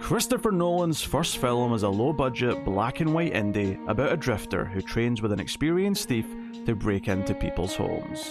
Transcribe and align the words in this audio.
Christopher 0.00 0.50
Nolan's 0.50 1.02
first 1.02 1.38
film 1.38 1.72
is 1.72 1.84
a 1.84 1.88
low 1.88 2.12
budget, 2.12 2.64
black 2.64 2.98
and 2.98 3.14
white 3.14 3.32
indie 3.32 3.78
about 3.88 4.12
a 4.12 4.16
drifter 4.16 4.64
who 4.64 4.82
trains 4.82 5.22
with 5.22 5.30
an 5.30 5.38
experienced 5.38 6.08
thief 6.08 6.26
to 6.66 6.74
break 6.74 7.06
into 7.06 7.32
people's 7.32 7.76
homes. 7.76 8.30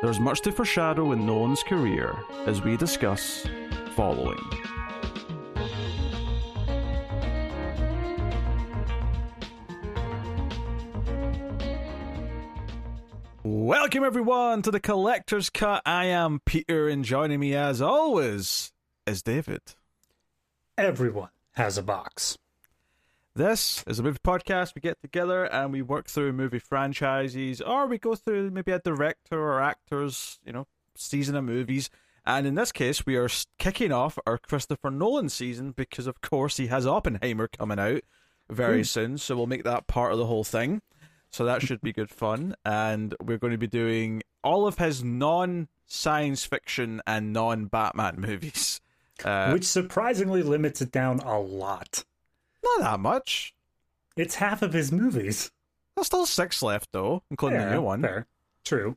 There's 0.00 0.20
much 0.20 0.40
to 0.42 0.52
foreshadow 0.52 1.10
in 1.10 1.26
Nolan's 1.26 1.64
career 1.64 2.16
as 2.46 2.62
we 2.62 2.76
discuss 2.76 3.44
following. 3.96 4.38
Welcome 13.88 14.04
everyone 14.04 14.60
to 14.62 14.70
the 14.70 14.80
Collector's 14.80 15.48
Cut. 15.48 15.80
I 15.86 16.04
am 16.04 16.42
Peter, 16.44 16.88
and 16.88 17.02
joining 17.02 17.40
me 17.40 17.54
as 17.54 17.80
always 17.80 18.70
is 19.06 19.22
David. 19.22 19.62
Everyone 20.76 21.30
has 21.52 21.78
a 21.78 21.82
box. 21.82 22.36
This 23.34 23.82
is 23.86 23.98
a 23.98 24.02
movie 24.02 24.18
podcast. 24.22 24.74
We 24.74 24.82
get 24.82 25.00
together 25.00 25.44
and 25.46 25.72
we 25.72 25.80
work 25.80 26.06
through 26.06 26.34
movie 26.34 26.58
franchises, 26.58 27.62
or 27.62 27.86
we 27.86 27.96
go 27.96 28.14
through 28.14 28.50
maybe 28.50 28.72
a 28.72 28.78
director 28.78 29.40
or 29.40 29.62
actors, 29.62 30.38
you 30.44 30.52
know, 30.52 30.66
season 30.94 31.34
of 31.34 31.44
movies. 31.44 31.88
And 32.26 32.46
in 32.46 32.56
this 32.56 32.72
case, 32.72 33.06
we 33.06 33.16
are 33.16 33.30
kicking 33.58 33.90
off 33.90 34.18
our 34.26 34.36
Christopher 34.36 34.90
Nolan 34.90 35.30
season 35.30 35.72
because, 35.72 36.06
of 36.06 36.20
course, 36.20 36.58
he 36.58 36.66
has 36.66 36.86
Oppenheimer 36.86 37.48
coming 37.48 37.78
out 37.78 38.02
very 38.50 38.82
mm. 38.82 38.86
soon. 38.86 39.16
So 39.16 39.34
we'll 39.34 39.46
make 39.46 39.64
that 39.64 39.86
part 39.86 40.12
of 40.12 40.18
the 40.18 40.26
whole 40.26 40.44
thing. 40.44 40.82
So 41.30 41.44
that 41.44 41.62
should 41.62 41.80
be 41.80 41.92
good 41.92 42.10
fun. 42.10 42.54
And 42.64 43.14
we're 43.22 43.38
going 43.38 43.52
to 43.52 43.58
be 43.58 43.66
doing 43.66 44.22
all 44.42 44.66
of 44.66 44.78
his 44.78 45.04
non 45.04 45.68
science 45.86 46.44
fiction 46.44 47.02
and 47.06 47.32
non 47.32 47.66
Batman 47.66 48.16
movies. 48.18 48.80
Uh, 49.24 49.50
Which 49.50 49.64
surprisingly 49.64 50.42
limits 50.42 50.80
it 50.80 50.92
down 50.92 51.18
a 51.20 51.40
lot. 51.40 52.04
Not 52.62 52.80
that 52.80 53.00
much. 53.00 53.52
It's 54.16 54.36
half 54.36 54.62
of 54.62 54.72
his 54.72 54.92
movies. 54.92 55.50
There's 55.94 56.06
still 56.06 56.26
six 56.26 56.62
left, 56.62 56.92
though, 56.92 57.22
including 57.30 57.58
the 57.58 57.72
new 57.72 57.82
one. 57.82 58.02
Fair. 58.02 58.26
True. 58.64 58.96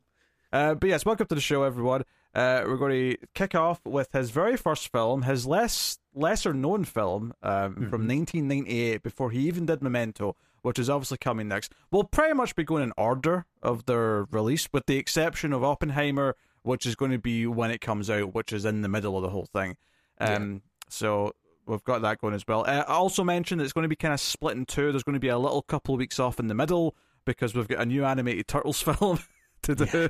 Uh, 0.53 0.75
but 0.75 0.89
yes, 0.89 1.05
welcome 1.05 1.25
to 1.27 1.35
the 1.35 1.41
show, 1.41 1.63
everyone. 1.63 2.03
Uh, 2.35 2.63
we're 2.65 2.77
going 2.77 3.11
to 3.11 3.17
kick 3.33 3.55
off 3.55 3.81
with 3.85 4.11
his 4.13 4.29
very 4.29 4.55
first 4.55 4.91
film, 4.91 5.23
his 5.23 5.45
less 5.45 5.97
lesser 6.13 6.53
known 6.53 6.85
film 6.85 7.33
um, 7.41 7.51
mm-hmm. 7.51 7.89
from 7.89 8.07
1998, 8.07 9.01
before 9.01 9.31
he 9.31 9.39
even 9.47 9.65
did 9.65 9.81
Memento, 9.81 10.35
which 10.61 10.79
is 10.79 10.89
obviously 10.89 11.17
coming 11.17 11.47
next. 11.47 11.73
We'll 11.91 12.03
pretty 12.03 12.33
much 12.33 12.55
be 12.55 12.63
going 12.63 12.83
in 12.83 12.93
order 12.97 13.45
of 13.61 13.85
their 13.85 14.25
release, 14.25 14.67
with 14.71 14.85
the 14.85 14.97
exception 14.97 15.53
of 15.53 15.63
Oppenheimer, 15.63 16.35
which 16.63 16.85
is 16.85 16.95
going 16.95 17.11
to 17.11 17.19
be 17.19 17.47
when 17.47 17.71
it 17.71 17.81
comes 17.81 18.09
out, 18.09 18.33
which 18.33 18.53
is 18.53 18.65
in 18.65 18.81
the 18.81 18.89
middle 18.89 19.15
of 19.17 19.23
the 19.23 19.29
whole 19.29 19.47
thing. 19.51 19.77
Um, 20.19 20.53
yeah. 20.53 20.59
So 20.89 21.35
we've 21.65 21.83
got 21.83 22.01
that 22.03 22.19
going 22.19 22.33
as 22.33 22.45
well. 22.47 22.61
Uh, 22.61 22.83
I 22.87 22.93
also 22.93 23.23
mentioned 23.23 23.59
that 23.59 23.65
it's 23.65 23.73
going 23.73 23.83
to 23.83 23.89
be 23.89 23.95
kind 23.95 24.13
of 24.13 24.19
split 24.19 24.57
in 24.57 24.65
two. 24.65 24.91
There's 24.91 25.03
going 25.03 25.15
to 25.15 25.19
be 25.19 25.29
a 25.29 25.37
little 25.37 25.61
couple 25.61 25.95
of 25.95 25.99
weeks 25.99 26.19
off 26.19 26.39
in 26.39 26.47
the 26.47 26.53
middle 26.53 26.95
because 27.25 27.55
we've 27.55 27.67
got 27.67 27.81
a 27.81 27.85
new 27.85 28.05
animated 28.05 28.47
Turtles 28.47 28.81
film 28.81 29.19
to 29.63 29.75
do. 29.75 30.09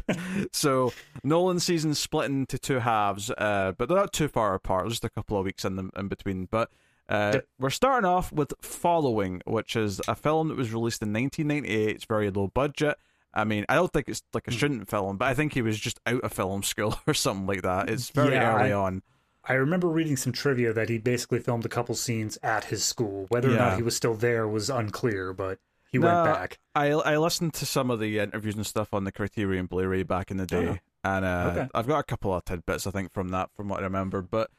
so 0.52 0.94
Nolan 1.24 1.60
season 1.60 1.94
split 1.94 2.30
into 2.30 2.58
two 2.58 2.80
halves, 2.80 3.30
uh, 3.38 3.74
but 3.78 3.88
they're 3.88 3.98
not 3.98 4.14
too 4.14 4.28
far 4.28 4.54
apart. 4.54 4.84
There's 4.84 4.94
just 4.94 5.06
a 5.06 5.10
couple 5.10 5.38
of 5.38 5.46
weeks 5.46 5.66
in 5.66 5.76
the, 5.76 5.90
in 5.98 6.08
between. 6.08 6.48
But 6.50 6.70
uh, 7.12 7.40
we're 7.60 7.70
starting 7.70 8.08
off 8.08 8.32
with 8.32 8.54
Following, 8.62 9.42
which 9.46 9.76
is 9.76 10.00
a 10.08 10.16
film 10.16 10.48
that 10.48 10.58
was 10.58 10.74
released 10.74 11.02
in 11.02 11.12
1998. 11.12 11.96
It's 11.96 12.06
very 12.06 12.30
low 12.30 12.48
budget. 12.48 12.98
I 13.34 13.44
mean, 13.44 13.66
I 13.68 13.76
don't 13.76 13.92
think 13.92 14.08
it's 14.08 14.24
like 14.34 14.48
a 14.48 14.52
hmm. 14.52 14.58
shouldn't 14.58 14.90
film, 14.90 15.18
but 15.18 15.28
I 15.28 15.34
think 15.34 15.54
he 15.54 15.62
was 15.62 15.78
just 15.78 16.00
out 16.06 16.22
of 16.22 16.32
film 16.32 16.64
school 16.64 17.00
or 17.06 17.14
something 17.14 17.48
like 17.48 17.64
that. 17.64 17.90
It's 17.90 18.10
very 18.10 18.36
yeah, 18.36 18.56
early 18.56 18.72
I, 18.72 18.76
on. 18.76 19.04
I 19.44 19.54
remember 19.54 19.90
reading 19.90 20.16
some 20.16 20.32
trivia 20.32 20.72
that 20.72 20.88
he 20.88 21.00
basically 21.00 21.40
filmed 21.40 21.66
a 21.66 21.70
couple 21.70 21.96
scenes 21.96 22.38
at 22.44 22.66
his 22.66 22.84
school. 22.84 23.26
Whether 23.30 23.50
yeah. 23.50 23.56
or 23.56 23.58
not 23.58 23.76
he 23.76 23.84
was 23.84 23.96
still 23.96 24.14
there 24.14 24.48
was 24.48 24.70
unclear, 24.70 25.34
but 25.34 25.60
he 25.92 25.98
no, 25.98 26.08
went 26.08 26.34
back. 26.34 26.60
I 26.76 26.92
I 26.92 27.18
listened 27.18 27.54
to 27.56 27.66
some 27.66 27.92
of 27.92 28.00
the 28.00 28.20
interviews 28.20 28.56
and 28.56 28.66
stuff 28.66 28.94
on 28.94 29.04
the 29.04 29.12
Criterion 29.12 29.66
Blu-ray 29.66 30.04
back 30.04 30.32
in 30.32 30.38
the 30.38 30.46
day, 30.46 30.68
oh. 30.68 30.78
and 31.04 31.26
uh, 31.26 31.52
okay. 31.52 31.70
I've 31.74 31.88
got 31.88 32.00
a 32.00 32.04
couple 32.04 32.34
of 32.34 32.46
tidbits 32.46 32.88
I 32.88 32.92
think 32.92 33.12
from 33.12 33.30
that, 33.30 33.50
from 33.56 33.68
what 33.68 33.82
I 33.82 33.84
remember. 33.84 34.22
But 34.22 34.50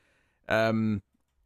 um, 0.48 1.02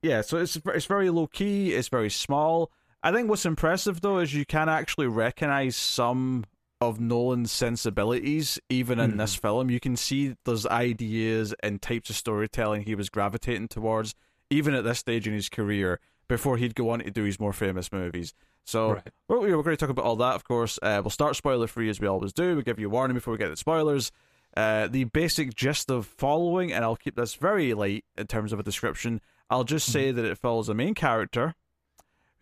yeah, 0.06 0.21
so 0.21 0.39
it's 0.39 0.59
it's 0.67 0.87
very 0.87 1.11
low 1.11 1.27
key. 1.27 1.75
It's 1.75 1.89
very 1.89 2.11
small. 2.11 2.71
I 3.03 3.12
think 3.12 3.28
what's 3.28 3.47
impressive 3.47 4.00
though 4.00 4.19
is 4.19 4.34
you 4.34 4.47
can 4.47 4.69
actually 4.69 5.09
recognize 5.09 5.77
some 5.77 6.44
of 6.81 7.00
Nolan's 7.00 7.50
sensibilities 7.50 8.59
even 8.69 9.00
in 9.00 9.12
mm. 9.12 9.19
this 9.19 9.34
film. 9.34 9.71
You 9.71 9.81
can 9.81 9.97
see 9.97 10.37
there's 10.45 10.66
ideas 10.66 11.55
and 11.62 11.81
types 11.81 12.11
of 12.11 12.16
storytelling 12.16 12.83
he 12.83 12.95
was 12.95 13.09
gravitating 13.09 13.69
towards 13.69 14.15
even 14.50 14.75
at 14.75 14.84
this 14.84 14.99
stage 14.99 15.27
in 15.27 15.34
his 15.34 15.49
career 15.49 16.00
before 16.28 16.56
he'd 16.56 16.75
go 16.75 16.91
on 16.91 17.00
to 17.00 17.11
do 17.11 17.25
his 17.25 17.41
more 17.41 17.53
famous 17.53 17.91
movies. 17.91 18.34
So 18.65 18.95
right. 18.95 19.03
we're, 19.28 19.41
we're, 19.41 19.62
going 19.62 19.77
to 19.77 19.77
talk 19.77 19.91
about 19.91 20.05
all 20.05 20.16
that, 20.16 20.34
of 20.34 20.45
course. 20.45 20.78
Uh, 20.83 21.00
we'll 21.03 21.11
start 21.11 21.37
spoiler 21.37 21.66
free 21.66 21.89
as 21.89 22.00
we 22.00 22.06
always 22.06 22.33
do. 22.33 22.56
We 22.56 22.62
give 22.62 22.78
you 22.78 22.87
a 22.87 22.91
warning 22.91 23.15
before 23.15 23.33
we 23.33 23.39
get 23.39 23.49
the 23.49 23.56
spoilers. 23.56 24.11
Uh, 24.56 24.89
the 24.89 25.05
basic 25.05 25.55
gist 25.55 25.91
of 25.91 26.06
following, 26.06 26.72
and 26.72 26.84
I'll 26.84 26.97
keep 26.97 27.15
this 27.15 27.34
very 27.34 27.75
light 27.75 28.05
in 28.16 28.27
terms 28.27 28.53
of 28.53 28.59
a 28.59 28.62
description. 28.62 29.21
I'll 29.49 29.65
just 29.65 29.91
say 29.91 30.11
that 30.11 30.25
it 30.25 30.39
follows 30.39 30.69
a 30.69 30.75
main 30.75 30.95
character 30.95 31.55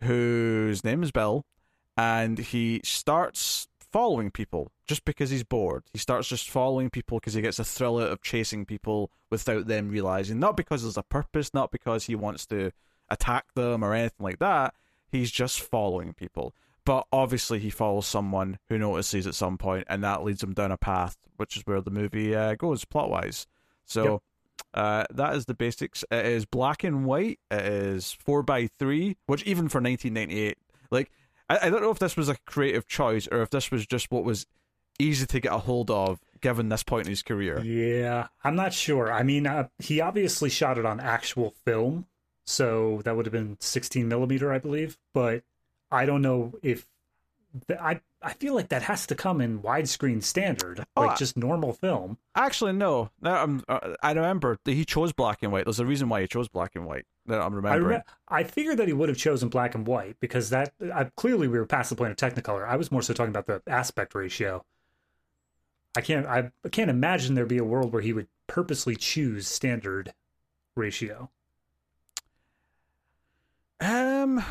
whose 0.03 0.85
name 0.85 1.03
is 1.03 1.13
Bill, 1.13 1.45
and 1.97 2.39
he 2.39 2.81
starts 2.85 3.69
following 3.79 4.31
people 4.31 4.73
just 4.87 5.05
because 5.05 5.31
he's 5.31 5.45
bored. 5.45 5.85
He 5.93 5.99
starts 5.99 6.29
just 6.29 6.51
following 6.51 6.91
people 6.91 7.19
because 7.19 7.35
he 7.35 7.43
gets 7.43 7.59
a 7.59 7.65
thrill 7.65 7.99
out 7.99 8.11
of 8.11 8.23
chasing 8.23 8.65
people 8.65 9.11
without 9.31 9.67
them 9.67 9.89
realizing. 9.89 10.39
Not 10.39 10.57
because 10.57 10.83
there's 10.83 10.97
a 10.97 11.03
purpose, 11.03 11.55
not 11.55 11.71
because 11.71 12.05
he 12.05 12.15
wants 12.15 12.47
to 12.47 12.73
attack 13.09 13.53
them 13.55 13.85
or 13.85 13.95
anything 13.95 14.25
like 14.25 14.39
that 14.39 14.75
he's 15.15 15.31
just 15.31 15.61
following 15.61 16.13
people. 16.13 16.55
But 16.85 17.07
obviously, 17.13 17.61
he 17.61 17.71
follows 17.71 18.07
someone 18.07 18.59
who 18.69 18.77
notices 18.77 19.27
at 19.27 19.35
some 19.35 19.57
point, 19.57 19.87
and 19.89 20.05
that 20.05 20.23
leads 20.23 20.43
him 20.43 20.53
down 20.53 20.71
a 20.71 20.77
path, 20.77 21.17
which 21.37 21.57
is 21.57 21.63
where 21.65 21.81
the 21.81 21.91
movie 21.91 22.35
uh, 22.35 22.57
goes 22.57 22.85
plot 22.85 23.09
wise. 23.09 23.47
So 23.87 24.05
yep. 24.05 24.23
Uh, 24.75 25.05
that 25.11 25.35
is 25.37 25.47
the 25.47 25.55
basics. 25.55 26.05
It 26.11 26.27
is 26.27 26.45
black 26.45 26.83
and 26.85 27.05
white. 27.05 27.39
It 27.51 27.65
is 27.65 28.13
four 28.13 28.43
by 28.43 28.67
three, 28.67 29.17
which 29.27 29.45
even 29.45 29.69
for 29.69 29.81
1998, 29.81 30.59
like 30.91 31.11
I, 31.49 31.59
I 31.63 31.71
don't 31.71 31.81
know 31.81 31.91
if 31.91 32.01
this 32.01 32.17
was 32.17 32.29
a 32.29 32.37
creative 32.45 32.87
choice 32.89 33.29
or 33.31 33.43
if 33.43 33.51
this 33.51 33.71
was 33.71 33.87
just 33.87 34.11
what 34.11 34.25
was 34.25 34.47
easy 34.99 35.27
to 35.27 35.41
get 35.41 35.53
a 35.53 35.59
hold 35.59 35.91
of 35.91 36.21
given 36.41 36.69
this 36.69 36.83
point 36.83 37.07
in 37.07 37.11
his 37.11 37.23
career. 37.23 37.61
Yeah, 37.63 38.29
I'm 38.43 38.57
not 38.57 38.73
sure. 38.73 39.13
I 39.13 39.23
mean, 39.23 39.47
uh, 39.47 39.69
he 39.79 40.01
obviously 40.01 40.51
shot 40.51 40.77
it 40.77 40.85
on 40.85 41.01
actual 41.01 41.55
film, 41.65 42.07
so 42.45 43.01
that 43.05 43.17
would 43.17 43.27
have 43.27 43.33
been 43.33 43.57
16 43.61 44.09
millimeter, 44.09 44.53
I 44.53 44.59
believe. 44.59 44.99
But 45.13 45.45
I 45.91 46.05
don't 46.05 46.23
know 46.23 46.53
if 46.63 46.87
I 47.81 48.01
I 48.21 48.33
feel 48.33 48.55
like 48.55 48.69
that 48.69 48.83
has 48.83 49.07
to 49.07 49.15
come 49.15 49.41
in 49.41 49.61
widescreen 49.61 50.23
standard, 50.23 50.85
oh, 50.97 51.03
like 51.03 51.19
just 51.19 51.37
normal 51.37 51.73
film. 51.73 52.19
Actually, 52.35 52.73
no. 52.73 53.11
Uh, 53.23 53.59
I 54.03 54.13
remember 54.13 54.59
he 54.65 54.85
chose 54.85 55.13
black 55.13 55.43
and 55.43 55.53
white. 55.53 55.65
There's 55.65 55.79
a 55.79 55.87
reason 55.87 56.09
why 56.09 56.23
he 56.23 56.27
chose 56.27 56.49
black 56.49 56.75
and 56.75 56.85
white. 56.85 57.05
That 57.27 57.41
I'm 57.41 57.55
remembering. 57.55 58.03
I, 58.29 58.41
I 58.41 58.45
figured 58.45 58.79
that 58.79 58.89
he 58.89 58.93
would 58.93 59.09
have 59.09 59.19
chosen 59.19 59.49
black 59.49 59.75
and 59.75 59.87
white 59.87 60.17
because 60.21 60.51
that 60.51 60.73
I, 60.93 61.05
clearly 61.17 61.49
we 61.49 61.59
were 61.59 61.67
past 61.67 61.91
the 61.91 61.97
point 61.97 62.11
of 62.11 62.17
Technicolor. 62.17 62.67
I 62.67 62.77
was 62.77 62.91
more 62.91 63.03
so 63.03 63.15
talking 63.15 63.35
about 63.35 63.47
the 63.47 63.63
aspect 63.71 64.15
ratio. 64.15 64.65
I 65.97 66.01
can't 66.01 66.27
I 66.27 66.51
can't 66.71 66.91
imagine 66.91 67.35
there 67.35 67.47
be 67.47 67.59
a 67.59 67.65
world 67.65 67.93
where 67.93 68.03
he 68.03 68.13
would 68.13 68.27
purposely 68.47 68.97
choose 68.97 69.47
standard 69.47 70.13
ratio. 70.75 71.31
Um, 73.81 74.45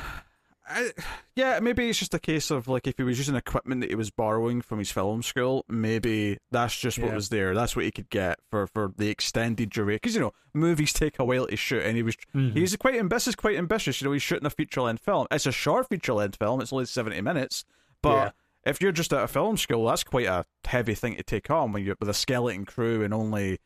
I, 0.65 0.91
yeah, 1.35 1.59
maybe 1.59 1.89
it's 1.89 1.99
just 1.99 2.13
a 2.13 2.19
case 2.19 2.49
of 2.49 2.67
like 2.67 2.87
if 2.87 2.97
he 2.97 3.03
was 3.03 3.17
using 3.17 3.35
equipment 3.35 3.81
that 3.81 3.89
he 3.89 3.95
was 3.95 4.09
borrowing 4.09 4.61
from 4.61 4.79
his 4.79 4.91
film 4.91 5.21
school, 5.21 5.65
maybe 5.67 6.37
that's 6.51 6.77
just 6.77 6.97
what 6.99 7.09
yeah. 7.09 7.15
was 7.15 7.29
there. 7.29 7.53
That's 7.53 7.75
what 7.75 7.85
he 7.85 7.91
could 7.91 8.09
get 8.09 8.39
for 8.49 8.67
for 8.67 8.93
the 8.97 9.09
extended 9.09 9.69
duration. 9.69 9.99
Because 10.01 10.15
you 10.15 10.21
know, 10.21 10.33
movies 10.53 10.93
take 10.93 11.19
a 11.19 11.25
while 11.25 11.47
to 11.47 11.55
shoot, 11.57 11.83
and 11.83 11.97
he 11.97 12.03
was 12.03 12.15
mm-hmm. 12.33 12.57
he's 12.57 12.75
quite 12.77 12.95
ambitious, 12.95 13.35
quite 13.35 13.57
ambitious. 13.57 13.99
You 13.99 14.07
know, 14.07 14.13
he's 14.13 14.21
shooting 14.21 14.45
a 14.45 14.49
feature 14.49 14.81
length 14.81 15.03
film. 15.03 15.27
It's 15.31 15.45
a 15.45 15.51
short 15.51 15.89
feature 15.89 16.13
length 16.13 16.37
film. 16.37 16.61
It's 16.61 16.73
only 16.73 16.85
seventy 16.85 17.21
minutes, 17.21 17.65
but. 18.01 18.09
Yeah. 18.09 18.31
If 18.65 18.81
you're 18.81 18.93
just 18.93 19.11
at 19.11 19.21
a 19.21 19.27
film 19.27 19.57
school, 19.57 19.87
that's 19.87 20.05
quite 20.05 20.25
a 20.25 20.45
heavy 20.63 20.95
thing 20.95 21.17
to 21.17 21.23
take 21.23 21.49
on 21.51 21.73
when 21.73 21.83
you're 21.83 21.97
with 21.99 22.07
a 22.07 22.13
skeleton 22.13 22.63
crew 22.63 23.03
and 23.03 23.13
only, 23.13 23.59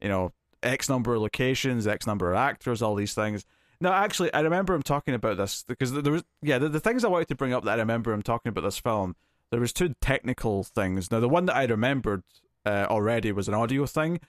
you 0.00 0.08
know, 0.08 0.30
X 0.62 0.88
number 0.88 1.12
of 1.12 1.22
locations, 1.22 1.88
X 1.88 2.06
number 2.06 2.30
of 2.30 2.36
actors, 2.36 2.80
all 2.80 2.94
these 2.94 3.14
things 3.14 3.44
no, 3.80 3.92
actually, 3.92 4.32
I 4.32 4.40
remember 4.40 4.74
him 4.74 4.82
talking 4.82 5.14
about 5.14 5.36
this 5.36 5.64
because 5.66 5.92
there 5.92 6.12
was 6.12 6.24
yeah 6.42 6.58
the, 6.58 6.68
the 6.68 6.80
things 6.80 7.04
I 7.04 7.08
wanted 7.08 7.28
to 7.28 7.34
bring 7.34 7.52
up 7.52 7.64
that 7.64 7.78
I 7.78 7.82
remember 7.82 8.12
him 8.12 8.22
talking 8.22 8.50
about 8.50 8.64
this 8.64 8.78
film. 8.78 9.16
There 9.50 9.60
was 9.60 9.72
two 9.72 9.94
technical 10.00 10.64
things. 10.64 11.10
Now 11.10 11.20
the 11.20 11.28
one 11.28 11.46
that 11.46 11.56
I 11.56 11.64
remembered 11.64 12.22
uh, 12.64 12.86
already 12.88 13.32
was 13.32 13.48
an 13.48 13.54
audio 13.54 13.86
thing, 13.86 14.20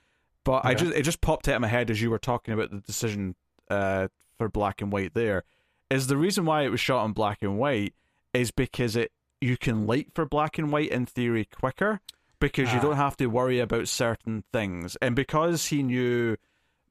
but 0.43 0.59
okay. 0.59 0.69
I 0.69 0.73
just 0.73 0.93
it 0.93 1.03
just 1.03 1.21
popped 1.21 1.47
out 1.47 1.55
of 1.55 1.61
my 1.61 1.67
head 1.67 1.89
as 1.89 2.01
you 2.01 2.09
were 2.09 2.19
talking 2.19 2.53
about 2.53 2.71
the 2.71 2.79
decision 2.79 3.35
uh, 3.69 4.07
for 4.37 4.49
black 4.49 4.81
and 4.81 4.91
white. 4.91 5.13
There 5.13 5.43
is 5.89 6.07
the 6.07 6.17
reason 6.17 6.45
why 6.45 6.63
it 6.63 6.69
was 6.69 6.79
shot 6.79 7.05
in 7.05 7.13
black 7.13 7.39
and 7.41 7.57
white 7.57 7.93
is 8.33 8.51
because 8.51 8.95
it 8.95 9.11
you 9.41 9.57
can 9.57 9.85
light 9.85 10.09
for 10.13 10.25
black 10.25 10.57
and 10.57 10.71
white 10.71 10.89
in 10.89 11.05
theory 11.05 11.45
quicker 11.45 12.01
because 12.39 12.69
ah. 12.69 12.75
you 12.75 12.81
don't 12.81 12.95
have 12.95 13.17
to 13.17 13.27
worry 13.27 13.59
about 13.59 13.87
certain 13.87 14.43
things, 14.51 14.97
and 15.01 15.15
because 15.15 15.67
he 15.67 15.83
knew 15.83 16.35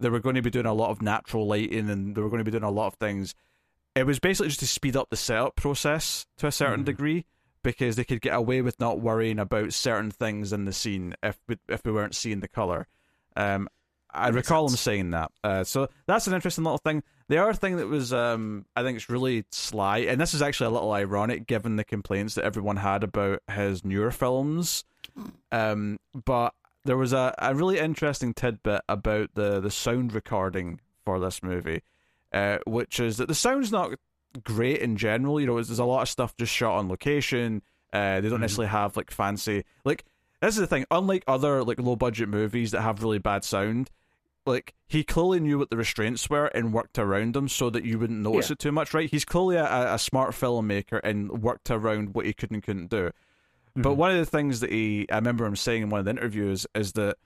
they 0.04 0.10
were 0.10 0.20
going 0.20 0.34
to 0.34 0.42
be 0.42 0.50
doing 0.50 0.66
a 0.66 0.74
lot 0.74 0.90
of 0.90 1.00
natural 1.00 1.46
lighting 1.46 1.88
and 1.88 2.14
they 2.14 2.20
were 2.20 2.28
going 2.28 2.38
to 2.38 2.44
be 2.44 2.50
doing 2.50 2.62
a 2.62 2.70
lot 2.70 2.88
of 2.88 2.94
things. 2.94 3.34
It 3.94 4.04
was 4.04 4.18
basically 4.18 4.48
just 4.48 4.60
to 4.60 4.66
speed 4.66 4.96
up 4.96 5.08
the 5.08 5.16
setup 5.16 5.56
process 5.56 6.26
to 6.36 6.46
a 6.46 6.52
certain 6.52 6.82
mm. 6.82 6.86
degree 6.86 7.24
because 7.62 7.96
they 7.96 8.04
could 8.04 8.20
get 8.20 8.34
away 8.34 8.60
with 8.60 8.78
not 8.78 9.00
worrying 9.00 9.38
about 9.38 9.72
certain 9.72 10.10
things 10.10 10.52
in 10.52 10.66
the 10.66 10.72
scene 10.72 11.14
if 11.22 11.38
we, 11.48 11.56
if 11.68 11.80
we 11.86 11.92
weren't 11.92 12.14
seeing 12.14 12.40
the 12.40 12.48
color. 12.48 12.86
Um, 13.34 13.66
I 14.12 14.28
recall 14.28 14.68
sense. 14.68 14.80
him 14.80 14.92
saying 14.92 15.10
that. 15.12 15.32
Uh, 15.42 15.64
so 15.64 15.88
that's 16.06 16.26
an 16.26 16.34
interesting 16.34 16.64
little 16.64 16.78
thing. 16.78 17.02
The 17.28 17.38
other 17.38 17.54
thing 17.54 17.78
that 17.78 17.88
was, 17.88 18.12
um, 18.12 18.66
I 18.76 18.82
think, 18.82 18.96
it's 18.96 19.08
really 19.08 19.44
sly, 19.50 20.00
and 20.00 20.20
this 20.20 20.34
is 20.34 20.42
actually 20.42 20.66
a 20.66 20.70
little 20.70 20.92
ironic 20.92 21.46
given 21.46 21.76
the 21.76 21.84
complaints 21.84 22.34
that 22.34 22.44
everyone 22.44 22.76
had 22.76 23.02
about 23.02 23.42
his 23.50 23.84
newer 23.84 24.10
films. 24.10 24.84
Um, 25.50 25.98
but 26.12 26.52
there 26.84 26.96
was 26.96 27.12
a, 27.12 27.34
a 27.38 27.54
really 27.54 27.78
interesting 27.78 28.34
tidbit 28.34 28.82
about 28.88 29.30
the, 29.34 29.60
the 29.60 29.70
sound 29.70 30.12
recording 30.12 30.80
for 31.04 31.18
this 31.18 31.42
movie, 31.42 31.82
uh, 32.32 32.58
which 32.66 33.00
is 33.00 33.16
that 33.16 33.28
the 33.28 33.34
sound's 33.34 33.72
not 33.72 33.92
great 34.42 34.80
in 34.80 34.96
general. 34.96 35.40
You 35.40 35.46
know, 35.46 35.54
there's 35.54 35.78
a 35.78 35.84
lot 35.84 36.02
of 36.02 36.08
stuff 36.08 36.36
just 36.36 36.52
shot 36.52 36.76
on 36.78 36.88
location. 36.88 37.62
Uh, 37.92 38.20
they 38.20 38.28
don't 38.28 38.38
mm 38.38 38.42
necessarily 38.42 38.70
have 38.70 38.96
like 38.96 39.10
fancy 39.10 39.64
like. 39.84 40.04
This 40.40 40.56
is 40.56 40.60
the 40.60 40.66
thing. 40.66 40.84
Unlike 40.90 41.24
other 41.26 41.64
like 41.64 41.80
low 41.80 41.96
budget 41.96 42.28
movies 42.28 42.72
that 42.72 42.82
have 42.82 43.02
really 43.02 43.18
bad 43.18 43.44
sound, 43.44 43.88
like 44.44 44.74
he 44.86 45.02
clearly 45.02 45.40
knew 45.40 45.58
what 45.58 45.70
the 45.70 45.76
restraints 45.76 46.28
were 46.28 46.46
and 46.46 46.72
worked 46.72 46.98
around 46.98 47.34
them 47.34 47.48
so 47.48 47.70
that 47.70 47.84
you 47.84 47.98
wouldn't 47.98 48.20
notice 48.20 48.50
yeah. 48.50 48.54
it 48.54 48.58
too 48.58 48.72
much, 48.72 48.92
right? 48.92 49.08
He's 49.08 49.24
clearly 49.24 49.56
a, 49.56 49.94
a, 49.94 49.98
smart 49.98 50.32
filmmaker 50.32 51.00
and 51.02 51.42
worked 51.42 51.70
around 51.70 52.14
what 52.14 52.26
he 52.26 52.34
could 52.34 52.50
and 52.50 52.62
couldn't 52.62 52.90
do. 52.90 53.10
Mm-hmm. 53.76 53.82
But 53.82 53.94
one 53.94 54.12
of 54.12 54.18
the 54.18 54.26
things 54.26 54.60
that 54.60 54.70
he, 54.70 55.06
I 55.10 55.16
remember 55.16 55.44
him 55.44 55.56
saying 55.56 55.82
in 55.82 55.90
one 55.90 55.98
of 55.98 56.04
the 56.04 56.10
interviews, 56.12 56.66
is 56.74 56.92
that 56.92 57.16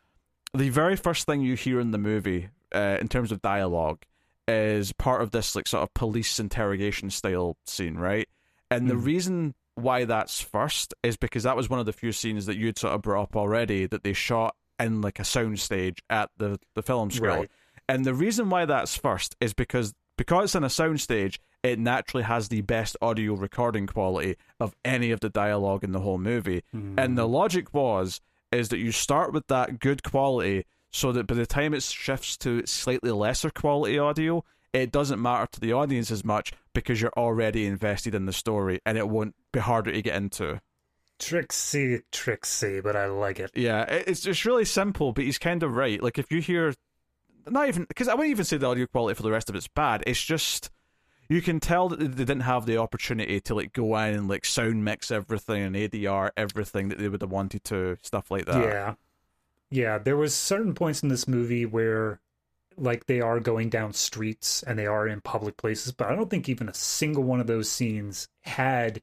the 0.55 0.71
very 0.71 0.97
first 0.97 1.27
thing 1.27 1.43
you 1.43 1.55
hear 1.55 1.79
in 1.81 1.91
the 1.91 1.99
movie, 1.99 2.49
uh, 2.75 2.97
in 3.01 3.09
terms 3.09 3.33
of 3.33 3.43
dialogue, 3.43 4.03
is 4.47 4.93
part 4.93 5.21
of 5.21 5.31
this 5.31 5.55
like 5.55 5.69
sort 5.69 5.83
of 5.83 5.93
police 5.93 6.41
interrogation 6.41 7.11
style 7.11 7.57
scene, 7.67 7.97
right? 7.97 8.29
And 8.71 8.83
mm-hmm. 8.83 8.89
the 8.89 8.97
reason 8.97 9.55
why 9.75 10.05
that's 10.05 10.41
first 10.41 10.95
is 11.03 11.17
because 11.17 11.45
that 11.45 11.57
was 11.57 11.71
one 11.71 11.81
of 11.81 11.87
the 11.87 11.93
few 11.93 12.13
scenes 12.13 12.47
that 12.47 12.57
you'd 12.57 12.79
sort 12.79 12.95
of 12.95 13.03
brought 13.03 13.25
up 13.25 13.37
already 13.37 13.87
that 13.87 14.03
they 14.03 14.13
shot 14.13 14.57
in 14.81 15.01
like 15.01 15.19
a 15.19 15.23
soundstage 15.23 15.99
at 16.09 16.31
the 16.37 16.59
the 16.75 16.83
film 16.83 17.11
school. 17.11 17.29
Right. 17.29 17.51
And 17.89 18.05
the 18.05 18.15
reason 18.15 18.51
why 18.51 18.65
that's 18.65 18.97
first 18.97 19.37
is 19.41 19.55
because 19.55 19.95
because 20.17 20.45
it's 20.47 20.55
in 20.55 20.65
a 20.65 20.69
soundstage, 20.69 21.39
it 21.63 21.79
naturally 21.79 22.25
has 22.25 22.49
the 22.49 22.61
best 22.63 22.97
audio 23.03 23.35
recording 23.35 23.87
quality 23.87 24.37
of 24.61 24.75
any 24.85 25.11
of 25.11 25.21
the 25.21 25.29
dialogue 25.29 25.85
in 25.85 25.93
the 25.93 26.01
whole 26.01 26.19
movie. 26.19 26.63
Mm. 26.75 26.95
And 26.99 27.19
the 27.19 27.27
logic 27.27 27.75
was 27.75 28.21
is 28.53 28.69
that 28.71 28.79
you 28.79 28.93
start 28.93 29.33
with 29.33 29.47
that 29.49 29.79
good 29.79 30.03
quality 30.03 30.65
so 30.91 31.13
that 31.13 31.27
by 31.27 31.35
the 31.35 31.47
time 31.47 31.75
it 31.75 31.83
shifts 31.83 32.37
to 32.39 32.65
slightly 32.67 33.11
lesser 33.11 33.51
quality 33.51 33.99
audio, 33.99 34.45
it 34.73 34.91
doesn't 34.91 35.21
matter 35.21 35.49
to 35.53 35.61
the 35.61 35.73
audience 35.73 36.11
as 36.11 36.25
much 36.25 36.53
because 36.73 37.01
you're 37.01 37.13
already 37.17 37.67
invested 37.67 38.15
in 38.15 38.27
the 38.27 38.33
story 38.33 38.81
and 38.87 38.97
it 38.97 39.09
won't 39.09 39.35
be 39.53 39.61
harder 39.61 39.93
to 39.93 40.03
get 40.03 40.17
into 40.17 40.61
tricksy, 41.19 42.01
tricksy, 42.13 42.81
but 42.81 42.97
I 42.97 43.07
like 43.07 43.41
it. 43.41 43.51
Yeah, 43.55 43.83
it's 43.83 44.21
just 44.21 44.45
really 44.45 44.65
simple, 44.65 45.13
but 45.13 45.25
he's 45.25 45.39
kind 45.39 45.63
of 45.63 45.75
right. 45.75 46.03
Like 46.03 46.19
if 46.19 46.31
you 46.31 46.41
hear, 46.41 46.75
not 47.47 47.69
even 47.69 47.85
because 47.85 48.09
I 48.09 48.15
wouldn't 48.15 48.31
even 48.31 48.45
say 48.45 48.57
the 48.57 48.67
audio 48.67 48.87
quality 48.87 49.15
for 49.15 49.23
the 49.23 49.31
rest 49.31 49.51
of 49.51 49.57
it's 49.57 49.69
bad. 49.69 50.05
It's 50.07 50.23
just 50.23 50.71
you 51.29 51.43
can 51.43 51.61
tell 51.61 51.89
that 51.89 51.99
they 51.99 52.07
didn't 52.07 52.41
have 52.41 52.67
the 52.67 52.79
opportunity 52.79 53.41
to 53.41 53.55
like 53.55 53.73
go 53.73 53.97
in 53.99 54.15
and 54.15 54.29
like 54.29 54.45
sound 54.45 54.85
mix 54.85 55.11
everything 55.11 55.63
and 55.63 55.77
ADR 55.77 56.31
everything 56.37 56.89
that 56.89 56.99
they 56.99 57.09
would 57.09 57.21
have 57.21 57.31
wanted 57.31 57.65
to, 57.65 57.99
stuff 58.03 58.31
like 58.31 58.47
that. 58.47 58.65
Yeah, 58.65 58.95
yeah. 59.71 59.99
There 59.99 60.17
was 60.17 60.35
certain 60.35 60.75
points 60.75 61.03
in 61.03 61.09
this 61.09 61.29
movie 61.29 61.67
where 61.67 62.21
like 62.77 63.07
they 63.07 63.21
are 63.21 63.41
going 63.41 63.69
down 63.69 63.93
streets 63.93 64.63
and 64.63 64.79
they 64.79 64.87
are 64.87 65.07
in 65.07 65.21
public 65.21 65.57
places, 65.57 65.93
but 65.93 66.09
I 66.09 66.17
don't 66.17 66.31
think 66.31 66.49
even 66.49 66.69
a 66.69 66.75
single 66.75 67.25
one 67.25 67.41
of 67.41 67.47
those 67.47 67.71
scenes 67.71 68.29
had 68.43 69.03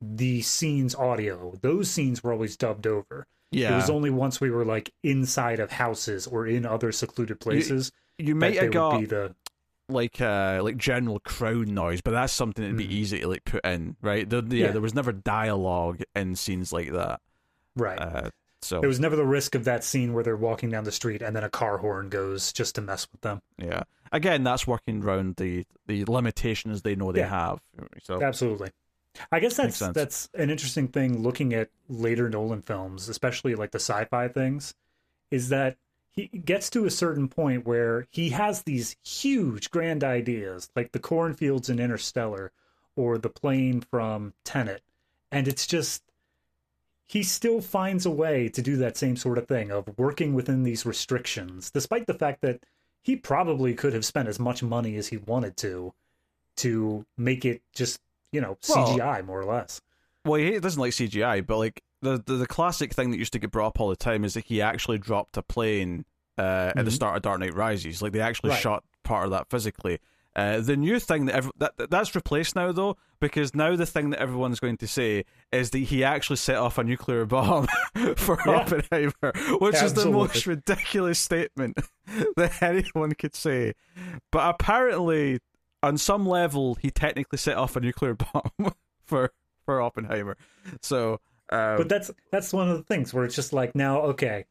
the 0.00 0.42
scenes 0.42 0.94
audio. 0.94 1.58
Those 1.60 1.90
scenes 1.90 2.22
were 2.22 2.32
always 2.32 2.56
dubbed 2.56 2.86
over. 2.86 3.26
Yeah. 3.50 3.72
It 3.72 3.76
was 3.76 3.90
only 3.90 4.10
once 4.10 4.40
we 4.40 4.50
were 4.50 4.64
like 4.64 4.92
inside 5.02 5.60
of 5.60 5.72
houses 5.72 6.26
or 6.26 6.46
in 6.46 6.64
other 6.64 6.92
secluded 6.92 7.40
places. 7.40 7.90
You, 8.18 8.28
you 8.28 8.34
might 8.34 8.56
have 8.56 8.70
got 8.70 9.08
the... 9.08 9.34
like 9.88 10.20
uh 10.20 10.60
like 10.62 10.76
general 10.76 11.20
crowd 11.20 11.68
noise, 11.68 12.00
but 12.00 12.12
that's 12.12 12.32
something 12.32 12.62
that'd 12.62 12.76
be 12.76 12.86
mm. 12.86 12.90
easy 12.90 13.20
to 13.20 13.28
like 13.28 13.44
put 13.44 13.64
in, 13.64 13.96
right? 14.02 14.28
The, 14.28 14.44
yeah, 14.48 14.66
yeah, 14.66 14.72
there 14.72 14.80
was 14.80 14.94
never 14.94 15.12
dialogue 15.12 16.02
in 16.14 16.36
scenes 16.36 16.72
like 16.72 16.92
that. 16.92 17.20
Right. 17.76 17.98
Uh, 17.98 18.30
so 18.60 18.80
there 18.80 18.88
was 18.88 19.00
never 19.00 19.16
the 19.16 19.24
risk 19.24 19.54
of 19.54 19.64
that 19.64 19.84
scene 19.84 20.12
where 20.12 20.24
they're 20.24 20.36
walking 20.36 20.70
down 20.70 20.84
the 20.84 20.92
street 20.92 21.22
and 21.22 21.34
then 21.34 21.44
a 21.44 21.50
car 21.50 21.78
horn 21.78 22.08
goes 22.08 22.52
just 22.52 22.74
to 22.74 22.80
mess 22.80 23.06
with 23.12 23.20
them. 23.20 23.40
Yeah. 23.56 23.84
Again, 24.10 24.42
that's 24.42 24.66
working 24.66 25.02
around 25.02 25.36
the 25.36 25.64
the 25.86 26.04
limitations 26.06 26.82
they 26.82 26.96
know 26.96 27.12
they 27.12 27.20
yeah. 27.20 27.28
have. 27.28 27.60
So 28.02 28.22
absolutely. 28.22 28.70
I 29.32 29.40
guess 29.40 29.56
that's 29.56 29.78
that's 29.78 30.28
an 30.34 30.50
interesting 30.50 30.88
thing 30.88 31.22
looking 31.22 31.54
at 31.54 31.70
later 31.88 32.28
Nolan 32.28 32.62
films, 32.62 33.08
especially 33.08 33.54
like 33.54 33.70
the 33.70 33.80
sci-fi 33.80 34.28
things, 34.28 34.74
is 35.30 35.48
that 35.50 35.76
he 36.18 36.38
gets 36.38 36.68
to 36.70 36.84
a 36.84 36.90
certain 36.90 37.28
point 37.28 37.64
where 37.64 38.06
he 38.10 38.30
has 38.30 38.62
these 38.62 38.96
huge 39.04 39.70
grand 39.70 40.02
ideas, 40.02 40.68
like 40.74 40.90
the 40.90 40.98
cornfields 40.98 41.70
in 41.70 41.78
Interstellar 41.78 42.50
or 42.96 43.18
the 43.18 43.28
plane 43.28 43.80
from 43.80 44.34
Tenet, 44.44 44.82
and 45.30 45.46
it's 45.46 45.64
just 45.64 46.02
he 47.06 47.22
still 47.22 47.60
finds 47.60 48.04
a 48.04 48.10
way 48.10 48.48
to 48.48 48.60
do 48.60 48.76
that 48.78 48.96
same 48.96 49.16
sort 49.16 49.38
of 49.38 49.46
thing 49.46 49.70
of 49.70 49.96
working 49.96 50.34
within 50.34 50.64
these 50.64 50.84
restrictions, 50.84 51.70
despite 51.70 52.08
the 52.08 52.14
fact 52.14 52.40
that 52.40 52.64
he 53.00 53.14
probably 53.14 53.72
could 53.72 53.92
have 53.92 54.04
spent 54.04 54.28
as 54.28 54.40
much 54.40 54.60
money 54.60 54.96
as 54.96 55.06
he 55.06 55.18
wanted 55.18 55.56
to 55.58 55.94
to 56.56 57.06
make 57.16 57.44
it 57.44 57.62
just 57.72 58.00
you 58.32 58.40
know 58.40 58.58
CGI 58.60 58.98
well, 58.98 59.22
more 59.22 59.40
or 59.40 59.44
less. 59.44 59.80
Well, 60.24 60.40
he 60.40 60.58
doesn't 60.58 60.80
like 60.80 60.92
CGI, 60.92 61.46
but 61.46 61.58
like 61.58 61.84
the, 62.02 62.22
the, 62.24 62.34
the 62.34 62.46
classic 62.46 62.92
thing 62.92 63.10
that 63.10 63.18
used 63.18 63.32
to 63.32 63.38
get 63.38 63.50
brought 63.50 63.68
up 63.68 63.80
all 63.80 63.88
the 63.88 63.96
time 63.96 64.24
is 64.24 64.34
that 64.34 64.44
he 64.44 64.62
actually 64.62 64.98
dropped 64.98 65.36
a 65.36 65.42
plane 65.42 66.04
uh, 66.36 66.42
mm-hmm. 66.42 66.68
at 66.68 66.74
the 66.74 66.82
mm-hmm. 66.82 66.90
start 66.90 67.16
of 67.16 67.22
Dark 67.22 67.40
Knight 67.40 67.54
Rises. 67.54 68.02
Like 68.02 68.12
they 68.12 68.20
actually 68.20 68.50
right. 68.50 68.60
shot 68.60 68.84
part 69.02 69.24
of 69.24 69.30
that 69.32 69.50
physically. 69.50 69.98
Uh, 70.36 70.60
the 70.60 70.76
new 70.76 71.00
thing 71.00 71.24
that, 71.26 71.44
that 71.56 71.90
that's 71.90 72.14
replaced 72.14 72.54
now 72.54 72.70
though 72.70 72.96
because 73.18 73.56
now 73.56 73.74
the 73.74 73.86
thing 73.86 74.10
that 74.10 74.20
everyone's 74.20 74.60
going 74.60 74.76
to 74.76 74.86
say 74.86 75.24
is 75.50 75.70
that 75.70 75.78
he 75.78 76.04
actually 76.04 76.36
set 76.36 76.56
off 76.56 76.78
a 76.78 76.84
nuclear 76.84 77.26
bomb 77.26 77.66
for 78.16 78.38
yeah. 78.46 78.52
Oppenheimer, 78.52 79.32
which 79.58 79.74
Absolutely. 79.74 79.84
is 79.84 79.92
the 79.94 80.10
most 80.10 80.46
ridiculous 80.46 81.18
statement 81.18 81.80
that 82.36 82.62
anyone 82.62 83.12
could 83.12 83.34
say. 83.34 83.72
But 84.30 84.48
apparently, 84.48 85.40
on 85.82 85.98
some 85.98 86.26
level, 86.26 86.74
he 86.76 86.90
technically 86.90 87.38
set 87.38 87.56
off 87.56 87.74
a 87.74 87.80
nuclear 87.80 88.14
bomb 88.32 88.74
for 89.04 89.32
for 89.64 89.80
Oppenheimer. 89.80 90.36
So, 90.80 91.20
um, 91.50 91.78
but 91.78 91.88
that's 91.88 92.10
that's 92.30 92.52
one 92.52 92.68
of 92.68 92.76
the 92.76 92.82
things 92.82 93.14
where 93.14 93.24
it's 93.24 93.34
just 93.34 93.52
like 93.52 93.74
now, 93.74 94.00
okay, 94.02 94.44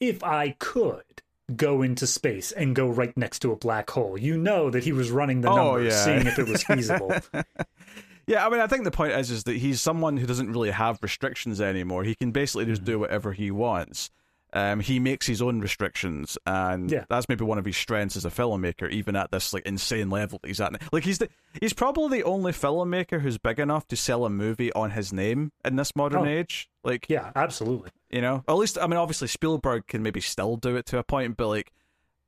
if 0.00 0.22
I 0.24 0.56
could 0.58 1.22
go 1.54 1.82
into 1.82 2.06
space 2.06 2.52
and 2.52 2.74
go 2.74 2.88
right 2.88 3.16
next 3.16 3.40
to 3.40 3.52
a 3.52 3.56
black 3.56 3.90
hole, 3.90 4.18
you 4.18 4.36
know 4.36 4.70
that 4.70 4.84
he 4.84 4.92
was 4.92 5.10
running 5.10 5.40
the 5.40 5.50
oh, 5.50 5.56
numbers, 5.56 5.92
yeah. 5.92 6.04
seeing 6.04 6.26
if 6.26 6.38
it 6.38 6.48
was 6.48 6.62
feasible. 6.62 7.12
yeah, 8.26 8.46
I 8.46 8.50
mean, 8.50 8.60
I 8.60 8.66
think 8.66 8.84
the 8.84 8.90
point 8.90 9.12
is 9.12 9.30
is 9.30 9.44
that 9.44 9.56
he's 9.56 9.80
someone 9.80 10.16
who 10.16 10.26
doesn't 10.26 10.50
really 10.50 10.70
have 10.70 10.98
restrictions 11.02 11.60
anymore. 11.60 12.04
He 12.04 12.14
can 12.14 12.30
basically 12.30 12.66
just 12.66 12.82
mm-hmm. 12.82 12.92
do 12.92 12.98
whatever 13.00 13.32
he 13.32 13.50
wants. 13.50 14.10
Um, 14.52 14.80
he 14.80 14.98
makes 14.98 15.26
his 15.26 15.42
own 15.42 15.60
restrictions, 15.60 16.38
and 16.46 16.90
yeah. 16.90 17.04
that's 17.10 17.28
maybe 17.28 17.44
one 17.44 17.58
of 17.58 17.66
his 17.66 17.76
strengths 17.76 18.16
as 18.16 18.24
a 18.24 18.30
filmmaker, 18.30 18.90
even 18.90 19.14
at 19.14 19.30
this 19.30 19.52
like 19.52 19.66
insane 19.66 20.08
level 20.08 20.38
that 20.40 20.48
he's 20.48 20.60
at. 20.60 20.72
Like 20.90 21.04
he's 21.04 21.18
the 21.18 21.28
he's 21.60 21.74
probably 21.74 22.18
the 22.18 22.24
only 22.24 22.52
filmmaker 22.52 23.20
who's 23.20 23.36
big 23.36 23.58
enough 23.58 23.86
to 23.88 23.96
sell 23.96 24.24
a 24.24 24.30
movie 24.30 24.72
on 24.72 24.92
his 24.92 25.12
name 25.12 25.52
in 25.66 25.76
this 25.76 25.94
modern 25.94 26.20
oh. 26.20 26.30
age. 26.30 26.70
Like, 26.82 27.10
yeah, 27.10 27.30
absolutely. 27.36 27.90
You 28.08 28.22
know, 28.22 28.42
at 28.48 28.54
least 28.54 28.78
I 28.78 28.86
mean, 28.86 28.96
obviously 28.96 29.28
Spielberg 29.28 29.86
can 29.86 30.02
maybe 30.02 30.22
still 30.22 30.56
do 30.56 30.76
it 30.76 30.86
to 30.86 30.98
a 30.98 31.04
point, 31.04 31.36
but 31.36 31.48
like, 31.48 31.70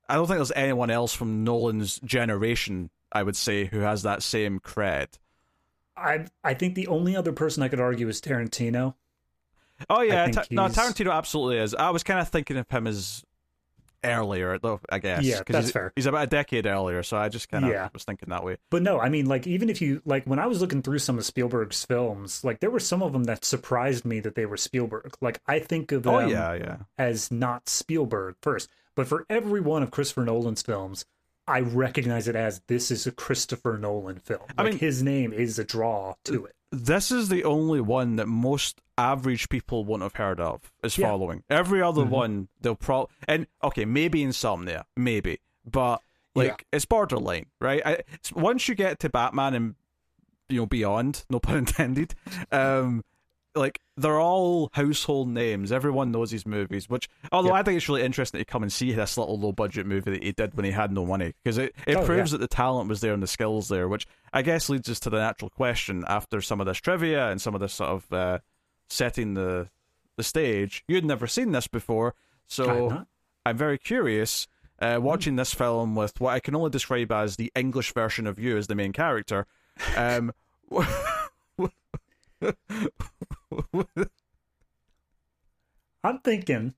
I 0.07 0.17
don't 0.17 0.27
think 0.27 0.39
there's 0.39 0.53
anyone 0.55 0.91
else 0.91 1.15
from 1.15 1.43
Nolan's 1.43 2.01
generation, 2.01 2.91
I 3.11 3.23
would 3.23 3.37
say, 3.37 3.65
who 3.65 3.81
has 3.81 4.03
that 4.03 4.23
same 4.23 4.61
cred. 4.61 5.19
I 5.97 6.27
I 6.45 6.53
think 6.53 6.75
the 6.75 6.89
only 6.89 7.17
other 7.17 7.33
person 7.33 7.63
I 7.63 7.69
could 7.69 7.81
argue 7.81 8.09
is 8.09 8.21
Tarantino 8.21 8.95
Oh 9.89 10.03
yeah, 10.03 10.27
ta- 10.29 10.45
no, 10.51 10.67
Tarantino 10.67 11.13
absolutely 11.13 11.59
is. 11.59 11.75
I 11.75 11.91
was 11.91 12.03
kind 12.03 12.21
of 12.21 12.29
thinking 12.29 12.57
of 12.57 12.69
him 12.69 12.87
as 12.87 13.25
earlier, 14.05 14.59
though. 14.59 14.81
I 14.91 14.99
guess. 14.99 15.25
Yeah, 15.25 15.43
that's 15.47 15.67
he's, 15.67 15.73
fair. 15.73 15.93
He's 15.97 16.07
about 16.07 16.25
a 16.25 16.27
decade 16.27 16.67
earlier, 16.67 17.03
so 17.03 17.17
I 17.17 17.29
just 17.29 17.49
kind 17.49 17.65
of 17.65 17.71
yeah. 17.71 17.89
was 17.93 18.05
thinking 18.05 18.29
that 18.31 18.45
way. 18.45 18.57
But 18.71 18.83
no, 18.83 18.99
I 18.99 19.09
mean, 19.09 19.27
like 19.27 19.47
even 19.47 19.69
if 19.69 19.81
you 19.81 20.03
like, 20.05 20.25
when 20.25 20.39
I 20.39 20.47
was 20.47 20.61
looking 20.61 20.83
through 20.83 20.99
some 20.99 21.19
of 21.19 21.25
Spielberg's 21.25 21.85
films, 21.85 22.45
like 22.45 22.61
there 22.61 22.71
were 22.71 22.81
some 22.81 23.03
of 23.03 23.13
them 23.13 23.25
that 23.25 23.45
surprised 23.45 24.05
me 24.05 24.21
that 24.21 24.35
they 24.35 24.47
were 24.47 24.57
Spielberg. 24.57 25.15
Like 25.21 25.41
I 25.47 25.59
think 25.59 25.93
of 25.93 26.07
oh, 26.07 26.19
them 26.19 26.29
oh, 26.29 26.33
yeah, 26.33 26.55
yeah. 26.55 26.77
as 26.99 27.31
not 27.31 27.69
Spielberg 27.69 28.37
first, 28.43 28.69
but 28.95 29.07
for 29.07 29.27
every 29.31 29.61
one 29.61 29.83
of 29.83 29.91
Christopher 29.91 30.25
Nolan's 30.25 30.63
films. 30.63 31.05
I 31.51 31.61
recognize 31.61 32.29
it 32.29 32.37
as 32.37 32.61
this 32.67 32.91
is 32.91 33.07
a 33.07 33.13
Christopher 33.13 33.77
Nolan 33.77 34.19
film. 34.19 34.41
Like 34.41 34.59
I 34.59 34.65
mean, 34.65 34.79
his 34.79 35.03
name 35.03 35.33
is 35.33 35.59
a 35.59 35.65
draw 35.65 36.15
to 36.25 36.47
it. 36.47 36.55
This 36.73 37.11
is 37.11 37.29
the 37.29 37.45
only 37.45 37.81
one 37.81 38.17
that 38.17 38.29
most 38.29 38.81
average 38.97 39.49
people 39.49 39.85
won't 39.85 40.03
have 40.03 40.15
heard 40.15 40.41
of 40.41 40.73
is 40.85 40.97
yeah. 40.97 41.09
following. 41.09 41.43
Every 41.51 41.83
other 41.83 42.03
mm-hmm. 42.03 42.11
one 42.11 42.49
they'll 42.61 42.77
probably 42.77 43.15
and 43.27 43.47
okay, 43.63 43.85
maybe 43.85 44.23
Insomnia, 44.23 44.87
maybe. 44.97 45.41
but 45.69 46.01
like 46.35 46.49
yeah. 46.73 46.77
it's 46.77 46.85
borderline, 46.85 47.47
right? 47.61 47.83
I, 47.85 47.99
once 48.35 48.69
you 48.69 48.75
get 48.75 49.01
to 49.01 49.09
Batman 49.09 49.55
and 49.55 49.75
you 50.49 50.61
know 50.61 50.67
beyond, 50.67 51.25
no 51.29 51.41
pun 51.41 51.57
intended, 51.59 52.15
um, 52.53 53.05
like 53.55 53.81
they're 53.97 54.21
all 54.21 54.71
household 54.73 55.29
names. 55.29 55.73
Everyone 55.73 56.11
knows 56.11 56.31
these 56.31 56.47
movies. 56.47 56.89
Which, 56.89 57.09
although 57.33 57.53
I 57.53 57.63
think 57.63 57.77
it's 57.77 57.89
really 57.89 58.03
interesting 58.03 58.39
to 58.39 58.45
come 58.45 58.63
and 58.63 58.73
see 58.73 58.93
this 58.93 59.19
little 59.19 59.39
low 59.39 59.53
budget 59.53 59.87
movie 59.87 60.13
that 60.13 60.23
he 60.23 60.33
did 60.33 60.55
when 60.55 60.65
he 60.65 60.71
had 60.71 60.93
no 60.93 61.05
money, 61.05 61.35
because 61.43 61.59
it, 61.59 61.75
it 61.87 61.97
oh, 61.97 62.05
proves 62.05 62.33
yeah. 62.33 62.39
that 62.39 62.43
the 62.43 62.55
talent 62.55 62.89
was 62.89 63.01
there 63.01 63.13
and 63.13 63.23
the 63.23 63.27
skills 63.27 63.69
there. 63.69 63.89
Which 63.89 64.07
I 64.33 64.43
guess 64.43 64.69
leads 64.69 64.89
us 64.89 65.01
to 65.01 65.11
the 65.11 65.19
natural 65.19 65.51
question 65.51 66.05
after 66.09 66.41
some 66.41 66.61
of 66.61 66.67
this 66.67 66.79
trivia 66.79 67.31
and 67.31 67.41
some 67.41 67.55
of 67.55 67.61
this 67.61 67.75
sort 67.75 67.91
of 67.91 68.13
uh, 68.13 68.39
setting 68.89 69.35
the 69.35 69.69
the 70.17 70.23
stage. 70.23 70.85
You'd 70.87 71.05
never 71.05 71.27
seen 71.27 71.53
this 71.53 71.67
before, 71.67 72.15
so 72.47 73.05
I'm 73.45 73.57
very 73.57 73.79
curious. 73.79 74.47
Uh, 74.81 74.99
watching 74.99 75.37
this 75.37 75.53
film 75.53 75.95
with 75.95 76.19
what 76.23 76.33
I 76.33 76.41
can 76.41 76.55
only 76.55 76.71
describe 76.71 77.13
as 77.13 77.37
the 77.37 77.53
English 77.55 77.93
version 77.93 78.27
of 78.27 78.39
you 78.39 78.57
as 78.57 78.67
the 78.67 78.75
main 78.75 78.93
character, 78.95 79.47
um, 79.97 80.33
I'm 86.05 86.19
thinking, 86.21 86.75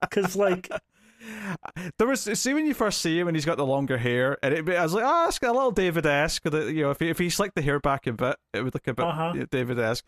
because 0.00 0.36
like. 0.36 0.70
There 1.98 2.08
was 2.08 2.22
see 2.22 2.52
when 2.52 2.66
you 2.66 2.74
first 2.74 3.00
see 3.00 3.16
him 3.16 3.28
and 3.28 3.36
he's 3.36 3.44
got 3.44 3.56
the 3.56 3.64
longer 3.64 3.96
hair 3.96 4.38
and 4.42 4.52
it, 4.52 4.68
I 4.68 4.82
was 4.82 4.92
like 4.92 5.04
oh 5.06 5.28
it's 5.28 5.38
got 5.38 5.50
a 5.50 5.52
little 5.52 5.70
David 5.70 6.04
esque 6.04 6.44
you 6.46 6.82
know 6.82 6.90
if 6.90 6.98
he, 6.98 7.10
if 7.10 7.18
he 7.20 7.30
slicked 7.30 7.54
the 7.54 7.62
hair 7.62 7.78
back 7.78 8.08
a 8.08 8.12
bit 8.12 8.34
it 8.52 8.64
would 8.64 8.74
look 8.74 8.88
a 8.88 8.92
bit 8.92 9.04
uh-huh. 9.04 9.46
David 9.48 9.78
esque 9.78 10.04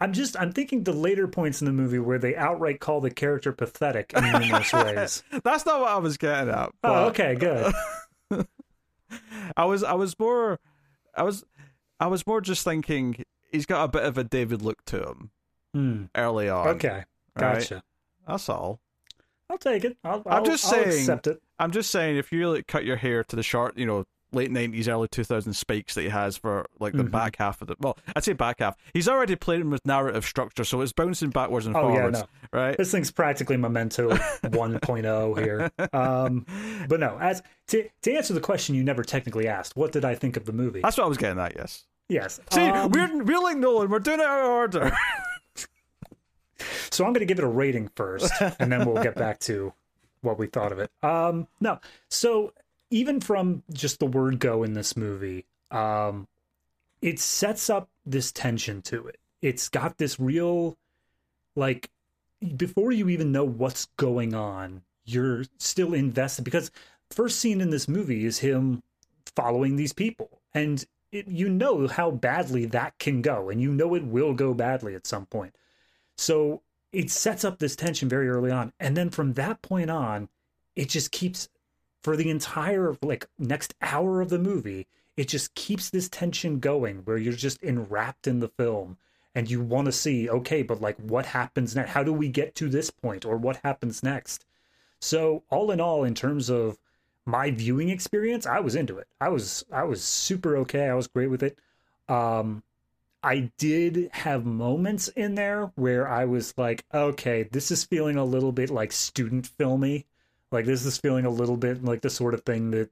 I'm 0.00 0.12
just 0.12 0.38
I'm 0.38 0.52
thinking 0.52 0.84
the 0.84 0.92
later 0.92 1.28
points 1.28 1.60
in 1.60 1.66
the 1.66 1.72
movie 1.72 1.98
where 1.98 2.18
they 2.18 2.36
outright 2.36 2.80
call 2.80 3.00
the 3.00 3.10
character 3.10 3.52
pathetic 3.52 4.12
in 4.14 4.24
numerous 4.24 4.72
ways. 4.72 5.22
That's 5.44 5.66
not 5.66 5.80
what 5.80 5.90
I 5.90 5.98
was 5.98 6.16
getting 6.16 6.50
at. 6.50 6.70
But, 6.82 6.90
oh, 6.90 7.08
okay, 7.08 7.34
good. 7.34 7.72
I 9.56 9.64
was 9.64 9.82
I 9.82 9.94
was 9.94 10.18
more 10.18 10.60
I 11.16 11.22
was 11.22 11.44
I 11.98 12.06
was 12.06 12.26
more 12.26 12.40
just 12.40 12.64
thinking 12.64 13.24
he's 13.50 13.66
got 13.66 13.84
a 13.84 13.88
bit 13.88 14.04
of 14.04 14.18
a 14.18 14.24
David 14.24 14.62
look 14.62 14.84
to 14.86 15.02
him 15.02 15.30
mm. 15.76 16.08
early 16.14 16.48
on. 16.48 16.68
Okay, 16.68 17.04
gotcha. 17.36 17.74
Right? 17.76 17.82
That's 18.26 18.48
all. 18.48 18.80
I'll 19.50 19.58
take 19.58 19.84
it. 19.84 19.96
i 20.04 20.20
am 20.26 20.44
just 20.44 20.64
I'll 20.66 20.70
saying. 20.72 20.88
Accept 20.88 21.26
it. 21.26 21.42
I'm 21.58 21.70
just 21.70 21.90
saying, 21.90 22.16
if 22.16 22.32
you 22.32 22.50
like 22.50 22.66
cut 22.66 22.84
your 22.84 22.96
hair 22.96 23.24
to 23.24 23.36
the 23.36 23.42
short, 23.42 23.78
you 23.78 23.86
know, 23.86 24.04
late 24.32 24.50
nineties, 24.50 24.88
early 24.88 25.08
two 25.08 25.24
thousand 25.24 25.54
spikes 25.54 25.94
that 25.94 26.02
he 26.02 26.08
has 26.08 26.36
for 26.36 26.66
like 26.78 26.92
the 26.92 27.02
mm-hmm. 27.02 27.10
back 27.10 27.36
half 27.36 27.62
of 27.62 27.68
the 27.68 27.76
well, 27.80 27.96
I'd 28.14 28.24
say 28.24 28.34
back 28.34 28.60
half. 28.60 28.76
He's 28.92 29.08
already 29.08 29.36
playing 29.36 29.70
with 29.70 29.84
narrative 29.86 30.24
structure, 30.24 30.64
so 30.64 30.80
it's 30.82 30.92
bouncing 30.92 31.30
backwards 31.30 31.66
and 31.66 31.76
oh, 31.76 31.80
forwards. 31.80 32.18
Yeah, 32.18 32.26
no. 32.52 32.58
Right. 32.60 32.76
This 32.76 32.92
thing's 32.92 33.10
practically 33.10 33.56
memento 33.56 34.10
1.0 34.42 35.42
here. 35.42 35.70
Um, 35.92 36.46
but 36.88 37.00
no, 37.00 37.18
as 37.18 37.42
to 37.68 37.88
to 38.02 38.12
answer 38.12 38.34
the 38.34 38.40
question 38.40 38.74
you 38.74 38.84
never 38.84 39.02
technically 39.02 39.48
asked, 39.48 39.76
what 39.76 39.92
did 39.92 40.04
I 40.04 40.14
think 40.14 40.36
of 40.36 40.44
the 40.44 40.52
movie? 40.52 40.82
That's 40.82 40.98
what 40.98 41.04
I 41.04 41.08
was 41.08 41.18
getting 41.18 41.40
at. 41.40 41.56
Yes. 41.56 41.86
Yes. 42.08 42.40
See, 42.50 42.62
um, 42.62 42.90
we're 42.90 43.38
like 43.40 43.56
Nolan. 43.56 43.90
We're 43.90 43.98
doing 43.98 44.20
it 44.20 44.26
out 44.26 44.44
of 44.44 44.50
order. 44.50 44.96
so 46.90 47.04
I'm 47.04 47.12
going 47.12 47.20
to 47.20 47.26
give 47.26 47.38
it 47.38 47.44
a 47.44 47.48
rating 47.48 47.90
first, 47.94 48.32
and 48.58 48.72
then 48.72 48.86
we'll 48.86 49.02
get 49.02 49.14
back 49.14 49.38
to 49.40 49.72
what 50.22 50.38
we 50.38 50.46
thought 50.46 50.72
of 50.72 50.78
it. 50.78 50.90
Um, 51.02 51.46
no, 51.60 51.80
so 52.08 52.52
even 52.90 53.20
from 53.20 53.62
just 53.72 53.98
the 53.98 54.06
word 54.06 54.40
go 54.40 54.62
in 54.62 54.72
this 54.72 54.96
movie, 54.96 55.44
um, 55.70 56.26
it 57.02 57.18
sets 57.18 57.70
up 57.70 57.88
this 58.06 58.32
tension 58.32 58.82
to 58.82 59.06
it. 59.06 59.18
It's 59.42 59.68
got 59.68 59.98
this 59.98 60.18
real, 60.18 60.76
like, 61.54 61.90
before 62.56 62.92
you 62.92 63.08
even 63.08 63.30
know 63.30 63.44
what's 63.44 63.86
going 63.96 64.34
on, 64.34 64.82
you're 65.04 65.44
still 65.58 65.94
invested 65.94 66.44
because 66.44 66.70
first 67.10 67.38
scene 67.38 67.60
in 67.60 67.70
this 67.70 67.88
movie 67.88 68.24
is 68.24 68.38
him 68.38 68.82
following 69.34 69.76
these 69.76 69.92
people 69.92 70.40
and 70.54 70.84
it, 71.12 71.28
you 71.28 71.48
know 71.48 71.86
how 71.86 72.10
badly 72.10 72.66
that 72.66 72.98
can 72.98 73.22
go, 73.22 73.48
and 73.48 73.60
you 73.60 73.72
know 73.72 73.94
it 73.94 74.04
will 74.04 74.34
go 74.34 74.54
badly 74.54 74.94
at 74.94 75.06
some 75.06 75.26
point. 75.26 75.54
So 76.16 76.62
it 76.92 77.10
sets 77.10 77.44
up 77.44 77.58
this 77.58 77.76
tension 77.76 78.08
very 78.08 78.28
early 78.28 78.50
on, 78.50 78.72
and 78.78 78.96
then 78.96 79.10
from 79.10 79.34
that 79.34 79.62
point 79.62 79.90
on, 79.90 80.28
it 80.76 80.88
just 80.88 81.10
keeps 81.10 81.48
for 82.02 82.16
the 82.16 82.30
entire 82.30 82.96
like 83.02 83.26
next 83.38 83.74
hour 83.82 84.20
of 84.20 84.28
the 84.28 84.38
movie. 84.38 84.86
It 85.16 85.28
just 85.28 85.54
keeps 85.54 85.90
this 85.90 86.08
tension 86.08 86.60
going, 86.60 86.98
where 86.98 87.18
you're 87.18 87.32
just 87.32 87.62
enwrapped 87.62 88.26
in 88.26 88.40
the 88.40 88.48
film, 88.48 88.96
and 89.34 89.50
you 89.50 89.60
want 89.60 89.86
to 89.86 89.92
see, 89.92 90.28
okay, 90.28 90.62
but 90.62 90.80
like 90.80 90.96
what 90.98 91.26
happens 91.26 91.74
next? 91.74 91.90
How 91.90 92.02
do 92.02 92.12
we 92.12 92.28
get 92.28 92.54
to 92.56 92.68
this 92.68 92.90
point, 92.90 93.24
or 93.24 93.36
what 93.36 93.60
happens 93.64 94.02
next? 94.02 94.44
So 95.00 95.42
all 95.50 95.70
in 95.70 95.80
all, 95.80 96.04
in 96.04 96.14
terms 96.14 96.50
of 96.50 96.78
my 97.28 97.50
viewing 97.50 97.90
experience, 97.90 98.46
I 98.46 98.60
was 98.60 98.74
into 98.74 98.96
it. 98.96 99.06
I 99.20 99.28
was 99.28 99.62
I 99.70 99.84
was 99.84 100.02
super 100.02 100.56
okay. 100.58 100.88
I 100.88 100.94
was 100.94 101.06
great 101.06 101.28
with 101.28 101.42
it. 101.42 101.58
Um, 102.08 102.62
I 103.22 103.52
did 103.58 104.08
have 104.12 104.46
moments 104.46 105.08
in 105.08 105.34
there 105.34 105.70
where 105.74 106.08
I 106.08 106.24
was 106.24 106.54
like, 106.56 106.84
okay, 106.94 107.42
this 107.42 107.70
is 107.70 107.84
feeling 107.84 108.16
a 108.16 108.24
little 108.24 108.52
bit 108.52 108.70
like 108.70 108.92
student 108.92 109.46
filmy. 109.46 110.06
Like 110.50 110.64
this 110.64 110.86
is 110.86 110.96
feeling 110.96 111.26
a 111.26 111.30
little 111.30 111.58
bit 111.58 111.84
like 111.84 112.00
the 112.00 112.08
sort 112.08 112.32
of 112.32 112.44
thing 112.44 112.70
that 112.70 112.90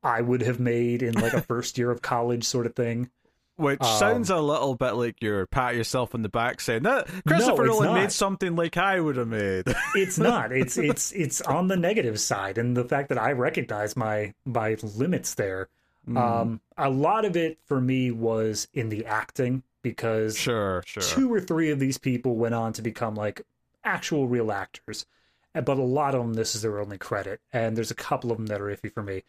I 0.00 0.20
would 0.20 0.42
have 0.42 0.60
made 0.60 1.02
in 1.02 1.14
like 1.14 1.32
a 1.32 1.42
first 1.48 1.76
year 1.76 1.90
of 1.90 2.02
college 2.02 2.44
sort 2.44 2.66
of 2.66 2.76
thing. 2.76 3.10
Which 3.56 3.80
um, 3.80 3.98
sounds 3.98 4.30
a 4.30 4.38
little 4.38 4.74
bit 4.74 4.92
like 4.92 5.22
you're 5.22 5.46
pat 5.46 5.74
yourself 5.74 6.14
on 6.14 6.20
the 6.20 6.28
back 6.28 6.60
saying 6.60 6.82
that 6.82 7.08
Christopher 7.26 7.64
no, 7.66 7.80
Nolan 7.80 7.94
made 7.94 8.12
something 8.12 8.54
like 8.54 8.76
I 8.76 9.00
would 9.00 9.16
have 9.16 9.28
made. 9.28 9.64
it's 9.94 10.18
not. 10.18 10.52
It's 10.52 10.76
it's 10.76 11.12
it's 11.12 11.40
on 11.40 11.68
the 11.68 11.76
negative 11.76 12.20
side, 12.20 12.58
and 12.58 12.76
the 12.76 12.84
fact 12.84 13.08
that 13.08 13.18
I 13.18 13.32
recognize 13.32 13.96
my 13.96 14.34
my 14.44 14.76
limits 14.82 15.34
there. 15.34 15.68
Mm. 16.06 16.18
Um, 16.18 16.60
a 16.76 16.90
lot 16.90 17.24
of 17.24 17.36
it 17.36 17.58
for 17.64 17.80
me 17.80 18.10
was 18.10 18.68
in 18.74 18.90
the 18.90 19.06
acting 19.06 19.62
because 19.82 20.36
sure, 20.36 20.82
sure. 20.86 21.02
two 21.02 21.32
or 21.32 21.40
three 21.40 21.70
of 21.70 21.78
these 21.78 21.96
people 21.96 22.36
went 22.36 22.54
on 22.54 22.74
to 22.74 22.82
become 22.82 23.14
like 23.14 23.40
actual 23.84 24.28
real 24.28 24.52
actors, 24.52 25.06
but 25.54 25.78
a 25.78 25.82
lot 25.82 26.14
of 26.14 26.20
them 26.20 26.34
this 26.34 26.54
is 26.54 26.60
their 26.60 26.78
only 26.78 26.98
credit, 26.98 27.40
and 27.54 27.74
there's 27.74 27.90
a 27.90 27.94
couple 27.94 28.30
of 28.30 28.36
them 28.36 28.46
that 28.48 28.60
are 28.60 28.66
iffy 28.66 28.92
for 28.92 29.02
me. 29.02 29.22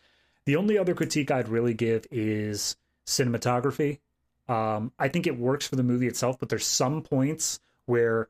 The 0.44 0.58
only 0.58 0.78
other 0.78 0.94
critique 0.94 1.32
I'd 1.32 1.48
really 1.48 1.74
give 1.74 2.06
is 2.12 2.76
cinematography 3.06 4.00
um, 4.48 4.92
I 4.98 5.08
think 5.08 5.28
it 5.28 5.38
works 5.38 5.68
for 5.68 5.76
the 5.76 5.84
movie 5.84 6.08
itself, 6.08 6.40
but 6.40 6.50
there's 6.50 6.66
some 6.66 7.02
points 7.02 7.60
where 7.86 8.30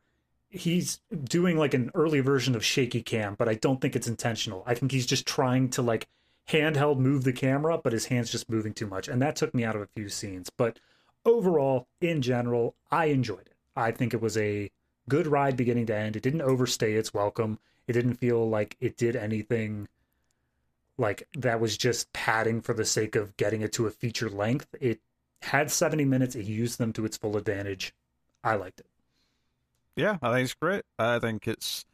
he's 0.49 0.99
doing 1.23 1.57
like 1.57 1.73
an 1.73 1.91
early 1.93 2.19
version 2.19 2.55
of 2.55 2.63
shaky 2.63 3.01
cam, 3.01 3.35
but 3.35 3.49
I 3.49 3.55
don't 3.55 3.81
think 3.81 3.95
it's 3.95 4.07
intentional. 4.07 4.63
I 4.65 4.73
think 4.73 4.91
he's 4.91 5.05
just 5.05 5.27
trying 5.27 5.69
to 5.71 5.81
like 5.81 6.07
handheld 6.49 6.97
move 6.97 7.23
the 7.23 7.33
camera, 7.33 7.77
but 7.77 7.93
his 7.93 8.05
hands 8.05 8.31
just 8.31 8.49
moving 8.49 8.73
too 8.73 8.87
much. 8.87 9.07
And 9.07 9.21
that 9.21 9.35
took 9.35 9.53
me 9.53 9.63
out 9.63 9.75
of 9.75 9.81
a 9.81 9.89
few 9.95 10.09
scenes. 10.09 10.49
But 10.49 10.79
overall, 11.25 11.87
in 12.01 12.21
general, 12.21 12.75
I 12.89 13.05
enjoyed 13.05 13.41
it. 13.41 13.55
I 13.75 13.91
think 13.91 14.13
it 14.13 14.21
was 14.21 14.37
a 14.37 14.71
good 15.09 15.27
ride 15.27 15.57
beginning 15.57 15.85
to 15.87 15.95
end. 15.95 16.15
It 16.15 16.23
didn't 16.23 16.41
overstay 16.41 16.93
its 16.93 17.13
welcome. 17.13 17.59
It 17.87 17.93
didn't 17.93 18.15
feel 18.15 18.47
like 18.49 18.75
it 18.79 18.97
did 18.97 19.15
anything 19.15 19.87
like 20.97 21.27
that 21.37 21.59
was 21.59 21.77
just 21.77 22.11
padding 22.11 22.61
for 22.61 22.73
the 22.73 22.85
sake 22.85 23.15
of 23.15 23.37
getting 23.37 23.61
it 23.61 23.71
to 23.73 23.85
a 23.85 23.91
feature 23.91 24.29
length. 24.29 24.67
It 24.81 24.99
had 25.41 25.71
70 25.71 26.05
minutes, 26.05 26.35
it 26.35 26.45
used 26.45 26.77
them 26.79 26.93
to 26.93 27.05
its 27.05 27.17
full 27.17 27.37
advantage. 27.37 27.93
I 28.43 28.55
liked 28.55 28.79
it. 28.79 28.87
Yeah, 29.95 30.17
I 30.21 30.33
think 30.33 30.45
it's 30.45 30.53
great. 30.53 30.83
I 30.99 31.19
think 31.19 31.47
it's 31.47 31.85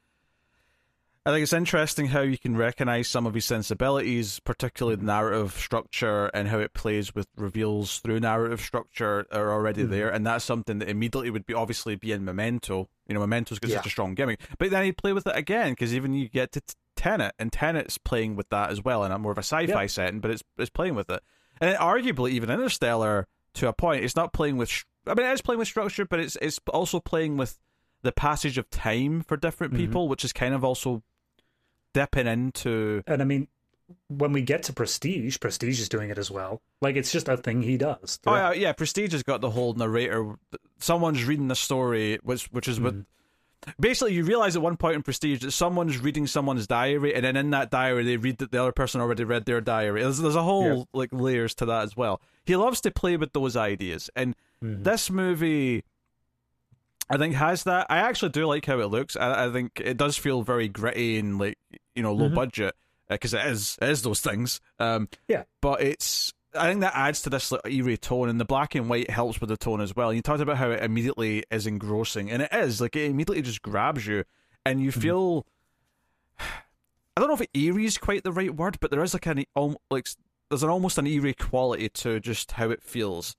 I 1.26 1.32
think 1.32 1.44
it's 1.44 1.54
interesting 1.54 2.08
how 2.08 2.20
you 2.20 2.38
can 2.38 2.58
recognize 2.58 3.08
some 3.08 3.26
of 3.26 3.34
his 3.34 3.46
sensibilities, 3.46 4.42
particularly 4.42 4.98
the 4.98 5.06
narrative 5.06 5.54
structure 5.54 6.26
and 6.34 6.50
how 6.50 6.60
it 6.60 6.74
plays 6.74 7.16
with 7.16 7.28
reveals 7.38 8.00
through 8.00 8.20
narrative 8.20 8.60
structure 8.60 9.26
are 9.32 9.54
already 9.54 9.84
mm-hmm. 9.84 9.92
there, 9.92 10.10
and 10.10 10.28
that's 10.28 10.44
something 10.44 10.80
that 10.80 10.90
immediately 10.90 11.30
would 11.30 11.46
be 11.46 11.54
obviously 11.54 11.96
be 11.96 12.12
in 12.12 12.26
Memento. 12.26 12.90
You 13.08 13.14
know, 13.14 13.22
Memento's 13.22 13.60
got 13.60 13.72
yeah. 13.72 13.78
such 13.78 13.86
a 13.86 13.90
strong 13.90 14.16
gimmick, 14.16 14.42
but 14.60 14.70
then 14.70 14.84
he'd 14.84 14.98
play 14.98 15.14
with 15.14 15.26
it 15.26 15.38
again 15.38 15.72
because 15.72 15.96
even 15.96 16.14
you 16.14 16.28
get 16.28 16.52
to 16.54 16.62
Tenet, 16.98 17.34
and 17.40 17.54
Tenet's 17.54 17.98
playing 17.98 18.36
with 18.36 18.50
that 18.50 18.70
as 18.70 18.84
well, 18.84 19.06
and 19.06 19.24
more 19.24 19.32
of 19.32 19.38
a 19.38 19.44
sci-fi 19.44 19.84
yep. 19.84 19.90
setting, 19.90 20.20
but 20.20 20.30
it's 20.30 20.44
it's 20.58 20.70
playing 20.70 20.96
with 20.96 21.10
it, 21.10 21.24
and 21.62 21.78
arguably 21.78 22.32
even 22.32 22.50
Interstellar 22.50 23.28
to 23.56 23.68
a 23.68 23.74
point. 23.74 24.04
It's 24.04 24.16
not 24.16 24.34
playing 24.34 24.58
with. 24.58 24.84
I 25.06 25.14
mean, 25.14 25.26
it 25.26 25.34
is 25.34 25.42
playing 25.42 25.60
with 25.60 25.68
structure, 25.68 26.06
but 26.06 26.20
it's 26.20 26.38
it's 26.42 26.60
also 26.68 27.00
playing 27.00 27.38
with 27.38 27.60
the 28.02 28.12
passage 28.12 28.58
of 28.58 28.70
time 28.70 29.22
for 29.22 29.38
different 29.38 29.74
mm-hmm. 29.74 29.86
people, 29.86 30.08
which 30.10 30.24
is 30.24 30.34
kind 30.34 30.54
of 30.54 30.64
also 30.64 31.04
dipping 31.94 32.28
into. 32.28 33.04
And 33.08 33.22
I 33.22 33.26
mean, 33.26 33.48
when 34.08 34.32
we 34.32 34.42
get 34.42 34.64
to 34.64 34.74
Prestige, 34.74 35.40
Prestige 35.40 35.80
is 35.80 35.90
doing 35.90 36.10
it 36.10 36.18
as 36.18 36.32
well. 36.32 36.62
Like 36.82 36.96
it's 36.96 37.12
just 37.12 37.28
a 37.28 37.38
thing 37.38 37.62
he 37.62 37.78
does. 37.78 38.20
Oh 38.26 38.36
yeah, 38.36 38.54
yeah. 38.54 38.74
Prestige 38.74 39.12
has 39.14 39.24
got 39.24 39.42
the 39.42 39.50
whole 39.50 39.74
narrator. 39.74 40.36
Someone's 40.80 41.24
reading 41.24 41.48
the 41.48 41.56
story, 41.56 42.20
which 42.24 42.46
which 42.46 42.68
is 42.68 42.80
mm. 42.80 42.84
what 42.84 42.96
basically 43.80 44.14
you 44.14 44.24
realize 44.24 44.56
at 44.56 44.62
one 44.62 44.78
point 44.78 44.96
in 44.96 45.04
prestige 45.04 45.42
that 45.42 45.52
someone's 45.52 46.00
reading 46.00 46.28
someone's 46.28 46.68
diary 46.68 47.14
and 47.14 47.24
then 47.24 47.36
in 47.36 47.50
that 47.52 47.70
diary 47.70 48.04
they 48.04 48.18
read 48.18 48.38
that 48.38 48.52
the 48.52 48.62
other 48.62 48.72
person 48.72 49.02
already 49.02 49.24
read 49.24 49.46
their 49.46 49.62
diary 49.62 50.02
there's, 50.02 50.20
there's 50.20 50.36
a 50.36 50.44
whole 50.44 50.78
yeah. 50.78 50.84
like 50.94 51.10
layers 51.12 51.54
to 51.56 51.66
that 51.66 51.84
as 51.84 51.96
well 51.96 52.22
he 52.46 52.56
loves 52.56 52.82
to 52.82 52.92
play 52.92 53.18
with 53.18 53.34
those 53.34 53.56
ideas 53.56 54.10
and 54.16 54.36
mm-hmm. 54.64 54.84
this 54.84 55.10
movie 55.10 55.84
i 57.10 57.18
think 57.18 57.36
has 57.36 57.64
that 57.64 57.88
i 57.90 57.98
actually 57.98 58.30
do 58.30 58.46
like 58.46 58.66
how 58.66 58.80
it 58.80 58.88
looks 58.88 59.16
i, 59.16 59.46
I 59.46 59.52
think 59.52 59.82
it 59.84 59.98
does 59.98 60.18
feel 60.18 60.42
very 60.42 60.68
gritty 60.68 61.20
and 61.20 61.40
like 61.40 61.58
you 61.96 62.04
know 62.04 62.14
low 62.14 62.26
mm-hmm. 62.26 62.36
budget 62.36 62.76
because 63.10 63.34
uh, 63.34 63.38
it 63.38 63.48
is 63.48 63.78
it 63.82 63.90
is 63.90 64.02
those 64.02 64.22
things. 64.22 64.62
Um, 64.80 65.08
yeah, 65.28 65.44
but 65.62 65.82
it's 65.82 66.34
I 66.56 66.70
think 66.70 66.82
that 66.82 66.96
adds 66.96 67.22
to 67.24 67.30
this 67.30 67.52
like, 67.52 67.62
eerie 67.66 67.98
tone, 67.98 68.30
and 68.30 68.40
the 68.40 68.46
black 68.46 68.76
and 68.76 68.90
white 68.90 69.10
helps 69.10 69.40
with 69.40 69.50
the 69.50 69.58
tone 69.58 69.82
as 69.82 69.96
well. 69.96 70.10
And 70.10 70.16
you 70.16 70.22
talked 70.22 70.42
about 70.42 70.58
how 70.58 70.72
it 70.72 70.84
immediately 70.84 71.44
is 71.52 71.68
engrossing, 71.68 72.30
and 72.30 72.42
it 72.42 72.54
is 72.54 72.82
like 72.82 72.96
it 72.96 73.10
immediately 73.10 73.42
just 73.42 73.62
grabs 73.62 74.06
you, 74.06 74.24
and 74.66 74.82
you 74.82 74.92
mm-hmm. 74.92 75.00
feel. 75.00 75.46
I 76.40 77.20
don't 77.20 77.28
know 77.28 77.36
if 77.36 77.48
eerie 77.54 77.86
is 77.86 78.00
quite 78.00 78.24
the 78.24 78.32
right 78.32 78.54
word, 78.56 78.78
but 78.80 78.90
there 78.90 79.04
is 79.04 79.14
like 79.14 79.28
an 79.28 79.46
like 79.92 80.08
there's 80.50 80.64
an 80.64 80.70
almost 80.70 80.98
an 80.98 81.08
eerie 81.08 81.34
quality 81.34 81.90
to 81.90 82.20
just 82.20 82.54
how 82.54 82.70
it 82.72 82.82
feels. 82.82 83.36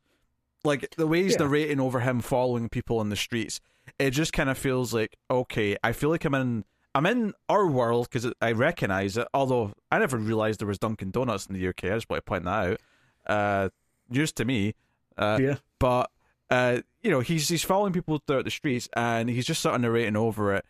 Like 0.65 0.95
the 0.97 1.07
way 1.07 1.23
he's 1.23 1.33
yeah. 1.33 1.39
narrating 1.41 1.81
over 1.81 2.01
him 2.01 2.21
following 2.21 2.69
people 2.69 3.01
in 3.01 3.09
the 3.09 3.17
streets, 3.17 3.61
it 3.99 4.13
just 4.13 4.33
kind 4.33 4.49
of 4.49 4.57
feels 4.57 4.95
like 4.95 5.17
okay. 5.31 5.77
I 5.83 5.93
feel 5.93 6.11
like 6.11 6.25
I'm 6.25 6.35
in 6.35 6.65
I'm 6.95 7.07
in 7.07 7.35
our 7.49 7.67
world 7.67 8.09
because 8.11 8.33
I 8.41 8.53
recognize 8.53 9.17
it. 9.17 9.27
Although 9.35 9.73
I 9.91 9.99
never 9.99 10.17
realized 10.17 10.61
there 10.61 10.69
was 10.69 10.79
Dunkin' 10.79 11.11
Donuts 11.11 11.47
in 11.47 11.55
the 11.55 11.69
UK. 11.69 11.85
I 11.85 11.97
just 11.97 12.09
want 12.09 12.25
to 12.25 12.29
point 12.29 12.45
that 12.45 12.71
out. 12.71 12.81
Uh, 13.27 13.69
just 14.11 14.37
to 14.37 14.45
me, 14.45 14.75
uh, 15.17 15.39
yeah. 15.41 15.57
But 15.79 16.11
uh, 16.51 16.81
you 17.03 17.11
know, 17.11 17.21
he's 17.21 17.49
he's 17.49 17.65
following 17.65 17.93
people 17.93 18.21
throughout 18.27 18.45
the 18.45 18.51
streets, 18.51 18.89
and 18.95 19.29
he's 19.29 19.47
just 19.47 19.63
sort 19.63 19.75
of 19.75 19.81
narrating 19.81 20.17
over 20.17 20.55
it, 20.55 20.65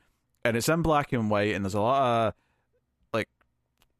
and 0.44 0.56
it's 0.56 0.68
in 0.68 0.82
black 0.82 1.12
and 1.12 1.30
white, 1.30 1.54
and 1.54 1.64
there's 1.64 1.74
a 1.74 1.80
lot 1.80 2.28
of 2.28 2.34
like 3.12 3.28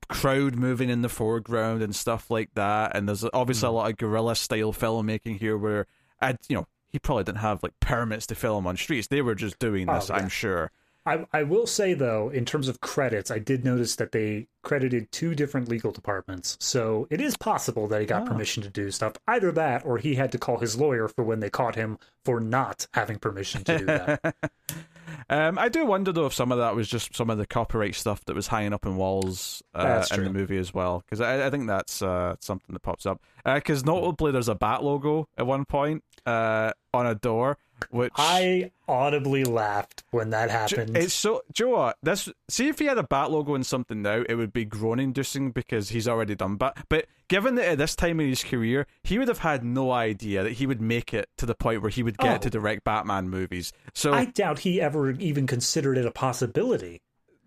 crowd 0.09 0.57
moving 0.57 0.91
in 0.91 1.03
the 1.03 1.09
foreground 1.09 1.83
and 1.83 1.95
stuff 1.95 2.31
like 2.31 2.51
that, 2.55 2.97
and 2.97 3.09
there's 3.09 3.25
obviously 3.33 3.67
mm. 3.67 3.71
a 3.71 3.75
lot 3.75 3.91
of 3.91 3.97
guerrilla 3.97 4.37
style 4.37 4.73
filmmaking 4.73 5.39
here, 5.39 5.57
where 5.57 5.87
I, 6.21 6.37
you 6.49 6.57
know, 6.57 6.67
he 6.89 6.99
probably 6.99 7.25
didn't 7.25 7.39
have 7.39 7.63
like 7.63 7.79
permits 7.81 8.27
to 8.29 8.35
film 8.35 8.67
on 8.67 8.77
streets; 8.77 9.09
they 9.09 9.23
were 9.23 9.35
just 9.35 9.59
doing 9.59 9.87
this, 9.87 10.11
oh, 10.11 10.15
yeah. 10.15 10.23
I'm 10.23 10.29
sure. 10.29 10.71
I, 11.07 11.27
I 11.33 11.43
will 11.43 11.67
say 11.67 11.93
though, 11.93 12.31
in 12.31 12.45
terms 12.45 12.69
of 12.69 12.81
credits, 12.81 13.31
I 13.31 13.39
did 13.39 13.65
notice 13.65 13.97
that 13.97 14.13
they 14.13 14.47
credited 14.63 15.13
two 15.13 15.35
different 15.35 15.69
legal 15.69 15.93
departments. 15.93 16.57
So 16.61 17.07
it 17.11 17.21
is 17.21 17.37
possible 17.37 17.87
that 17.89 18.01
he 18.01 18.07
got 18.07 18.23
oh. 18.23 18.27
permission 18.27 18.63
to 18.63 18.71
do 18.71 18.91
stuff. 18.91 19.15
Either 19.29 19.53
that, 19.53 19.85
or 19.85 19.99
he 19.99 20.15
had 20.15 20.33
to 20.33 20.39
call 20.39 20.59
his 20.59 20.79
lawyer 20.79 21.09
for 21.09 21.23
when 21.23 21.41
they 21.41 21.51
caught 21.51 21.75
him 21.75 21.99
for 22.25 22.41
not 22.41 22.87
having 22.95 23.19
permission 23.19 23.65
to 23.65 23.79
do 23.79 23.85
that. 23.85 24.35
um, 25.31 25.59
I 25.59 25.69
do 25.69 25.85
wonder 25.85 26.11
though 26.11 26.27
if 26.27 26.33
some 26.33 26.51
of 26.51 26.59
that 26.59 26.75
was 26.75 26.89
just 26.89 27.15
some 27.15 27.29
of 27.29 27.37
the 27.37 27.47
copyright 27.47 27.95
stuff 27.95 28.25
that 28.25 28.35
was 28.35 28.47
hanging 28.47 28.73
up 28.73 28.87
in 28.87 28.97
walls 28.97 29.63
uh, 29.75 30.07
in 30.11 30.25
the 30.25 30.33
movie 30.33 30.59
as 30.59 30.73
well, 30.73 31.03
because 31.05 31.21
I, 31.21 31.47
I, 31.47 31.51
think 31.51 31.67
that's 31.67 32.01
uh, 32.01 32.37
something 32.41 32.73
that 32.73 32.81
pops 32.81 33.05
up. 33.05 33.21
Because 33.45 33.83
uh, 33.83 33.87
notably, 33.87 34.33
there's 34.33 34.49
a 34.49 34.55
bat 34.55 34.83
logo 34.83 35.29
at 35.37 35.47
one 35.47 35.67
point 35.67 36.03
uh, 36.25 36.73
on 36.95 37.07
a 37.07 37.15
door 37.15 37.59
which 37.91 38.13
I 38.17 38.71
audibly 38.89 39.45
laughed 39.45 40.05
when 40.11 40.31
that 40.31 40.51
happened. 40.51 40.97
It's 40.97 41.15
so 41.15 41.43
Joe. 41.53 41.65
You 41.65 41.77
know 41.77 41.93
this 42.03 42.29
see 42.49 42.69
if 42.69 42.79
he 42.79 42.87
had 42.87 42.99
a 42.99 43.03
bat 43.03 43.31
logo 43.31 43.55
in 43.55 43.65
something 43.65 44.03
now, 44.03 44.25
it 44.29 44.35
would 44.35 44.53
be 44.53 44.65
groan 44.65 45.01
inducing 45.01 45.51
because 45.51 45.91
he's 45.91 46.09
already 46.09 46.35
done 46.35 46.57
bat. 46.57 46.85
But 46.89 47.07
given 47.29 47.55
that 47.57 47.67
at 47.67 47.79
this 47.79 47.97
time 47.97 48.21
in 48.21 48.29
his 48.29 48.45
career, 48.45 48.87
he 49.03 49.19
would 49.19 49.29
have 49.29 49.39
had 49.39 49.65
no 49.65 49.91
idea 49.91 50.43
that 50.43 50.53
he 50.53 50.67
would 50.67 50.81
make 50.81 51.15
it 51.15 51.29
to 51.39 51.47
the 51.47 51.55
point 51.55 51.83
where 51.83 51.91
he 51.91 52.03
would 52.03 52.19
get 52.19 52.37
oh. 52.37 52.39
to 52.39 52.51
direct 52.51 52.85
Batman 52.85 53.29
movies. 53.29 53.73
So 53.95 54.13
I 54.13 54.27
doubt 54.27 54.61
he 54.61 54.81
ever 54.81 55.13
even 55.13 55.47
considered 55.47 55.99
it 55.99 56.07
a 56.07 56.11
possibility. 56.11 57.01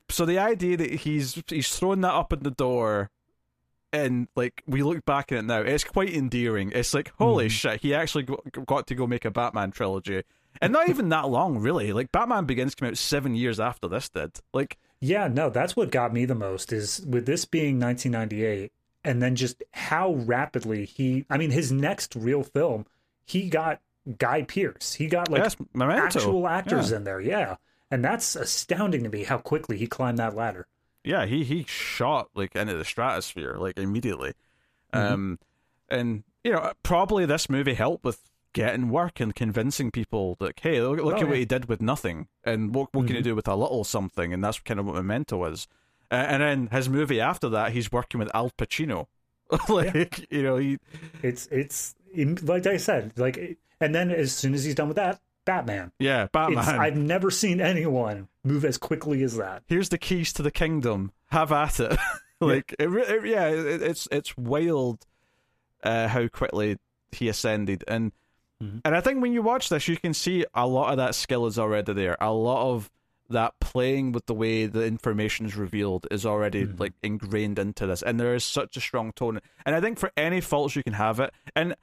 So 0.10 0.26
the 0.26 0.40
idea 0.40 0.78
that 0.78 0.92
he's 0.92 1.42
he's 1.48 1.76
throwing 1.78 2.02
that 2.02 2.14
up 2.14 2.32
at 2.32 2.44
the 2.44 2.52
door 2.52 3.12
and 3.94 4.28
like 4.36 4.64
we 4.68 4.84
look 4.84 5.06
back 5.06 5.32
at 5.32 5.40
it 5.40 5.46
now, 5.46 5.62
it's 5.62 5.84
quite 5.84 6.14
endearing. 6.14 6.72
It's 6.74 6.94
like 6.94 7.12
holy 7.18 7.48
mm. 7.48 7.52
shit, 7.52 7.82
he 7.82 7.94
actually 7.94 8.28
got 8.66 8.88
to 8.88 8.96
go 8.96 9.08
make 9.08 9.26
a 9.26 9.32
Batman 9.32 9.72
trilogy, 9.72 10.24
and 10.62 10.74
not 10.74 10.90
even 10.90 11.10
that 11.10 11.30
long, 11.30 11.60
really. 11.60 11.94
Like 11.94 12.12
Batman 12.12 12.46
Begins 12.46 12.76
came 12.76 12.90
out 12.90 12.98
seven 12.98 13.36
years 13.36 13.60
after 13.60 13.88
this 13.88 14.10
did. 14.10 14.40
Like, 14.54 14.78
yeah, 15.00 15.28
no, 15.28 15.50
that's 15.50 15.76
what 15.76 15.92
got 15.92 16.14
me 16.14 16.26
the 16.26 16.36
most 16.36 16.74
is 16.74 17.06
with 17.06 17.26
this 17.26 17.46
being 17.46 17.80
1998, 17.80 18.72
and 19.04 19.22
then 19.22 19.36
just 19.36 19.64
how 19.72 20.14
rapidly 20.14 20.86
he. 20.86 21.26
I 21.30 21.38
mean, 21.38 21.52
his 21.52 21.72
next 21.72 22.16
real 22.16 22.44
film, 22.44 22.86
he 23.26 23.50
got 23.50 23.80
Guy 24.18 24.44
Pearce. 24.44 24.94
He 24.94 25.08
got 25.08 25.30
like 25.30 25.44
yes, 25.44 25.56
actual 25.80 26.48
actors 26.48 26.92
yeah. 26.92 26.98
in 26.98 27.04
there, 27.04 27.22
yeah, 27.22 27.56
and 27.90 28.04
that's 28.04 28.36
astounding 28.36 29.04
to 29.04 29.10
me 29.10 29.24
how 29.24 29.38
quickly 29.38 29.78
he 29.78 29.88
climbed 29.88 30.18
that 30.18 30.36
ladder 30.36 30.68
yeah, 31.08 31.26
he 31.26 31.44
he 31.44 31.66
shot 31.68 32.30
like 32.36 32.56
into 32.56 32.76
the 32.76 32.86
stratosphere 32.86 33.56
like 33.58 33.78
immediately. 33.78 34.34
Mm-hmm. 34.94 35.14
Um, 35.14 35.40
and 35.90 36.24
you 36.44 36.52
know, 36.52 36.74
probably 36.84 37.26
this 37.26 37.50
movie 37.50 37.74
helped 37.74 38.04
with 38.04 38.22
getting 38.54 38.90
work 38.90 39.20
and 39.20 39.36
convincing 39.36 39.92
people 39.92 40.36
that 40.40 40.60
hey, 40.60 40.82
look, 40.82 40.98
look 40.98 41.06
oh, 41.06 41.16
at 41.16 41.22
yeah. 41.22 41.28
what 41.28 41.38
he 41.38 41.46
did 41.46 41.66
with 41.66 41.82
nothing, 41.82 42.28
and 42.44 42.76
what 42.76 42.94
what 42.94 43.02
mm-hmm. 43.02 43.08
can 43.08 43.16
he 43.18 43.22
do 43.22 43.36
with 43.36 43.48
a 43.48 43.56
little 43.56 43.84
something, 43.84 44.34
and 44.34 44.44
that's 44.44 44.60
kind 44.60 44.80
of 44.80 44.86
what 44.86 44.96
Memento 44.96 45.44
is. 45.46 45.68
Uh, 46.12 46.16
and 46.16 46.42
then 46.42 46.68
his 46.68 46.90
movie 46.90 47.20
after 47.20 47.50
that, 47.50 47.74
he's 47.74 47.92
working 47.92 48.20
with 48.20 48.34
Al 48.34 48.52
Pacino. 48.52 49.08
like 49.70 50.20
yeah. 50.20 50.26
you 50.30 50.44
know, 50.44 50.58
he 50.58 50.78
it's 51.24 51.48
it's 51.48 51.96
like 52.42 52.68
I 52.68 52.78
said, 52.78 53.14
like, 53.18 53.58
and 53.80 53.96
then 53.96 54.12
as 54.12 54.36
soon 54.36 54.54
as 54.54 54.64
he's 54.64 54.76
done 54.76 54.88
with 54.88 54.98
that, 54.98 55.20
Batman. 55.48 55.94
Yeah, 55.98 56.28
Batman. 56.32 56.60
It's, 56.60 56.68
I've 56.68 56.98
never 56.98 57.32
seen 57.32 57.62
anyone 57.62 58.28
move 58.44 58.66
as 58.66 58.78
quickly 58.78 59.24
as 59.24 59.38
that. 59.38 59.64
Here's 59.68 59.90
the 59.90 59.98
keys 59.98 60.34
to 60.34 60.44
the 60.44 60.52
kingdom. 60.52 61.14
Have 61.28 61.54
at 61.54 61.80
it. 61.80 61.98
like, 62.42 62.76
yeah, 62.78 62.86
it, 62.86 63.10
it, 63.10 63.26
yeah 63.26 63.48
it, 63.48 63.82
it's 63.82 64.08
it's 64.12 64.38
wild 64.38 65.06
uh, 65.84 66.10
how 66.10 66.28
quickly 66.28 66.78
he 67.14 67.30
ascended, 67.30 67.86
and 67.88 68.12
mm-hmm. 68.62 68.80
and 68.84 68.96
I 68.96 69.00
think 69.00 69.22
when 69.22 69.32
you 69.32 69.42
watch 69.42 69.70
this, 69.70 69.88
you 69.88 69.96
can 69.96 70.14
see 70.14 70.46
a 70.54 70.68
lot 70.68 70.92
of 70.92 70.98
that 70.98 71.16
skill 71.16 71.46
is 71.48 71.58
already 71.58 71.94
there. 71.94 72.18
A 72.20 72.34
lot 72.34 72.74
of 72.74 72.92
that 73.30 73.54
playing 73.60 74.12
with 74.12 74.26
the 74.26 74.34
way 74.34 74.68
the 74.68 74.86
information 74.86 75.46
is 75.46 75.56
revealed 75.56 76.08
is 76.12 76.26
already 76.26 76.66
mm-hmm. 76.66 76.78
like 76.78 76.94
ingrained 77.02 77.58
into 77.58 77.88
this, 77.88 78.02
and 78.02 78.20
there 78.20 78.36
is 78.36 78.44
such 78.44 78.76
a 78.76 78.82
strong 78.82 79.14
tone. 79.14 79.40
And 79.66 79.76
I 79.76 79.80
think 79.80 79.98
for 79.98 80.12
any 80.18 80.42
faults 80.42 80.76
you 80.76 80.84
can 80.84 80.94
have 80.94 81.22
it, 81.22 81.34
and 81.56 81.74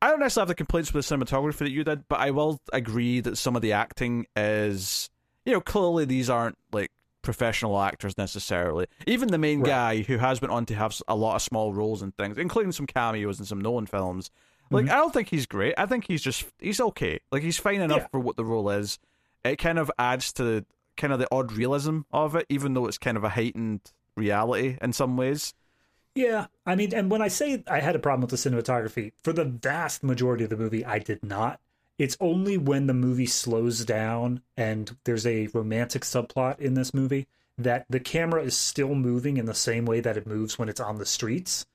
I 0.00 0.10
don't 0.10 0.20
necessarily 0.20 0.42
have 0.42 0.48
the 0.48 0.54
complaints 0.54 0.92
with 0.92 1.06
the 1.06 1.16
cinematography 1.16 1.58
that 1.58 1.70
you 1.70 1.84
did, 1.84 2.06
but 2.08 2.20
I 2.20 2.30
will 2.30 2.60
agree 2.72 3.20
that 3.20 3.36
some 3.36 3.56
of 3.56 3.62
the 3.62 3.72
acting 3.72 4.26
is, 4.36 5.10
you 5.44 5.52
know, 5.52 5.60
clearly 5.60 6.04
these 6.04 6.30
aren't 6.30 6.56
like 6.72 6.90
professional 7.22 7.80
actors 7.80 8.16
necessarily. 8.16 8.86
Even 9.06 9.28
the 9.28 9.38
main 9.38 9.60
right. 9.60 9.68
guy 9.68 10.02
who 10.02 10.18
has 10.18 10.38
been 10.40 10.50
on 10.50 10.66
to 10.66 10.74
have 10.74 11.00
a 11.08 11.16
lot 11.16 11.36
of 11.36 11.42
small 11.42 11.72
roles 11.72 12.00
and 12.00 12.16
things, 12.16 12.38
including 12.38 12.72
some 12.72 12.86
cameos 12.86 13.40
in 13.40 13.44
some 13.44 13.60
Nolan 13.60 13.86
films. 13.86 14.30
Like, 14.70 14.84
mm-hmm. 14.84 14.94
I 14.94 14.96
don't 14.96 15.12
think 15.12 15.28
he's 15.28 15.46
great. 15.46 15.74
I 15.76 15.86
think 15.86 16.06
he's 16.06 16.22
just 16.22 16.44
he's 16.60 16.80
okay. 16.80 17.20
Like, 17.32 17.42
he's 17.42 17.58
fine 17.58 17.80
enough 17.80 18.02
yeah. 18.02 18.06
for 18.08 18.20
what 18.20 18.36
the 18.36 18.44
role 18.44 18.70
is. 18.70 18.98
It 19.44 19.56
kind 19.56 19.78
of 19.78 19.90
adds 19.98 20.32
to 20.34 20.64
kind 20.96 21.12
of 21.12 21.18
the 21.18 21.28
odd 21.32 21.52
realism 21.52 22.00
of 22.12 22.34
it, 22.34 22.46
even 22.48 22.74
though 22.74 22.86
it's 22.86 22.98
kind 22.98 23.16
of 23.16 23.24
a 23.24 23.30
heightened 23.30 23.80
reality 24.16 24.76
in 24.80 24.92
some 24.92 25.16
ways. 25.16 25.54
Yeah, 26.18 26.48
I 26.66 26.74
mean, 26.74 26.92
and 26.92 27.12
when 27.12 27.22
I 27.22 27.28
say 27.28 27.62
I 27.68 27.78
had 27.78 27.94
a 27.94 28.00
problem 28.00 28.22
with 28.22 28.30
the 28.30 28.50
cinematography, 28.50 29.12
for 29.22 29.32
the 29.32 29.44
vast 29.44 30.02
majority 30.02 30.42
of 30.42 30.50
the 30.50 30.56
movie, 30.56 30.84
I 30.84 30.98
did 30.98 31.22
not. 31.22 31.60
It's 31.96 32.16
only 32.18 32.58
when 32.58 32.88
the 32.88 32.92
movie 32.92 33.26
slows 33.26 33.84
down 33.84 34.42
and 34.56 34.96
there's 35.04 35.24
a 35.24 35.46
romantic 35.54 36.02
subplot 36.02 36.58
in 36.58 36.74
this 36.74 36.92
movie 36.92 37.28
that 37.56 37.86
the 37.88 38.00
camera 38.00 38.42
is 38.42 38.56
still 38.56 38.96
moving 38.96 39.36
in 39.36 39.46
the 39.46 39.54
same 39.54 39.84
way 39.84 40.00
that 40.00 40.16
it 40.16 40.26
moves 40.26 40.58
when 40.58 40.68
it's 40.68 40.80
on 40.80 40.98
the 40.98 41.06
streets. 41.06 41.66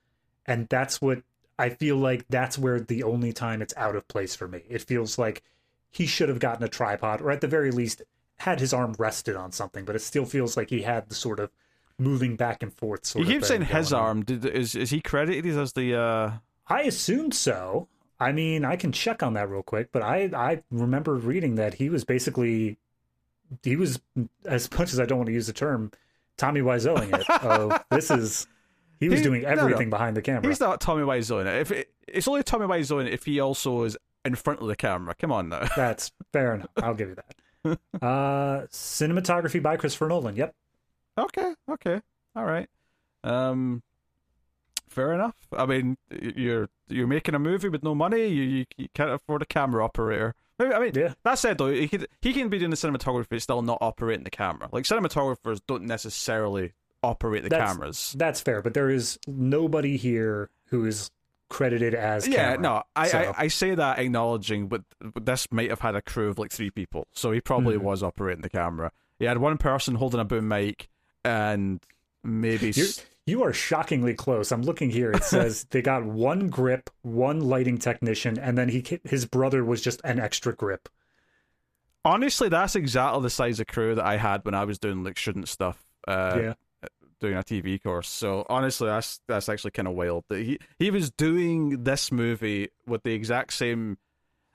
And 0.46 0.68
that's 0.68 1.02
what 1.02 1.24
I 1.58 1.70
feel 1.70 1.96
like 1.96 2.26
that's 2.28 2.60
where 2.60 2.82
the 2.82 3.04
only 3.04 3.32
time 3.32 3.62
it's 3.62 3.74
out 3.78 3.96
of 3.96 4.10
place 4.10 4.36
for 4.36 4.50
me. 4.50 4.64
It 4.68 4.82
feels 4.82 5.18
like 5.18 5.42
he 5.90 6.06
should 6.06 6.28
have 6.28 6.40
gotten 6.40 6.66
a 6.66 6.68
tripod 6.68 7.22
or 7.22 7.32
at 7.32 7.40
the 7.40 7.48
very 7.48 7.72
least 7.72 8.02
had 8.40 8.60
his 8.60 8.74
arm 8.74 8.94
rested 9.00 9.38
on 9.38 9.54
something, 9.54 9.86
but 9.86 9.96
it 9.96 10.02
still 10.02 10.26
feels 10.26 10.58
like 10.58 10.70
he 10.70 10.82
had 10.82 11.08
the 11.08 11.16
sort 11.16 11.40
of 11.40 11.50
moving 11.98 12.36
back 12.36 12.64
and 12.64 12.74
forth. 12.74 13.06
Sort 13.06 13.26
you 13.26 13.34
keep 13.34 13.46
saying 13.46 13.64
his 13.64 13.94
arm. 13.94 14.24
Did, 14.24 14.46
is 14.46 14.76
is 14.76 14.90
he 14.90 15.02
credited 15.02 15.46
as 15.58 15.74
the? 15.74 15.96
uh 15.96 16.32
I 16.68 16.82
assumed 16.84 17.34
so. 17.34 17.88
I 18.20 18.32
mean, 18.32 18.64
I 18.64 18.76
can 18.76 18.92
check 18.92 19.22
on 19.22 19.34
that 19.34 19.50
real 19.50 19.64
quick, 19.64 19.90
but 19.92 20.02
I 20.02 20.30
I 20.34 20.64
remember 20.72 21.16
reading 21.16 21.56
that 21.56 21.76
he 21.76 21.90
was 21.90 22.04
basically 22.04 22.78
he 23.64 23.76
was 23.76 24.00
as 24.46 24.72
much 24.72 24.94
as 24.94 25.00
I 25.00 25.06
don't 25.06 25.20
want 25.20 25.28
to 25.28 25.34
use 25.34 25.48
the 25.48 25.54
term 25.54 25.92
Tommy 26.38 26.62
Wiseauing 26.62 27.14
it. 27.18 27.26
oh, 27.44 27.78
this 27.92 28.10
is 28.10 28.48
he 29.00 29.10
was 29.10 29.20
he, 29.20 29.24
doing 29.24 29.46
everything 29.46 29.90
no, 29.90 29.98
no. 29.98 29.98
behind 29.98 30.18
the 30.18 30.22
camera. 30.22 30.48
He's 30.48 30.60
not 30.60 30.80
Tommy 30.82 31.04
Wiseauing 31.04 31.46
it. 31.46 31.62
If 31.62 31.72
it, 31.72 31.94
it's 32.08 32.28
only 32.28 32.44
Tommy 32.44 32.66
Wiseauing 32.66 33.08
it 33.08 33.14
if 33.14 33.26
he 33.26 33.40
also 33.40 33.84
is 33.84 33.98
in 34.26 34.36
front 34.36 34.62
of 34.62 34.68
the 34.68 34.76
camera. 34.76 35.14
Come 35.16 35.32
on 35.32 35.50
now. 35.50 35.68
That's 35.76 36.12
fair 36.32 36.56
enough. 36.56 36.70
I'll 36.78 36.96
give 36.96 37.10
you 37.10 37.16
that. 37.16 37.36
Uh, 38.02 38.68
cinematography 38.74 39.64
by 39.64 39.78
Christopher 39.78 40.10
Nolan. 40.10 40.36
Yep. 40.36 40.54
Okay, 41.18 41.54
okay, 41.70 42.02
all 42.36 42.46
right. 42.46 42.70
Um, 43.24 43.84
fair 44.90 45.14
enough. 45.14 45.36
I 45.56 45.66
mean, 45.66 45.98
you're 46.10 46.70
you're 46.88 47.08
making 47.08 47.36
a 47.36 47.40
movie 47.40 47.70
with 47.70 47.84
no 47.84 47.96
money. 47.96 48.28
You 48.28 48.44
you, 48.44 48.66
you 48.78 48.88
can't 48.94 49.12
afford 49.12 49.42
a 49.42 49.46
camera 49.46 49.84
operator. 49.84 50.36
Maybe, 50.60 50.74
I 50.74 50.80
mean, 50.80 50.92
yeah. 50.96 51.14
that 51.24 51.40
said 51.40 51.58
though, 51.58 51.72
he 51.72 51.88
could 51.88 52.08
he 52.22 52.34
can 52.34 52.50
be 52.50 52.60
doing 52.60 52.72
the 52.72 52.78
cinematography, 52.78 53.42
still 53.42 53.62
not 53.62 53.80
operating 53.82 54.24
the 54.24 54.30
camera. 54.30 54.70
Like 54.72 54.86
cinematographers 54.86 55.62
don't 55.68 55.84
necessarily 55.84 56.74
operate 57.02 57.44
the 57.44 57.50
that's, 57.50 57.72
cameras. 57.72 58.16
That's 58.18 58.42
fair, 58.42 58.62
but 58.62 58.74
there 58.74 58.90
is 58.90 59.20
nobody 59.28 59.98
here 59.98 60.50
who 60.66 60.86
is 60.86 61.12
credited 61.50 61.94
as 61.94 62.28
yeah 62.28 62.56
camera, 62.56 62.62
no 62.62 62.84
I, 62.96 63.08
so. 63.10 63.18
I, 63.20 63.44
I 63.44 63.48
say 63.48 63.76
that 63.76 64.00
acknowledging 64.00 64.68
but 64.68 64.82
this 65.22 65.48
might 65.52 65.70
have 65.70 65.82
had 65.82 65.94
a 65.94 66.02
crew 66.02 66.30
of 66.30 66.40
like 66.40 66.52
three 66.52 66.72
people 66.72 67.06
so 67.12 67.32
he 67.32 67.42
probably 67.42 67.76
mm-hmm. 67.76 67.86
was 67.86 68.02
operating 68.02 68.42
the 68.42 68.50
camera 68.50 68.92
he 69.20 69.26
had 69.26 69.38
one 69.38 69.60
person 69.60 69.94
holding 69.94 70.20
a 70.20 70.26
boom 70.26 70.48
mic 70.48 70.90
and 71.24 71.80
maybe 72.24 72.72
you're, 72.76 72.88
You 73.26 73.44
are 73.44 73.54
shockingly 73.54 74.14
close. 74.14 74.52
I'm 74.52 74.64
looking 74.64 74.90
here. 74.90 75.12
It 75.12 75.24
says 75.36 75.66
they 75.70 75.82
got 75.82 76.06
one 76.06 76.50
grip, 76.50 76.90
one 77.02 77.40
lighting 77.40 77.78
technician, 77.78 78.38
and 78.38 78.58
then 78.58 78.70
he 78.70 78.84
his 79.04 79.26
brother 79.26 79.64
was 79.64 79.82
just 79.82 80.02
an 80.04 80.20
extra 80.20 80.54
grip. 80.54 80.90
Honestly, 82.06 82.50
that's 82.50 82.76
exactly 82.76 83.22
the 83.22 83.30
size 83.30 83.60
of 83.60 83.68
crew 83.68 83.96
that 83.96 84.06
I 84.06 84.18
had 84.18 84.44
when 84.44 84.54
I 84.54 84.66
was 84.66 84.78
doing 84.78 85.04
like 85.04 85.18
shouldn't 85.18 85.48
stuff. 85.48 85.82
Uh, 86.08 86.40
yeah. 86.42 86.54
Doing 87.22 87.36
a 87.36 87.44
TV 87.44 87.82
course, 87.82 88.10
so 88.10 88.46
honestly, 88.50 88.88
that's 88.88 89.22
that's 89.30 89.48
actually 89.48 89.72
kind 89.72 89.88
of 89.88 89.94
wild. 89.94 90.26
That 90.28 90.42
he 90.42 90.60
he 90.78 90.92
was 90.92 91.10
doing 91.10 91.86
this 91.86 92.12
movie 92.12 92.68
with 92.86 93.04
the 93.04 93.14
exact 93.14 93.54
same, 93.54 93.98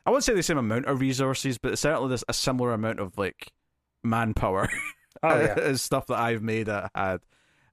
I 0.05 0.11
wouldn't 0.11 0.25
say 0.25 0.35
the 0.35 0.43
same 0.43 0.59
amount 0.59 0.85
of 0.85 1.01
resources, 1.01 1.57
but 1.57 1.79
certainly 1.79 2.09
there's 2.09 2.25
a 2.29 2.35
similar 2.35 2.75
amount 2.75 3.01
of 3.01 3.17
like 3.17 3.53
manpower 4.03 4.69
oh, 5.23 5.41
yeah. 5.41 5.73
stuff 5.75 6.07
that 6.09 6.19
I've 6.19 6.43
made 6.43 6.67
that 6.67 6.91
had, 6.95 7.21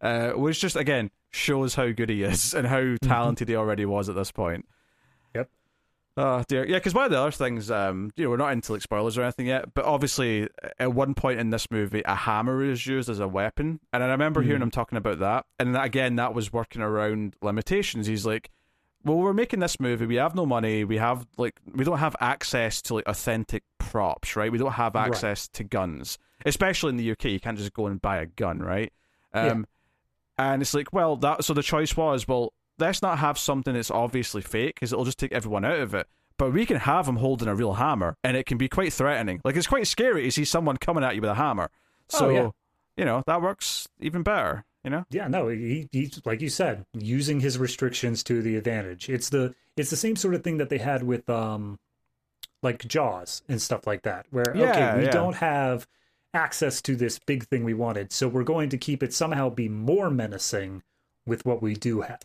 uh, 0.01 0.31
which 0.31 0.59
just 0.59 0.75
again 0.75 1.11
shows 1.31 1.75
how 1.75 1.91
good 1.91 2.09
he 2.09 2.23
is 2.23 2.53
and 2.53 2.65
how 2.67 2.79
Mm-hmm. 2.79 3.07
talented 3.07 3.49
he 3.49 3.55
already 3.55 3.85
was 3.85 4.07
at 4.09 4.15
this 4.15 4.31
point. 4.31 4.65
Yep. 5.35 5.49
Oh 6.17 6.43
dear, 6.47 6.65
yeah. 6.65 6.77
Because 6.77 6.93
one 6.93 7.05
of 7.05 7.11
the 7.11 7.19
other 7.19 7.31
things, 7.31 7.69
um, 7.69 8.11
you 8.15 8.23
know, 8.23 8.29
we're 8.29 8.37
not 8.37 8.53
into 8.53 8.71
like 8.73 8.81
spoilers 8.81 9.17
or 9.17 9.23
anything 9.23 9.47
yet, 9.47 9.73
but 9.73 9.83
obviously 9.85 10.47
at 10.79 10.93
one 10.93 11.13
point 11.13 11.39
in 11.39 11.49
this 11.49 11.69
movie, 11.69 12.01
a 12.05 12.15
hammer 12.15 12.63
is 12.63 12.87
used 12.87 13.09
as 13.09 13.19
a 13.19 13.27
weapon, 13.27 13.79
and 13.91 14.01
I 14.03 14.07
remember 14.07 14.41
hearing 14.41 14.59
Mhm. 14.61 14.63
him 14.65 14.71
talking 14.71 14.97
about 14.97 15.19
that, 15.19 15.45
and 15.59 15.75
that, 15.75 15.83
again, 15.83 16.15
that 16.15 16.33
was 16.33 16.53
working 16.53 16.81
around 16.81 17.35
limitations. 17.41 18.07
He's 18.07 18.25
like. 18.25 18.49
Well, 19.05 19.17
we're 19.17 19.33
making 19.33 19.59
this 19.59 19.79
movie. 19.79 20.05
We 20.07 20.15
have 20.15 20.33
no 20.35 20.45
money. 20.45 20.83
We 20.83 20.97
have 20.97 21.25
like 21.37 21.59
we 21.73 21.85
don't 21.85 21.99
have 21.99 22.15
access 22.19 22.81
to 22.83 22.95
like 22.95 23.07
authentic 23.07 23.63
props, 23.77 24.35
right? 24.35 24.51
We 24.51 24.57
don't 24.57 24.71
have 24.73 24.95
Right. 24.95 25.07
access 25.07 25.47
to 25.49 25.63
guns, 25.63 26.17
especially 26.45 26.89
in 26.89 26.97
the 26.97 27.11
UK. 27.11 27.25
You 27.25 27.39
can't 27.39 27.57
just 27.57 27.71
go 27.73 27.85
and 27.87 28.01
buy 28.01 28.17
a 28.17 28.25
gun, 28.25 28.59
right? 28.59 28.91
Um, 29.33 29.67
And 30.37 30.61
it's 30.61 30.73
like, 30.73 30.91
well, 30.91 31.15
that 31.17 31.45
so 31.45 31.53
the 31.53 31.61
choice 31.63 31.95
was, 31.95 32.27
well, 32.27 32.51
let's 32.79 33.01
not 33.01 33.19
have 33.19 33.37
something 33.37 33.73
that's 33.73 33.91
obviously 33.91 34.41
fake 34.41 34.75
because 34.75 34.91
it'll 34.91 35.05
just 35.05 35.19
take 35.19 35.31
everyone 35.31 35.63
out 35.63 35.79
of 35.79 35.93
it. 35.93 36.07
But 36.37 36.51
we 36.51 36.65
can 36.65 36.75
have 36.77 37.07
him 37.07 37.15
holding 37.17 37.47
a 37.47 37.55
real 37.55 37.73
hammer, 37.75 38.17
and 38.23 38.35
it 38.35 38.45
can 38.45 38.57
be 38.57 38.67
quite 38.67 38.91
threatening. 38.91 39.39
Like 39.45 39.55
it's 39.55 39.67
quite 39.67 39.87
scary 39.87 40.23
to 40.23 40.31
see 40.31 40.43
someone 40.43 40.75
coming 40.77 41.03
at 41.03 41.15
you 41.15 41.21
with 41.21 41.29
a 41.29 41.35
hammer. 41.35 41.69
So, 42.09 42.25
Oh, 42.25 42.29
yeah. 42.29 42.49
you 42.97 43.05
know, 43.05 43.23
that 43.27 43.41
works 43.41 43.87
even 44.01 44.23
better. 44.23 44.65
You 44.85 44.91
know, 44.91 45.05
Yeah, 45.09 45.27
no, 45.27 45.49
he 45.49 45.89
he's 45.91 46.21
like 46.25 46.41
you 46.41 46.49
said, 46.49 46.85
using 46.93 47.39
his 47.41 47.57
restrictions 47.57 48.23
to 48.23 48.41
the 48.41 48.55
advantage. 48.55 49.09
It's 49.09 49.29
the 49.29 49.53
it's 49.75 49.89
the 49.89 49.97
same 49.97 50.15
sort 50.15 50.35
of 50.35 50.43
thing 50.43 50.57
that 50.57 50.69
they 50.69 50.77
had 50.77 51.03
with 51.03 51.29
um 51.29 51.79
like 52.61 52.87
Jaws 52.87 53.41
and 53.49 53.61
stuff 53.61 53.85
like 53.85 54.03
that, 54.03 54.27
where 54.29 54.55
Yeah, 54.55 54.69
okay, 54.69 54.99
we 54.99 55.05
yeah. 55.05 55.11
don't 55.11 55.35
have 55.35 55.87
access 56.33 56.81
to 56.83 56.95
this 56.95 57.19
big 57.19 57.47
thing 57.47 57.63
we 57.63 57.73
wanted, 57.73 58.11
so 58.11 58.27
we're 58.27 58.43
going 58.43 58.69
to 58.69 58.77
keep 58.77 59.01
it 59.03 59.13
somehow 59.13 59.49
be 59.49 59.67
more 59.69 60.09
menacing 60.09 60.83
with 61.25 61.45
what 61.45 61.61
we 61.61 61.73
do 61.73 62.01
have. 62.01 62.21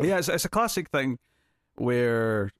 Yeah, 0.00 0.18
it's, 0.18 0.28
it's 0.28 0.44
a 0.46 0.48
classic 0.48 0.88
thing 0.88 1.18
where 1.76 2.50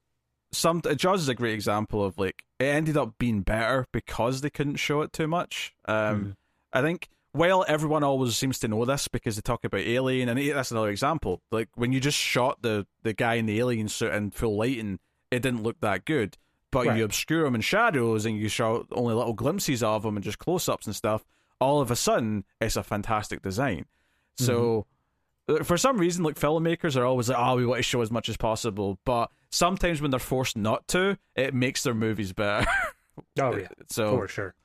some 0.51 0.81
Jaws 0.95 1.21
is 1.21 1.29
a 1.29 1.33
great 1.35 1.53
example 1.53 2.03
of 2.03 2.17
like 2.19 2.43
it 2.59 2.65
ended 2.65 2.97
up 2.97 3.17
being 3.17 3.41
better 3.41 3.87
because 3.91 4.41
they 4.41 4.49
couldn't 4.49 4.75
show 4.75 5.01
it 5.01 5.11
too 5.13 5.27
much. 5.27 5.73
Um, 5.85 5.95
Mhm. 5.95 6.35
I 6.73 6.81
think 6.81 7.09
while 7.33 7.63
everyone 7.67 8.03
always 8.03 8.35
seems 8.35 8.59
to 8.59 8.67
know 8.67 8.83
this 8.85 9.07
because 9.07 9.35
they 9.35 9.41
talk 9.41 9.63
about 9.63 9.81
Alien, 9.81 10.29
and 10.29 10.39
that's 10.55 10.71
another 10.71 10.89
example. 10.89 11.41
Like 11.51 11.69
when 11.75 11.91
you 11.91 11.99
just 11.99 12.17
shot 12.17 12.61
the 12.61 12.85
the 13.03 13.13
guy 13.13 13.35
in 13.35 13.45
the 13.45 13.59
alien 13.59 13.87
suit 13.87 14.13
in 14.13 14.31
full 14.31 14.57
lighting, 14.57 14.99
it 15.31 15.41
didn't 15.41 15.63
look 15.63 15.79
that 15.81 16.05
good. 16.05 16.37
But 16.71 16.87
Right. 16.87 16.97
you 16.97 17.03
obscure 17.03 17.45
him 17.45 17.55
in 17.55 17.61
shadows 17.61 18.25
and 18.25 18.37
you 18.37 18.47
show 18.47 18.87
only 18.93 19.13
little 19.13 19.33
glimpses 19.33 19.83
of 19.83 20.05
him 20.05 20.15
and 20.15 20.23
just 20.23 20.39
close 20.39 20.69
ups 20.69 20.85
and 20.87 20.95
stuff. 20.95 21.25
All 21.59 21.81
of 21.81 21.91
a 21.91 21.95
sudden, 21.97 22.45
it's 22.61 22.77
a 22.77 22.83
fantastic 22.83 23.41
design. 23.41 23.85
So 24.37 24.87
uh, 25.49 25.63
for 25.63 25.77
some 25.77 25.97
reason, 25.97 26.23
like 26.23 26.35
filmmakers 26.39 26.95
are 26.95 27.05
always 27.05 27.29
like, 27.29 27.37
"Oh, 27.37 27.55
we 27.57 27.65
want 27.65 27.79
to 27.79 27.83
show 27.83 28.01
as 28.01 28.09
much 28.11 28.29
as 28.29 28.37
possible," 28.37 28.99
but 29.05 29.29
sometimes 29.49 30.01
when 30.01 30.11
they're 30.11 30.19
forced 30.19 30.57
not 30.57 30.87
to, 30.89 31.17
it 31.35 31.53
makes 31.53 31.83
their 31.83 31.93
movies 31.93 32.33
better. 32.33 32.65
Oh 33.39 33.55
yeah, 33.57 33.67
so 33.89 34.17
for 34.17 34.27
sure. 34.27 34.55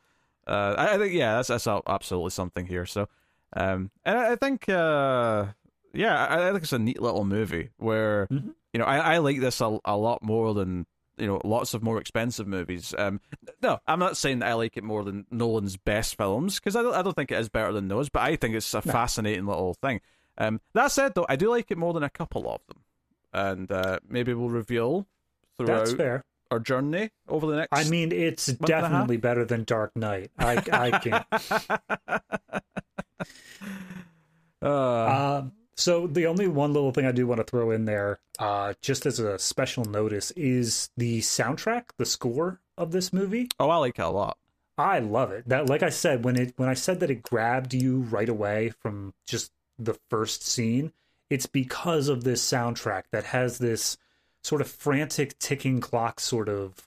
Uh, 0.47 0.75
I, 0.79 0.95
I 0.95 0.99
think 0.99 1.13
yeah, 1.15 1.35
that's 1.37 1.49
that's 1.49 1.67
absolutely 1.87 2.31
something 2.31 2.67
here. 2.67 2.87
So, 2.87 3.09
um, 3.55 3.91
and 4.05 4.19
I, 4.19 4.33
I 4.33 4.37
think 4.37 4.69
uh, 4.69 5.47
yeah, 5.93 6.27
I, 6.27 6.49
I 6.49 6.53
think 6.53 6.63
it's 6.65 6.73
a 6.73 6.79
neat 6.79 7.01
little 7.01 7.25
movie 7.25 7.71
where 7.79 8.27
Mhm. 8.31 8.55
you 8.73 8.79
know 8.79 8.85
I, 8.87 9.15
I 9.15 9.19
like 9.19 9.41
this 9.41 9.61
a, 9.61 9.79
a 9.85 9.97
lot 9.97 10.23
more 10.23 10.55
than 10.55 10.87
you 11.19 11.27
know 11.27 11.41
lots 11.45 11.75
of 11.75 11.83
more 11.83 11.99
expensive 11.99 12.47
movies. 12.47 12.95
Um, 12.97 13.21
no, 13.63 13.79
I'm 13.87 13.99
not 13.99 14.17
saying 14.17 14.41
that 14.41 14.49
I 14.49 14.55
like 14.55 14.77
it 14.77 14.85
more 14.85 15.03
than 15.05 15.27
Nolan's 15.31 15.77
best 15.77 16.17
films 16.17 16.57
because 16.61 16.77
I 16.77 16.83
don't 16.83 16.95
I 16.95 17.03
don't 17.03 17.15
think 17.15 17.33
it 17.33 17.39
is 17.39 17.49
better 17.49 17.73
than 17.73 17.89
those, 17.89 18.09
but 18.09 18.23
I 18.23 18.37
think 18.37 18.55
it's 18.55 18.73
a 18.75 18.83
No. 18.85 18.93
fascinating 18.93 19.47
little 19.47 19.75
thing. 19.75 20.01
Um, 20.39 20.61
that 20.75 20.93
said, 20.93 21.15
though, 21.15 21.25
I 21.31 21.37
do 21.37 21.49
like 21.51 21.71
it 21.71 21.79
more 21.79 21.95
than 21.95 22.03
a 22.03 22.11
couple 22.11 22.47
of 22.51 22.61
them, 22.69 22.83
and 23.33 23.73
uh, 23.73 24.01
maybe 24.07 24.35
we'll 24.35 24.51
reveal 24.51 25.07
throughout 25.57 25.79
That's 25.87 25.93
fair. 25.95 26.25
Our 26.51 26.59
journey 26.61 27.11
over 27.29 27.47
the 27.47 27.57
next. 27.57 27.69
I 27.73 27.85
mean, 27.89 28.13
it's 28.13 28.49
and 28.49 28.59
a 28.59 28.61
half? 28.63 28.83
definitely 28.83 29.17
better 29.17 29.45
than 29.45 29.65
Dark 29.65 29.97
Knight. 29.97 30.31
I 30.39 30.63
I 30.73 30.99
can't. 30.99 31.27
uh, 34.63 35.39
Um, 35.41 35.53
so 35.77 36.07
the 36.07 36.27
only 36.27 36.49
one 36.49 36.73
little 36.73 36.93
thing 36.93 37.05
I 37.07 37.13
do 37.13 37.27
want 37.27 37.39
to 37.39 37.45
throw 37.45 37.71
in 37.71 37.85
there, 37.85 38.19
uh, 38.39 38.75
just 38.81 39.05
as 39.05 39.19
a 39.19 39.39
special 39.39 39.85
notice, 39.85 40.31
is 40.33 40.91
the 40.97 41.21
soundtrack, 41.21 41.85
the 41.99 42.07
score 42.07 42.61
of 42.79 42.93
this 42.93 43.13
movie. 43.13 43.49
oh, 43.61 43.69
I 43.69 43.77
like 43.77 43.99
it 43.99 44.03
a 44.03 44.09
lot. 44.09 44.39
I 44.79 44.99
love 44.99 45.31
it. 45.33 45.49
That, 45.49 45.69
like 45.69 45.83
I 45.83 45.89
said, 45.91 46.25
when 46.25 46.37
it 46.37 46.55
when 46.57 46.69
I 46.69 46.75
said 46.75 47.01
that 47.01 47.11
it 47.11 47.23
grabbed 47.23 47.73
you 47.75 48.01
right 48.01 48.29
away 48.29 48.73
from 48.81 49.15
just 49.27 49.53
the 49.79 49.99
first 50.11 50.47
scene, 50.47 50.93
it's 51.31 51.47
because 51.47 52.09
of 52.09 52.25
this 52.25 52.43
soundtrack 52.43 53.05
that 53.11 53.25
has 53.25 53.59
this 53.59 53.97
sort 54.47 54.61
of 54.61 54.69
frantic 54.71 55.37
ticking 55.41 55.81
clock 55.81 56.21
sort 56.21 56.49
of 56.49 56.87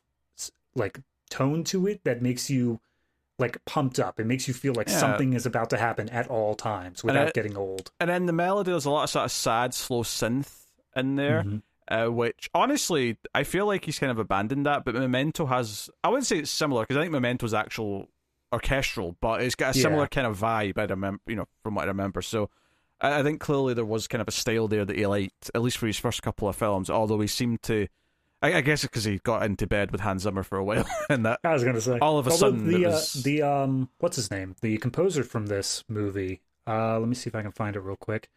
like 0.76 1.00
tone 1.30 1.62
to 1.66 1.88
it 1.88 2.02
that 2.06 2.22
makes 2.22 2.50
you 2.50 2.80
like 3.38 3.58
pumped 3.66 4.00
up. 4.00 4.18
It 4.18 4.26
makes 4.26 4.48
you 4.48 4.54
feel 4.54 4.74
like 4.74 4.88
Yeah. 4.88 4.98
something 4.98 5.34
is 5.34 5.46
about 5.46 5.70
to 5.72 5.78
happen 5.78 6.08
at 6.10 6.28
all 6.30 6.56
times 6.56 7.04
without 7.04 7.28
it- 7.30 7.34
getting 7.34 7.58
old. 7.58 7.92
And 8.00 8.10
then 8.10 8.28
the 8.28 8.34
melody, 8.34 8.72
there's 8.72 8.86
a 8.86 8.90
lot 8.90 9.04
of 9.04 9.10
sort 9.10 9.26
of 9.26 9.32
sad, 9.32 9.74
slow 9.74 10.04
synth 10.04 10.68
in 10.96 11.16
there, 11.18 11.44
Mhm. 11.44 11.62
uh, 11.90 12.08
which 12.12 12.50
honestly, 12.54 13.18
I 13.36 13.44
feel 13.44 13.66
like 13.66 13.84
he's 13.84 14.00
kind 14.00 14.12
of 14.12 14.20
abandoned 14.20 14.66
that. 14.66 14.86
But 14.86 14.96
Memento 14.96 15.46
has, 15.48 15.90
I 16.02 16.08
wouldn't 16.10 16.28
say 16.28 16.40
it's 16.40 16.52
similar 16.52 16.84
because 16.84 16.96
I 16.98 17.02
think 17.02 17.12
Memento's 17.12 17.54
actual 17.54 18.08
orchestral, 18.54 19.18
but 19.22 19.42
it's 19.42 19.56
got 19.56 19.76
a 19.76 19.78
Yeah. 19.78 19.84
similar 19.84 20.08
kind 20.08 20.28
of 20.28 20.38
vibe. 20.40 20.78
I 20.78 20.84
remember, 20.86 21.22
you 21.28 21.36
know, 21.36 21.48
from 21.62 21.76
what 21.76 21.84
I 21.84 21.88
remember. 21.88 22.22
So 22.22 22.50
I, 23.02 23.20
I 23.20 23.24
think 23.24 23.40
clearly 23.40 23.74
there 23.74 23.86
was 23.86 24.08
kind 24.08 24.22
of 24.22 24.28
a 24.28 24.32
style 24.32 24.68
there 24.68 24.86
that 24.86 24.98
he 24.98 25.06
liked, 25.06 25.52
at 25.54 25.62
least 25.62 25.78
for 25.78 25.88
his 25.88 25.98
first 26.00 26.22
couple 26.22 26.48
of 26.48 26.56
films. 26.56 26.90
Although 26.90 27.20
he 27.20 27.28
seemed 27.28 27.62
to, 27.64 27.88
I, 28.42 28.56
I 28.56 28.62
guess, 28.62 28.82
because 28.84 29.04
he 29.04 29.20
got 29.20 29.44
into 29.44 29.68
bed 29.68 29.92
with 29.92 30.02
Hans 30.02 30.24
Zimmer 30.24 30.44
for 30.44 30.58
a 30.58 30.64
while, 30.64 30.86
and 31.10 31.26
that 31.26 31.40
I 31.44 31.54
was 31.54 31.64
gonna 31.64 31.82
say. 31.82 32.00
all 32.00 32.18
of 32.18 32.28
a 32.28 32.32
Although 32.32 32.52
sudden 32.52 32.68
the 32.68 32.84
it 32.84 32.94
uh, 32.94 33.02
the 33.24 33.42
um 33.42 33.90
what's 34.00 34.16
his 34.16 34.32
name? 34.32 34.56
The 34.62 34.78
composer 34.78 35.24
from 35.24 35.48
this 35.48 35.84
movie 35.88 36.42
uh 36.68 37.00
let 37.00 37.08
me 37.10 37.16
see 37.16 37.30
if 37.30 37.36
I 37.36 37.42
can 37.42 37.52
find 37.52 37.76
it 37.76 37.82
real 37.82 37.96
quick. 37.98 38.30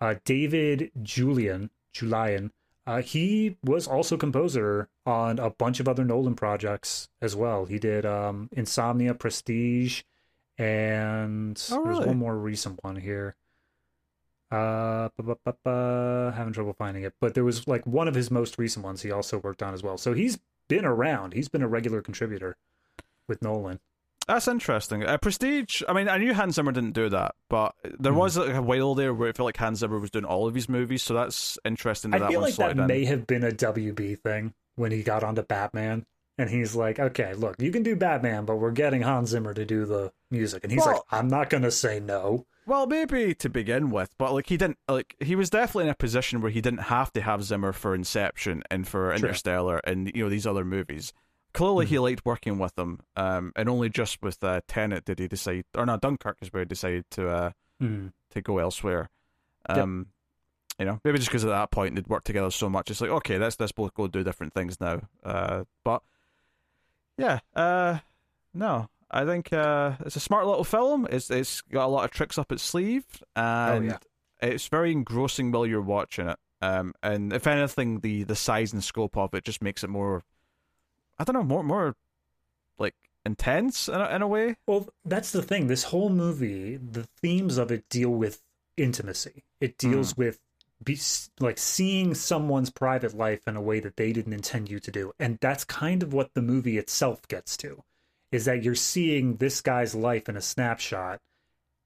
Uh 0.00 0.14
David 0.24 0.90
Julyan 1.02 1.70
Julyan 1.94 2.50
uh 2.86 3.02
he 3.02 3.56
was 3.62 3.86
also 3.86 4.16
composer 4.16 4.88
on 5.04 5.38
a 5.38 5.50
bunch 5.50 5.80
of 5.80 5.88
other 5.88 6.04
Nolan 6.04 6.34
projects 6.34 7.08
as 7.20 7.34
well. 7.36 7.64
He 7.66 7.78
did 7.78 8.04
um 8.06 8.48
Insomnia 8.52 9.14
Prestige 9.14 10.02
and 10.56 11.62
Oh, 11.70 11.84
there's 11.84 12.06
one 12.06 12.18
more 12.18 12.36
recent 12.36 12.82
one 12.82 12.96
here 12.96 13.34
uh 14.50 15.08
bu- 15.16 15.22
bu- 15.22 15.34
bu- 15.44 15.52
bu- 15.64 16.30
having 16.32 16.52
trouble 16.52 16.72
finding 16.72 17.02
it 17.02 17.12
but 17.20 17.34
there 17.34 17.44
was 17.44 17.66
like 17.68 17.86
one 17.86 18.08
of 18.08 18.14
his 18.14 18.30
most 18.30 18.58
recent 18.58 18.84
ones 18.84 19.02
he 19.02 19.10
also 19.10 19.38
worked 19.38 19.62
on 19.62 19.74
as 19.74 19.82
well 19.82 19.98
so 19.98 20.14
he's 20.14 20.38
been 20.68 20.84
around 20.84 21.34
he's 21.34 21.48
been 21.48 21.62
a 21.62 21.68
regular 21.68 22.00
contributor 22.02 22.56
with 23.28 23.42
Nolan 23.42 23.78
That's 24.26 24.46
interesting. 24.48 25.04
Uh, 25.06 25.16
Prestige. 25.16 25.82
I 25.88 25.94
mean, 25.94 26.06
I 26.06 26.18
knew 26.18 26.34
Hans 26.34 26.56
Zimmer 26.56 26.70
didn't 26.72 26.92
do 26.92 27.08
that, 27.08 27.34
but 27.48 27.74
there 27.98 28.12
Mhm. 28.12 28.16
was 28.16 28.36
like, 28.36 28.54
a 28.54 28.60
while 28.60 28.94
there 28.94 29.14
where 29.14 29.30
it 29.30 29.36
felt 29.38 29.46
like 29.46 29.56
Hans 29.56 29.78
Zimmer 29.78 29.98
was 29.98 30.10
doing 30.10 30.26
all 30.26 30.46
of 30.46 30.54
his 30.54 30.68
movies, 30.68 31.02
so 31.02 31.14
that's 31.14 31.58
interesting. 31.64 32.10
That 32.10 32.18
I 32.18 32.24
that 32.26 32.30
feel 32.30 32.40
like 32.42 32.56
that 32.56 32.72
in. 32.78 32.86
may 32.86 33.06
have 33.06 33.26
been 33.26 33.42
a 33.42 33.50
WB 33.52 34.16
thing 34.22 34.52
when 34.76 34.92
he 34.92 35.02
got 35.02 35.24
onto 35.24 35.42
Batman 35.42 36.04
and 36.36 36.50
he's 36.50 36.74
like 36.76 36.98
okay 37.00 37.32
look 37.34 37.56
you 37.58 37.72
can 37.72 37.82
do 37.82 37.96
Batman 37.96 38.44
but 38.44 38.56
we're 38.56 38.70
getting 38.70 39.00
Hans 39.02 39.30
Zimmer 39.30 39.52
to 39.54 39.64
do 39.64 39.84
the 39.86 40.12
music 40.30 40.62
and 40.62 40.70
he's 40.72 40.84
Well- 40.84 40.92
like 40.92 41.02
I'm 41.10 41.26
not 41.28 41.48
gonna 41.50 41.70
say 41.70 41.98
no 41.98 42.46
Well, 42.68 42.86
maybe 42.86 43.34
to 43.36 43.48
begin 43.48 43.90
with, 43.90 44.14
but 44.18 44.34
like 44.34 44.46
he 44.48 44.58
didn't 44.58 44.76
like 44.88 45.16
he 45.20 45.34
was 45.34 45.48
definitely 45.48 45.84
in 45.84 45.90
a 45.90 45.94
position 45.94 46.42
where 46.42 46.50
he 46.50 46.60
didn't 46.60 46.82
have 46.82 47.10
to 47.14 47.22
have 47.22 47.42
Zimmer 47.42 47.72
for 47.72 47.94
Inception 47.94 48.62
and 48.70 48.86
for 48.86 49.06
True. 49.08 49.16
Interstellar 49.16 49.78
and 49.84 50.12
you 50.14 50.22
know 50.24 50.28
these 50.28 50.46
other 50.46 50.66
movies. 50.66 51.14
Clearly, 51.54 51.86
Mhm. 51.86 51.88
he 51.88 51.98
liked 51.98 52.26
working 52.26 52.58
with 52.58 52.74
them, 52.74 53.00
um, 53.16 53.52
and 53.56 53.70
only 53.70 53.88
just 53.88 54.20
with 54.20 54.44
uh, 54.44 54.60
Tenet 54.68 55.06
did 55.06 55.18
he 55.18 55.26
decide, 55.28 55.64
or 55.74 55.86
not 55.86 56.02
Dunkirk 56.02 56.36
is 56.42 56.52
where 56.52 56.60
he 56.60 56.66
decided 56.66 57.10
to 57.12 57.28
uh, 57.30 57.50
Mhm. 57.80 58.12
to 58.32 58.42
go 58.42 58.58
elsewhere. 58.58 59.08
Yep. 59.70 59.78
Um, 59.78 60.06
You 60.78 60.84
know, 60.84 61.00
maybe 61.04 61.18
just 61.18 61.30
because 61.30 61.44
at 61.44 61.48
that 61.48 61.70
point 61.72 61.94
they'd 61.96 62.06
worked 62.06 62.26
together 62.26 62.50
so 62.52 62.68
much, 62.68 62.90
it's 62.90 63.00
like 63.00 63.10
okay, 63.10 63.38
let's 63.38 63.58
let's 63.58 63.72
both 63.72 63.94
go 63.94 64.06
do 64.08 64.22
different 64.22 64.52
things 64.52 64.78
now. 64.78 65.00
Uh, 65.24 65.64
but 65.84 66.02
yeah, 67.16 67.40
uh, 67.56 67.98
no, 68.52 68.88
I 69.10 69.24
think 69.24 69.52
uh, 69.52 69.92
it's 70.00 70.16
a 70.16 70.20
smart 70.20 70.46
little 70.46 70.64
film. 70.64 71.06
It's 71.10 71.30
it's 71.30 71.60
got 71.62 71.86
a 71.86 71.88
lot 71.88 72.04
of 72.04 72.10
tricks 72.10 72.38
up 72.38 72.52
its 72.52 72.62
sleeve, 72.62 73.06
and 73.34 73.84
Oh, 73.84 73.86
yeah. 73.92 73.98
it's 74.48 74.68
very 74.68 74.92
engrossing 74.92 75.50
while 75.50 75.66
you're 75.66 75.80
watching 75.80 76.28
it. 76.28 76.38
Um, 76.60 76.92
and 77.02 77.32
if 77.32 77.46
anything, 77.46 78.00
the 78.00 78.24
the 78.24 78.36
size 78.36 78.72
and 78.72 78.82
scope 78.82 79.16
of 79.16 79.32
it 79.34 79.44
just 79.44 79.62
makes 79.62 79.82
it 79.84 79.88
more, 79.90 80.24
I 81.18 81.24
don't 81.24 81.34
know, 81.34 81.42
more 81.44 81.62
more 81.62 81.96
like 82.78 82.94
intense 83.24 83.88
in 83.88 83.94
a, 83.94 84.08
in 84.08 84.22
a 84.22 84.28
way. 84.28 84.56
Well, 84.66 84.88
that's 85.04 85.30
the 85.30 85.42
thing. 85.42 85.68
This 85.68 85.84
whole 85.84 86.10
movie, 86.10 86.76
the 86.76 87.04
themes 87.22 87.58
of 87.58 87.70
it 87.70 87.88
deal 87.88 88.10
with 88.10 88.42
intimacy. 88.76 89.44
It 89.60 89.78
deals 89.78 90.14
mm. 90.14 90.18
with 90.18 90.40
be, 90.82 90.98
like 91.40 91.58
seeing 91.58 92.14
someone's 92.14 92.70
private 92.70 93.16
life 93.16 93.40
in 93.46 93.56
a 93.56 93.62
way 93.62 93.80
that 93.80 93.96
they 93.96 94.12
didn't 94.12 94.32
intend 94.32 94.70
you 94.70 94.78
to 94.80 94.90
do, 94.90 95.12
and 95.18 95.38
that's 95.40 95.64
kind 95.64 96.02
of 96.02 96.12
what 96.12 96.34
the 96.34 96.42
movie 96.42 96.78
itself 96.78 97.26
gets 97.28 97.56
to, 97.58 97.82
is 98.30 98.44
that 98.44 98.62
you're 98.62 98.74
seeing 98.74 99.36
this 99.36 99.60
guy's 99.60 99.94
life 99.94 100.28
in 100.28 100.36
a 100.36 100.40
snapshot, 100.40 101.20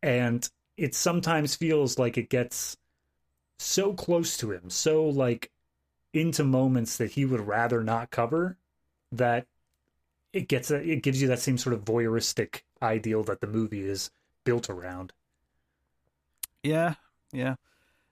and 0.03 0.49
it 0.77 0.95
sometimes 0.95 1.55
feels 1.55 1.99
like 1.99 2.19
it 2.19 2.29
gets 2.29 2.77
so 3.59 3.93
close 3.93 4.37
to 4.39 4.51
him, 4.51 4.69
so 4.71 5.05
like 5.05 5.51
into 6.13 6.45
moments 6.45 6.97
that 6.99 7.13
he 7.13 7.25
would 7.25 7.41
rather 7.41 7.83
not 7.83 8.11
cover 8.11 8.59
that 9.13 9.47
it 10.33 10.49
gets 10.49 10.71
a, 10.71 10.77
it 10.77 11.03
gives 11.03 11.21
you 11.21 11.29
that 11.29 11.39
same 11.39 11.59
sort 11.59 11.75
of 11.75 11.85
voyeuristic 11.85 12.63
ideal 12.81 13.23
that 13.25 13.41
the 13.41 13.47
movie 13.47 13.83
is 13.83 14.11
built 14.45 14.69
around. 14.69 15.13
Yeah, 16.63 16.95
yeah. 17.33 17.57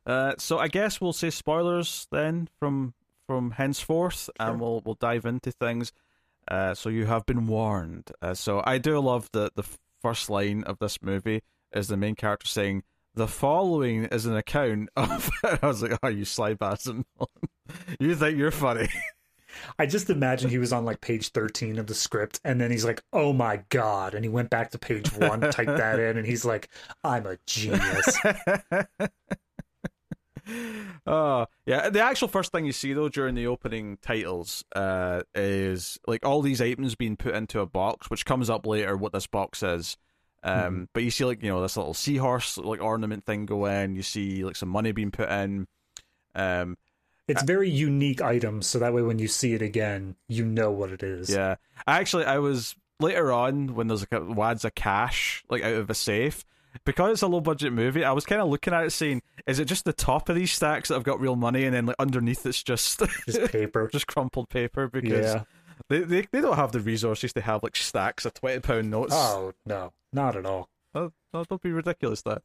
Uh, 0.07 0.35
so 0.39 0.59
I 0.59 0.69
guess 0.69 1.01
we'll 1.01 1.13
say 1.13 1.31
spoilers 1.31 2.07
then 2.11 2.49
from 2.59 2.95
from 3.27 3.53
henceforth, 3.53 4.25
sure. 4.25 4.33
and 4.39 4.61
we'll 4.61 4.83
we'll 4.85 4.97
dive 4.97 5.25
into 5.25 5.53
things. 5.53 5.93
Uh, 6.51 6.75
so 6.75 6.89
you 6.89 7.07
have 7.07 7.25
been 7.27 7.47
warned. 7.47 8.11
Uh, 8.21 8.35
so 8.35 8.63
I 8.67 8.79
do 8.79 8.99
love 8.99 9.29
the 9.33 9.51
the 9.55 9.65
first 10.03 10.29
line 10.29 10.65
of 10.65 10.79
this 10.79 11.01
movie 11.03 11.43
is 11.73 11.89
the 11.89 11.97
main 11.97 12.17
character 12.17 12.49
saying, 12.49 12.83
"The 13.15 13.29
following 13.29 14.05
is 14.07 14.27
an 14.27 14.37
account 14.37 14.91
of." 14.97 15.31
I 15.45 15.59
was 15.63 15.83
like, 15.83 15.99
"Oh, 16.03 16.09
you 16.09 16.25
sly 16.25 16.55
bastard! 16.55 17.05
you 18.01 18.17
think 18.17 18.37
you're 18.37 18.51
funny." 18.51 18.89
I 19.79 19.87
just 19.87 20.11
imagine 20.11 20.49
he 20.49 20.59
was 20.59 20.73
on 20.73 20.85
like 20.85 21.01
page 21.01 21.31
13 21.31 21.79
of 21.79 21.87
the 21.89 21.95
script 21.95 22.41
and 22.45 22.61
then 22.61 22.71
he's 22.71 22.85
like, 22.85 23.03
oh 23.13 23.33
my 23.33 23.63
God. 23.69 24.15
And 24.15 24.25
he 24.25 24.29
went 24.29 24.49
back 24.49 24.71
to 24.71 24.79
page 24.79 25.13
one, 25.17 25.41
typed 25.41 25.77
that 25.77 25.99
in, 25.99 26.17
and 26.17 26.27
he's 26.27 26.45
like, 26.45 26.69
I'm 27.03 27.27
a 27.27 27.37
genius. 27.47 28.17
Oh, 31.07 31.47
yeah. 31.65 31.89
The 31.89 32.03
actual 32.03 32.29
first 32.29 32.53
thing 32.53 32.67
you 32.67 32.73
see 32.73 32.93
though 32.93 33.09
during 33.09 33.35
the 33.35 33.47
opening 33.47 33.97
titles 34.03 34.65
uh, 34.77 35.23
is 35.35 35.99
like 36.07 36.27
all 36.27 36.43
these 36.43 36.61
items 36.61 36.95
being 36.95 37.17
put 37.17 37.35
into 37.35 37.61
a 37.61 37.67
box, 37.67 38.11
which 38.11 38.27
comes 38.27 38.51
up 38.51 38.67
later 38.67 38.97
what 38.97 39.13
this 39.13 39.27
box 39.27 39.63
is. 39.63 39.97
Um, 40.43 40.55
mm-hmm. 40.55 40.85
But 40.93 41.03
you 41.03 41.11
see 41.11 41.25
like 41.25 41.43
you 41.43 41.49
know 41.49 41.63
this 41.63 41.77
little 41.77 41.95
seahorse 41.95 42.59
like 42.59 42.83
ornament 42.83 43.25
thing 43.25 43.47
go 43.47 43.65
in. 43.67 43.97
You 43.97 44.03
see 44.03 44.45
like 44.45 44.57
some 44.57 44.69
money 44.69 44.93
being 44.93 45.11
put 45.11 45.31
in. 45.31 45.67
Um, 46.35 46.77
it's 47.29 47.43
very 47.43 47.71
unique 47.71 48.21
items, 48.21 48.67
so 48.67 48.79
that 48.81 48.93
way 48.93 49.03
when 49.03 49.19
you 49.19 49.29
see 49.29 49.55
it 49.55 49.63
again, 49.63 50.17
you 50.29 50.45
know 50.45 50.71
what 50.71 50.91
it 50.91 51.03
is. 51.03 51.31
Yeah, 51.31 51.57
actually, 51.87 52.25
I 52.25 52.39
was 52.39 52.75
later 52.99 53.33
on 53.33 53.75
when 53.75 53.87
there's 53.89 54.03
like 54.03 54.21
a 54.21 54.25
wads 54.25 54.65
of 54.65 54.75
cash 54.75 55.43
like 55.49 55.63
out 55.63 55.75
of 55.75 55.91
a 55.91 55.95
safe 55.95 56.45
because 56.85 57.13
it's 57.13 57.23
a 57.23 57.27
low 57.27 57.41
budget 57.41 57.73
movie, 57.73 58.05
I 58.05 58.13
was 58.13 58.25
kind 58.25 58.41
of 58.41 58.49
looking 58.49 58.73
at 58.73 58.85
it 58.85 58.91
saying, 58.91 59.23
is 59.47 59.59
it 59.59 59.67
just 59.67 59.85
the 59.85 59.93
top 59.93 60.29
of 60.29 60.37
these 60.37 60.53
stacks 60.53 60.89
that 60.89 60.95
have 60.95 61.05
got 61.05 61.21
real 61.21 61.37
money 61.37 61.65
and 61.65 61.75
then 61.75 61.87
like 61.87 61.97
underneath 61.99 62.47
it's 62.47 62.63
just 62.63 63.01
just 63.27 63.53
paper, 63.53 63.89
just 63.93 64.07
crumpled 64.07 64.49
paper 64.49 64.89
because 64.89 65.35
yeah. 65.35 65.43
they, 65.89 66.01
they 66.01 66.27
they 66.31 66.41
don't 66.41 66.57
have 66.57 66.73
the 66.73 66.81
resources 66.81 67.33
to 67.33 67.41
have 67.41 67.63
like 67.63 67.77
stacks 67.77 68.25
of 68.25 68.35
twenty 68.35 68.61
pound 68.61 68.91
notes. 68.91 69.13
Oh 69.15 69.53
no, 69.67 69.93
not 70.13 70.37
at 70.37 70.47
all. 70.47 70.69
Oh, 70.95 71.13
don't 71.33 71.63
be 71.63 71.73
ridiculous 71.73 72.23
that. 72.23 72.43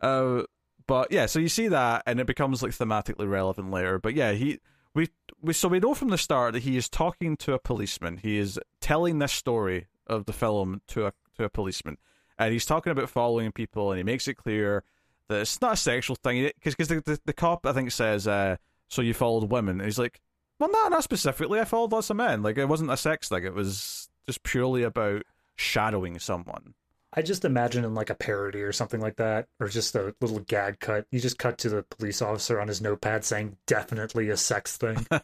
Uh, 0.00 0.42
but 0.86 1.12
yeah, 1.12 1.26
so 1.26 1.38
you 1.38 1.48
see 1.48 1.68
that 1.68 2.02
and 2.06 2.20
it 2.20 2.26
becomes 2.26 2.62
like 2.62 2.72
thematically 2.72 3.28
relevant 3.28 3.70
later. 3.70 3.98
But 3.98 4.14
yeah, 4.14 4.32
he 4.32 4.60
we 4.94 5.08
we 5.40 5.52
so 5.52 5.68
we 5.68 5.80
know 5.80 5.94
from 5.94 6.08
the 6.08 6.18
start 6.18 6.54
that 6.54 6.62
he 6.62 6.76
is 6.76 6.88
talking 6.88 7.36
to 7.38 7.52
a 7.52 7.58
policeman. 7.58 8.18
He 8.18 8.38
is 8.38 8.58
telling 8.80 9.18
this 9.18 9.32
story 9.32 9.86
of 10.06 10.26
the 10.26 10.32
film 10.32 10.82
to 10.88 11.06
a 11.06 11.12
to 11.36 11.44
a 11.44 11.48
policeman 11.48 11.98
and 12.38 12.52
he's 12.52 12.66
talking 12.66 12.90
about 12.90 13.10
following 13.10 13.52
people, 13.52 13.90
and 13.90 13.98
he 13.98 14.04
makes 14.04 14.28
it 14.28 14.34
clear 14.34 14.84
that 15.28 15.40
it's 15.40 15.60
not 15.60 15.74
a 15.74 15.76
sexual 15.76 16.16
thing 16.16 16.50
because 16.62 16.88
the, 16.88 17.00
the, 17.00 17.20
the 17.24 17.32
cop 17.32 17.66
I 17.66 17.72
think 17.72 17.90
says, 17.90 18.26
uh, 18.26 18.56
"So 18.88 19.02
you 19.02 19.14
followed 19.14 19.50
women," 19.50 19.80
and 19.80 19.86
he's 19.86 19.98
like, 19.98 20.20
"Well, 20.58 20.70
no, 20.70 20.88
not 20.88 21.04
specifically. 21.04 21.60
I 21.60 21.64
followed 21.64 21.92
lots 21.92 22.10
of 22.10 22.16
men. 22.16 22.42
Like 22.42 22.58
it 22.58 22.66
wasn't 22.66 22.90
a 22.90 22.96
sex 22.96 23.28
thing. 23.28 23.44
It 23.44 23.54
was 23.54 24.08
just 24.26 24.42
purely 24.42 24.82
about 24.82 25.22
shadowing 25.56 26.18
someone." 26.18 26.74
I 27.12 27.22
just 27.22 27.46
imagine 27.46 27.84
in 27.84 27.94
like 27.94 28.10
a 28.10 28.14
parody 28.14 28.60
or 28.60 28.72
something 28.72 29.00
like 29.00 29.16
that, 29.16 29.46
or 29.58 29.68
just 29.68 29.94
a 29.94 30.14
little 30.20 30.40
gag 30.40 30.80
cut. 30.80 31.06
You 31.10 31.20
just 31.20 31.38
cut 31.38 31.56
to 31.58 31.70
the 31.70 31.82
police 31.82 32.20
officer 32.20 32.60
on 32.60 32.68
his 32.68 32.82
notepad 32.82 33.24
saying, 33.24 33.56
"Definitely 33.66 34.28
a 34.30 34.36
sex 34.36 34.76
thing." 34.76 35.06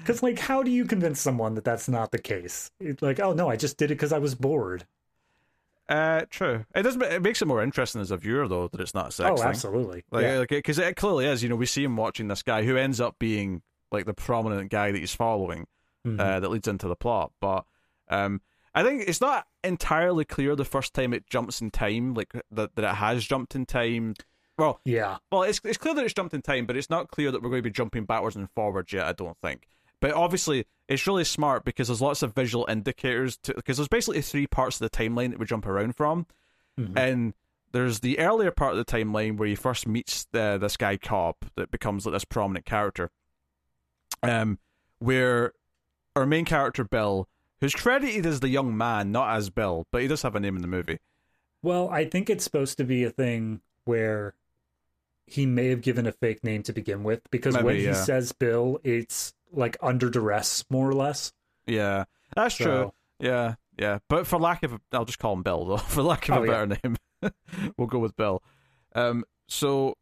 Because, 0.00 0.22
like, 0.22 0.38
how 0.38 0.62
do 0.62 0.70
you 0.70 0.86
convince 0.86 1.20
someone 1.20 1.54
that 1.54 1.64
that's 1.64 1.88
not 1.88 2.10
the 2.10 2.18
case? 2.18 2.70
It's 2.80 3.02
like, 3.02 3.20
oh 3.20 3.34
no, 3.34 3.50
I 3.50 3.56
just 3.56 3.76
did 3.76 3.90
it 3.90 3.96
because 3.96 4.12
I 4.12 4.18
was 4.18 4.34
bored. 4.34 4.86
Uh, 5.88 6.22
true. 6.28 6.66
It 6.74 6.82
does. 6.82 6.96
It 6.96 7.22
makes 7.22 7.40
it 7.40 7.46
more 7.46 7.62
interesting 7.62 8.00
as 8.00 8.10
a 8.10 8.16
viewer, 8.16 8.46
though, 8.46 8.68
that 8.68 8.80
it's 8.80 8.94
not 8.94 9.08
a 9.08 9.12
sex. 9.12 9.30
Oh, 9.30 9.36
thing. 9.36 9.46
absolutely. 9.46 10.04
Like, 10.10 10.22
yeah. 10.22 10.38
like, 10.38 10.50
because 10.50 10.78
it 10.78 10.96
clearly 10.96 11.26
is. 11.26 11.42
You 11.42 11.48
know, 11.48 11.56
we 11.56 11.66
see 11.66 11.82
him 11.82 11.96
watching 11.96 12.28
this 12.28 12.42
guy 12.42 12.62
who 12.62 12.76
ends 12.76 13.00
up 13.00 13.18
being 13.18 13.62
like 13.90 14.04
the 14.04 14.14
prominent 14.14 14.70
guy 14.70 14.92
that 14.92 14.98
he's 14.98 15.14
following, 15.14 15.66
mm-hmm. 16.06 16.20
uh, 16.20 16.40
that 16.40 16.50
leads 16.50 16.68
into 16.68 16.88
the 16.88 16.96
plot. 16.96 17.32
But 17.40 17.64
um, 18.08 18.42
I 18.74 18.82
think 18.82 19.04
it's 19.06 19.20
not 19.20 19.46
entirely 19.64 20.26
clear 20.26 20.54
the 20.54 20.64
first 20.64 20.92
time 20.92 21.14
it 21.14 21.26
jumps 21.26 21.62
in 21.62 21.70
time, 21.70 22.12
like 22.12 22.32
that 22.50 22.74
that 22.76 22.84
it 22.84 22.96
has 22.96 23.24
jumped 23.24 23.54
in 23.54 23.64
time. 23.64 24.14
Well, 24.58 24.80
yeah. 24.84 25.18
Well, 25.32 25.44
it's 25.44 25.60
it's 25.64 25.78
clear 25.78 25.94
that 25.94 26.04
it's 26.04 26.14
jumped 26.14 26.34
in 26.34 26.42
time, 26.42 26.66
but 26.66 26.76
it's 26.76 26.90
not 26.90 27.10
clear 27.10 27.30
that 27.30 27.42
we're 27.42 27.48
going 27.48 27.62
to 27.62 27.68
be 27.68 27.72
jumping 27.72 28.04
backwards 28.04 28.36
and 28.36 28.50
forwards 28.50 28.92
yet. 28.92 29.06
I 29.06 29.12
don't 29.12 29.38
think. 29.40 29.68
But 30.00 30.12
obviously, 30.12 30.66
it's 30.88 31.06
really 31.06 31.24
smart 31.24 31.64
because 31.64 31.88
there's 31.88 32.00
lots 32.00 32.22
of 32.22 32.34
visual 32.34 32.66
indicators 32.68 33.36
to 33.38 33.54
because 33.54 33.76
there's 33.76 33.88
basically 33.88 34.22
three 34.22 34.46
parts 34.46 34.80
of 34.80 34.90
the 34.90 34.96
timeline 34.96 35.30
that 35.30 35.38
we 35.38 35.46
jump 35.46 35.66
around 35.66 35.96
from, 35.96 36.26
mm-hmm. 36.78 36.96
and 36.96 37.34
there's 37.72 38.00
the 38.00 38.18
earlier 38.18 38.50
part 38.50 38.76
of 38.76 38.78
the 38.78 38.84
timeline 38.84 39.36
where 39.36 39.48
he 39.48 39.54
first 39.54 39.86
meets 39.86 40.26
the, 40.32 40.58
this 40.60 40.76
guy 40.76 40.96
Cobb 40.96 41.36
that 41.56 41.70
becomes 41.70 42.06
like 42.06 42.14
this 42.14 42.24
prominent 42.24 42.64
character, 42.64 43.10
um, 44.22 44.58
where 44.98 45.52
our 46.16 46.26
main 46.26 46.44
character 46.44 46.84
Bill, 46.84 47.28
who's 47.60 47.74
credited 47.74 48.24
as 48.26 48.40
the 48.40 48.48
young 48.48 48.76
man, 48.76 49.12
not 49.12 49.36
as 49.36 49.50
Bill, 49.50 49.86
but 49.90 50.02
he 50.02 50.08
does 50.08 50.22
have 50.22 50.34
a 50.34 50.40
name 50.40 50.56
in 50.56 50.62
the 50.62 50.68
movie. 50.68 50.98
Well, 51.62 51.88
I 51.90 52.04
think 52.04 52.30
it's 52.30 52.44
supposed 52.44 52.78
to 52.78 52.84
be 52.84 53.04
a 53.04 53.10
thing 53.10 53.60
where 53.84 54.34
he 55.26 55.44
may 55.44 55.68
have 55.68 55.82
given 55.82 56.06
a 56.06 56.12
fake 56.12 56.42
name 56.42 56.62
to 56.62 56.72
begin 56.72 57.02
with 57.02 57.20
because 57.30 57.54
Maybe, 57.54 57.66
when 57.66 57.76
he 57.76 57.84
yeah. 57.84 57.92
says 57.92 58.32
Bill, 58.32 58.80
it's 58.84 59.34
like 59.52 59.76
under 59.82 60.10
duress, 60.10 60.64
more 60.70 60.88
or 60.88 60.94
less. 60.94 61.32
Yeah, 61.66 62.04
that's 62.34 62.56
so, 62.56 62.64
true. 62.64 62.92
Yeah, 63.20 63.54
yeah. 63.78 63.98
But 64.08 64.26
for 64.26 64.38
lack 64.38 64.62
of, 64.62 64.78
I'll 64.92 65.04
just 65.04 65.18
call 65.18 65.34
him 65.34 65.42
Bill 65.42 65.64
though. 65.64 65.76
For 65.76 66.02
lack 66.02 66.28
of 66.28 66.38
oh, 66.38 66.44
a 66.44 66.46
better 66.46 66.76
yeah. 66.82 66.90
name, 67.22 67.32
we'll 67.76 67.88
go 67.88 67.98
with 67.98 68.16
Bill. 68.16 68.42
Um, 68.94 69.24
so 69.48 69.94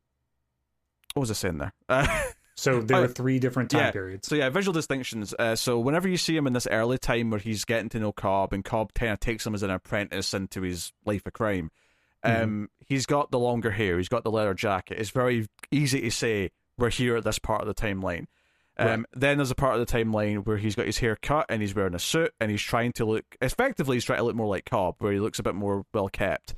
what 1.15 1.21
was 1.21 1.31
I 1.31 1.35
saying 1.35 1.59
there? 1.59 1.73
Uh, 1.89 2.07
so 2.57 2.83
there 2.83 3.03
are 3.03 3.09
three 3.09 3.39
different 3.39 3.71
time 3.71 3.81
yeah, 3.81 3.91
periods. 3.91 4.29
So 4.29 4.35
yeah, 4.35 4.51
visual 4.51 4.75
distinctions. 4.75 5.35
Uh, 5.39 5.57
so 5.57 5.79
whenever 5.79 6.09
you 6.09 6.19
see 6.19 6.37
him 6.37 6.47
in 6.47 6.53
this 6.53 6.67
early 6.71 6.99
time 6.99 7.31
where 7.31 7.41
he's 7.41 7.65
getting 7.65 7.89
to 7.91 8.01
know 8.01 8.13
Cobb 8.13 8.53
and 8.53 8.65
Cobb 8.65 8.93
kind 8.95 9.13
of 9.13 9.21
takes 9.21 9.47
him 9.47 9.55
as 9.55 9.63
an 9.63 9.71
apprentice 9.71 10.35
into 10.35 10.61
his 10.61 10.93
life 11.07 11.27
of 11.27 11.33
crime, 11.33 11.71
mm-hmm. 12.25 12.43
um, 12.43 12.69
he's 12.87 13.07
got 13.07 13.31
the 13.31 13.39
longer 13.39 13.71
hair, 13.71 13.97
he's 13.97 14.11
got 14.11 14.25
the 14.25 14.31
leather 14.31 14.55
jacket. 14.55 14.99
It's 14.99 15.11
very 15.11 15.49
easy 15.71 16.03
to 16.03 16.11
say 16.11 16.51
we're 16.77 16.91
here 16.91 17.17
at 17.17 17.25
this 17.25 17.39
part 17.39 17.63
of 17.63 17.67
the 17.67 17.75
timeline. 17.75 18.27
Um, 18.79 18.89
right. 18.89 19.07
Then 19.15 19.39
there's 19.39 19.51
a 19.51 19.55
part 19.55 19.79
of 19.79 19.87
the 19.87 19.93
timeline 19.93 20.45
where 20.45 20.59
he's 20.59 20.75
got 20.75 20.87
his 20.87 20.99
hair 20.99 21.17
cut 21.21 21.47
and 21.49 21.63
he's 21.63 21.75
wearing 21.75 21.95
a 21.95 21.99
suit 21.99 22.33
and 22.41 22.51
he's 22.51 22.63
trying 22.63 22.93
to 22.93 23.05
look 23.07 23.25
effectively 23.41 23.97
he's 23.97 24.05
trying 24.05 24.19
to 24.19 24.25
look 24.25 24.37
more 24.37 24.49
like 24.49 24.67
Cobb, 24.67 24.97
where 24.99 25.13
he 25.13 25.21
looks 25.21 25.39
a 25.39 25.43
bit 25.43 25.55
more 25.55 25.85
well 25.95 26.09
kept. 26.09 26.55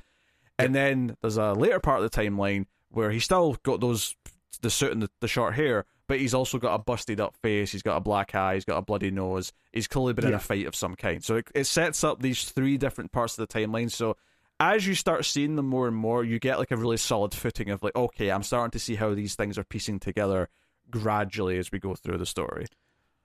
And 0.57 0.75
then 0.75 1.15
there's 1.21 1.37
a 1.37 1.53
later 1.53 1.79
part 1.79 2.03
of 2.03 2.11
the 2.11 2.21
timeline 2.21 2.65
where 2.89 3.11
he's 3.11 3.23
still 3.23 3.55
got 3.63 3.79
those 3.79 4.15
the 4.61 4.69
suit 4.69 4.91
and 4.91 5.01
the, 5.01 5.09
the, 5.21 5.27
short 5.27 5.53
hair, 5.55 5.85
but 6.07 6.19
he's 6.19 6.33
also 6.33 6.57
got 6.57 6.75
a 6.75 6.79
busted 6.79 7.21
up 7.21 7.35
face, 7.41 7.71
he's 7.71 7.83
got 7.83 7.95
a 7.95 8.01
black 8.01 8.35
eye, 8.35 8.55
he's 8.55 8.65
got 8.65 8.77
a 8.77 8.81
bloody 8.81 9.11
nose. 9.11 9.53
He's 9.71 9.87
clearly 9.87 10.13
been 10.13 10.25
yeah. 10.25 10.29
in 10.29 10.35
a 10.35 10.39
fight 10.39 10.65
of 10.65 10.75
some 10.75 10.95
kind. 10.95 11.23
So 11.23 11.37
it, 11.37 11.47
it 11.55 11.63
sets 11.65 12.03
up 12.03 12.21
these 12.21 12.43
three 12.43 12.77
different 12.77 13.13
parts 13.13 13.37
of 13.37 13.47
the 13.47 13.53
timeline. 13.53 13.89
So 13.89 14.17
as 14.59 14.85
you 14.85 14.95
start 14.95 15.23
seeing 15.23 15.55
them 15.55 15.67
more 15.67 15.87
and 15.87 15.95
more, 15.95 16.23
you 16.25 16.39
get 16.39 16.59
like 16.59 16.71
a 16.71 16.77
really 16.77 16.97
solid 16.97 17.33
footing 17.33 17.69
of 17.69 17.81
like, 17.83 17.95
okay, 17.95 18.31
I'm 18.31 18.43
starting 18.43 18.71
to 18.71 18.79
see 18.79 18.95
how 18.95 19.13
these 19.13 19.35
things 19.35 19.57
are 19.57 19.63
piecing 19.63 19.99
together 19.99 20.49
gradually 20.91 21.57
as 21.57 21.71
we 21.71 21.79
go 21.79 21.95
through 21.95 22.17
the 22.17 22.25
story. 22.25 22.65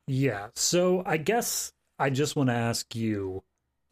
Yeah. 0.06 0.48
So 0.54 1.02
I 1.06 1.16
guess 1.16 1.72
I 1.98 2.10
just 2.10 2.36
want 2.36 2.50
to 2.50 2.54
ask 2.54 2.94
you 2.94 3.42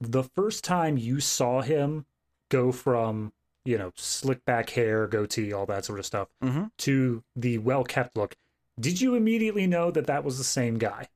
the 0.00 0.24
first 0.24 0.64
time 0.64 0.98
you 0.98 1.20
saw 1.20 1.62
him 1.62 2.06
go 2.48 2.72
from, 2.72 3.32
you 3.64 3.78
know, 3.78 3.92
slick 3.96 4.44
back 4.44 4.70
hair, 4.70 5.06
goatee, 5.06 5.52
all 5.52 5.66
that 5.66 5.84
sort 5.84 5.98
of 5.98 6.06
stuff, 6.06 6.28
mm-hmm. 6.42 6.64
to 6.78 7.22
the 7.36 7.58
well 7.58 7.84
kept 7.84 8.16
look, 8.16 8.36
did 8.78 9.00
you 9.00 9.14
immediately 9.14 9.66
know 9.66 9.90
that 9.90 10.06
that 10.06 10.24
was 10.24 10.38
the 10.38 10.44
same 10.44 10.78
guy? 10.78 11.08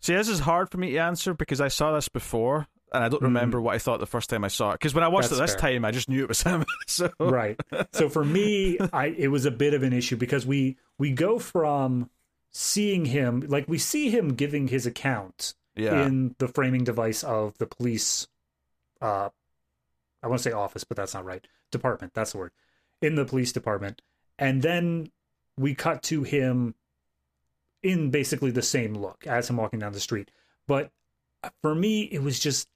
See, 0.00 0.14
this 0.14 0.28
is 0.28 0.40
hard 0.40 0.70
for 0.70 0.78
me 0.78 0.92
to 0.92 0.98
answer 0.98 1.34
because 1.34 1.60
I 1.60 1.68
saw 1.68 1.92
this 1.92 2.08
before. 2.08 2.66
And 2.92 3.04
I 3.04 3.08
don't 3.08 3.22
remember 3.22 3.58
mm. 3.58 3.62
what 3.62 3.74
I 3.74 3.78
thought 3.78 4.00
the 4.00 4.06
first 4.06 4.30
time 4.30 4.44
I 4.44 4.48
saw 4.48 4.70
it. 4.70 4.74
Because 4.74 4.94
when 4.94 5.04
I 5.04 5.08
watched 5.08 5.30
That's 5.30 5.40
it 5.40 5.42
this 5.42 5.52
fair. 5.52 5.72
time, 5.72 5.84
I 5.84 5.90
just 5.90 6.08
knew 6.08 6.22
it 6.22 6.28
was 6.28 6.42
him. 6.44 6.64
so 6.86 7.10
right. 7.18 7.58
So 7.92 8.08
for 8.08 8.24
me, 8.24 8.78
I 8.92 9.06
it 9.06 9.28
was 9.28 9.44
a 9.44 9.50
bit 9.50 9.74
of 9.74 9.82
an 9.82 9.92
issue 9.92 10.16
because 10.16 10.46
we 10.46 10.76
we 10.98 11.10
go 11.10 11.38
from 11.38 12.10
seeing 12.50 13.06
him 13.06 13.44
like 13.48 13.68
we 13.68 13.78
see 13.78 14.10
him 14.10 14.34
giving 14.34 14.68
his 14.68 14.86
account 14.86 15.54
yeah. 15.76 16.06
in 16.06 16.34
the 16.38 16.48
framing 16.48 16.84
device 16.84 17.22
of 17.22 17.56
the 17.58 17.66
police. 17.66 18.26
Uh, 19.00 19.28
I 20.22 20.26
want 20.26 20.40
to 20.40 20.42
say 20.42 20.52
office, 20.52 20.84
but 20.84 20.96
that's 20.96 21.14
not 21.14 21.24
right. 21.24 21.46
Department. 21.70 22.14
That's 22.14 22.32
the 22.32 22.38
word. 22.38 22.52
In 23.00 23.14
the 23.14 23.24
police 23.24 23.52
department, 23.52 24.02
and 24.38 24.62
then 24.62 25.10
we 25.56 25.74
cut 25.74 26.02
to 26.04 26.22
him 26.22 26.74
in 27.82 28.10
basically 28.10 28.50
the 28.50 28.62
same 28.62 28.94
look 28.94 29.26
as 29.26 29.48
him 29.48 29.56
walking 29.56 29.78
down 29.78 29.92
the 29.92 30.00
street. 30.00 30.30
But 30.66 30.90
for 31.62 31.74
me, 31.74 32.02
it 32.02 32.22
was 32.22 32.38
just 32.38 32.68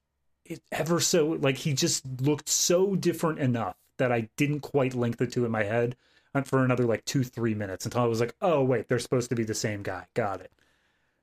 ever 0.70 1.00
so 1.00 1.28
like 1.28 1.58
he 1.58 1.72
just 1.72 2.04
looked 2.20 2.48
so 2.48 2.94
different 2.96 3.38
enough 3.38 3.76
that 3.98 4.12
I 4.12 4.28
didn't 4.36 4.60
quite 4.60 4.94
link 4.94 5.16
the 5.16 5.26
two 5.26 5.44
in 5.44 5.50
my 5.50 5.62
head 5.64 5.96
for 6.44 6.64
another 6.64 6.84
like 6.84 7.04
two 7.04 7.24
three 7.24 7.54
minutes 7.54 7.84
until 7.84 8.02
I 8.02 8.06
was 8.06 8.20
like, 8.20 8.34
oh 8.40 8.62
wait, 8.62 8.88
they're 8.88 8.98
supposed 8.98 9.28
to 9.30 9.36
be 9.36 9.44
the 9.44 9.54
same 9.54 9.82
guy. 9.82 10.06
Got 10.14 10.40
it. 10.40 10.52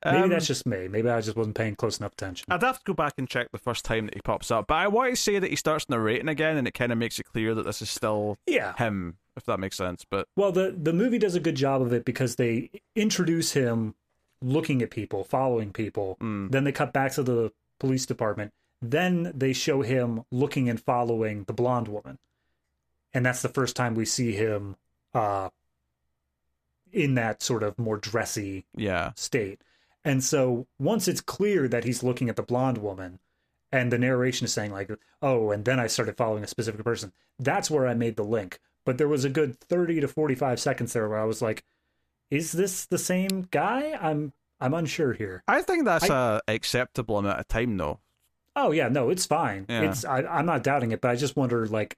Maybe 0.04 0.16
um, 0.16 0.30
that's 0.30 0.46
just 0.46 0.64
me. 0.64 0.88
Maybe 0.88 1.10
I 1.10 1.20
just 1.20 1.36
wasn't 1.36 1.56
paying 1.56 1.76
close 1.76 1.98
enough 1.98 2.12
attention. 2.12 2.46
I'd 2.48 2.62
have 2.62 2.78
to 2.78 2.84
go 2.84 2.94
back 2.94 3.14
and 3.18 3.28
check 3.28 3.52
the 3.52 3.58
first 3.58 3.84
time 3.84 4.06
that 4.06 4.14
he 4.14 4.20
pops 4.22 4.50
up, 4.50 4.68
but 4.68 4.76
I 4.76 4.88
want 4.88 5.10
to 5.10 5.16
say 5.16 5.38
that 5.38 5.50
he 5.50 5.56
starts 5.56 5.90
narrating 5.90 6.28
again, 6.28 6.56
and 6.56 6.66
it 6.66 6.72
kind 6.72 6.90
of 6.90 6.96
makes 6.96 7.18
it 7.18 7.24
clear 7.24 7.54
that 7.54 7.64
this 7.64 7.82
is 7.82 7.90
still 7.90 8.38
yeah. 8.46 8.74
him, 8.76 9.18
if 9.36 9.44
that 9.44 9.60
makes 9.60 9.76
sense. 9.76 10.06
But 10.08 10.26
well, 10.36 10.52
the 10.52 10.74
the 10.76 10.94
movie 10.94 11.18
does 11.18 11.34
a 11.34 11.40
good 11.40 11.54
job 11.54 11.82
of 11.82 11.92
it 11.92 12.06
because 12.06 12.36
they 12.36 12.70
introduce 12.96 13.52
him 13.52 13.94
looking 14.40 14.80
at 14.80 14.90
people, 14.90 15.22
following 15.22 15.70
people. 15.70 16.16
Mm. 16.22 16.50
Then 16.50 16.64
they 16.64 16.72
cut 16.72 16.94
back 16.94 17.12
to 17.12 17.22
the 17.22 17.52
police 17.78 18.06
department. 18.06 18.54
Then 18.82 19.32
they 19.34 19.52
show 19.52 19.82
him 19.82 20.24
looking 20.30 20.68
and 20.68 20.80
following 20.80 21.44
the 21.44 21.52
blonde 21.52 21.88
woman, 21.88 22.18
and 23.12 23.24
that's 23.26 23.42
the 23.42 23.48
first 23.48 23.76
time 23.76 23.94
we 23.94 24.06
see 24.06 24.32
him 24.32 24.76
uh, 25.12 25.50
in 26.92 27.14
that 27.14 27.42
sort 27.42 27.62
of 27.62 27.78
more 27.78 27.98
dressy 27.98 28.64
yeah 28.74 29.12
state. 29.16 29.62
And 30.04 30.24
so 30.24 30.66
once 30.78 31.08
it's 31.08 31.20
clear 31.20 31.68
that 31.68 31.84
he's 31.84 32.02
looking 32.02 32.30
at 32.30 32.36
the 32.36 32.42
blonde 32.42 32.78
woman 32.78 33.18
and 33.70 33.92
the 33.92 33.98
narration 33.98 34.46
is 34.46 34.52
saying 34.52 34.72
like, 34.72 34.90
"Oh, 35.20 35.50
and 35.50 35.64
then 35.64 35.78
I 35.78 35.86
started 35.86 36.16
following 36.16 36.42
a 36.44 36.48
specific 36.48 36.82
person." 36.82 37.12
That's 37.38 37.70
where 37.70 37.86
I 37.86 37.94
made 37.94 38.16
the 38.16 38.24
link. 38.24 38.60
But 38.86 38.98
there 38.98 39.08
was 39.08 39.24
a 39.24 39.30
good 39.30 39.60
30 39.60 40.00
to 40.00 40.08
45 40.08 40.58
seconds 40.58 40.92
there 40.92 41.08
where 41.08 41.20
I 41.20 41.24
was 41.24 41.42
like, 41.42 41.64
"Is 42.30 42.52
this 42.52 42.86
the 42.86 42.98
same 42.98 43.48
guy?" 43.50 43.96
I'm 44.00 44.32
I'm 44.60 44.74
unsure 44.74 45.12
here. 45.12 45.42
I 45.46 45.62
think 45.62 45.84
that's 45.84 46.10
I, 46.10 46.40
a 46.48 46.54
acceptable 46.54 47.18
amount 47.18 47.40
of 47.40 47.48
time 47.48 47.76
though. 47.76 48.00
Oh 48.56 48.72
yeah, 48.72 48.88
no, 48.88 49.10
it's 49.10 49.26
fine. 49.26 49.66
Yeah. 49.68 49.82
It's 49.82 50.04
I, 50.04 50.22
I'm 50.22 50.46
not 50.46 50.62
doubting 50.62 50.92
it, 50.92 51.00
but 51.00 51.10
I 51.10 51.16
just 51.16 51.36
wonder 51.36 51.66
like 51.66 51.96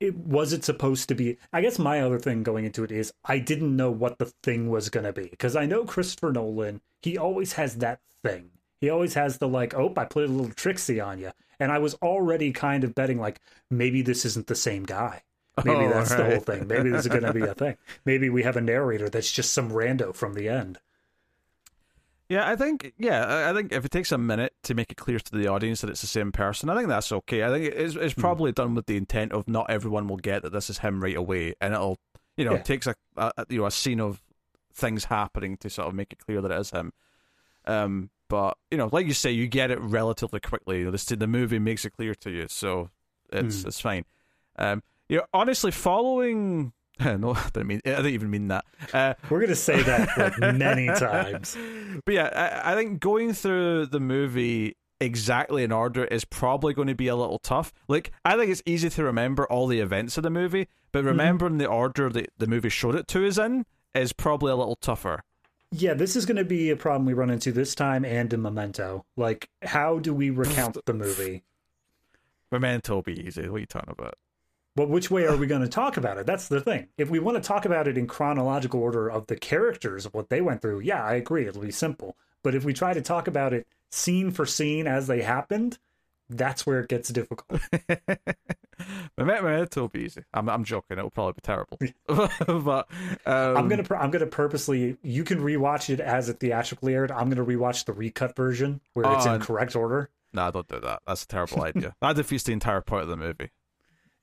it 0.00 0.16
was 0.16 0.52
it 0.52 0.64
supposed 0.64 1.08
to 1.08 1.14
be 1.14 1.36
i 1.52 1.60
guess 1.60 1.78
my 1.78 2.00
other 2.00 2.18
thing 2.18 2.42
going 2.42 2.64
into 2.64 2.84
it 2.84 2.90
is 2.90 3.12
i 3.24 3.38
didn't 3.38 3.76
know 3.76 3.90
what 3.90 4.18
the 4.18 4.26
thing 4.42 4.68
was 4.68 4.88
going 4.88 5.04
to 5.04 5.12
be 5.12 5.28
because 5.28 5.56
i 5.56 5.66
know 5.66 5.84
christopher 5.84 6.32
nolan 6.32 6.80
he 7.02 7.16
always 7.16 7.54
has 7.54 7.76
that 7.76 8.00
thing 8.22 8.50
he 8.80 8.90
always 8.90 9.14
has 9.14 9.38
the 9.38 9.48
like 9.48 9.74
oh 9.74 9.92
i 9.96 10.04
played 10.04 10.28
a 10.28 10.32
little 10.32 10.52
tricksy 10.52 11.00
on 11.00 11.18
you 11.18 11.30
and 11.58 11.70
i 11.70 11.78
was 11.78 11.94
already 11.96 12.52
kind 12.52 12.84
of 12.84 12.94
betting 12.94 13.18
like 13.18 13.40
maybe 13.70 14.02
this 14.02 14.24
isn't 14.24 14.46
the 14.46 14.54
same 14.54 14.82
guy 14.82 15.22
maybe 15.64 15.84
oh, 15.84 15.90
that's 15.90 16.10
right. 16.10 16.16
the 16.18 16.24
whole 16.24 16.40
thing 16.40 16.66
maybe 16.66 16.90
this 16.90 17.02
is 17.02 17.08
going 17.08 17.22
to 17.22 17.32
be 17.32 17.42
a 17.42 17.54
thing 17.54 17.76
maybe 18.04 18.28
we 18.28 18.42
have 18.42 18.56
a 18.56 18.60
narrator 18.60 19.08
that's 19.08 19.30
just 19.30 19.52
some 19.52 19.70
rando 19.70 20.14
from 20.14 20.34
the 20.34 20.48
end 20.48 20.78
yeah, 22.28 22.48
I 22.48 22.56
think 22.56 22.92
yeah, 22.98 23.50
I 23.50 23.52
think 23.52 23.72
if 23.72 23.84
it 23.84 23.90
takes 23.90 24.10
a 24.10 24.18
minute 24.18 24.54
to 24.62 24.74
make 24.74 24.90
it 24.90 24.96
clear 24.96 25.18
to 25.18 25.32
the 25.36 25.48
audience 25.48 25.82
that 25.82 25.90
it's 25.90 26.00
the 26.00 26.06
same 26.06 26.32
person, 26.32 26.70
I 26.70 26.76
think 26.76 26.88
that's 26.88 27.12
okay. 27.12 27.44
I 27.44 27.50
think 27.50 27.74
it's 27.74 27.96
it's 27.96 28.14
hmm. 28.14 28.20
probably 28.20 28.52
mm. 28.52 28.56
done 28.56 28.74
with 28.74 28.86
the 28.86 28.96
intent 28.96 29.32
of 29.32 29.46
not 29.46 29.68
everyone 29.68 30.08
will 30.08 30.16
get 30.16 30.42
that 30.42 30.52
this 30.52 30.70
is 30.70 30.78
him 30.78 31.02
right 31.02 31.16
away, 31.16 31.54
and 31.60 31.74
it'll 31.74 31.98
you 32.36 32.44
know 32.44 32.52
yeah. 32.52 32.58
it 32.58 32.64
takes 32.64 32.86
a, 32.86 32.94
a, 33.16 33.32
you 33.48 33.58
know 33.58 33.66
a 33.66 33.70
scene 33.70 34.00
of 34.00 34.22
things 34.72 35.04
happening 35.04 35.56
to 35.58 35.70
sort 35.70 35.88
of 35.88 35.94
make 35.94 36.12
it 36.12 36.18
clear 36.18 36.40
that 36.40 36.50
it 36.50 36.58
is 36.58 36.70
him. 36.70 36.92
Um, 37.66 38.10
but 38.28 38.56
you 38.70 38.78
know, 38.78 38.88
like 38.90 39.06
you 39.06 39.14
say, 39.14 39.30
you 39.30 39.46
get 39.46 39.70
it 39.70 39.80
relatively 39.80 40.40
quickly. 40.40 40.84
The 40.84 41.16
the 41.16 41.26
movie 41.26 41.58
makes 41.58 41.84
it 41.84 41.90
clear 41.90 42.14
to 42.14 42.30
you, 42.30 42.46
so 42.48 42.90
it's 43.30 43.62
mm. 43.62 43.66
it's 43.66 43.80
fine. 43.80 44.06
Um, 44.56 44.82
you 45.08 45.18
know, 45.18 45.24
honestly, 45.34 45.70
following 45.70 46.72
no, 47.00 47.34
I 47.34 47.50
didn't 47.52 47.66
mean. 47.66 47.80
I 47.84 47.90
didn't 47.90 48.06
even 48.14 48.30
mean 48.30 48.48
that. 48.48 48.64
Uh, 48.92 49.14
We're 49.28 49.40
gonna 49.40 49.56
say 49.56 49.82
that 49.82 50.16
like 50.16 50.38
many 50.54 50.86
times. 50.86 51.56
But 52.04 52.14
yeah, 52.14 52.60
I, 52.64 52.72
I, 52.72 52.74
think 52.76 53.00
going 53.00 53.32
through 53.32 53.86
the 53.86 54.00
movie 54.00 54.76
exactly 55.00 55.64
in 55.64 55.72
order 55.72 56.04
is 56.04 56.24
probably 56.24 56.72
going 56.72 56.88
to 56.88 56.94
be 56.94 57.08
a 57.08 57.16
little 57.16 57.38
tough. 57.38 57.72
Like, 57.88 58.12
I 58.24 58.36
think 58.36 58.50
it's 58.50 58.62
easy 58.66 58.90
to 58.90 59.04
remember 59.04 59.46
all 59.46 59.66
the 59.66 59.80
events 59.80 60.16
of 60.16 60.22
the 60.22 60.30
movie, 60.30 60.68
but 60.92 61.00
mm-hmm. 61.00 61.08
remembering 61.08 61.54
mm. 61.54 61.58
the 61.58 61.66
order 61.66 62.08
that 62.10 62.32
the 62.38 62.46
movie 62.46 62.68
showed 62.68 62.94
it 62.94 63.08
to 63.08 63.26
us 63.26 63.38
in 63.38 63.66
is 63.94 64.12
probably 64.12 64.52
a 64.52 64.56
little 64.56 64.76
tougher. 64.76 65.22
Yeah, 65.70 65.94
this 65.94 66.14
is 66.14 66.26
going 66.26 66.36
to 66.36 66.44
be 66.44 66.70
a 66.70 66.76
problem 66.76 67.04
we 67.04 67.14
run 67.14 67.30
into 67.30 67.50
this 67.50 67.74
time 67.74 68.04
and 68.04 68.32
in 68.32 68.42
Memento. 68.42 69.04
Like, 69.16 69.50
how 69.62 69.98
do 69.98 70.14
we 70.14 70.30
recount 70.30 70.78
the 70.86 70.94
movie? 70.94 71.42
Memento 72.52 72.94
will 72.94 73.02
be 73.02 73.20
easy. 73.20 73.48
What 73.48 73.56
are 73.56 73.60
you 73.60 73.66
talking 73.66 73.90
about? 73.90 74.14
But 74.76 74.88
which 74.88 75.10
way 75.10 75.26
are 75.26 75.36
we 75.36 75.46
going 75.46 75.62
to 75.62 75.68
talk 75.68 75.96
about 75.96 76.18
it? 76.18 76.26
That's 76.26 76.48
the 76.48 76.60
thing. 76.60 76.88
If 76.98 77.08
we 77.08 77.20
want 77.20 77.36
to 77.36 77.46
talk 77.46 77.64
about 77.64 77.86
it 77.86 77.96
in 77.96 78.08
chronological 78.08 78.80
order 78.80 79.08
of 79.08 79.28
the 79.28 79.36
characters 79.36 80.04
of 80.04 80.14
what 80.14 80.30
they 80.30 80.40
went 80.40 80.62
through, 80.62 80.80
yeah, 80.80 81.04
I 81.04 81.14
agree. 81.14 81.46
It'll 81.46 81.62
be 81.62 81.70
simple. 81.70 82.16
But 82.42 82.54
if 82.54 82.64
we 82.64 82.74
try 82.74 82.92
to 82.92 83.00
talk 83.00 83.28
about 83.28 83.52
it 83.52 83.66
scene 83.92 84.32
for 84.32 84.44
scene 84.46 84.88
as 84.88 85.06
they 85.06 85.22
happened, 85.22 85.78
that's 86.28 86.66
where 86.66 86.80
it 86.80 86.88
gets 86.88 87.08
difficult. 87.10 87.60
It'll 89.16 89.88
be 89.88 90.00
easy. 90.00 90.24
I'm, 90.32 90.48
I'm 90.48 90.64
joking. 90.64 90.98
It'll 90.98 91.10
probably 91.10 91.34
be 91.34 91.40
terrible. 91.42 91.78
but 92.64 92.88
um... 93.26 93.56
I'm 93.56 93.68
gonna 93.68 93.84
I'm 93.94 94.10
gonna 94.10 94.26
purposely. 94.26 94.96
You 95.02 95.24
can 95.24 95.40
rewatch 95.40 95.90
it 95.90 96.00
as 96.00 96.28
it 96.28 96.40
theatrically 96.40 96.94
aired. 96.94 97.10
I'm 97.10 97.28
gonna 97.28 97.44
rewatch 97.44 97.84
the 97.84 97.92
recut 97.92 98.34
version 98.34 98.80
where 98.94 99.10
it's 99.14 99.26
in 99.26 99.32
uh, 99.32 99.38
correct 99.38 99.76
order. 99.76 100.10
No, 100.32 100.50
don't 100.50 100.66
do 100.66 100.80
that. 100.80 101.02
That's 101.06 101.22
a 101.22 101.28
terrible 101.28 101.62
idea. 101.62 101.94
that 102.00 102.16
defeats 102.16 102.44
the 102.44 102.52
entire 102.52 102.80
point 102.80 103.02
of 103.02 103.08
the 103.08 103.16
movie. 103.16 103.50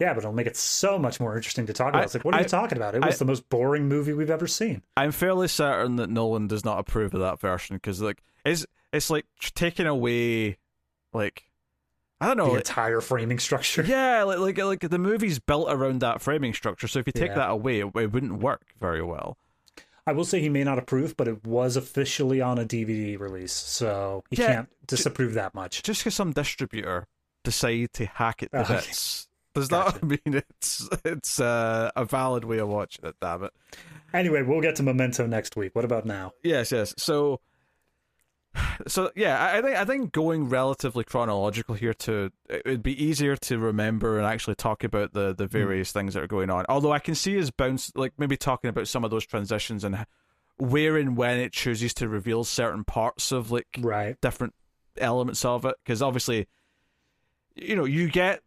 Yeah, 0.02 0.16
but 0.16 0.24
it'll 0.24 0.34
make 0.34 0.48
it 0.48 0.58
so 0.58 0.98
much 0.98 1.20
more 1.20 1.36
interesting 1.36 1.68
to 1.68 1.74
talk 1.74 1.90
about. 1.90 2.02
I, 2.02 2.06
it's 2.06 2.16
like, 2.16 2.26
what 2.26 2.34
are 2.34 2.40
I, 2.40 2.42
you 2.42 2.48
talking 2.48 2.76
about? 2.76 2.96
It 2.96 3.06
was 3.06 3.18
I, 3.18 3.20
the 3.20 3.26
most 3.26 3.48
boring 3.50 3.88
movie 3.88 4.14
we've 4.14 4.32
ever 4.32 4.48
seen. 4.48 4.82
I'm 4.98 5.12
fairly 5.12 5.48
certain 5.48 5.98
that 5.98 6.10
Nolan 6.10 6.48
does 6.48 6.66
not 6.66 6.80
approve 6.80 7.14
of 7.14 7.20
that 7.20 7.40
version 7.40 7.76
because, 7.76 8.02
like, 8.02 8.24
it's 8.44 8.66
it's 8.92 9.12
like 9.12 9.28
taking 9.54 9.86
away, 9.86 10.58
like, 11.14 11.44
I 12.20 12.26
don't 12.26 12.38
know, 12.38 12.46
the 12.46 12.52
like, 12.54 12.62
entire 12.62 13.00
framing 13.00 13.38
structure. 13.38 13.84
Yeah, 13.88 14.24
like 14.24 14.40
like 14.40 14.58
like 14.58 14.80
the 14.80 14.98
movie's 14.98 15.38
built 15.38 15.68
around 15.72 16.00
that 16.00 16.20
framing 16.20 16.56
structure. 16.56 16.88
So 16.88 16.98
if 16.98 17.06
you 17.06 17.14
take 17.14 17.30
yeah. 17.30 17.36
that 17.36 17.52
away, 17.52 17.82
it, 17.82 17.96
it 17.96 18.12
wouldn't 18.12 18.42
work 18.42 18.64
very 18.80 19.04
well. 19.04 19.38
I 20.08 20.14
will 20.14 20.26
say 20.26 20.42
he 20.42 20.50
may 20.50 20.64
not 20.64 20.80
approve, 20.80 21.16
but 21.16 21.28
it 21.28 21.46
was 21.46 21.78
officially 21.78 22.42
on 22.42 22.58
a 22.58 22.66
DVD 22.66 23.20
release, 23.20 23.54
so 23.54 24.24
he 24.32 24.38
yeah, 24.38 24.48
can't 24.48 24.70
disapprove 24.88 25.36
that 25.36 25.54
much. 25.54 25.84
Just 25.84 26.02
because 26.02 26.16
some 26.16 26.32
distributor 26.32 27.06
decide 27.44 27.94
to 27.94 28.08
hack 28.08 28.42
it 28.42 28.52
to 28.52 28.64
bits 28.68 29.28
does 29.54 29.68
gotcha. 29.68 30.00
that 30.00 30.04
mean 30.04 30.36
it's 30.36 30.88
it's 31.06 31.40
uh, 31.40 31.92
a 31.96 32.06
valid 32.06 32.46
way 32.46 32.60
of 32.60 32.70
watching 32.70 33.06
it? 33.06 33.16
Damn 33.22 33.44
it. 33.46 33.54
Anyway, 34.14 34.42
we'll 34.42 34.62
get 34.62 34.76
to 34.78 34.84
Memento 34.84 35.26
next 35.26 35.56
week. 35.56 35.76
What 35.76 35.86
about 35.86 36.06
now? 36.06 36.34
Yes, 36.44 36.72
yes. 36.72 36.94
So, 36.98 37.40
so 38.88 39.12
yeah, 39.16 39.54
I 39.54 39.62
think 39.62 39.78
I 39.78 39.86
think 39.86 40.12
going 40.12 40.50
relatively 40.50 41.04
chronological 41.04 41.76
here 41.76 41.94
to 41.94 42.32
it'd 42.50 42.84
be 42.84 43.02
easier 43.04 43.36
to 43.38 43.58
remember 43.58 44.18
and 44.18 44.28
actually 44.28 44.56
talk 44.56 44.84
about 44.84 45.14
the 45.14 45.34
the 45.34 45.46
hmm. 45.46 45.52
various 45.52 45.90
mm. 45.92 45.94
things 45.94 46.14
that 46.14 46.24
are 46.24 46.28
going 46.28 46.50
on. 46.50 46.66
Although 46.70 46.92
I 46.92 47.00
can 47.00 47.16
see 47.16 47.38
as 47.38 47.52
bounce 47.52 47.92
like 47.96 48.14
maybe 48.18 48.38
talking 48.38 48.70
about 48.70 48.88
some 48.88 49.04
of 49.04 49.12
those 49.12 49.26
transitions 49.26 49.84
and 49.84 50.06
where 50.58 50.98
and 50.98 51.18
when 51.18 51.40
it 51.40 51.52
chooses 51.54 51.94
to 51.96 52.08
reveal 52.08 52.44
certain 52.44 52.84
parts 52.84 53.32
of 53.32 53.52
like 53.52 53.68
right 53.80 54.20
different 54.22 54.54
elements 54.98 55.44
of 55.46 55.66
it 55.66 55.76
because 55.84 56.02
obviously 56.02 56.48
you 57.56 57.76
know, 57.76 57.86
you 57.86 58.10
get 58.10 58.42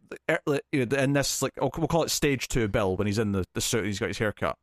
in 0.73 1.13
this 1.13 1.41
like 1.41 1.53
we'll 1.59 1.69
call 1.69 2.03
it 2.03 2.11
stage 2.11 2.47
two 2.47 2.67
Bill 2.67 2.95
when 2.95 3.07
he's 3.07 3.19
in 3.19 3.31
the, 3.31 3.45
the 3.53 3.61
suit, 3.61 3.85
he's 3.85 3.99
got 3.99 4.09
his 4.09 4.17
haircut, 4.17 4.57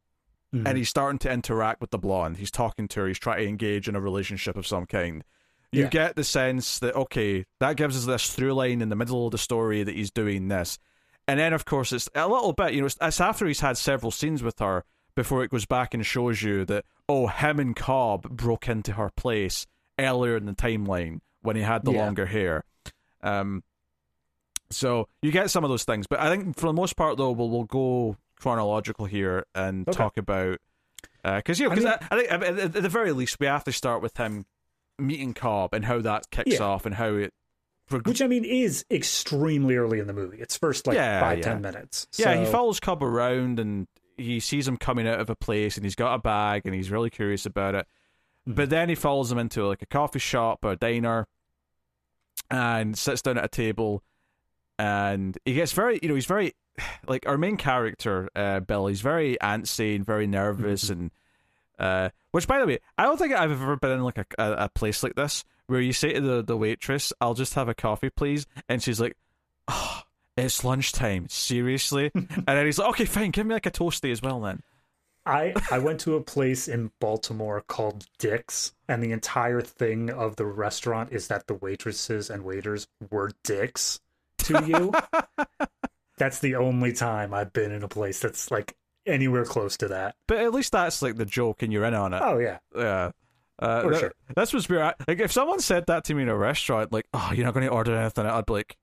mm-hmm. 0.55 0.67
and 0.67 0.77
he's 0.77 0.89
starting 0.89 1.19
to 1.21 1.33
interact 1.33 1.81
with 1.81 1.91
the 1.91 1.99
blonde. 1.99 2.39
He's 2.39 2.51
talking 2.51 2.89
to 2.89 3.01
her. 3.01 3.09
He's 3.09 3.19
trying 3.19 3.39
to 3.39 3.49
engage 3.49 3.89
in 3.89 3.97
a 3.97 4.01
relationship 4.01 4.57
of 4.57 4.67
some 4.67 4.87
kind. 4.87 5.25
You 5.71 5.85
yeah. 5.85 5.89
get 5.89 6.17
the 6.17 6.25
sense 6.25 6.79
that 6.81 6.95
okay, 6.95 7.47
that 7.61 7.77
gives 7.77 7.97
us 7.97 8.05
this 8.05 8.31
through 8.35 8.55
line 8.55 8.83
in 8.83 8.89
the 8.89 8.97
middle 8.97 9.27
of 9.27 9.33
the 9.33 9.39
story 9.39 9.83
that 9.83 9.95
he's 9.95 10.11
doing 10.11 10.49
this, 10.49 10.79
and 11.27 11.39
then 11.41 11.53
of 11.53 11.65
course 11.65 11.93
it's 11.93 12.09
a 12.15 12.29
little 12.29 12.53
bit. 12.53 12.75
You 12.75 12.83
know, 12.83 12.89
it's 13.01 13.21
after 13.21 13.47
he's 13.47 13.61
had 13.61 13.79
several 13.79 14.11
scenes 14.11 14.43
with 14.43 14.59
her 14.59 14.85
before 15.15 15.45
it 15.45 15.51
goes 15.51 15.67
back 15.67 15.95
and 15.95 16.05
shows 16.05 16.43
you 16.43 16.65
that 16.65 16.85
oh, 17.09 17.27
him 17.27 17.59
and 17.59 17.77
Cobb 17.77 18.29
broke 18.31 18.69
into 18.69 18.93
her 18.93 19.11
place 19.17 19.67
earlier 19.99 20.37
in 20.37 20.47
the 20.47 20.53
timeline 20.53 21.21
when 21.43 21.57
he 21.57 21.63
had 21.63 21.85
the 21.85 21.93
yeah. 21.93 22.05
longer 22.05 22.27
hair. 22.27 22.65
Um, 23.23 23.63
so 24.75 25.09
you 25.23 25.31
get 25.31 25.51
some 25.51 25.65
of 25.65 25.71
those 25.71 25.85
things, 25.85 26.07
but 26.07 26.21
I 26.21 26.29
think 26.29 26.57
for 26.57 26.67
the 26.67 26.73
most 26.73 26.97
part, 26.97 27.17
though, 27.17 27.33
we'll, 27.33 27.51
we'll 27.51 27.65
go 27.65 28.17
chronological 28.39 29.07
here 29.07 29.47
and 29.55 29.89
okay. 29.89 29.97
talk 29.97 30.17
about 30.17 30.59
because 31.23 31.61
uh, 31.61 31.65
you 31.65 31.69
know, 31.69 31.75
because 31.75 31.99
I, 32.11 32.17
mean, 32.17 32.27
I, 32.31 32.35
I, 32.35 32.39
think 32.39 32.77
at, 32.77 32.83
the 32.83 32.89
very 32.89 33.13
least 33.13 33.39
we 33.39 33.47
have 33.47 33.65
to 33.65 33.73
start 33.73 34.03
with 34.03 34.17
him 34.17 34.45
meeting 34.99 35.35
Cobb 35.35 35.73
and 35.73 35.85
how 35.85 36.01
that 36.01 36.31
kicks 36.31 36.55
yeah. 36.55 36.61
off 36.63 36.87
and 36.87 36.95
how 36.95 37.15
it 37.15 37.33
which 38.05 38.23
I 38.23 38.27
mean 38.27 38.45
is 38.45 38.85
extremely 38.91 39.77
early 39.77 39.99
in 39.99 40.07
the 40.07 40.13
movie. 40.13 40.39
It's 40.41 40.57
first 40.57 40.87
like 40.87 40.95
Yeah, 40.95 41.21
five 41.21 41.39
yeah. 41.39 41.45
ten 41.45 41.61
minutes. 41.61 42.07
Yeah, 42.17 42.35
he 42.37 42.51
follows 42.51 42.81
Cobb 42.81 43.03
around 43.03 43.59
and 43.59 43.87
he 44.17 44.41
sees 44.41 44.67
him 44.67 44.77
coming 44.77 45.07
out 45.07 45.21
of 45.21 45.29
a 45.29 45.37
place 45.37 45.77
and 45.77 45.85
he's 45.85 45.95
got 45.95 46.15
a 46.15 46.19
bag 46.19 46.63
and 46.65 46.75
he's 46.75 46.91
really 46.91 47.11
curious 47.11 47.45
about 47.45 47.75
it. 47.75 47.87
Mhm. 48.49 48.55
But 48.55 48.71
then 48.71 48.89
he 48.89 48.95
follows 48.95 49.31
him 49.31 49.39
into 49.39 49.67
like 49.67 49.83
a 49.83 49.87
coffee 49.87 50.21
shop 50.21 50.65
or 50.65 50.73
a 50.73 50.77
diner 50.77 51.27
and 52.51 52.97
sits 52.97 53.23
down 53.23 53.39
at 53.39 53.45
a 53.45 53.49
table 53.49 54.03
and 54.83 55.39
he 55.45 55.55
gets 55.55 55.71
very, 55.71 56.01
you 56.03 56.09
know, 56.09 56.17
he's 56.17 56.27
very 56.27 56.55
like 57.07 57.27
our 57.29 57.39
main 57.39 57.57
character, 57.57 58.29
uh, 58.35 58.61
Bill, 58.61 58.89
he's 58.89 59.01
very 59.01 59.39
antsy 59.41 59.95
and 59.95 60.05
very 60.05 60.27
nervous 60.27 60.91
and 60.91 61.13
uh, 61.79 62.11
which 62.33 62.49
by 62.49 62.59
the 62.59 62.67
way, 62.67 62.79
I 62.99 63.05
don't 63.05 63.17
think 63.17 63.33
I've 63.33 63.53
ever 63.53 63.77
been 63.77 63.93
in 63.93 64.03
like 64.03 64.19
a, 64.19 64.27
a, 64.39 64.53
a 64.65 64.69
place 64.69 65.03
like 65.03 65.15
this 65.15 65.45
where 65.67 65.81
you 65.81 65.93
say 65.93 66.15
to 66.15 66.21
the, 66.21 66.43
the 66.43 66.57
waitress, 66.57 67.13
I'll 67.21 67.35
just 67.35 67.55
have 67.55 67.69
a 67.69 67.75
coffee, 67.75 68.11
please. 68.11 68.47
And 68.69 68.83
she's 68.83 69.01
like, 69.01 69.17
oh, 69.69 70.03
it's 70.37 70.65
lunchtime. 70.65 71.29
Seriously? 71.29 72.11
and 72.15 72.43
then 72.45 72.67
he's 72.67 72.79
like, 72.79 72.89
okay, 72.91 73.05
fine, 73.05 73.31
give 73.31 73.47
me 73.47 73.55
like 73.55 73.67
a 73.67 73.71
toasty 73.71 74.11
as 74.11 74.21
well 74.21 74.41
then. 74.41 74.63
I 75.25 75.55
I 75.71 75.79
went 75.79 76.01
to 76.01 76.17
a 76.17 76.21
place 76.21 76.67
in 76.67 76.91
Baltimore 76.99 77.61
called 77.61 78.07
Dick's, 78.19 78.73
and 78.89 79.01
the 79.01 79.13
entire 79.13 79.61
thing 79.61 80.11
of 80.11 80.35
the 80.35 80.47
restaurant 80.47 81.13
is 81.13 81.29
that 81.29 81.47
the 81.47 81.55
waitresses 81.55 82.29
and 82.29 82.43
waiters 82.43 82.89
were 83.09 83.31
dicks 83.45 84.01
to 84.45 84.65
you. 84.67 84.93
that's 86.19 86.39
the 86.41 86.55
only 86.57 86.93
time 86.93 87.33
I've 87.35 87.53
been 87.53 87.73
in 87.73 87.83
a 87.83 87.89
place 87.89 88.21
that's 88.21 88.51
like 88.51 88.75
anywhere 89.07 89.45
close 89.45 89.77
to 89.79 89.89
that. 89.89 90.15
But 90.29 90.39
at 90.39 90.53
least 90.53 90.73
that's 90.73 91.03
like 91.03 91.17
the 91.17 91.25
joke 91.27 91.63
and 91.63 91.73
you're 91.73 91.85
in 91.85 91.95
on 91.95 92.15
it. 92.15 92.23
Oh 92.25 92.39
yeah, 92.39 92.59
Yeah. 92.77 93.11
Uh, 93.59 93.83
For 93.83 93.91
that- 93.93 94.01
sure. 94.01 94.13
That's 94.35 94.53
what's 94.53 94.69
weird. 94.69 94.95
Like, 95.07 95.21
if 95.21 95.31
someone 95.31 95.61
said 95.61 95.87
that 95.87 96.05
to 96.05 96.15
me 96.15 96.23
in 96.23 96.29
a 96.29 96.37
restaurant, 96.37 96.93
like, 96.93 97.07
oh, 97.15 97.31
you're 97.35 97.45
not 97.45 97.55
going 97.55 97.67
to 97.67 97.73
order 97.73 97.95
anything, 97.95 98.27
I'd 98.27 98.47
be 98.47 98.53
like, 98.55 98.77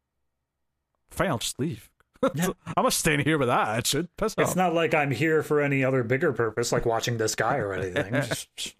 fine, 1.09 1.27
I'll 1.29 1.37
just 1.39 1.59
leave. 1.59 1.89
Yeah. 2.35 2.49
I'm 2.75 2.83
not 2.83 2.91
staying 2.93 3.21
here 3.21 3.37
with 3.37 3.47
that 3.47 3.67
attitude. 3.69 4.09
Piss 4.17 4.35
it's 4.37 4.51
off. 4.51 4.55
not 4.57 4.73
like 4.73 4.93
I'm 4.93 5.09
here 5.11 5.41
for 5.41 5.61
any 5.61 5.85
other 5.85 6.03
bigger 6.03 6.33
purpose, 6.33 6.71
like 6.73 6.85
watching 6.85 7.17
this 7.17 7.33
guy 7.35 7.57
or 7.57 7.73
anything. 7.73 8.11
Just- 8.13 8.75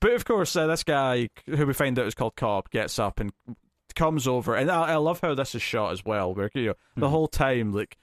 But 0.00 0.12
of 0.12 0.24
course, 0.24 0.56
uh, 0.56 0.66
this 0.66 0.82
guy 0.82 1.28
who 1.46 1.66
we 1.66 1.74
find 1.74 1.98
out 1.98 2.06
is 2.06 2.14
called 2.14 2.36
Cobb 2.36 2.70
gets 2.70 2.98
up 2.98 3.20
and 3.20 3.30
comes 3.94 4.26
over, 4.28 4.54
and 4.54 4.70
I, 4.70 4.92
I 4.92 4.96
love 4.96 5.20
how 5.20 5.34
this 5.34 5.54
is 5.54 5.62
shot 5.62 5.92
as 5.92 6.04
well. 6.04 6.34
Where 6.34 6.50
you 6.54 6.66
know 6.68 6.74
the 6.96 7.06
Mhm. 7.06 7.10
whole 7.10 7.28
time, 7.28 7.72
like 7.72 7.96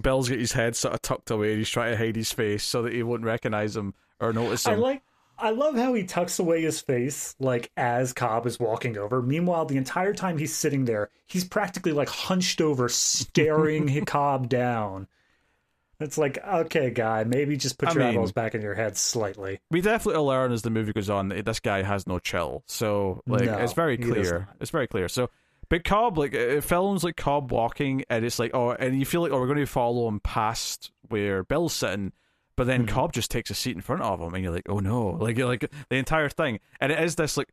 Bill's 0.00 0.28
got 0.28 0.38
his 0.38 0.52
head 0.52 0.76
sort 0.76 0.94
of 0.94 1.02
tucked 1.02 1.30
away, 1.30 1.50
and 1.50 1.58
he's 1.58 1.68
trying 1.68 1.92
to 1.92 1.96
hide 1.98 2.16
his 2.16 2.32
face 2.32 2.62
so 2.64 2.82
that 2.82 2.92
he 2.92 3.02
won't 3.02 3.24
recognize 3.24 3.76
him 3.76 3.94
or 4.20 4.32
notice 4.32 4.66
him. 4.66 4.74
I 4.74 4.76
like 4.76 5.02
I 5.42 5.50
love 5.50 5.74
how 5.74 5.94
he 5.94 6.04
tucks 6.04 6.38
away 6.38 6.60
his 6.62 6.82
face 6.82 7.34
like 7.40 7.70
as 7.74 8.12
Cobb 8.12 8.46
is 8.46 8.60
walking 8.60 8.98
over. 8.98 9.22
Meanwhile, 9.22 9.64
the 9.64 9.78
entire 9.78 10.12
time 10.12 10.36
he's 10.36 10.54
sitting 10.54 10.84
there, 10.84 11.08
he's 11.26 11.44
practically 11.44 11.92
like 11.92 12.10
hunched 12.10 12.60
over, 12.60 12.90
staring 12.90 14.04
Cobb 14.04 14.48
down. 14.50 15.06
It's 16.00 16.16
like, 16.18 16.38
okay, 16.44 16.90
guy, 16.90 17.24
maybe 17.24 17.56
just 17.56 17.78
put 17.78 17.90
I 17.90 17.92
your 17.92 18.00
mean- 18.04 18.12
eyeballs 18.14 18.32
back 18.32 18.54
in 18.54 18.62
your 18.62 18.74
head 18.74 18.96
slightly. 18.96 19.60
we 19.70 19.80
definitely 19.80 20.22
learn 20.22 20.50
as 20.52 20.62
the 20.62 20.70
movie 20.70 20.92
goes 20.92 21.10
on 21.10 21.28
that 21.28 21.44
this 21.44 21.60
guy 21.60 21.82
has 21.82 22.06
no 22.06 22.18
chill. 22.18 22.62
So 22.66 23.22
like 23.26 23.44
No, 23.44 23.58
it's 23.58 23.74
very 23.74 23.96
clear. 23.98 24.48
It's 24.60 24.70
very 24.70 24.86
clear. 24.86 25.08
So 25.08 25.28
but 25.68 25.84
Cobb 25.84 26.18
like 26.18 26.32
it 26.34 26.64
films 26.64 27.04
like 27.04 27.16
Cobb 27.16 27.52
walking 27.52 28.04
and 28.10 28.24
it's 28.24 28.38
like 28.40 28.50
oh 28.54 28.70
and 28.72 28.98
you 28.98 29.04
feel 29.06 29.20
like 29.20 29.30
oh 29.30 29.38
we're 29.38 29.46
going 29.46 29.58
to 29.58 29.66
follow 29.66 30.08
him 30.08 30.18
past 30.20 30.90
where 31.08 31.44
Bill's 31.44 31.74
sitting 31.74 32.12
but 32.56 32.66
then 32.66 32.86
Mhm. 32.86 32.88
Cobb 32.88 33.12
just 33.12 33.30
takes 33.30 33.50
a 33.50 33.54
seat 33.54 33.76
in 33.76 33.80
front 33.80 34.02
of 34.02 34.20
him 34.20 34.34
and 34.34 34.42
you're 34.42 34.52
like 34.52 34.68
oh 34.68 34.80
no 34.80 35.08
like 35.20 35.36
you're 35.38 35.46
like 35.46 35.70
the 35.88 35.96
entire 35.96 36.28
thing 36.28 36.58
and 36.80 36.90
it 36.90 36.98
is 36.98 37.14
this 37.14 37.36
like 37.36 37.52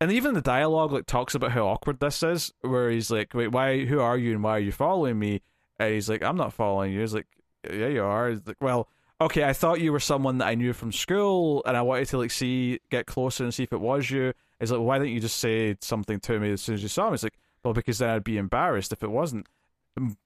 and 0.00 0.12
even 0.12 0.34
the 0.34 0.40
dialogue 0.40 0.92
like 0.92 1.06
talks 1.06 1.34
about 1.34 1.50
how 1.50 1.66
awkward 1.66 1.98
this 1.98 2.22
is 2.22 2.52
where 2.60 2.90
he's 2.90 3.10
like 3.10 3.34
wait 3.34 3.48
why 3.48 3.84
who 3.86 3.98
are 3.98 4.16
you 4.16 4.32
and 4.34 4.44
why 4.44 4.52
are 4.52 4.60
you 4.60 4.70
following 4.70 5.18
me 5.18 5.42
and 5.80 5.92
he's 5.94 6.08
like 6.08 6.22
I'm 6.22 6.36
not 6.36 6.52
following 6.52 6.92
you 6.92 7.00
he's 7.00 7.14
like 7.14 7.26
yeah 7.70 7.88
you 7.88 8.02
are 8.02 8.30
he's 8.30 8.46
like 8.46 8.60
well 8.60 8.88
okay, 9.20 9.44
I 9.44 9.52
thought 9.52 9.80
you 9.80 9.92
were 9.92 10.00
someone 10.00 10.38
that 10.38 10.46
I 10.46 10.54
knew 10.54 10.72
from 10.72 10.92
school, 10.92 11.62
and 11.66 11.76
I 11.76 11.82
wanted 11.82 12.08
to 12.08 12.18
like 12.18 12.30
see, 12.30 12.80
get 12.90 13.06
closer 13.06 13.44
and 13.44 13.52
see 13.52 13.64
if 13.64 13.72
it 13.72 13.80
was 13.80 14.10
you. 14.10 14.32
It's 14.60 14.70
like, 14.70 14.80
why 14.80 14.98
didn't 14.98 15.12
you 15.12 15.20
just 15.20 15.38
say 15.38 15.76
something 15.80 16.20
to 16.20 16.38
me 16.38 16.52
as 16.52 16.62
soon 16.62 16.74
as 16.74 16.82
you 16.82 16.88
saw 16.88 17.08
me? 17.08 17.14
It's 17.14 17.22
like, 17.22 17.38
well, 17.62 17.74
because 17.74 17.98
then 17.98 18.10
I'd 18.10 18.24
be 18.24 18.38
embarrassed 18.38 18.92
if 18.92 19.02
it 19.02 19.10
wasn't. 19.10 19.46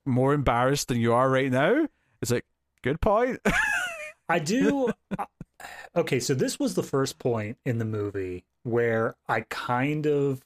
More 0.05 0.35
embarrassed 0.35 0.89
than 0.89 1.01
you 1.01 1.13
are 1.15 1.31
right 1.31 1.51
now. 1.51 1.87
It's 2.21 2.31
like, 2.31 2.45
good 2.83 3.01
point. 3.01 3.41
I 4.29 4.39
do. 4.39 4.93
uh, 5.19 5.27
okay, 5.97 6.21
so 6.21 6.35
this 6.35 6.59
was 6.59 6.75
the 6.75 6.83
first 6.83 7.19
point 7.19 7.59
in 7.65 7.79
the 7.79 7.85
movie 7.85 8.45
where 8.63 9.17
I 9.29 9.43
kind 9.49 10.07
of 10.07 10.43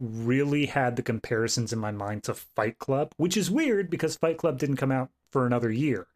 really 0.00 0.66
had 0.66 0.96
the 0.96 1.02
comparisons 1.02 1.72
in 1.72 1.78
my 1.78 1.90
mind 1.90 2.24
to 2.24 2.34
Fight 2.34 2.78
Club, 2.78 3.12
which 3.16 3.36
is 3.36 3.50
weird 3.50 3.90
because 3.90 4.16
Fight 4.16 4.38
Club 4.38 4.58
didn't 4.58 4.76
come 4.76 4.92
out 4.92 5.10
for 5.30 5.46
another 5.46 5.70
year. 5.70 6.06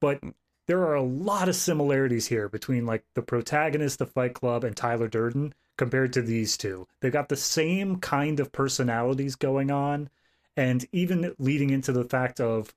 But 0.00 0.20
there 0.66 0.82
are 0.82 0.94
a 0.94 1.02
lot 1.02 1.48
of 1.48 1.56
similarities 1.56 2.26
here 2.26 2.48
between 2.48 2.86
like 2.86 3.04
the 3.14 3.22
protagonist 3.22 4.00
of 4.00 4.12
Fight 4.12 4.34
Club 4.34 4.64
and 4.64 4.76
Tyler 4.76 5.08
Durden 5.08 5.54
compared 5.76 6.12
to 6.14 6.22
these 6.22 6.56
two. 6.56 6.86
They've 7.00 7.12
got 7.12 7.28
the 7.28 7.36
same 7.36 7.96
kind 7.96 8.40
of 8.40 8.52
personalities 8.52 9.36
going 9.36 9.70
on 9.70 10.10
and 10.56 10.86
even 10.92 11.34
leading 11.38 11.70
into 11.70 11.92
the 11.92 12.04
fact 12.04 12.40
of 12.40 12.74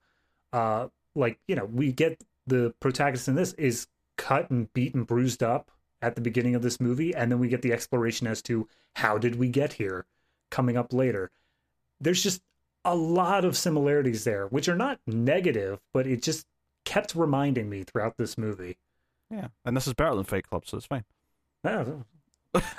uh 0.54 0.88
like, 1.16 1.40
you 1.48 1.56
know, 1.56 1.66
we 1.66 1.92
get 1.92 2.24
the 2.46 2.74
protagonist 2.80 3.28
in 3.28 3.36
this 3.36 3.54
is 3.54 3.88
cut 4.18 4.50
and 4.50 4.72
beat 4.74 4.94
and 4.94 5.08
bruised 5.08 5.42
up 5.42 5.72
at 6.02 6.16
the 6.16 6.22
beginning 6.22 6.56
of 6.56 6.62
this 6.62 6.80
movie 6.80 7.16
and 7.16 7.32
then 7.32 7.40
we 7.40 7.48
get 7.48 7.62
the 7.62 7.74
exploration 7.74 8.28
as 8.28 8.42
to 8.44 8.68
how 8.96 9.18
did 9.18 9.36
we 9.36 9.50
get 9.50 9.74
here 9.74 10.06
coming 10.50 10.78
up 10.78 10.94
later. 10.94 11.32
There's 12.00 12.22
just 12.22 12.42
a 12.86 12.96
lot 12.96 13.46
of 13.46 13.58
similarities 13.58 14.24
there, 14.24 14.48
which 14.48 14.68
are 14.70 14.76
not 14.76 15.00
negative, 15.06 15.80
but 15.94 16.08
it 16.08 16.22
just 16.22 16.48
kept 16.86 17.14
reminding 17.16 17.70
me 17.70 17.84
throughout 17.84 18.18
this 18.18 18.38
movie. 18.38 18.78
yeah, 19.30 19.48
and 19.66 19.76
this 19.78 19.86
is 19.88 19.94
better 19.94 20.16
than 20.16 20.24
Fight 20.24 20.48
Club, 20.48 20.64
so 20.66 20.78
it's 20.78 20.86
fine. 20.86 21.04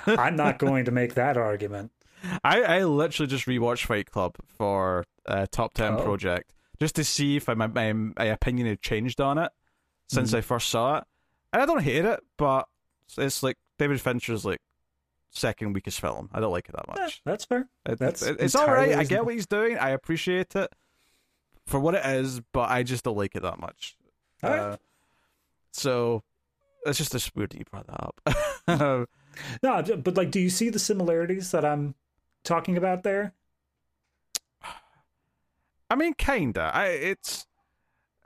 I'm 0.07 0.35
not 0.35 0.59
going 0.59 0.85
to 0.85 0.91
make 0.91 1.13
that 1.15 1.37
argument. 1.37 1.91
I, 2.43 2.61
I 2.61 2.83
literally 2.83 3.27
just 3.27 3.45
rewatched 3.45 3.85
Fight 3.85 4.11
Club 4.11 4.35
for 4.47 5.05
uh, 5.25 5.45
Top 5.51 5.73
10 5.73 5.93
Oh. 5.93 6.03
Project 6.03 6.53
just 6.79 6.95
to 6.95 7.03
see 7.03 7.37
if 7.37 7.47
my, 7.47 7.53
my, 7.67 7.93
my 7.93 8.25
opinion 8.25 8.67
had 8.67 8.81
changed 8.81 9.21
on 9.21 9.37
it 9.37 9.51
since 10.07 10.31
Mhm. 10.31 10.37
I 10.39 10.41
first 10.41 10.69
saw 10.69 10.97
it. 10.97 11.03
And 11.53 11.61
I 11.61 11.65
don't 11.65 11.83
hate 11.83 12.05
it, 12.05 12.19
but 12.37 12.67
it's 13.17 13.43
like 13.43 13.57
David 13.77 14.01
Fincher's 14.01 14.45
like 14.45 14.59
second 15.31 15.73
weakest 15.73 15.99
film. 15.99 16.29
I 16.33 16.39
don't 16.39 16.51
like 16.51 16.69
it 16.69 16.75
that 16.75 16.85
Eh, 16.89 17.01
much. 17.03 17.21
that's 17.25 17.45
fair. 17.45 17.67
It- 17.85 17.97
That's 17.99 18.21
it- 18.21 18.37
it's 18.39 18.53
all 18.55 18.67
right. 18.67 18.93
I 18.95 19.03
get 19.03 19.25
what 19.25 19.33
he's 19.33 19.47
doing. 19.47 19.77
I 19.77 19.89
appreciate 19.89 20.55
it 20.55 20.71
for 21.65 21.79
what 21.79 21.95
it 21.95 22.05
is, 22.05 22.41
but 22.53 22.69
I 22.69 22.83
just 22.83 23.03
don't 23.03 23.17
like 23.17 23.35
it 23.35 23.41
that 23.41 23.59
much. 23.59 23.95
All 24.43 24.49
right. 24.49 24.59
Uh, 24.59 24.77
so 25.71 26.23
it's 26.85 26.97
just 26.97 27.11
this 27.11 27.33
weird 27.35 27.51
that 27.51 27.57
you 27.59 27.65
brought 27.71 27.87
that 28.67 28.77
up. 28.77 29.07
No, 29.63 29.97
but 29.97 30.15
like, 30.17 30.31
do 30.31 30.39
you 30.39 30.49
see 30.49 30.69
the 30.69 30.79
similarities 30.79 31.51
that 31.51 31.63
I'm 31.63 31.95
talking 32.43 32.75
about 32.77 33.03
there? 33.03 33.33
I 35.89 35.95
mean, 35.95 36.13
kinda. 36.13 36.71
I 36.73 36.87
it's, 36.87 37.45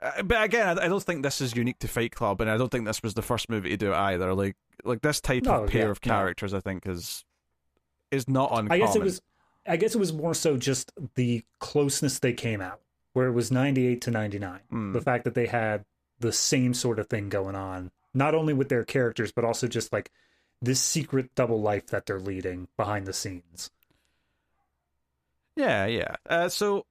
uh, 0.00 0.22
but 0.22 0.42
again, 0.42 0.78
I, 0.78 0.84
I 0.84 0.88
don't 0.88 1.02
think 1.02 1.22
this 1.22 1.40
is 1.40 1.54
unique 1.56 1.78
to 1.80 1.88
Fight 1.88 2.12
Club, 2.12 2.40
and 2.40 2.50
I 2.50 2.56
don't 2.56 2.70
think 2.70 2.84
this 2.86 3.02
was 3.02 3.14
the 3.14 3.22
first 3.22 3.48
movie 3.48 3.70
to 3.70 3.76
do 3.76 3.92
it 3.92 3.96
either. 3.96 4.34
Like, 4.34 4.56
like 4.86 5.02
this 5.02 5.20
type 5.20 5.44
No, 5.44 5.64
of 5.64 5.70
pair 5.70 5.84
yeah, 5.86 5.90
of 5.90 6.04
no. 6.04 6.12
characters, 6.12 6.54
I 6.54 6.60
think 6.60 6.86
is 6.86 7.24
is 8.10 8.28
not 8.28 8.50
uncommon. 8.50 8.72
I 8.72 8.78
guess 8.78 8.96
it 8.96 9.02
was. 9.02 9.20
I 9.66 9.76
guess 9.76 9.94
it 9.94 9.98
was 9.98 10.12
more 10.12 10.32
so 10.34 10.56
just 10.56 10.92
the 11.16 11.42
closeness 11.58 12.20
they 12.20 12.32
came 12.32 12.60
out, 12.60 12.80
where 13.14 13.26
it 13.26 13.32
was 13.32 13.50
98 13.50 14.00
to 14.02 14.10
99. 14.12 14.60
Hmm. 14.70 14.92
The 14.92 15.00
fact 15.00 15.24
that 15.24 15.34
they 15.34 15.46
had 15.46 15.84
the 16.20 16.32
same 16.32 16.72
sort 16.72 16.98
of 17.00 17.08
thing 17.08 17.28
going 17.28 17.56
on, 17.56 17.90
not 18.14 18.34
only 18.34 18.54
with 18.54 18.68
their 18.68 18.84
characters, 18.84 19.32
but 19.32 19.44
also 19.44 19.66
just 19.66 19.92
like 19.92 20.10
this 20.62 20.80
secret 20.80 21.34
double 21.34 21.60
life 21.60 21.88
that 21.88 22.06
they're 22.06 22.20
leading 22.20 22.68
behind 22.76 23.06
the 23.06 23.12
scenes. 23.12 23.70
Yeah, 25.56 25.86
yeah. 25.86 26.14
Uh, 26.28 26.48
so 26.48 26.86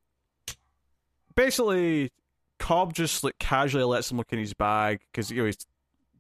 basically, 1.35 2.11
Cobb 2.59 2.93
just 2.93 3.23
like 3.23 3.37
casually 3.39 3.83
lets 3.83 4.11
him 4.11 4.17
look 4.17 4.31
in 4.33 4.39
his 4.39 4.53
bag 4.53 4.99
because 5.11 5.31
you 5.31 5.37
know 5.37 5.45
he's, 5.45 5.65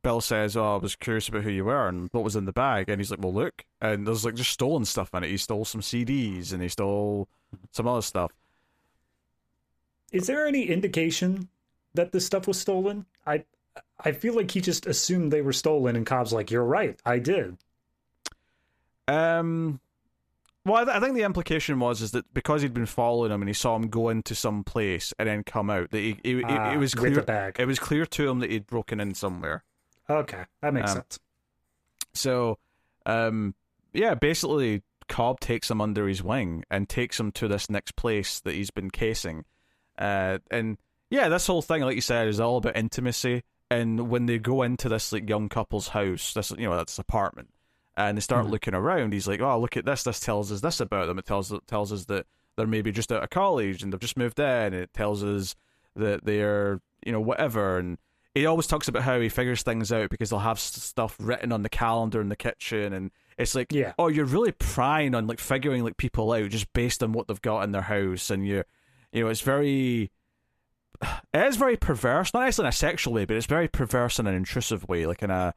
Bill 0.05 0.21
says, 0.21 0.55
"Oh, 0.55 0.75
I 0.75 0.77
was 0.77 0.95
curious 0.95 1.27
about 1.27 1.41
who 1.41 1.49
you 1.49 1.65
were 1.65 1.87
and 1.87 2.09
what 2.11 2.23
was 2.23 2.35
in 2.35 2.45
the 2.45 2.53
bag," 2.53 2.89
and 2.89 2.99
he's 2.99 3.09
like, 3.09 3.23
"Well, 3.23 3.33
look," 3.33 3.65
and 3.81 4.05
there's 4.05 4.23
like 4.23 4.35
just 4.35 4.51
stolen 4.51 4.85
stuff 4.85 5.09
in 5.15 5.23
it. 5.23 5.31
He 5.31 5.37
stole 5.37 5.65
some 5.65 5.81
CDs 5.81 6.53
and 6.53 6.61
he 6.61 6.69
stole 6.69 7.27
some 7.71 7.87
other 7.87 8.03
stuff. 8.03 8.31
Is 10.11 10.27
there 10.27 10.45
any 10.45 10.65
indication 10.65 11.49
that 11.95 12.11
this 12.11 12.23
stuff 12.23 12.47
was 12.47 12.59
stolen? 12.59 13.07
I 13.25 13.45
I 13.99 14.11
feel 14.11 14.35
like 14.35 14.51
he 14.51 14.61
just 14.61 14.85
assumed 14.85 15.33
they 15.33 15.41
were 15.41 15.51
stolen, 15.51 15.95
and 15.95 16.05
Cobb's 16.05 16.31
like, 16.31 16.51
"You're 16.51 16.63
right, 16.63 16.99
I 17.03 17.17
did." 17.17 17.57
Um, 19.07 19.79
well, 20.65 20.75
I, 20.75 20.83
th- 20.83 20.97
I 20.97 20.99
think 20.99 21.15
the 21.15 21.23
implication 21.23 21.79
was 21.79 22.03
is 22.03 22.11
that 22.11 22.31
because 22.31 22.61
he'd 22.61 22.75
been 22.75 22.85
following 22.85 23.31
him 23.31 23.41
and 23.41 23.49
he 23.49 23.53
saw 23.53 23.75
him 23.75 23.87
go 23.87 24.09
into 24.09 24.35
some 24.35 24.63
place 24.63 25.13
and 25.17 25.27
then 25.27 25.43
come 25.43 25.71
out, 25.71 25.89
that 25.89 25.97
he, 25.97 26.19
he, 26.23 26.43
Ah, 26.43 26.69
it, 26.69 26.75
it 26.75 26.77
was 26.77 26.93
clear. 26.93 27.25
It 27.57 27.65
was 27.65 27.79
clear 27.79 28.05
to 28.05 28.29
him 28.29 28.37
that 28.39 28.51
he'd 28.51 28.67
broken 28.67 28.99
in 28.99 29.15
somewhere. 29.15 29.63
Okay, 30.09 30.43
that 30.61 30.73
makes 30.73 30.91
Um, 30.91 30.97
sense. 30.97 31.19
So, 32.13 32.59
um, 33.05 33.55
yeah, 33.93 34.15
basically, 34.15 34.83
Cobb 35.07 35.39
takes 35.39 35.69
him 35.69 35.81
under 35.81 36.07
his 36.07 36.23
wing 36.23 36.63
and 36.69 36.87
takes 36.89 37.19
him 37.19 37.31
to 37.33 37.47
this 37.47 37.69
next 37.69 37.95
place 37.95 38.39
that 38.41 38.55
he's 38.55 38.71
been 38.71 38.89
casing. 38.89 39.45
Uh, 39.97 40.39
and 40.51 40.77
yeah, 41.09 41.29
this 41.29 41.47
whole 41.47 41.61
thing, 41.61 41.81
like 41.81 41.95
you 41.95 42.01
said, 42.01 42.27
is 42.27 42.39
all 42.39 42.57
about 42.57 42.75
intimacy. 42.75 43.43
And 43.69 44.09
when 44.09 44.25
they 44.25 44.37
go 44.37 44.61
into 44.61 44.89
this 44.89 45.11
like 45.11 45.27
young 45.27 45.49
couple's 45.49 45.89
house, 45.89 46.33
this 46.33 46.51
you 46.51 46.67
know 46.69 46.75
that's 46.75 46.99
apartment, 46.99 47.49
and 47.97 48.17
they 48.17 48.21
start 48.21 48.45
mm. 48.45 48.51
looking 48.51 48.75
around, 48.75 49.13
he's 49.13 49.27
like, 49.27 49.41
"Oh, 49.41 49.59
look 49.59 49.75
at 49.75 49.85
this! 49.85 50.03
This 50.03 50.19
tells 50.19 50.51
us 50.51 50.61
this 50.61 50.79
about 50.79 51.07
them. 51.07 51.17
It 51.17 51.25
tells 51.25 51.51
it 51.51 51.65
tells 51.67 51.91
us 51.91 52.05
that 52.05 52.27
they're 52.55 52.67
maybe 52.67 52.91
just 52.91 53.11
out 53.11 53.23
of 53.23 53.29
college 53.31 53.81
and 53.81 53.91
they've 53.91 53.99
just 53.99 54.17
moved 54.17 54.39
in. 54.39 54.73
It 54.73 54.93
tells 54.93 55.23
us 55.23 55.55
that 55.95 56.25
they're 56.25 56.79
you 57.03 57.11
know 57.11 57.21
whatever." 57.21 57.79
And 57.79 57.97
he 58.35 58.45
always 58.45 58.67
talks 58.67 58.87
about 58.89 59.03
how 59.03 59.19
he 59.19 59.29
figures 59.29 59.63
things 59.63 59.91
out 59.91 60.09
because 60.09 60.29
they'll 60.29 60.39
have 60.39 60.59
stuff 60.59 61.15
written 61.19 61.51
on 61.51 61.63
the 61.63 61.69
calendar 61.69 62.21
in 62.21 62.29
the 62.29 62.35
kitchen 62.35 62.93
and 62.93 63.09
it's 63.37 63.55
like 63.55 63.71
yeah. 63.71 63.93
oh 63.97 64.09
you're 64.09 64.25
really 64.25 64.51
prying 64.51 65.15
on 65.15 65.25
like 65.25 65.39
figuring 65.39 65.83
like 65.83 65.97
people 65.97 66.31
out 66.33 66.49
just 66.49 66.71
based 66.73 67.01
on 67.01 67.13
what 67.13 67.27
they've 67.27 67.41
got 67.41 67.61
in 67.61 67.71
their 67.71 67.81
house 67.81 68.29
and 68.29 68.45
you're 68.45 68.65
you 69.11 69.23
know 69.23 69.29
it's 69.29 69.41
very 69.41 70.11
it 71.01 71.47
is 71.47 71.55
very 71.55 71.77
perverse 71.77 72.33
not 72.33 72.43
necessarily 72.43 72.67
in 72.67 72.69
a 72.69 72.73
sexual 72.73 73.13
way 73.13 73.25
but 73.25 73.37
it's 73.37 73.45
very 73.45 73.67
perverse 73.67 74.19
in 74.19 74.27
an 74.27 74.35
intrusive 74.35 74.87
way 74.87 75.05
like 75.05 75.23
in 75.23 75.31
a 75.31 75.53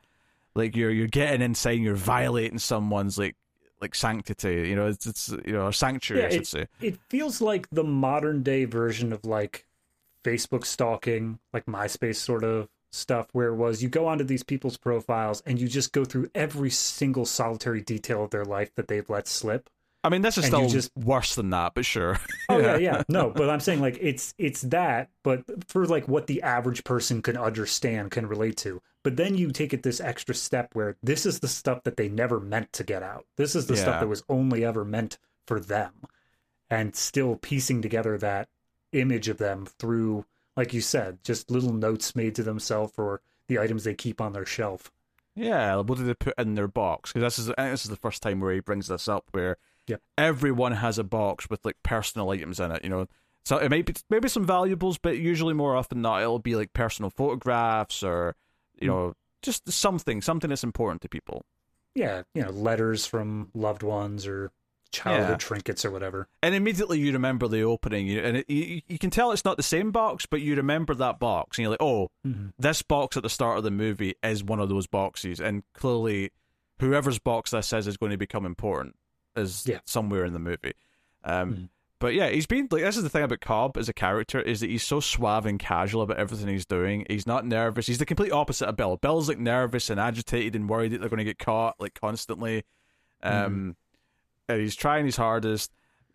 like 0.55 0.77
you're 0.77 0.91
you're 0.91 1.09
getting 1.09 1.43
inside 1.43 1.77
and 1.77 1.85
you're 1.85 1.95
violating 1.95 2.59
someone's 2.59 3.19
like 3.19 3.37
like 3.81 3.95
sanctity 3.95 4.69
you 4.69 4.77
know 4.77 4.87
it's, 4.87 5.07
it's 5.07 5.29
you 5.45 5.53
know 5.53 5.69
a 5.69 5.73
sanctuary 5.73 6.23
yeah, 6.23 6.29
i 6.29 6.31
should 6.31 6.43
it, 6.43 6.47
say 6.47 6.67
it 6.81 6.99
feels 7.09 7.41
like 7.41 7.69
the 7.71 7.85
modern 7.85 8.43
day 8.43 8.65
version 8.65 9.13
of 9.13 9.25
like 9.25 9.68
Facebook 10.25 10.65
stalking, 10.65 11.39
like 11.53 11.67
MySpace 11.67 12.17
sort 12.17 12.45
of 12.45 12.69
stuff, 12.93 13.29
where 13.33 13.49
it 13.49 13.57
was 13.57 13.83
you 13.83 13.89
go 13.89 14.07
onto 14.07 14.25
these 14.25 14.43
people's 14.43 14.77
profiles 14.77 15.43
and 15.47 15.61
you 15.61 15.69
just 15.69 15.93
go 15.93 16.05
through 16.05 16.31
every 16.35 16.71
single 16.71 17.27
solitary 17.27 17.81
detail 17.81 18.25
of 18.25 18.31
their 18.31 18.45
life 18.45 18.75
that 18.77 18.89
they've 18.89 19.09
let 19.09 19.29
slip. 19.29 19.69
I 20.05 20.11
mean, 20.11 20.23
this 20.23 20.39
is 20.39 20.47
still 20.47 20.69
just 20.69 20.97
worse 20.97 21.35
than 21.35 21.51
that, 21.51 21.75
but 21.75 21.85
sure. 21.85 22.19
oh 22.49 22.59
yeah, 22.59 22.77
yeah. 22.79 23.03
No, 23.09 23.31
but 23.31 23.51
I'm 23.51 23.61
saying 23.61 23.81
like 23.81 23.99
it's 24.01 24.33
it's 24.39 24.63
that, 24.63 25.11
but 25.25 25.45
for 25.69 25.87
like 25.87 26.07
what 26.07 26.29
the 26.29 26.43
average 26.43 26.85
person 26.85 27.21
can 27.21 27.37
understand, 27.37 28.13
can 28.13 28.27
relate 28.27 28.57
to. 28.59 28.81
But 29.03 29.17
then 29.17 29.37
you 29.37 29.51
take 29.51 29.73
it 29.73 29.83
this 29.83 30.01
extra 30.01 30.35
step 30.35 30.71
where 30.75 30.97
this 31.03 31.27
is 31.27 31.41
the 31.41 31.49
stuff 31.49 31.83
that 31.83 31.97
they 31.97 32.09
never 32.09 32.41
meant 32.41 32.73
to 32.75 32.85
get 32.85 33.03
out. 33.03 33.27
This 33.37 33.57
is 33.57 33.67
the 33.67 33.75
yeah. 33.75 33.83
stuff 33.83 34.01
that 34.01 34.09
was 34.09 34.23
only 34.29 34.65
ever 34.65 34.85
meant 34.85 35.19
for 35.47 35.59
them, 35.59 35.93
and 36.71 36.95
still 36.95 37.37
piecing 37.37 37.83
together 37.83 38.17
that 38.19 38.49
image 38.93 39.29
of 39.29 39.39
them 39.39 39.67
through, 39.67 40.25
like 40.57 40.73
you 40.73 40.81
said, 40.81 41.19
just 41.23 41.51
little 41.51 41.73
notes 41.73 42.17
made 42.17 42.35
to 42.37 42.43
themselves 42.43 42.93
or 42.97 43.21
the 43.49 43.59
items 43.59 43.85
they 43.85 43.95
keep 43.95 44.21
on 44.21 44.33
their 44.33 44.47
shelf. 44.47 44.91
Yeah, 45.35 45.77
what 45.77 45.99
do 45.99 46.05
they 46.05 46.15
put 46.15 46.35
in 46.39 46.55
their 46.55 46.69
box? 46.69 47.13
Because 47.13 47.37
this 47.37 47.47
is 47.47 47.55
this 47.57 47.85
is 47.85 47.91
the 47.91 47.97
first 47.97 48.23
time 48.23 48.41
where 48.41 48.53
he 48.53 48.61
brings 48.61 48.89
this 48.89 49.07
up, 49.07 49.27
where 49.31 49.57
yep. 49.87 50.03
everyone 50.17 50.73
has 50.73 50.99
a 50.99 51.05
box 51.05 51.49
with 51.49 51.65
like 51.65 51.77
personal 51.83 52.31
items 52.31 52.59
in 52.59 52.73
it. 52.73 52.83
You 52.83 52.91
know, 52.91 53.07
so 53.45 53.57
it 53.57 53.71
might 53.71 53.87
be 53.87 53.95
maybe 54.11 54.29
some 54.29 54.45
valuables, 54.45 54.99
but 54.99 55.17
usually 55.17 55.55
more 55.55 55.77
often 55.77 56.03
not, 56.03 56.23
it'll 56.23 56.41
be 56.41 56.57
like 56.57 56.73
personal 56.73 57.11
photographs 57.11 58.03
or 58.03 58.35
you 58.81 58.89
mm. 58.89 58.95
know 58.95 59.15
just 59.43 59.71
something, 59.71 60.21
something 60.21 60.51
that's 60.51 60.65
important 60.65 61.03
to 61.03 61.09
people. 61.09 61.45
Yeah, 61.95 62.23
you 62.35 62.43
know, 62.43 62.51
letters 62.51 63.07
from 63.07 63.51
loved 63.55 63.83
ones 63.83 64.27
or 64.27 64.51
childhood 64.93 65.31
yeah. 65.31 65.37
trinkets 65.37 65.85
or 65.85 65.91
whatever. 65.91 66.29
And 66.43 66.55
immediately 66.55 66.99
you 66.99 67.13
remember 67.13 67.49
the 67.49 67.63
opening, 67.63 68.11
and 68.11 68.39
it, 68.39 68.51
you, 68.51 68.83
you 68.87 68.99
can 68.99 69.11
tell 69.11 69.33
it's 69.33 69.45
not 69.45 69.57
the 69.57 69.63
same 69.63 69.91
box, 69.91 70.27
but 70.27 70.41
you 70.41 70.57
remember 70.57 70.95
that 70.95 71.19
box, 71.19 71.59
and 71.59 71.65
you're 71.65 71.71
like, 71.71 71.83
oh, 71.83 72.11
mm-hmm. 72.27 72.49
this 72.59 72.83
box 72.83 73.17
at 73.17 73.23
the 73.23 73.31
start 73.31 73.59
of 73.59 73.65
the 73.65 73.71
movie 73.71 74.15
is 74.23 74.43
one 74.43 74.61
of 74.61 74.69
those 74.69 74.87
boxes, 74.87 75.41
and 75.41 75.63
clearly, 75.75 76.31
whoever's 76.81 77.19
box 77.19 77.51
this 77.51 77.73
is 77.73 77.87
is 77.87 77.97
going 77.97 78.13
to 78.13 78.19
become 78.19 78.47
important, 78.47 78.97
is 79.37 79.67
yeah. 79.67 79.81
somewhere 79.85 80.25
in 80.25 80.33
the 80.33 80.39
movie. 80.39 80.73
Um, 81.25 81.53
mm-hmm. 81.53 81.65
But 82.01 82.15
yeah, 82.15 82.29
he's 82.31 82.47
been 82.47 82.69
like 82.71 82.83
this 82.83 82.97
is 82.97 83.03
the 83.03 83.09
thing 83.09 83.25
about 83.25 83.41
Cobb 83.41 83.77
as 83.77 83.89
a 83.89 83.93
character 83.93 84.41
is 84.41 84.61
that 84.61 84.71
he's 84.71 84.85
so 84.85 85.01
suave 85.01 85.47
and 85.47 85.59
casual 85.59 86.03
about 86.03 86.19
everything 86.19 86.47
he's 86.47 86.65
doing. 86.65 87.05
He's 87.11 87.27
not 87.27 87.45
nervous. 87.45 87.89
He's 87.89 87.99
the 87.99 88.07
complete 88.07 88.31
opposite 88.31 88.69
of 88.69 88.77
Bill. 88.77 88.97
Bill's 88.99 89.29
like 89.29 89.41
nervous 89.41 89.91
and 89.91 89.99
agitated 89.99 90.55
and 90.55 90.69
worried 90.69 90.93
that 90.93 91.01
they're 91.01 91.09
going 91.09 91.19
to 91.19 91.25
get 91.25 91.41
caught 91.41 91.75
like 91.81 91.99
constantly. 92.01 92.63
Um, 93.21 93.33
mm-hmm 93.33 93.71
and 94.49 94.61
he's 94.61 94.75
trying 94.75 95.05
his 95.05 95.17
hardest, 95.17 95.73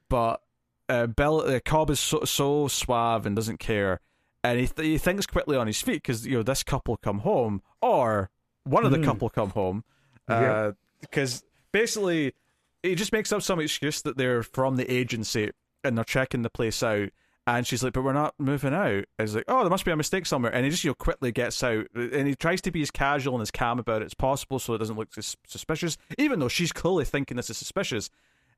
but 0.10 0.42
uh, 0.90 1.08
Bill 1.08 1.42
uh, 1.42 1.60
Cobb 1.64 1.90
is 1.90 2.00
so, 2.00 2.24
so 2.24 2.68
suave 2.68 3.26
and 3.26 3.36
doesn't 3.36 3.60
care, 3.60 4.00
and 4.44 4.60
he 4.60 4.68
th- 4.68 4.86
he 4.86 4.98
thinks 4.98 5.26
quickly 5.26 5.56
on 5.58 5.68
his 5.68 5.82
feet 5.82 6.02
because 6.02 6.26
you 6.26 6.38
know 6.38 6.44
this 6.44 6.64
couple 6.64 6.98
come 6.98 7.20
home 7.20 7.62
or 7.82 8.30
one 8.64 8.86
of 8.86 8.92
the 8.92 8.98
mm. 8.98 9.06
couple 9.06 9.30
come 9.30 9.50
home, 9.52 9.84
because 10.28 11.42
uh, 11.42 11.46
basically 11.72 12.34
he 12.82 12.96
just 12.96 13.14
makes 13.14 13.32
up 13.32 13.42
some 13.42 13.60
excuse 13.60 14.02
that 14.02 14.18
they're 14.18 14.44
from 14.44 14.76
the 14.76 14.92
agency 14.92 15.52
and 15.84 15.98
they're 15.98 16.06
checking 16.06 16.42
the 16.42 16.50
place 16.50 16.84
out. 16.84 17.10
And 17.46 17.68
she's 17.68 17.84
like, 17.84 17.94
but 17.94 18.04
we're 18.04 18.14
not 18.14 18.36
moving 18.38 18.74
out. 18.74 19.06
And 19.18 19.28
he's 19.28 19.36
like, 19.36 19.46
oh, 19.50 19.62
there 19.62 19.70
must 19.70 19.84
be 19.84 19.92
a 19.92 19.98
mistake 19.98 20.26
somewhere. 20.26 20.54
And 20.54 20.64
he 20.64 20.72
just, 20.72 20.84
you 20.84 20.92
know, 20.92 20.96
quickly 20.96 21.32
gets 21.32 21.62
out. 21.62 21.88
And 21.94 22.28
he 22.28 22.36
tries 22.36 22.62
to 22.62 22.72
be 22.72 22.82
as 22.82 22.92
casual 22.92 23.34
and 23.34 23.42
as 23.42 23.52
calm 23.52 23.80
about 23.80 24.02
it 24.02 24.06
as 24.06 24.14
possible 24.14 24.60
so 24.60 24.74
it 24.74 24.78
doesn't 24.78 24.96
look 24.96 25.10
suspicious, 25.14 25.98
even 26.18 26.40
though 26.40 26.48
she's 26.48 26.72
clearly 26.72 27.04
thinking 27.04 27.36
this 27.36 27.50
is 27.50 27.58
suspicious. 27.58 28.10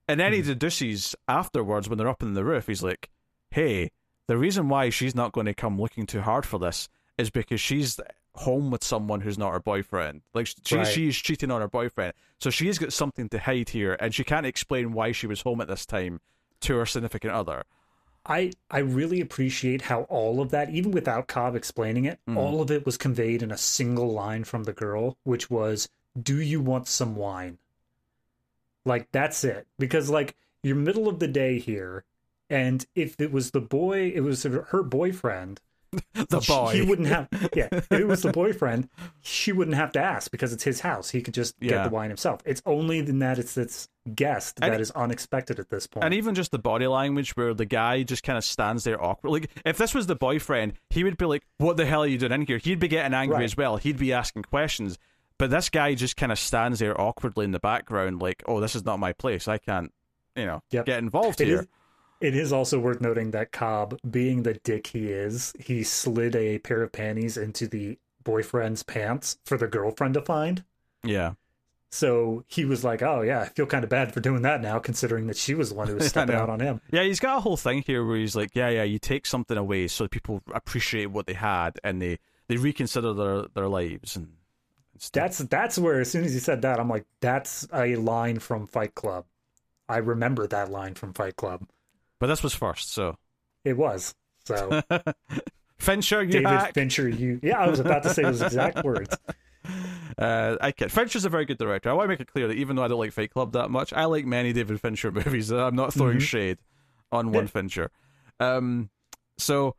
And 0.07 0.19
then 0.19 0.33
he 0.33 0.41
hmm. 0.41 0.47
deduces 0.47 1.15
afterwards 1.27 1.89
when 1.89 1.97
they're 1.97 2.07
up 2.07 2.21
in 2.21 2.35
the 2.35 2.45
roof, 2.45 2.67
he's 2.67 2.83
like, 2.83 3.09
hey, 3.49 3.89
the 4.27 4.37
reason 4.37 4.69
why 4.69 4.89
she's 4.89 5.15
not 5.15 5.31
going 5.31 5.45
to 5.47 5.53
come 5.53 5.79
looking 5.79 6.05
too 6.05 6.21
hard 6.21 6.45
for 6.45 6.59
this 6.59 6.87
is 7.17 7.29
because 7.29 7.61
she's 7.61 7.99
home 8.35 8.69
with 8.69 8.83
someone 8.83 9.21
who's 9.21 9.37
not 9.37 9.53
her 9.53 9.59
boyfriend. 9.59 10.21
Like 10.33 10.47
she, 10.63 10.75
right. 10.75 10.85
she's 10.85 11.15
cheating 11.15 11.51
on 11.51 11.61
her 11.61 11.67
boyfriend. 11.67 12.13
So 12.39 12.49
she's 12.49 12.77
got 12.77 12.93
something 12.93 13.29
to 13.29 13.39
hide 13.39 13.69
here 13.69 13.95
and 13.99 14.13
she 14.13 14.23
can't 14.23 14.45
explain 14.45 14.93
why 14.93 15.11
she 15.11 15.27
was 15.27 15.41
home 15.41 15.61
at 15.61 15.67
this 15.67 15.85
time 15.85 16.19
to 16.61 16.75
her 16.77 16.85
significant 16.85 17.33
other. 17.33 17.63
I 18.25 18.53
I 18.71 18.79
really 18.79 19.21
appreciate 19.21 19.83
how 19.83 20.03
all 20.03 20.41
of 20.41 20.49
that, 20.51 20.69
even 20.69 20.91
without 20.91 21.27
Cobb 21.27 21.55
explaining 21.55 22.05
it, 22.05 22.19
mm. 22.27 22.35
all 22.37 22.61
of 22.61 22.71
it 22.71 22.85
was 22.85 22.97
conveyed 22.97 23.43
in 23.43 23.51
a 23.51 23.57
single 23.57 24.11
line 24.11 24.43
from 24.43 24.63
the 24.63 24.73
girl, 24.73 25.17
which 25.23 25.49
was, 25.49 25.89
"Do 26.19 26.39
you 26.39 26.61
want 26.61 26.87
some 26.87 27.15
wine?" 27.15 27.59
Like 28.85 29.11
that's 29.11 29.43
it. 29.43 29.67
Because 29.77 30.09
like 30.09 30.35
you're 30.63 30.75
middle 30.75 31.07
of 31.07 31.19
the 31.19 31.27
day 31.27 31.59
here, 31.59 32.03
and 32.49 32.85
if 32.95 33.19
it 33.19 33.31
was 33.31 33.51
the 33.51 33.61
boy, 33.61 34.11
it 34.15 34.21
was 34.21 34.43
her 34.43 34.83
boyfriend. 34.83 35.61
the 36.13 36.43
boy. 36.47 36.73
He 36.73 36.81
wouldn't 36.81 37.07
have. 37.07 37.27
Yeah, 37.55 37.67
if 37.71 37.91
it 37.91 38.07
was 38.07 38.21
the 38.21 38.31
boyfriend, 38.33 38.89
she 39.21 39.51
wouldn't 39.51 39.75
have 39.75 39.91
to 39.93 39.99
ask 39.99 40.31
because 40.31 40.53
it's 40.53 40.63
his 40.63 40.79
house. 40.79 41.09
He 41.09 41.21
could 41.21 41.33
just 41.33 41.55
yeah. 41.59 41.69
get 41.69 41.83
the 41.85 41.89
wine 41.89 42.09
himself. 42.09 42.41
It's 42.45 42.61
only 42.65 42.99
in 42.99 43.19
that 43.19 43.39
it's 43.39 43.55
this 43.55 43.87
guest 44.13 44.57
that 44.57 44.71
and, 44.71 44.81
is 44.81 44.91
unexpected 44.91 45.59
at 45.59 45.69
this 45.69 45.87
point. 45.87 46.03
And 46.03 46.13
even 46.13 46.35
just 46.35 46.51
the 46.51 46.59
body 46.59 46.87
language, 46.87 47.35
where 47.35 47.53
the 47.53 47.65
guy 47.65 48.03
just 48.03 48.23
kind 48.23 48.37
of 48.37 48.43
stands 48.43 48.83
there 48.83 49.03
awkward. 49.03 49.31
Like 49.31 49.49
if 49.65 49.77
this 49.77 49.93
was 49.93 50.07
the 50.07 50.15
boyfriend, 50.15 50.73
he 50.89 51.03
would 51.03 51.17
be 51.17 51.25
like, 51.25 51.43
"What 51.57 51.77
the 51.77 51.85
hell 51.85 52.03
are 52.03 52.07
you 52.07 52.17
doing 52.17 52.31
in 52.31 52.41
here?" 52.41 52.57
He'd 52.57 52.79
be 52.79 52.87
getting 52.87 53.13
angry 53.13 53.37
right. 53.37 53.43
as 53.43 53.57
well. 53.57 53.77
He'd 53.77 53.97
be 53.97 54.13
asking 54.13 54.43
questions. 54.43 54.97
But 55.37 55.49
this 55.49 55.69
guy 55.69 55.95
just 55.95 56.15
kind 56.15 56.31
of 56.31 56.39
stands 56.39 56.79
there 56.79 56.99
awkwardly 56.99 57.43
in 57.43 57.51
the 57.51 57.59
background, 57.59 58.21
like, 58.21 58.43
"Oh, 58.47 58.59
this 58.61 58.75
is 58.75 58.85
not 58.85 58.99
my 58.99 59.13
place. 59.13 59.47
I 59.47 59.57
can't, 59.57 59.91
you 60.35 60.45
know, 60.45 60.61
yep. 60.71 60.85
get 60.85 60.99
involved 60.99 61.41
it 61.41 61.47
here." 61.47 61.61
Is, 61.61 61.67
it 62.21 62.35
is 62.35 62.53
also 62.53 62.79
worth 62.79 63.01
noting 63.01 63.31
that 63.31 63.51
Cobb, 63.51 63.99
being 64.09 64.43
the 64.43 64.55
dick 64.55 64.87
he 64.87 65.07
is, 65.07 65.53
he 65.59 65.83
slid 65.83 66.35
a 66.35 66.59
pair 66.59 66.81
of 66.81 66.91
panties 66.91 67.37
into 67.37 67.67
the 67.67 67.97
boyfriend's 68.23 68.83
pants 68.83 69.37
for 69.45 69.57
the 69.57 69.67
girlfriend 69.67 70.15
to 70.15 70.21
find. 70.21 70.63
Yeah. 71.03 71.33
So 71.91 72.43
he 72.47 72.65
was 72.65 72.83
like, 72.83 73.01
"Oh 73.01 73.21
yeah, 73.21 73.41
I 73.41 73.45
feel 73.45 73.65
kind 73.65 73.83
of 73.83 73.89
bad 73.89 74.13
for 74.13 74.19
doing 74.19 74.41
that 74.41 74.61
now, 74.61 74.79
considering 74.79 75.27
that 75.27 75.37
she 75.37 75.53
was 75.53 75.69
the 75.69 75.75
one 75.75 75.87
who 75.87 75.95
was 75.95 76.07
stepping 76.09 76.35
out 76.35 76.49
on 76.49 76.59
him." 76.59 76.81
Yeah, 76.91 77.03
he's 77.03 77.21
got 77.21 77.37
a 77.37 77.41
whole 77.41 77.55
thing 77.57 77.83
here 77.83 78.05
where 78.05 78.17
he's 78.17 78.35
like, 78.35 78.51
"Yeah, 78.53 78.69
yeah, 78.69 78.83
you 78.83 78.99
take 78.99 79.25
something 79.25 79.57
away 79.57 79.87
so 79.87 80.07
people 80.07 80.41
appreciate 80.53 81.07
what 81.07 81.25
they 81.25 81.33
had 81.33 81.79
and 81.83 82.01
they 82.01 82.19
they 82.47 82.57
reconsider 82.57 83.13
their 83.13 83.43
their 83.53 83.67
lives 83.69 84.17
and 84.17 84.33
that's 85.11 85.39
that's 85.39 85.77
where 85.77 85.99
as 85.99 86.09
soon 86.09 86.23
as 86.23 86.33
he 86.33 86.39
said 86.39 86.61
that, 86.61 86.79
I'm 86.79 86.89
like, 86.89 87.05
that's 87.19 87.67
a 87.73 87.95
line 87.95 88.39
from 88.39 88.67
Fight 88.67 88.95
Club. 88.95 89.25
I 89.87 89.97
remember 89.97 90.47
that 90.47 90.71
line 90.71 90.95
from 90.95 91.13
Fight 91.13 91.35
Club. 91.35 91.67
But 92.25 92.29
this 92.29 92.41
was 92.41 92.55
first, 92.55 92.91
so 92.91 93.19
it 93.63 93.77
was. 93.77 94.15
So 94.45 94.81
Fincher, 95.77 96.23
you 96.23 96.31
David 96.31 96.47
hack. 96.47 96.73
Fincher, 96.73 97.07
you 97.07 97.39
yeah, 97.43 97.59
I 97.59 97.69
was 97.69 97.79
about 97.79 98.01
to 98.01 98.09
say 98.15 98.23
those 98.23 98.41
exact 98.41 98.83
words. 98.83 99.15
Uh, 100.17 100.55
I 100.59 100.71
can. 100.71 100.89
Fincher's 100.89 101.25
a 101.25 101.29
very 101.29 101.45
good 101.45 101.59
director. 101.59 101.87
I 101.87 101.93
want 101.93 102.05
to 102.05 102.07
make 102.07 102.19
it 102.19 102.25
clear 102.25 102.47
that 102.47 102.55
even 102.55 102.77
though 102.77 102.83
I 102.83 102.87
don't 102.87 102.97
like 102.97 103.11
Fight 103.11 103.31
Club 103.31 103.51
that 103.51 103.69
much, 103.69 103.93
I 103.93 104.05
like 104.05 104.25
many 104.25 104.53
David 104.53 104.81
Fincher 104.81 105.11
movies. 105.11 105.51
I'm 105.51 105.75
not 105.75 105.93
throwing 105.93 106.17
mm-hmm. 106.17 106.21
shade 106.21 106.57
on 107.11 107.31
one 107.31 107.45
Fincher. 107.45 107.91
Um, 108.39 108.89
so 109.37 109.75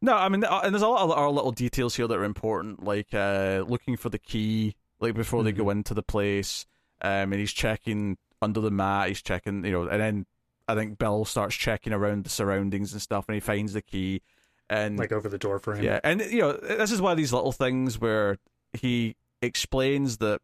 no, 0.00 0.14
I 0.14 0.28
mean, 0.28 0.44
uh, 0.44 0.60
and 0.62 0.72
there's 0.72 0.82
a 0.82 0.86
lot 0.86 1.02
of 1.02 1.10
our 1.10 1.30
little 1.30 1.50
details 1.50 1.96
here 1.96 2.06
that 2.06 2.16
are 2.16 2.22
important, 2.22 2.84
like 2.84 3.12
uh, 3.12 3.64
looking 3.66 3.96
for 3.96 4.08
the 4.08 4.20
key, 4.20 4.76
like 5.00 5.14
before 5.14 5.40
mm-hmm. 5.40 5.46
they 5.46 5.52
go 5.52 5.64
mm-hmm. 5.64 5.78
into 5.78 5.94
the 5.94 6.04
place. 6.04 6.64
Um, 7.02 7.32
and 7.32 7.40
he's 7.40 7.52
checking 7.52 8.18
under 8.40 8.60
the 8.60 8.70
mat. 8.70 9.08
He's 9.08 9.20
checking, 9.20 9.64
you 9.64 9.72
know, 9.72 9.88
and 9.88 10.00
then 10.00 10.26
I 10.68 10.74
think 10.74 10.98
Bill 10.98 11.24
starts 11.24 11.56
checking 11.56 11.92
around 11.92 12.24
the 12.24 12.30
surroundings 12.30 12.92
and 12.92 13.02
stuff, 13.02 13.24
and 13.28 13.34
he 13.34 13.40
finds 13.40 13.72
the 13.72 13.82
key, 13.82 14.22
and 14.68 14.98
like 14.98 15.12
over 15.12 15.28
the 15.28 15.38
door 15.38 15.58
for 15.58 15.74
him. 15.74 15.84
Yeah, 15.84 16.00
and 16.04 16.20
you 16.20 16.40
know, 16.40 16.52
this 16.52 16.92
is 16.92 17.00
one 17.00 17.12
of 17.12 17.18
these 17.18 17.32
little 17.32 17.52
things 17.52 17.98
where 17.98 18.36
he 18.74 19.16
explains 19.40 20.18
that 20.18 20.40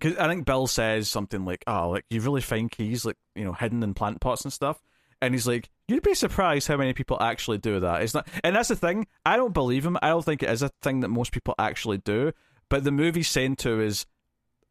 Cause 0.00 0.16
I 0.16 0.28
think 0.28 0.46
Bill 0.46 0.66
says 0.66 1.08
something 1.08 1.44
like, 1.44 1.64
"Oh, 1.66 1.90
like 1.90 2.04
you 2.08 2.20
really 2.20 2.40
find 2.40 2.70
keys 2.70 3.04
like 3.04 3.16
you 3.34 3.44
know 3.44 3.52
hidden 3.52 3.82
in 3.82 3.94
plant 3.94 4.20
pots 4.20 4.44
and 4.44 4.52
stuff," 4.52 4.80
and 5.20 5.34
he's 5.34 5.46
like, 5.46 5.70
"You'd 5.88 6.04
be 6.04 6.14
surprised 6.14 6.68
how 6.68 6.76
many 6.76 6.92
people 6.92 7.16
actually 7.20 7.58
do 7.58 7.80
that." 7.80 8.02
It's 8.02 8.14
not, 8.14 8.28
and 8.44 8.54
that's 8.54 8.68
the 8.68 8.76
thing. 8.76 9.08
I 9.26 9.36
don't 9.36 9.52
believe 9.52 9.84
him. 9.84 9.98
I 10.00 10.10
don't 10.10 10.24
think 10.24 10.42
it 10.42 10.50
is 10.50 10.62
a 10.62 10.70
thing 10.82 11.00
that 11.00 11.08
most 11.08 11.32
people 11.32 11.54
actually 11.58 11.98
do. 11.98 12.32
But 12.68 12.84
the 12.84 12.92
movie's 12.92 13.28
saying 13.28 13.56
to 13.56 13.80
is, 13.80 14.06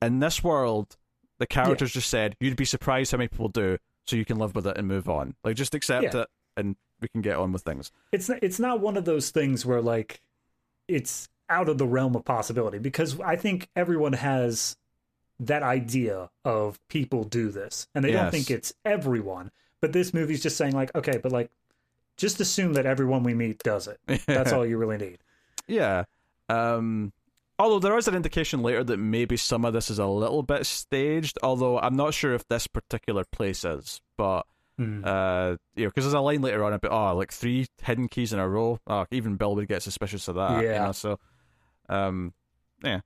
in 0.01 0.19
this 0.19 0.43
world, 0.43 0.95
the 1.39 1.47
characters 1.47 1.91
yeah. 1.91 1.99
just 1.99 2.09
said, 2.09 2.38
"You'd 2.39 2.55
be 2.55 2.65
surprised 2.65 3.11
how 3.11 3.17
many 3.17 3.28
people 3.28 3.49
do," 3.49 3.80
so 4.08 4.16
you 4.16 4.26
can 4.26 4.38
live 4.38 4.55
with 4.55 4.66
it 4.66 4.78
and 4.78 4.88
move 4.88 5.10
on. 5.10 5.36
Like 5.43 5.55
just 5.55 5.76
accept 5.76 6.14
yeah. 6.14 6.22
it, 6.22 6.28
and 6.55 6.76
we 7.01 7.08
can 7.10 7.22
get 7.22 7.38
on 7.38 7.51
with 7.51 7.62
things. 7.62 7.91
It's 8.12 8.30
not, 8.30 8.39
it's 8.41 8.60
not 8.60 8.80
one 8.80 8.97
of 8.97 9.05
those 9.05 9.30
things 9.30 9.66
where 9.66 9.82
like 9.82 10.22
it's 10.88 11.30
out 11.49 11.70
of 11.70 11.78
the 11.78 11.86
realm 11.86 12.16
of 12.16 12.26
possibility 12.26 12.80
because 12.80 13.20
I 13.20 13.36
think 13.36 13.70
everyone 13.76 14.14
has 14.14 14.76
that 15.39 15.64
idea 15.64 16.30
of 16.43 16.80
people 16.88 17.24
do 17.24 17.49
this 17.49 17.88
and 17.93 18.03
they 18.03 18.12
yes. 18.12 18.24
don't 18.24 18.32
think 18.32 18.49
it's 18.49 18.74
everyone 18.84 19.51
but 19.82 19.93
this 19.93 20.14
movie's 20.14 20.41
just 20.41 20.58
saying 20.58 20.74
like 20.74 20.93
okay 20.95 21.20
but 21.22 21.32
like 21.32 21.51
just 22.18 22.39
assume 22.39 22.74
that 22.74 22.88
everyone 22.88 23.24
we 23.24 23.36
meet 23.36 23.62
does 23.62 23.88
it 23.88 23.99
that's 24.26 24.51
all 24.51 24.66
you 24.66 24.78
really 24.78 24.97
need 24.97 25.20
yeah 25.68 26.05
um 26.49 27.14
although 27.60 27.80
there 27.80 27.97
is 27.97 28.08
an 28.08 28.16
indication 28.16 28.62
later 28.62 28.84
that 28.84 28.97
maybe 28.97 29.38
some 29.38 29.66
of 29.66 29.74
this 29.74 29.89
is 29.89 29.99
a 29.99 30.05
little 30.05 30.43
bit 30.43 30.66
staged 30.66 31.38
although 31.43 31.80
i'm 31.80 31.95
not 31.95 32.14
sure 32.14 32.34
if 32.34 32.47
this 32.47 32.68
particular 32.68 33.24
place 33.32 33.64
is 33.66 34.01
but 34.18 34.43
mm. 34.80 35.05
uh 35.05 35.58
you 35.76 35.86
know 35.86 35.89
because 35.89 36.05
there's 36.05 36.14
a 36.14 36.20
line 36.20 36.41
later 36.41 36.64
on 36.64 36.74
about 36.74 36.91
oh 36.91 37.16
like 37.16 37.32
three 37.32 37.66
hidden 37.82 38.08
keys 38.08 38.34
in 38.34 38.39
a 38.39 38.47
row 38.47 38.80
oh 38.88 39.05
even 39.12 39.36
bill 39.36 39.55
would 39.55 39.68
get 39.68 39.82
suspicious 39.82 40.28
of 40.28 40.36
that 40.36 40.64
yeah 40.64 40.82
you 40.82 40.86
know, 40.88 40.91
so 40.91 41.20
um 41.89 42.34
yeah 42.84 43.01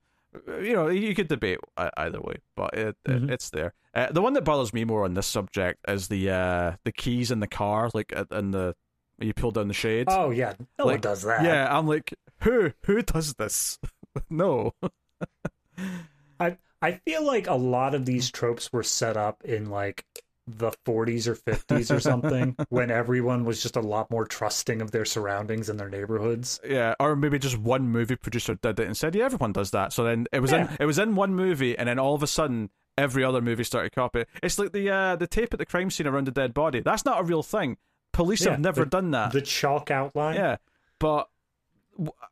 you 0.62 0.74
know, 0.74 0.88
you 0.88 1.14
could 1.14 1.28
debate 1.28 1.60
either 1.97 2.22
way, 2.22 2.36
but 2.56 2.74
it, 2.74 2.95
mm-hmm. 3.08 3.30
it 3.30 3.34
it's 3.34 3.49
there. 3.49 3.74
Uh, 3.93 4.12
the 4.12 4.22
one 4.22 4.34
that 4.34 4.43
bothers 4.43 4.74
me 4.74 4.86
more 4.86 5.04
on 5.04 5.14
this 5.14 5.28
subject 5.28 5.80
is 5.88 6.08
the 6.08 6.30
uh, 6.30 6.74
the 6.86 6.91
keys 6.91 7.32
in 7.32 7.39
the 7.41 7.47
car, 7.47 7.89
like 7.93 8.14
in 8.32 8.52
the 8.52 8.76
you 9.20 9.34
pull 9.34 9.52
down 9.52 9.68
the 9.68 9.74
shade. 9.74 10.08
Oh 10.10 10.30
yeah, 10.30 10.54
no 10.80 10.86
like, 10.86 10.93
one 10.93 11.02
does 11.02 11.24
that. 11.24 11.43
Yeah, 11.43 11.78
I'm 11.78 11.88
like, 11.88 12.14
who 12.41 12.72
who 12.86 13.02
does 13.02 13.34
this? 13.36 13.78
no. 14.30 14.74
I 16.39 16.57
I 16.82 16.93
feel 17.05 17.26
like 17.26 17.47
a 17.47 17.55
lot 17.55 17.95
of 17.95 18.05
these 18.05 18.32
tropes 18.32 18.72
were 18.74 18.84
set 18.84 19.18
up 19.18 19.43
in 19.43 19.70
like 19.70 20.05
the 20.47 20.72
40s 20.86 21.28
or 21.28 21.36
50s 21.36 21.95
or 21.95 21.99
something 21.99 22.55
when 22.70 22.89
everyone 22.89 23.45
was 23.45 23.62
just 23.62 23.76
a 23.76 23.82
lot 23.82 24.09
more 24.09 24.26
trusting 24.26 24.82
of 24.82 24.91
their 24.91 25.05
surroundings 25.05 25.70
and 25.70 25.80
their 25.80 25.89
neighborhoods. 25.89 26.59
Yeah, 26.68 26.95
or 26.99 27.16
maybe 27.16 27.39
just 27.39 27.57
one 27.57 27.89
movie 27.89 28.16
producer 28.16 28.55
did 28.55 28.80
it 28.80 28.86
and 28.86 28.97
said, 28.97 29.16
"Yeah, 29.16 29.26
everyone 29.26 29.53
does 29.53 29.72
that." 29.72 29.93
So 29.93 30.03
then 30.03 30.28
it 30.32 30.39
was 30.39 30.51
yeah. 30.51 30.72
in 30.72 30.78
it 30.80 30.86
was 30.86 30.99
in 30.99 31.16
one 31.16 31.36
movie, 31.36 31.78
and 31.78 31.88
then 31.88 31.99
all 31.99 32.16
of 32.16 32.24
a 32.24 32.28
sudden 32.28 32.70
every 32.97 33.24
other 33.24 33.41
movie 33.41 33.64
started 33.64 33.91
copying. 33.91 34.26
It's 34.41 34.57
like 34.59 34.72
the 34.72 34.89
uh, 34.89 35.16
the 35.16 35.28
tape 35.28 35.53
at 35.53 35.59
the 35.59 35.66
crime 35.66 35.89
scene 35.89 36.07
around 36.07 36.28
the 36.28 36.32
dead 36.32 36.53
body. 36.53 36.82
That's 36.82 37.05
not 37.05 37.20
a 37.20 37.24
real 37.24 37.43
thing. 37.43 37.78
Police 38.12 38.45
yeah, 38.45 38.51
have 38.51 38.59
never 38.59 38.84
the, 38.84 38.89
done 38.89 39.12
that. 39.12 39.32
The 39.32 39.41
chalk 39.41 39.91
outline. 39.91 40.36
Yeah, 40.36 40.57
but 40.99 41.30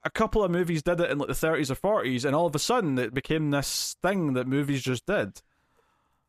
a 0.04 0.10
couple 0.10 0.44
of 0.44 0.52
movies 0.52 0.84
did 0.84 1.00
it 1.00 1.10
in 1.10 1.18
like 1.18 1.28
the 1.28 1.34
30s 1.34 1.70
or 1.70 2.04
40s, 2.04 2.26
and 2.26 2.36
all 2.36 2.48
of 2.48 2.56
a 2.56 2.60
sudden 2.60 2.98
it 2.98 3.14
became 3.14 3.52
this 3.52 3.96
thing 4.02 4.34
that 4.34 4.48
movies 4.48 4.82
just 4.82 5.06
did. 5.06 5.42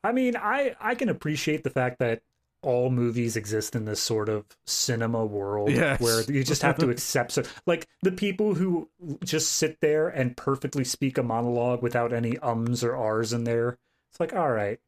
I 0.02 0.12
mean, 0.12 0.36
I 0.36 0.74
I 0.80 0.94
can 0.94 1.08
appreciate 1.08 1.64
the 1.64 1.70
fact 1.70 1.98
that 1.98 2.22
all 2.62 2.90
movies 2.90 3.36
exist 3.36 3.74
in 3.74 3.86
this 3.86 4.00
sort 4.00 4.28
of 4.28 4.44
cinema 4.66 5.24
world 5.24 5.70
yes. 5.70 6.00
where 6.00 6.22
you 6.30 6.44
just 6.44 6.62
have 6.62 6.76
to 6.76 6.90
accept 6.90 7.32
so 7.32 7.42
like 7.66 7.88
the 8.02 8.12
people 8.12 8.54
who 8.54 8.88
just 9.24 9.54
sit 9.54 9.80
there 9.80 10.08
and 10.08 10.36
perfectly 10.36 10.84
speak 10.84 11.16
a 11.16 11.22
monologue 11.22 11.82
without 11.82 12.12
any 12.12 12.36
ums 12.38 12.84
or 12.84 12.94
r's 12.94 13.32
in 13.32 13.44
there 13.44 13.78
it's 14.10 14.20
like 14.20 14.34
all 14.34 14.50
right 14.50 14.78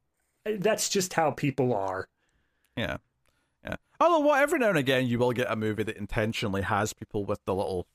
that's 0.59 0.89
just 0.91 1.15
how 1.15 1.31
people 1.31 1.73
are 1.73 2.09
yeah 2.77 2.99
yeah 3.65 3.77
although 4.01 4.21
what 4.21 4.43
every 4.43 4.59
now 4.59 4.69
and 4.69 4.79
again 4.79 5.07
you 5.07 5.19
will 5.19 5.33
get 5.33 5.51
a 5.51 5.57
movie 5.57 5.83
that 5.83 5.97
intentionally 5.97 6.63
has 6.63 6.93
people 6.93 7.25
with 7.25 7.43
the 7.47 7.55
little 7.55 7.87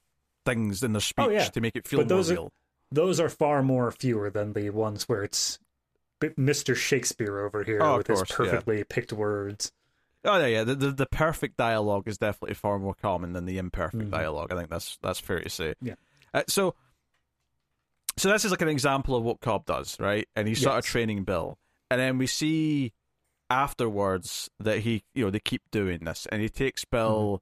things 0.48 0.84
in 0.84 0.93
their 0.93 1.02
speech 1.02 1.26
oh, 1.28 1.30
yeah. 1.30 1.43
to 1.43 1.62
make 1.62 1.76
it 1.76 1.88
feel 1.88 2.00
but 2.00 2.10
more 2.10 2.18
those 2.18 2.32
real 2.32 2.45
are, 2.45 2.52
those 2.91 3.20
are 3.20 3.30
far 3.30 3.62
more 3.62 3.91
fewer 3.91 4.30
than 4.30 4.54
the 4.54 4.70
ones 4.70 5.04
where 5.10 5.24
it's 5.24 5.60
Mr. 6.22 6.76
Shakespeare 6.76 7.39
over 7.39 7.64
here 7.64 7.82
oh, 7.82 7.98
with 7.98 8.08
course, 8.08 8.22
his 8.22 8.32
perfectly 8.32 8.78
yeah. 8.78 8.84
picked 8.89 9.14
words. 9.14 9.72
Oh 10.24 10.38
yeah, 10.38 10.48
yeah. 10.48 10.64
The, 10.64 10.76
the, 10.76 10.91
the 10.91 11.06
perfect 11.06 11.58
dialogue 11.58 12.08
is 12.08 12.18
definitely 12.18 12.56
far 12.56 12.80
more 12.80 12.95
common 12.95 13.34
than 13.34 13.45
the 13.45 13.58
imperfect 13.58 14.04
mm-hmm. 14.04 14.12
dialogue. 14.12 14.52
I 14.52 14.56
think 14.56 14.70
that's 14.70 14.98
that's 15.02 15.20
fair 15.20 15.39
to 15.39 15.50
say. 15.50 15.76
Yeah. 15.82 15.95
Uh, 16.34 16.43
so, 16.48 16.76
so 18.18 18.32
this 18.32 18.45
is 18.45 18.52
like 18.52 18.62
an 18.62 18.70
example 18.70 19.16
of 19.16 19.24
what 19.24 19.41
Cobb 19.41 19.66
does, 19.66 20.00
right? 20.00 20.28
And 20.36 20.48
he's 20.48 20.60
yes. 20.60 20.64
sort 20.64 20.78
of 20.80 20.86
training 20.86 21.24
Bill, 21.24 21.58
and 21.91 22.00
then 22.00 22.18
we 22.18 22.28
see 22.28 22.93
afterwards 23.50 24.50
that 24.60 24.80
he, 24.80 25.04
you 25.14 25.26
know, 25.26 25.32
they 25.32 25.39
keep 25.39 25.62
doing 25.72 26.00
this, 26.00 26.28
and 26.32 26.41
he 26.41 26.50
takes 26.50 26.84
Bill 26.84 27.41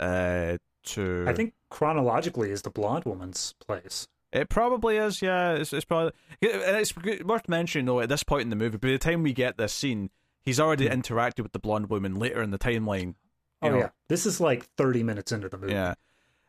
mm-hmm. 0.00 0.54
uh, 0.54 0.58
to. 0.94 1.24
I 1.26 1.32
think 1.32 1.54
chronologically 1.70 2.50
is 2.50 2.62
the 2.62 2.70
blonde 2.70 3.04
woman's 3.04 3.54
place. 3.66 4.08
It 4.32 4.48
probably 4.48 4.96
is, 4.96 5.22
yeah. 5.22 5.52
It's, 5.54 5.72
it's 5.72 5.84
probably 5.84 6.12
and 6.42 6.76
it's 6.76 6.94
worth 7.24 7.48
mentioning 7.48 7.86
though. 7.86 8.00
At 8.00 8.08
this 8.08 8.22
point 8.22 8.42
in 8.42 8.50
the 8.50 8.56
movie, 8.56 8.76
by 8.76 8.88
the 8.88 8.98
time 8.98 9.22
we 9.22 9.32
get 9.32 9.56
this 9.56 9.72
scene, 9.72 10.10
he's 10.42 10.60
already 10.60 10.86
mm. 10.86 10.92
interacted 10.92 11.42
with 11.42 11.52
the 11.52 11.58
blonde 11.58 11.88
woman 11.88 12.16
later 12.16 12.42
in 12.42 12.50
the 12.50 12.58
timeline. 12.58 13.14
Oh 13.62 13.70
know. 13.70 13.78
yeah, 13.78 13.88
this 14.08 14.26
is 14.26 14.40
like 14.40 14.64
thirty 14.76 15.02
minutes 15.02 15.32
into 15.32 15.48
the 15.48 15.56
movie. 15.56 15.72
Yeah, 15.72 15.94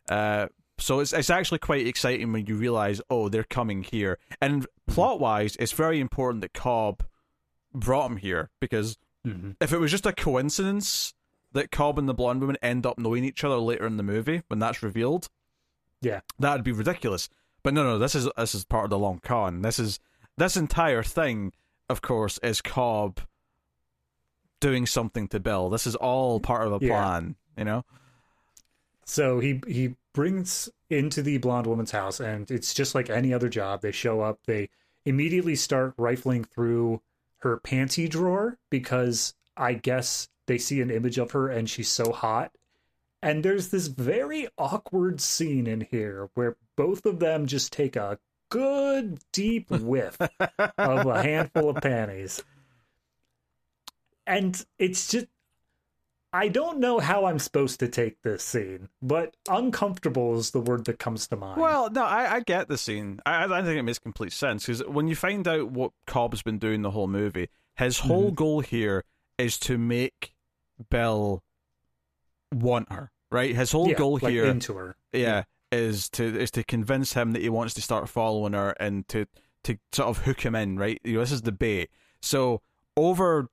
uh, 0.10 0.48
so 0.78 1.00
it's 1.00 1.14
it's 1.14 1.30
actually 1.30 1.60
quite 1.60 1.88
exciting 1.88 2.34
when 2.34 2.46
you 2.46 2.56
realize, 2.56 3.02
oh, 3.10 3.30
they're 3.30 3.44
coming 3.44 3.84
here. 3.84 4.18
And 4.42 4.64
mm-hmm. 4.64 4.94
plot 4.94 5.20
wise, 5.20 5.56
it's 5.58 5.72
very 5.72 6.00
important 6.00 6.42
that 6.42 6.54
Cobb 6.54 7.04
brought 7.74 8.12
him 8.12 8.18
here 8.18 8.50
because 8.60 8.98
mm-hmm. 9.26 9.52
if 9.62 9.72
it 9.72 9.80
was 9.80 9.92
just 9.92 10.06
a 10.06 10.14
coincidence 10.14 11.14
that 11.54 11.72
Cobb 11.72 11.98
and 11.98 12.08
the 12.08 12.14
blonde 12.14 12.42
woman 12.42 12.58
end 12.62 12.86
up 12.86 13.00
knowing 13.00 13.24
each 13.24 13.44
other 13.44 13.58
later 13.58 13.86
in 13.86 13.98
the 13.98 14.04
movie 14.04 14.44
when 14.48 14.60
that's 14.60 14.84
revealed, 14.84 15.30
yeah, 16.02 16.22
that'd 16.38 16.64
be 16.64 16.72
ridiculous. 16.72 17.30
But 17.64 17.74
no, 17.74 17.84
no, 17.84 17.98
this 17.98 18.16
is 18.16 18.30
this 18.38 18.56
is 18.56 18.66
part 18.66 18.86
of 18.86 18.90
the 18.90 19.00
long 19.00 19.20
con. 19.20 19.62
This 19.62 19.80
is 19.80 20.00
this 20.38 20.56
entire 20.56 21.04
thing, 21.04 21.52
of 21.90 22.02
course, 22.02 22.38
is 22.42 22.62
Cobb 22.62 23.20
doing 24.60 24.86
something 24.86 25.28
to 25.30 25.40
Bill. 25.40 25.70
This 25.70 25.88
is 25.88 25.96
all 25.96 26.40
part 26.40 26.68
of 26.68 26.74
a 26.74 26.80
plan, 26.80 27.36
yeah. 27.56 27.62
you 27.62 27.66
know. 27.66 27.86
So 29.06 29.40
he 29.40 29.62
he 29.68 29.96
brings 30.14 30.70
into 30.90 31.22
the 31.22 31.38
blonde 31.38 31.68
woman's 31.68 31.92
house, 31.92 32.20
and 32.20 32.50
it's 32.50 32.74
just 32.74 32.96
like 32.96 33.10
any 33.10 33.34
other 33.34 33.50
job. 33.50 33.82
They 33.82 33.92
show 33.92 34.22
up, 34.22 34.40
they 34.46 34.70
immediately 35.06 35.56
start 35.56 35.94
rifling 35.98 36.44
through 36.44 37.02
her 37.40 37.60
panty 37.60 38.10
drawer 38.10 38.58
because 38.70 39.34
I 39.56 39.74
guess 39.74 40.30
they 40.50 40.58
see 40.58 40.82
an 40.82 40.92
image 40.92 41.18
of 41.18 41.32
her 41.32 41.48
and 41.48 41.70
she's 41.70 41.90
so 41.90 42.12
hot 42.12 42.52
and 43.22 43.44
there's 43.44 43.70
this 43.70 43.88
very 43.88 44.48
awkward 44.58 45.20
scene 45.20 45.68
in 45.68 45.82
here 45.92 46.30
where 46.36 46.56
both 46.76 47.06
of 47.06 47.20
them 47.20 47.48
just 47.48 47.74
take 47.74 47.96
a 47.96 48.20
good 48.50 49.20
deep 49.34 49.70
whiff 49.72 50.18
of 50.20 51.06
a 51.06 51.24
handful 51.24 51.70
of 51.70 51.82
panties. 51.82 52.42
And 54.26 54.64
it's 54.78 55.10
just 55.12 55.28
I 56.32 56.48
don't 56.48 56.78
know 56.80 57.00
how 57.00 57.26
I'm 57.26 57.40
supposed 57.40 57.80
to 57.80 57.88
take 57.88 58.22
this 58.22 58.44
scene, 58.44 58.90
but 59.02 59.36
uncomfortable 59.50 60.38
is 60.38 60.52
the 60.52 60.62
word 60.62 60.86
that 60.86 61.00
comes 61.00 61.28
to 61.28 61.36
mind. 61.36 61.60
Well, 61.60 61.90
no, 61.90 62.04
I, 62.04 62.36
I 62.36 62.40
get 62.42 62.68
the 62.68 62.78
scene. 62.78 63.20
I, 63.26 63.46
I 63.46 63.64
think 63.64 63.80
it 63.80 63.84
makes 63.84 63.98
complete 63.98 64.32
sense 64.32 64.68
because 64.68 64.86
when 64.86 65.08
you 65.08 65.16
find 65.16 65.48
out 65.48 65.72
what 65.72 65.92
Cobb's 66.06 66.44
been 66.44 66.60
doing 66.60 66.84
the 66.84 66.92
whole 66.92 67.08
movie, 67.08 67.50
his 67.76 67.98
whole 67.98 68.28
mm-hmm. 68.28 68.36
goal 68.36 68.60
here 68.60 69.04
is 69.40 69.58
to 69.62 69.80
make 69.80 70.36
Bill 70.90 71.44
want 72.54 72.92
her, 72.92 73.12
right? 73.32 73.56
His 73.56 73.72
whole 73.72 73.90
yeah, 73.90 73.96
goal 73.96 74.20
like 74.22 74.32
here 74.32 74.46
into 74.46 74.74
her, 74.76 74.96
yeah, 75.12 75.20
yeah, 75.72 75.78
is 75.78 76.10
to 76.10 76.24
is 76.24 76.52
to 76.52 76.64
convince 76.64 77.14
him 77.14 77.34
that 77.34 77.42
he 77.42 77.50
wants 77.50 77.74
to 77.76 77.82
start 77.82 78.10
following 78.10 78.54
her 78.54 78.72
and 78.80 79.08
to 79.10 79.26
to 79.64 79.78
sort 79.92 80.10
of 80.10 80.26
hook 80.26 80.42
him 80.42 80.56
in, 80.56 80.78
right? 80.78 81.00
You 81.04 81.16
know, 81.16 81.20
this 81.20 81.32
is 81.32 81.42
the 81.42 81.52
bait. 81.52 81.90
So 82.22 82.62
over 82.96 83.50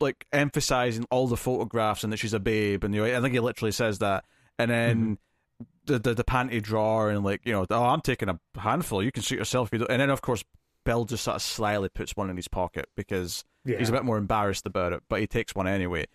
like 0.00 0.26
emphasizing 0.32 1.06
all 1.10 1.26
the 1.26 1.36
photographs 1.36 2.04
and 2.04 2.12
that 2.12 2.18
she's 2.18 2.34
a 2.34 2.40
babe, 2.40 2.84
and 2.84 2.94
you 2.94 3.06
know, 3.06 3.16
I 3.16 3.20
think 3.20 3.34
he 3.34 3.40
literally 3.40 3.72
says 3.72 3.98
that, 3.98 4.24
and 4.58 4.70
then. 4.70 4.96
Mm-hmm. 4.96 5.14
The, 5.86 5.98
the 5.98 6.14
the 6.14 6.24
panty 6.24 6.62
drawer 6.62 7.10
and 7.10 7.22
like 7.22 7.42
you 7.44 7.52
know 7.52 7.66
oh 7.68 7.84
I'm 7.84 8.00
taking 8.00 8.30
a 8.30 8.40
handful 8.58 9.02
you 9.02 9.12
can 9.12 9.22
shoot 9.22 9.36
yourself 9.38 9.68
you 9.70 9.84
and 9.84 10.00
then 10.00 10.08
of 10.08 10.22
course 10.22 10.42
Bill 10.84 11.04
just 11.04 11.24
sort 11.24 11.36
of 11.36 11.42
slyly 11.42 11.88
puts 11.88 12.16
one 12.16 12.30
in 12.30 12.36
his 12.36 12.48
pocket 12.48 12.86
because 12.94 13.44
yeah. 13.64 13.78
he's 13.78 13.88
a 13.88 13.92
bit 13.92 14.04
more 14.04 14.18
embarrassed 14.18 14.66
about 14.66 14.92
it, 14.92 15.02
but 15.08 15.20
he 15.20 15.26
takes 15.26 15.54
one 15.54 15.66
anyway. 15.66 16.06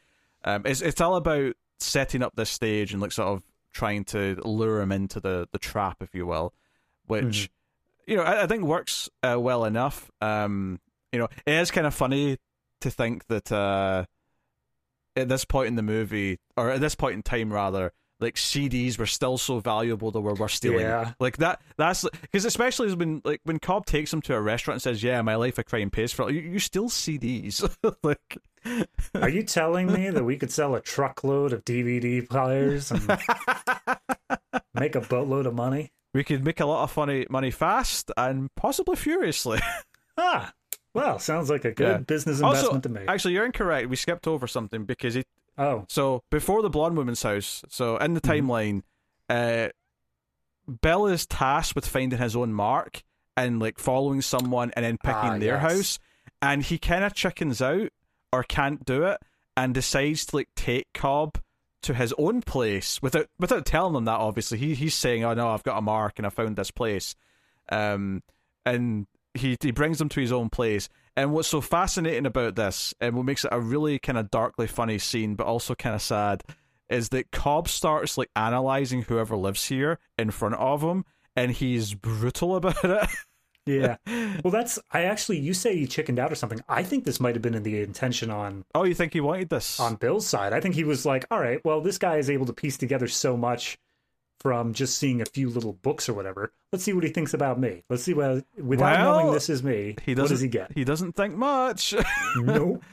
Um, 0.44 0.64
it's 0.66 0.82
it's 0.82 1.02
all 1.02 1.16
about 1.16 1.56
setting 1.80 2.22
up 2.22 2.36
this 2.36 2.50
stage 2.50 2.94
and 2.94 3.02
like 3.02 3.12
sort 3.12 3.30
of 3.30 3.44
trying 3.74 4.04
to 4.04 4.40
lure 4.44 4.82
him 4.82 4.92
into 4.92 5.20
the 5.20 5.48
the 5.52 5.60
trap, 5.60 5.98
if 6.02 6.14
you 6.14 6.26
will, 6.26 6.54
which 7.08 7.24
mm-hmm. 8.06 8.12
you 8.12 8.18
know 8.18 8.24
I, 8.24 8.44
I 8.44 8.48
think 8.48 8.64
works 8.64 9.10
uh, 9.24 9.38
well 9.40 9.66
enough. 9.66 10.10
Um, 10.22 10.80
you 11.12 11.20
know, 11.20 11.28
it 11.46 11.54
is 11.54 11.72
kind 11.72 11.88
of 11.88 11.94
funny 11.94 12.38
to 12.82 12.90
think 12.90 13.28
that 13.28 13.52
uh, 13.52 14.06
at 15.16 15.30
this 15.30 15.46
point 15.46 15.68
in 15.68 15.76
the 15.76 15.82
movie, 15.82 16.40
or 16.56 16.70
at 16.70 16.82
this 16.82 16.96
point 16.96 17.16
in 17.16 17.24
time 17.24 17.52
rather, 17.52 17.92
like 18.20 18.36
CDs 18.36 18.98
were 18.98 19.06
still 19.06 19.38
so 19.38 19.60
valuable 19.60 20.12
that 20.12 20.20
we're, 20.20 20.34
we're 20.34 20.48
stealing. 20.48 20.82
Yeah. 20.82 21.14
Like 21.20 21.38
that. 21.38 21.62
That's 21.78 22.06
because 22.22 22.46
especially 22.46 22.94
when 22.94 23.22
like 23.24 23.42
when 23.44 23.60
Cobb 23.60 23.86
takes 23.86 24.12
him 24.12 24.22
to 24.24 24.36
a 24.36 24.42
restaurant 24.42 24.76
and 24.76 24.82
says, 24.82 25.04
"Yeah, 25.04 25.22
my 25.22 25.36
life 25.36 25.58
of 25.58 25.66
crime 25.66 25.90
pays 25.90 26.12
for 26.12 26.30
it." 26.30 26.36
You, 26.36 26.42
you 26.42 26.60
steal 26.60 26.90
CDs. 26.90 27.64
like, 28.04 28.38
are 29.16 29.30
you 29.30 29.44
telling 29.44 29.92
me 29.92 30.10
that 30.10 30.24
we 30.24 30.38
could 30.38 30.52
sell 30.52 30.76
a 30.76 30.82
truckload 30.82 31.54
of 31.54 31.64
DVD 31.64 32.28
players 32.28 32.92
and 32.92 33.08
make 34.74 34.96
a 34.96 35.02
boatload 35.02 35.46
of 35.46 35.54
money? 35.54 35.92
We 36.14 36.24
could 36.24 36.44
make 36.44 36.60
a 36.60 36.66
lot 36.66 36.84
of 36.84 36.92
funny 36.92 37.26
money 37.30 37.52
fast 37.52 38.12
and 38.18 38.54
possibly 38.56 38.96
furiously. 38.96 39.60
ah, 40.18 40.52
well, 40.94 41.20
sounds 41.20 41.50
like 41.50 41.66
a 41.66 41.72
good 41.72 41.88
yeah. 41.88 41.98
business 42.00 42.40
investment 42.40 42.68
also, 42.68 42.80
to 42.80 42.90
make. 42.90 43.08
Actually, 43.08 43.36
you're 43.36 43.46
incorrect. 43.46 43.90
We 43.90 43.96
skipped 43.96 44.28
over 44.28 44.48
something 44.48 44.86
because 44.86 45.14
he 45.14 45.24
Oh. 45.58 45.86
So 45.90 46.24
before 46.30 46.62
the 46.62 46.70
blonde 46.70 46.98
woman's 46.98 47.24
house, 47.24 47.64
so 47.70 47.98
in 47.98 48.14
the 48.14 48.22
Mm-hmm. 48.22 48.50
timeline, 48.50 48.82
uh, 49.30 49.70
Bill 50.82 51.08
is 51.08 51.26
tasked 51.26 51.76
with 51.76 51.88
finding 51.88 52.20
his 52.20 52.36
own 52.36 52.54
mark 52.54 53.04
and 53.36 53.60
like 53.60 53.80
following 53.80 54.22
someone 54.22 54.72
and 54.76 54.86
then 54.86 54.98
picking 54.98 55.16
Ah, 55.32 55.38
their 55.38 55.56
yes. 55.56 55.62
house. 55.62 56.00
And 56.42 56.64
he 56.64 56.78
kind 56.78 57.04
of 57.04 57.14
chickens 57.14 57.62
out 57.62 57.90
or 58.32 58.44
can't 58.44 58.86
do 58.86 59.04
it 59.04 59.20
and 59.58 59.74
decides 59.74 60.26
to 60.28 60.38
like 60.38 60.50
take 60.56 60.88
Cobb 60.94 61.40
to 61.82 61.94
his 61.94 62.14
own 62.18 62.42
place 62.42 63.02
without 63.02 63.28
without 63.40 63.66
telling 63.66 63.94
them 63.94 64.06
that. 64.06 64.20
Obviously, 64.20 64.58
he 64.58 64.76
he's 64.76 64.94
saying, 64.94 65.24
"Oh 65.24 65.34
no, 65.34 65.50
I've 65.50 65.64
got 65.64 65.78
a 65.78 65.82
mark 65.82 66.14
and 66.18 66.26
I 66.26 66.30
found 66.30 66.56
this 66.56 66.72
place," 66.72 67.16
um, 67.72 68.22
and 68.66 69.08
he 69.40 69.58
he 69.62 69.72
brings 69.72 70.00
them 70.00 70.10
to 70.10 70.22
his 70.22 70.32
own 70.32 70.50
place. 70.50 70.90
And 71.16 71.34
what's 71.34 71.48
so 71.50 71.60
fascinating 71.62 72.26
about 72.26 72.56
this, 72.56 72.94
and 73.02 73.16
what 73.16 73.26
makes 73.26 73.44
it 73.44 73.50
a 73.52 73.60
really 73.60 74.00
kind 74.00 74.18
of 74.18 74.32
darkly 74.32 74.68
funny 74.68 75.00
scene, 75.00 75.36
but 75.36 75.48
also 75.48 75.76
kind 75.76 75.96
of 75.96 76.02
sad, 76.02 76.44
is 76.90 77.10
that 77.10 77.32
Cobb 77.32 77.68
starts 77.68 78.18
like 78.18 78.30
analyzing 78.36 79.02
whoever 79.04 79.36
lives 79.36 79.68
here 79.68 80.00
in 80.18 80.32
front 80.32 80.56
of 80.56 80.82
him, 80.82 81.04
and 81.36 81.52
he's 81.52 81.94
brutal 81.94 82.56
about 82.58 82.84
it. 82.84 83.10
Yeah. 83.66 83.98
Well, 84.44 84.52
that's 84.52 84.80
I 84.92 85.04
actually 85.04 85.40
you 85.40 85.54
say 85.54 85.76
he 85.76 85.86
chickened 85.86 86.18
out 86.18 86.32
or 86.32 86.36
something. 86.36 86.62
I 86.70 86.82
think 86.82 87.04
this 87.04 87.20
might 87.20 87.36
have 87.36 87.42
been 87.42 87.56
in 87.56 87.64
the 87.64 87.82
intention 87.82 88.32
on 88.32 88.64
oh, 88.74 88.86
you 88.86 88.96
think 88.96 89.12
he 89.12 89.20
wanted 89.20 89.50
this? 89.50 89.80
on 89.82 89.96
Bill's 89.96 90.26
side. 90.26 90.54
I 90.54 90.62
think 90.62 90.76
he 90.76 90.86
was 90.86 91.06
like, 91.06 91.26
"All 91.30 91.40
right, 91.40 91.60
well, 91.66 91.82
this 91.82 91.98
guy 91.98 92.18
is 92.18 92.30
able 92.30 92.46
to 92.46 92.54
piece 92.54 92.78
together 92.78 93.08
so 93.08 93.36
much 93.36 93.78
from 94.40 94.74
just 94.74 94.98
seeing 94.98 95.22
a 95.22 95.26
few 95.26 95.50
little 95.50 95.74
books 95.74 96.08
or 96.08 96.14
whatever. 96.14 96.52
Let's 96.72 96.84
see 96.84 96.94
what 96.94 97.04
he 97.04 97.10
thinks 97.10 97.34
about 97.34 97.60
me. 97.60 97.84
Let's 97.90 98.04
see 98.04 98.14
what 98.14 98.46
without 98.58 99.00
Well, 99.00 99.20
knowing 99.22 99.34
this 99.34 99.50
is 99.50 99.64
me. 99.64 99.96
he 100.06 100.12
what 100.14 100.22
doesn't. 100.22 100.36
does 100.36 100.42
he 100.42 100.48
get? 100.48 100.72
He 100.74 100.84
doesn't 100.84 101.14
think 101.16 101.36
much. 101.36 101.94
Nope. 102.38 102.84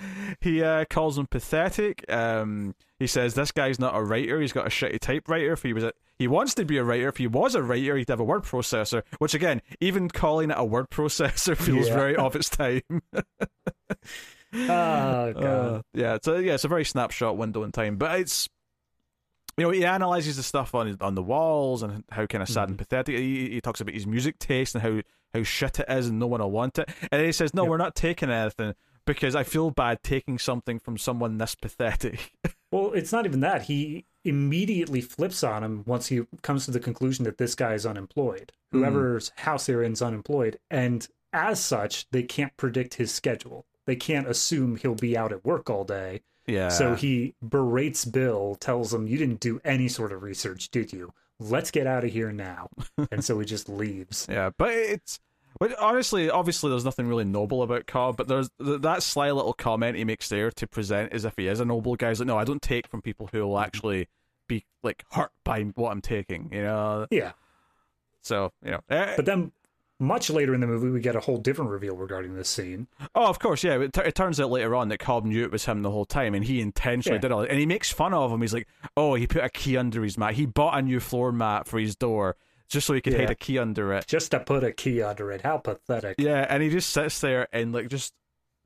he 0.41 0.63
uh, 0.63 0.85
calls 0.89 1.19
him 1.19 1.27
pathetic. 1.27 2.05
Um, 2.11 2.75
he 2.99 3.07
says 3.07 3.35
this 3.35 3.53
guy's 3.53 3.79
not 3.79 3.95
a 3.95 4.03
writer. 4.03 4.41
He's 4.41 4.53
got 4.55 4.67
a 4.67 4.71
shitty 4.71 4.99
typewriter. 5.01 5.53
If 5.53 5.63
he 5.63 5.73
was 5.75 5.85
a, 5.85 5.93
he 6.19 6.27
wants 6.27 6.55
to 6.55 6.65
be 6.65 6.79
a 6.79 6.85
writer. 6.85 7.09
If 7.09 7.19
he 7.19 7.27
was 7.27 7.55
a 7.55 7.63
writer, 7.63 7.97
he'd 7.97 8.09
have 8.09 8.21
a 8.21 8.25
word 8.25 8.45
processor. 8.45 9.03
Which 9.19 9.35
again, 9.35 9.61
even 9.81 10.09
calling 10.09 10.51
it 10.51 10.57
a 10.59 10.65
word 10.65 10.89
processor 10.91 11.55
feels 11.59 11.89
Yeah. 11.89 11.95
very 11.95 12.17
of 12.17 12.35
its 12.35 12.49
time. 12.49 12.81
Oh 14.55 15.33
god. 15.35 15.37
Uh, 15.45 15.83
yeah, 15.93 16.19
so 16.23 16.37
yeah, 16.39 16.55
it's 16.55 16.65
a 16.65 16.69
very 16.69 16.85
snapshot 16.85 17.37
window 17.37 17.63
in 17.65 17.73
time, 17.73 17.97
but 17.97 18.19
it's 18.21 18.49
you 19.57 19.65
know 19.65 19.71
he 19.71 19.85
analyzes 19.85 20.37
the 20.37 20.43
stuff 20.43 20.75
on 20.75 20.97
on 21.01 21.15
the 21.15 21.23
walls 21.23 21.83
and 21.83 22.05
how 22.11 22.27
kind 22.27 22.43
of 22.43 22.49
sad 22.49 22.65
Mm-hmm. 22.65 22.71
and 22.73 22.79
pathetic. 22.79 23.19
He, 23.19 23.51
he 23.51 23.61
talks 23.61 23.81
about 23.81 23.95
his 23.95 24.07
music 24.07 24.39
taste 24.39 24.75
and 24.75 24.83
how 24.83 25.01
how 25.35 25.43
shit 25.43 25.79
it 25.81 25.87
is 25.89 26.09
and 26.09 26.19
no 26.19 26.27
one 26.27 26.41
will 26.41 26.51
want 26.51 26.79
it. 26.79 26.89
And 27.11 27.21
then 27.21 27.25
he 27.27 27.33
says, 27.33 27.55
"No, 27.55 27.63
Yep. 27.63 27.71
we're 27.71 27.77
not 27.79 27.95
taking 27.95 28.31
anything 28.31 28.75
because 29.07 29.35
I 29.37 29.43
feel 29.45 29.71
bad 29.71 30.03
taking 30.03 30.39
something 30.39 30.79
from 30.79 30.99
someone 30.99 31.39
this 31.39 31.55
pathetic." 31.55 32.33
Well, 32.73 32.93
it's 32.95 33.13
not 33.13 33.27
even 33.27 33.41
that. 33.41 33.63
He 33.63 34.07
immediately 34.25 35.01
flips 35.01 35.45
on 35.45 35.63
him 35.63 35.85
once 35.87 36.09
he 36.09 36.23
comes 36.43 36.65
to 36.65 36.73
the 36.73 36.81
conclusion 36.81 37.25
that 37.25 37.39
this 37.39 37.55
guy 37.55 37.75
is 37.75 37.87
unemployed. 37.87 38.51
Hmm. 38.73 38.79
Whoever's 38.79 39.31
house 39.37 39.67
they're 39.67 39.85
in 39.85 39.93
is 39.93 40.03
unemployed. 40.03 40.59
And 40.69 41.07
as 41.33 41.61
such, 41.61 42.11
they 42.11 42.25
can't 42.25 42.55
predict 42.57 42.95
his 42.95 43.15
schedule. 43.15 43.67
They 43.87 43.95
can't 43.95 44.27
assume 44.27 44.77
he'll 44.77 44.97
be 44.97 45.17
out 45.17 45.33
at 45.33 45.45
work 45.45 45.71
all 45.71 45.85
day. 45.85 46.23
Yeah. 46.47 46.69
So 46.69 46.95
he 46.95 47.35
berates 47.43 48.05
Bill, 48.05 48.57
tells 48.57 48.93
him, 48.95 49.07
You 49.07 49.19
didn't 49.19 49.41
do 49.41 49.61
any 49.65 49.89
sort 49.89 50.13
of 50.13 50.23
research, 50.23 50.71
did 50.71 50.93
you? 50.93 51.13
Let's 51.39 51.71
get 51.71 51.87
out 51.87 52.05
of 52.05 52.11
here 52.13 52.33
now. 52.33 52.69
and 53.11 53.25
so 53.25 53.39
he 53.39 53.45
just 53.47 53.69
leaves. 53.83 54.27
Yeah, 54.31 54.51
but 54.57 54.71
it's 54.71 55.21
but 55.59 55.79
honestly, 55.79 56.29
obviously, 56.29 56.69
there's 56.71 56.85
nothing 56.85 57.09
really 57.09 57.25
noble 57.25 57.63
about 57.63 57.87
Cobb. 57.87 58.17
But 58.19 58.29
there's 58.29 58.51
th- 58.63 58.83
that 58.83 59.03
sly 59.03 59.31
little 59.31 59.55
comment 59.55 59.97
he 59.97 60.05
makes 60.05 60.29
there 60.29 60.51
to 60.51 60.67
present 60.67 61.13
as 61.15 61.25
if 61.25 61.35
he 61.37 61.47
is 61.49 61.61
a 61.61 61.65
noble 61.65 61.97
guy. 61.97 62.09
He's 62.11 62.21
like, 62.21 62.27
no, 62.27 62.37
I 62.39 62.45
don't 62.45 62.61
take 62.63 62.87
from 62.89 63.01
people 63.03 63.29
who 63.33 63.41
will 63.47 63.59
actually 63.59 64.09
be 64.49 64.65
like 64.83 65.05
hurt 65.13 65.33
by 65.45 65.63
what 65.75 65.93
I'm 65.93 66.01
taking. 66.03 66.51
You 66.53 66.63
know, 66.63 67.07
Yeah. 67.11 67.33
so 68.23 68.53
you 68.65 68.73
know. 68.73 68.81
eh, 68.91 69.15
But 69.17 69.25
then 69.25 69.53
much 69.99 70.29
later 70.31 70.55
in 70.55 70.61
the 70.61 70.67
movie, 70.67 70.91
we 70.91 71.01
get 71.01 71.17
a 71.17 71.21
whole 71.21 71.39
different 71.39 71.71
reveal 71.71 71.97
regarding 71.97 72.35
this 72.35 72.49
scene. 72.49 72.87
oh, 73.15 73.27
of 73.27 73.39
course, 73.39 73.65
yeah. 73.65 73.81
It, 73.81 73.93
t- 73.93 74.03
it 74.03 74.15
turns 74.15 74.39
out 74.41 74.51
later 74.51 74.75
on 74.75 74.89
that 74.89 74.99
Cobb 74.99 75.25
knew 75.25 75.43
it 75.43 75.51
was 75.51 75.65
him 75.65 75.83
the 75.83 75.91
whole 75.91 76.05
time, 76.05 76.35
and 76.35 76.45
he 76.45 76.61
intentionally 76.61 77.17
Yeah. 77.17 77.23
did 77.23 77.33
all. 77.33 77.43
it. 77.43 77.51
And 77.51 77.59
he 77.59 77.67
makes 77.67 77.91
fun 77.91 78.13
of 78.13 78.31
him. 78.31 78.41
He's 78.43 78.53
like, 78.53 78.69
oh, 78.97 79.15
he 79.15 79.27
put 79.27 79.43
a 79.45 79.49
key 79.49 79.77
under 79.77 80.03
his 80.03 80.19
mat. 80.19 80.35
He 80.35 80.47
bought 80.47 80.79
a 80.79 80.83
new 80.83 81.01
floor 81.01 81.33
mat 81.33 81.67
for 81.67 81.79
his 81.79 81.97
door 81.97 82.37
just 82.69 82.87
so 82.87 82.95
he 82.95 83.01
could 83.01 83.13
Yeah. 83.15 83.21
hide 83.21 83.31
a 83.31 83.35
key 83.35 83.59
under 83.59 83.93
it. 83.95 84.07
Just 84.07 84.33
to 84.33 84.41
put 84.41 84.65
a 84.65 84.73
key 84.73 85.01
under 85.01 85.31
it. 85.33 85.43
How 85.43 85.59
pathetic. 85.59 86.17
Yeah, 86.19 86.47
and 86.49 86.63
he 86.63 86.69
just 86.69 86.91
sits 86.91 87.21
there 87.21 87.49
and 87.53 87.73
like 87.73 87.89
just 87.89 88.13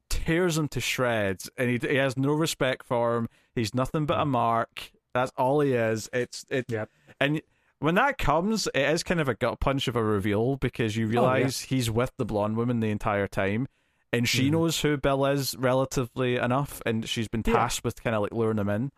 tears 0.09 0.59
him 0.59 0.68
to 0.68 0.81
shreds, 0.81 1.49
and 1.57 1.70
he 1.70 1.78
he 1.78 1.97
has 1.97 2.16
no 2.16 2.33
respect 2.33 2.85
for 2.87 3.16
him. 3.16 3.28
He's 3.55 3.74
nothing 3.74 4.07
but 4.07 4.18
a 4.18 4.24
mm. 4.24 4.28
mark. 4.31 4.91
That's 5.14 5.33
all 5.37 5.61
he 5.61 5.72
is. 5.74 6.09
It's 6.12 6.45
it. 6.51 6.66
Yep. 6.68 6.89
And 7.20 7.43
when 7.81 7.97
that 7.97 8.16
comes, 8.18 8.66
it 8.68 8.81
is 8.81 9.03
kind 9.03 9.20
of 9.20 9.28
a 9.28 9.35
gut 9.35 9.61
punch 9.61 9.89
of 9.89 9.97
a 9.97 10.03
reveal 10.03 10.57
because 10.57 10.97
you 10.97 11.07
realize 11.07 11.61
he's 11.62 11.91
with 11.91 12.12
the 12.16 12.24
blonde 12.24 12.57
woman 12.57 12.81
the 12.81 12.91
entire 12.91 13.26
time, 13.26 13.66
and 14.12 14.28
she 14.28 14.49
Mhm. 14.49 14.53
knows 14.53 14.81
who 14.81 14.97
Bill 14.97 15.26
is 15.26 15.57
relatively 15.57 16.37
enough, 16.37 16.81
and 16.87 17.09
she's 17.09 17.28
been 17.28 17.43
Yeah. 17.47 17.55
tasked 17.55 17.85
with 17.85 18.03
kind 18.03 18.14
of 18.16 18.22
like 18.22 18.33
luring 18.33 18.59
him 18.59 18.68
in. 18.68 18.93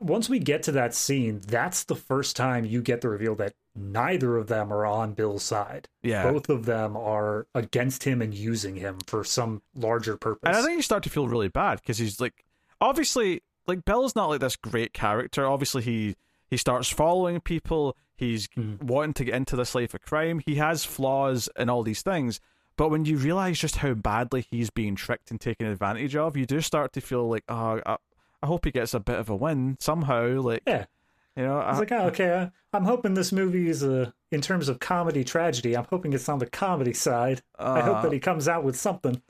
once 0.00 0.28
we 0.28 0.38
get 0.38 0.62
to 0.62 0.72
that 0.72 0.94
scene, 0.94 1.40
that's 1.46 1.84
the 1.84 1.94
first 1.94 2.36
time 2.36 2.64
you 2.66 2.82
get 2.82 3.00
the 3.00 3.08
reveal 3.08 3.34
that 3.34 3.54
neither 3.74 4.36
of 4.36 4.48
them 4.48 4.70
are 4.70 4.84
on 4.84 5.14
Bill's 5.14 5.42
side. 5.42 5.88
Yeah. 6.02 6.30
Both 6.30 6.50
of 6.50 6.66
them 6.66 6.94
are 6.94 7.46
against 7.54 8.04
him 8.04 8.20
and 8.20 8.34
using 8.34 8.76
him 8.76 8.98
for 9.06 9.24
some 9.24 9.62
larger 9.74 10.18
purpose. 10.18 10.46
And 10.46 10.56
I 10.56 10.60
think 10.62 10.76
you 10.76 10.82
start 10.82 11.04
to 11.04 11.10
feel 11.10 11.26
really 11.26 11.48
bad 11.48 11.80
because 11.80 11.96
he's 11.96 12.20
like, 12.20 12.44
obviously, 12.82 13.42
like 13.66 13.84
Bill's 13.86 14.14
not 14.14 14.28
like 14.28 14.40
this 14.40 14.56
great 14.56 14.92
character. 14.92 15.46
Obviously, 15.46 15.82
he 15.82 16.16
he 16.50 16.58
starts 16.58 16.90
following 16.90 17.40
people. 17.40 17.96
He's 18.16 18.46
Mhm. 18.48 18.82
wanting 18.82 19.14
to 19.14 19.24
get 19.24 19.34
into 19.34 19.56
this 19.56 19.74
life 19.74 19.94
of 19.94 20.02
crime. 20.02 20.40
He 20.46 20.54
has 20.56 20.84
flaws 20.84 21.48
and 21.56 21.70
all 21.70 21.82
these 21.82 22.02
things. 22.02 22.40
But 22.76 22.88
when 22.90 23.04
you 23.04 23.16
realize 23.16 23.58
just 23.58 23.76
how 23.76 23.94
badly 23.94 24.46
he's 24.50 24.70
being 24.70 24.96
tricked 24.96 25.30
and 25.30 25.40
taken 25.40 25.66
advantage 25.66 26.16
of, 26.16 26.36
you 26.36 26.44
do 26.46 26.60
start 26.60 26.92
to 26.94 27.00
feel 27.00 27.28
like, 27.28 27.44
oh, 27.48 27.80
I, 27.86 27.96
I 28.42 28.46
hope 28.46 28.64
he 28.64 28.70
gets 28.72 28.94
a 28.94 29.00
bit 29.00 29.18
of 29.18 29.28
a 29.30 29.36
win 29.36 29.76
somehow. 29.80 30.40
Like, 30.40 30.62
yeah. 30.66 30.86
you 31.36 31.44
know, 31.44 31.58
I 31.58 31.68
was 31.70 31.76
I- 31.76 31.80
like, 31.80 31.92
oh, 31.92 32.06
okay, 32.08 32.30
uh, 32.32 32.48
I'm 32.72 32.84
hoping 32.84 33.14
this 33.14 33.30
movie 33.32 33.68
is 33.68 33.82
a, 33.84 34.12
in 34.32 34.40
terms 34.40 34.68
of 34.68 34.80
comedy 34.80 35.22
tragedy, 35.22 35.76
I'm 35.76 35.86
hoping 35.88 36.12
it's 36.12 36.28
on 36.28 36.40
the 36.40 36.46
comedy 36.46 36.92
side. 36.94 37.42
I 37.58 37.80
hope 37.80 37.98
uh, 37.98 38.02
that 38.02 38.12
he 38.12 38.18
comes 38.18 38.48
out 38.48 38.64
with 38.64 38.76
something. 38.76 39.22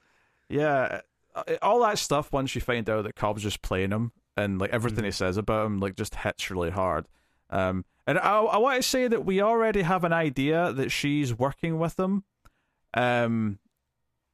Yeah, 0.48 1.00
uh, 1.34 1.42
all 1.60 1.80
that 1.82 1.98
stuff. 1.98 2.32
Once 2.32 2.54
you 2.54 2.60
find 2.62 2.88
out 2.88 3.04
that 3.04 3.14
Cobb's 3.16 3.42
just 3.42 3.60
playing 3.62 3.90
him, 3.90 4.12
and 4.36 4.58
like 4.58 4.70
everything 4.70 5.04
he 5.04 5.10
says 5.10 5.36
about 5.36 5.66
him, 5.66 5.78
like 5.80 5.96
just 5.96 6.14
hits 6.14 6.50
really 6.50 6.70
hard. 6.70 7.06
Um, 7.50 7.84
and 8.06 8.18
I, 8.18 8.40
I 8.40 8.58
want 8.58 8.82
to 8.82 8.88
say 8.88 9.08
that 9.08 9.24
we 9.24 9.40
already 9.40 9.82
have 9.82 10.04
an 10.04 10.12
idea 10.12 10.72
that 10.72 10.90
she's 10.90 11.36
working 11.36 11.78
with 11.78 11.98
him. 11.98 12.24
Um, 12.94 13.58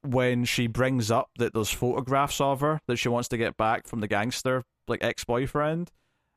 when 0.02 0.44
she 0.46 0.66
brings 0.66 1.10
up 1.10 1.28
that 1.38 1.52
there's 1.52 1.70
photographs 1.70 2.40
of 2.40 2.60
her 2.60 2.80
that 2.86 2.96
she 2.96 3.08
wants 3.08 3.28
to 3.28 3.36
get 3.36 3.56
back 3.58 3.86
from 3.86 4.00
the 4.00 4.08
gangster 4.08 4.64
like 4.88 5.02
ex 5.04 5.24
boyfriend. 5.24 5.90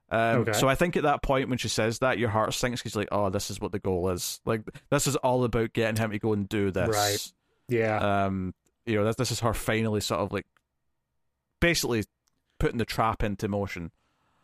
Um, 0.09 0.41
Okay. 0.41 0.53
So 0.53 0.67
I 0.67 0.75
think 0.75 0.97
at 0.97 1.03
that 1.03 1.23
point 1.23 1.47
when 1.49 1.57
she 1.57 1.69
says 1.69 1.99
that, 1.99 2.17
your 2.19 2.29
heart 2.29 2.53
sinks 2.53 2.81
because 2.81 2.95
like, 2.95 3.07
oh, 3.11 3.29
this 3.29 3.49
is 3.49 3.61
what 3.61 3.71
the 3.71 3.79
goal 3.79 4.09
is. 4.09 4.41
Like 4.45 4.61
this 4.91 5.07
is 5.07 5.15
all 5.17 5.43
about 5.45 5.73
getting 5.73 5.95
him 5.95 6.11
to 6.11 6.19
go 6.19 6.33
and 6.33 6.47
do 6.47 6.71
this. 6.71 6.89
Right. 6.89 7.31
Yeah. 7.69 8.25
Um, 8.25 8.53
you 8.85 8.95
know, 8.95 9.05
this 9.05 9.15
this 9.15 9.31
is 9.31 9.39
her 9.39 9.53
finally 9.53 10.01
sort 10.01 10.19
of 10.19 10.33
like 10.33 10.45
basically 11.61 12.03
putting 12.59 12.77
the 12.77 12.85
trap 12.85 13.23
into 13.23 13.47
motion. 13.47 13.91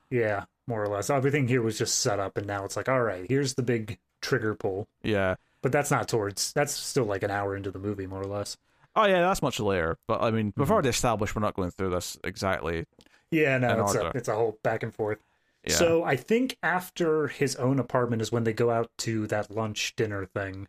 yeah. 0.10 0.46
More 0.70 0.84
or 0.84 0.88
less. 0.88 1.10
Everything 1.10 1.48
here 1.48 1.64
was 1.64 1.80
just 1.80 2.00
set 2.00 2.20
up, 2.20 2.38
and 2.38 2.46
now 2.46 2.64
it's 2.64 2.78
like, 2.78 2.88
all 2.88 3.02
right, 3.02 3.26
here's 3.28 3.56
the 3.56 3.64
big 3.64 3.98
trigger 4.22 4.54
pull. 4.54 4.88
Yeah. 5.02 5.36
But 5.64 5.72
that's 5.72 5.90
not 5.90 6.08
towards, 6.08 6.54
that's 6.54 6.72
still 6.74 7.06
like 7.06 7.24
an 7.24 7.32
hour 7.32 7.56
into 7.56 7.72
the 7.72 7.80
movie, 7.80 8.06
more 8.06 8.22
or 8.22 8.28
less. 8.28 8.56
Oh 8.96 9.06
yeah, 9.06 9.22
that's 9.22 9.42
much 9.42 9.60
later. 9.60 9.98
But 10.08 10.22
I 10.22 10.30
mean, 10.30 10.54
we've 10.56 10.68
Mhm. 10.68 10.72
already 10.72 10.90
established 10.90 11.36
we're 11.36 11.42
not 11.42 11.56
going 11.56 11.72
through 11.72 11.90
this 11.90 12.18
exactly. 12.24 12.86
Yeah, 13.32 13.58
no, 13.58 13.82
it's 13.84 13.96
a, 13.96 14.12
it's 14.16 14.28
a 14.28 14.36
whole 14.36 14.60
back 14.64 14.84
and 14.84 14.94
forth. 14.94 15.18
Yeah. 15.66 15.74
So 15.74 16.04
I 16.04 16.16
think 16.16 16.58
after 16.64 17.28
his 17.28 17.56
own 17.56 17.80
apartment 17.80 18.22
is 18.22 18.32
when 18.32 18.44
they 18.44 18.54
go 18.54 18.70
out 18.70 18.92
to 19.00 19.26
that 19.28 19.52
lunch 19.52 19.96
dinner 19.96 20.26
thing. 20.26 20.68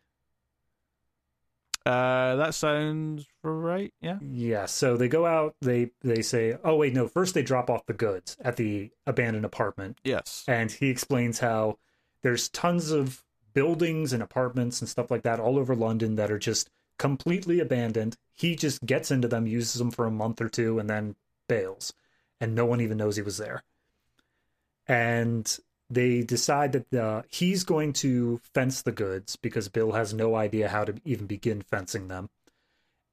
Uh, 1.86 2.36
that 2.36 2.54
sounds 2.54 3.26
right. 3.42 3.92
Yeah. 4.00 4.18
Yeah, 4.20 4.66
so 4.66 4.96
they 4.96 5.08
go 5.08 5.26
out, 5.26 5.54
they 5.60 5.90
they 6.02 6.22
say, 6.22 6.58
"Oh 6.62 6.76
wait, 6.76 6.92
no, 6.92 7.08
first 7.08 7.34
they 7.34 7.42
drop 7.42 7.70
off 7.70 7.86
the 7.86 7.94
goods 7.94 8.36
at 8.40 8.56
the 8.56 8.90
abandoned 9.06 9.44
apartment." 9.46 9.98
Yes. 10.04 10.44
And 10.46 10.70
he 10.70 10.90
explains 10.90 11.38
how 11.38 11.78
there's 12.22 12.48
tons 12.48 12.90
of 12.90 13.24
buildings 13.54 14.12
and 14.12 14.22
apartments 14.22 14.80
and 14.80 14.88
stuff 14.88 15.10
like 15.10 15.22
that 15.22 15.40
all 15.40 15.58
over 15.58 15.74
London 15.74 16.16
that 16.16 16.30
are 16.30 16.38
just 16.38 16.70
completely 16.98 17.60
abandoned. 17.60 18.16
He 18.34 18.54
just 18.54 18.84
gets 18.84 19.10
into 19.10 19.26
them, 19.26 19.46
uses 19.46 19.78
them 19.78 19.90
for 19.90 20.06
a 20.06 20.10
month 20.10 20.40
or 20.40 20.48
two, 20.48 20.78
and 20.78 20.88
then 20.88 21.16
bails. 21.48 21.92
And 22.40 22.54
no 22.54 22.66
one 22.66 22.80
even 22.80 22.98
knows 22.98 23.16
he 23.16 23.22
was 23.22 23.38
there. 23.38 23.62
And 24.86 25.58
they 25.90 26.22
decide 26.22 26.72
that 26.72 26.94
uh, 26.94 27.22
he's 27.28 27.64
going 27.64 27.92
to 27.94 28.40
fence 28.54 28.82
the 28.82 28.92
goods 28.92 29.36
because 29.36 29.68
Bill 29.68 29.92
has 29.92 30.14
no 30.14 30.36
idea 30.36 30.68
how 30.68 30.84
to 30.84 30.94
even 31.04 31.26
begin 31.26 31.62
fencing 31.62 32.08
them. 32.08 32.30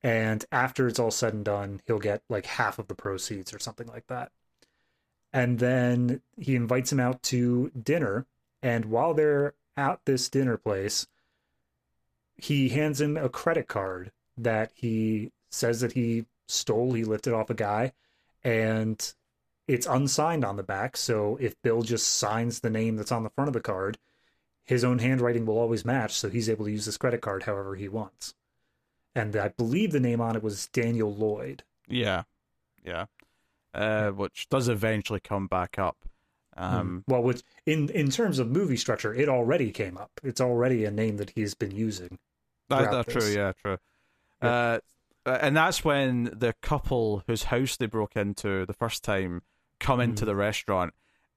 And 0.03 0.45
after 0.51 0.87
it's 0.87 0.99
all 0.99 1.11
said 1.11 1.33
and 1.33 1.43
done, 1.43 1.81
he'll 1.87 1.99
get 1.99 2.21
like 2.29 2.45
half 2.45 2.77
of 2.77 2.87
the 2.87 2.95
proceeds 2.95 3.53
or 3.53 3.59
something 3.59 3.87
like 3.87 4.07
that. 4.07 4.31
And 5.33 5.59
then 5.59 6.21
he 6.39 6.55
invites 6.55 6.91
him 6.91 6.99
out 6.99 7.23
to 7.23 7.71
dinner. 7.71 8.25
And 8.61 8.85
while 8.85 9.13
they're 9.13 9.55
at 9.75 9.99
this 10.05 10.29
dinner 10.29 10.57
place, 10.57 11.07
he 12.37 12.69
hands 12.69 13.01
him 13.01 13.17
a 13.17 13.29
credit 13.29 13.67
card 13.67 14.11
that 14.37 14.71
he 14.75 15.31
says 15.49 15.81
that 15.81 15.93
he 15.93 16.25
stole. 16.47 16.93
He 16.93 17.03
lifted 17.03 17.33
off 17.33 17.49
a 17.49 17.55
guy, 17.55 17.93
and 18.43 19.13
it's 19.67 19.85
unsigned 19.85 20.45
on 20.45 20.55
the 20.55 20.63
back. 20.63 20.97
So 20.97 21.37
if 21.41 21.61
Bill 21.61 21.81
just 21.81 22.07
signs 22.07 22.59
the 22.59 22.69
name 22.69 22.95
that's 22.95 23.11
on 23.11 23.23
the 23.23 23.29
front 23.29 23.49
of 23.49 23.53
the 23.53 23.59
card, 23.59 23.97
his 24.63 24.83
own 24.83 24.99
handwriting 24.99 25.45
will 25.45 25.57
always 25.57 25.85
match. 25.85 26.13
So 26.13 26.29
he's 26.29 26.49
able 26.49 26.65
to 26.65 26.71
use 26.71 26.85
this 26.85 26.97
credit 26.97 27.21
card 27.21 27.43
however 27.43 27.75
he 27.75 27.87
wants. 27.87 28.33
And 29.15 29.35
I 29.35 29.49
believe 29.49 29.91
the 29.91 29.99
name 29.99 30.21
on 30.21 30.35
it 30.35 30.43
was 30.43 30.67
Daniel 30.67 31.13
Lloyd. 31.13 31.63
Yeah, 31.87 32.23
yeah, 32.83 33.05
uh, 33.73 34.11
which 34.11 34.47
does 34.49 34.69
eventually 34.69 35.19
come 35.19 35.47
back 35.47 35.79
up. 35.79 35.97
Um, 36.55 37.03
well, 37.07 37.23
which 37.23 37.41
in 37.65 37.89
in 37.89 38.11
terms 38.11 38.39
of 38.39 38.49
movie 38.49 38.77
structure, 38.77 39.13
it 39.13 39.29
already 39.29 39.71
came 39.71 39.97
up. 39.97 40.11
It's 40.23 40.41
already 40.41 40.85
a 40.85 40.91
name 40.91 41.17
that 41.17 41.31
he's 41.31 41.55
been 41.55 41.71
using. 41.71 42.19
That, 42.69 42.91
that's 42.91 43.13
true. 43.13 43.31
Yeah, 43.31 43.53
true. 43.61 43.77
Yeah. 44.43 44.79
Uh, 45.25 45.37
and 45.41 45.57
that's 45.57 45.83
when 45.83 46.25
the 46.25 46.53
couple 46.61 47.23
whose 47.27 47.43
house 47.43 47.77
they 47.77 47.85
broke 47.85 48.15
into 48.15 48.65
the 48.65 48.73
first 48.73 49.03
time 49.03 49.41
come 49.79 49.99
into 49.99 50.23
mm. 50.23 50.27
the 50.27 50.35
restaurant, 50.35 50.93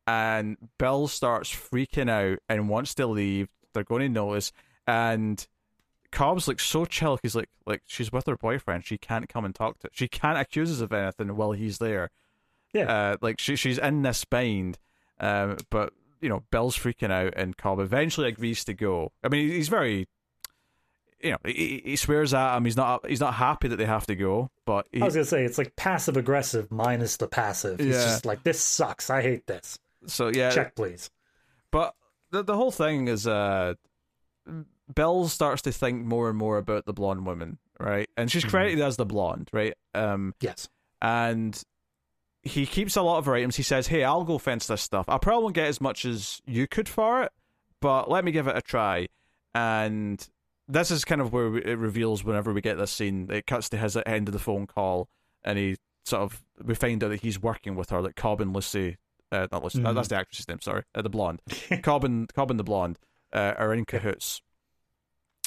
and 0.06 0.56
Bill 0.78 1.08
starts 1.08 1.50
freaking 1.50 2.10
out 2.10 2.38
and 2.48 2.68
wants 2.68 2.94
to 2.96 3.06
leave. 3.06 3.48
They're 3.72 3.84
going 3.84 4.02
to 4.02 4.08
notice, 4.08 4.52
and 4.86 5.46
Cobb's 6.10 6.48
like 6.48 6.60
so 6.60 6.84
chill. 6.84 7.18
He's 7.22 7.36
like, 7.36 7.48
like 7.66 7.82
she's 7.86 8.12
with 8.12 8.26
her 8.26 8.36
boyfriend. 8.36 8.84
She 8.86 8.98
can't 8.98 9.28
come 9.28 9.44
and 9.44 9.54
talk 9.54 9.78
to. 9.80 9.90
She 9.92 10.08
can't 10.08 10.38
accuse 10.38 10.70
us 10.72 10.80
of 10.80 10.92
anything 10.92 11.36
while 11.36 11.52
he's 11.52 11.78
there. 11.78 12.10
Yeah, 12.72 12.90
uh, 12.90 13.16
like 13.20 13.40
she 13.40 13.56
she's 13.56 13.78
in 13.78 14.02
this 14.02 14.24
bind 14.24 14.78
um, 15.20 15.58
but 15.70 15.92
you 16.20 16.28
know, 16.28 16.42
Bill's 16.50 16.76
freaking 16.76 17.12
out, 17.12 17.34
and 17.36 17.56
Cobb 17.56 17.78
eventually 17.78 18.28
agrees 18.28 18.64
to 18.64 18.74
go. 18.74 19.12
I 19.22 19.28
mean, 19.28 19.48
he's 19.48 19.68
very, 19.68 20.08
you 21.22 21.32
know, 21.32 21.38
he, 21.44 21.82
he 21.84 21.96
swears 21.96 22.32
at 22.34 22.56
him. 22.56 22.64
He's 22.64 22.76
not 22.76 23.08
he's 23.08 23.20
not 23.20 23.34
happy 23.34 23.68
that 23.68 23.76
they 23.76 23.86
have 23.86 24.06
to 24.06 24.14
go. 24.14 24.50
But 24.64 24.86
he, 24.92 25.02
I 25.02 25.04
was 25.04 25.14
gonna 25.14 25.24
say 25.24 25.44
it's 25.44 25.58
like 25.58 25.76
passive 25.76 26.16
aggressive 26.16 26.70
minus 26.70 27.16
the 27.16 27.26
passive. 27.26 27.78
He's 27.78 27.94
yeah. 27.94 28.04
just 28.04 28.26
like 28.26 28.42
this 28.42 28.60
sucks. 28.60 29.10
I 29.10 29.22
hate 29.22 29.46
this. 29.46 29.78
So 30.06 30.28
yeah, 30.28 30.50
check 30.50 30.74
please. 30.74 31.10
But 31.70 31.94
the 32.30 32.42
the 32.42 32.56
whole 32.56 32.70
thing 32.70 33.08
is, 33.08 33.26
uh, 33.26 33.74
Bill 34.94 35.28
starts 35.28 35.62
to 35.62 35.72
think 35.72 36.04
more 36.04 36.28
and 36.28 36.38
more 36.38 36.58
about 36.58 36.86
the 36.86 36.92
blonde 36.92 37.26
woman, 37.26 37.58
right? 37.78 38.08
And 38.16 38.30
she's 38.30 38.42
mm-hmm. 38.42 38.50
credited 38.50 38.78
mm-hmm. 38.78 38.88
as 38.88 38.96
the 38.96 39.06
blonde, 39.06 39.48
right? 39.52 39.74
Um, 39.94 40.34
yes. 40.40 40.68
And 41.02 41.60
he 42.42 42.66
keeps 42.66 42.96
a 42.96 43.02
lot 43.02 43.18
of 43.18 43.26
her 43.26 43.34
items. 43.34 43.56
He 43.56 43.62
says, 43.62 43.86
"Hey, 43.86 44.04
I'll 44.04 44.24
go 44.24 44.38
fence 44.38 44.66
this 44.66 44.82
stuff. 44.82 45.06
I 45.08 45.18
probably 45.18 45.44
won't 45.44 45.54
get 45.54 45.66
as 45.66 45.80
much 45.80 46.04
as 46.04 46.40
you 46.46 46.66
could 46.66 46.88
for 46.88 47.22
it, 47.22 47.32
but 47.80 48.10
let 48.10 48.24
me 48.24 48.32
give 48.32 48.46
it 48.46 48.56
a 48.56 48.62
try." 48.62 49.08
And 49.54 50.26
this 50.70 50.90
is 50.90 51.04
kind 51.04 51.20
of 51.20 51.32
where 51.32 51.56
it 51.56 51.78
reveals 51.78 52.24
whenever 52.24 52.52
we 52.52 52.60
get 52.60 52.78
this 52.78 52.90
scene. 52.90 53.28
It 53.30 53.46
cuts 53.46 53.68
to 53.70 53.76
his 53.76 53.96
end 54.06 54.28
of 54.28 54.32
the 54.32 54.38
phone 54.38 54.66
call, 54.66 55.08
and 55.44 55.58
he 55.58 55.76
sort 56.04 56.22
of 56.22 56.42
we 56.62 56.74
find 56.74 57.02
out 57.04 57.10
that 57.10 57.20
he's 57.20 57.40
working 57.40 57.74
with 57.74 57.90
her, 57.90 58.00
like 58.00 58.16
Cobb 58.16 58.40
and 58.40 58.54
Lucy. 58.54 58.96
Uh, 59.32 59.46
not 59.52 59.62
Lucy. 59.62 59.78
Mm-hmm. 59.80 59.94
That's 59.94 60.08
the 60.08 60.16
actress's 60.16 60.48
name. 60.48 60.60
Sorry, 60.60 60.82
uh, 60.94 61.02
the 61.02 61.10
blonde. 61.10 61.40
Cobb 61.82 62.04
and 62.04 62.32
Cobb 62.32 62.50
and 62.50 62.58
the 62.58 62.64
blonde 62.64 62.98
uh, 63.32 63.54
are 63.58 63.72
in 63.72 63.84
cahoots, 63.84 64.42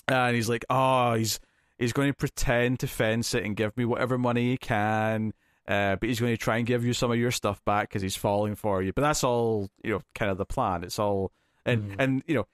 and 0.07 0.36
he's 0.36 0.49
like, 0.49 0.65
"Oh, 0.69 1.13
he's." 1.15 1.39
He's 1.80 1.91
going 1.91 2.07
to 2.07 2.13
pretend 2.13 2.80
to 2.82 2.88
fence 2.88 3.34
it 3.34 3.43
and 3.43 3.57
give 3.57 3.76
me 3.76 3.84
whatever 3.84 4.17
money 4.17 4.51
he 4.51 4.57
can 4.57 5.34
uh, 5.67 5.95
but 5.95 6.09
he's 6.09 6.19
going 6.19 6.34
to 6.34 6.38
try 6.38 6.57
and 6.57 6.65
give 6.65 6.84
you 6.84 6.93
some 6.93 7.11
of 7.11 7.17
your 7.17 7.32
stuff 7.32 7.63
back 7.63 7.89
because 7.89 8.01
he's 8.01 8.15
falling 8.15 8.55
for 8.55 8.82
you. 8.82 8.91
But 8.91 9.01
that's 9.01 9.24
all 9.24 9.69
you 9.84 9.91
know, 9.91 10.01
kind 10.13 10.30
of 10.30 10.38
the 10.38 10.45
plan. 10.45 10.84
It's 10.84 10.99
all 10.99 11.32
and 11.65 11.91
mm. 11.91 11.95
and 11.99 12.24
you 12.28 12.36
know, 12.36 12.47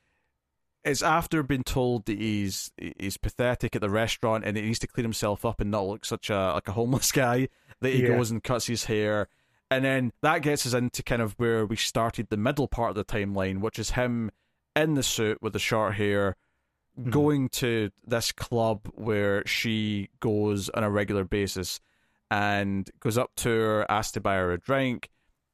it's 0.84 1.02
after 1.02 1.44
being 1.44 1.64
told 1.64 2.06
that 2.06 2.18
he's 2.18 2.72
he's 2.98 3.18
pathetic 3.18 3.76
at 3.76 3.82
the 3.82 3.90
restaurant 3.90 4.46
and 4.46 4.56
he 4.56 4.64
needs 4.64 4.80
to 4.80 4.88
clean 4.88 5.04
himself 5.04 5.46
up 5.46 5.60
and 5.60 5.72
not 5.72 5.86
look 5.86 6.06
such 6.06 6.30
a 6.30 6.54
like 6.54 6.68
a 6.68 6.74
homeless 6.74 7.12
guy 7.14 7.48
that 7.82 7.90
he 7.90 8.04
yeah. 8.04 8.10
goes 8.10 8.32
and 8.32 8.44
cuts 8.44 8.68
his 8.68 8.86
hair. 8.86 9.28
And 9.72 9.86
then 9.86 10.14
that 10.22 10.42
gets 10.42 10.66
us 10.66 10.74
into 10.74 11.04
kind 11.04 11.22
of 11.22 11.34
where 11.34 11.66
we 11.66 11.76
started 11.76 12.30
the 12.30 12.38
middle 12.38 12.68
part 12.68 12.92
of 12.92 12.96
the 12.96 13.06
timeline, 13.06 13.60
which 13.60 13.78
is 13.78 13.92
him 13.92 14.32
in 14.76 14.96
the 14.96 15.04
suit 15.04 15.42
with 15.42 15.54
the 15.54 15.60
short 15.60 15.96
hair, 15.96 16.38
mm. 17.00 17.12
going 17.12 17.50
to 17.50 17.92
this 18.06 18.32
club 18.32 18.90
where 18.96 19.46
she 19.46 20.10
goes 20.20 20.70
on 20.70 20.84
a 20.84 20.90
regular 20.90 21.24
basis 21.24 21.80
and 22.32 22.90
goes 23.00 23.18
up 23.18 23.36
to 23.38 23.50
her, 23.50 23.92
asks 23.92 24.14
to 24.14 24.22
buy 24.22 24.36
her 24.36 24.52
a 24.52 24.60
drink. 24.60 25.10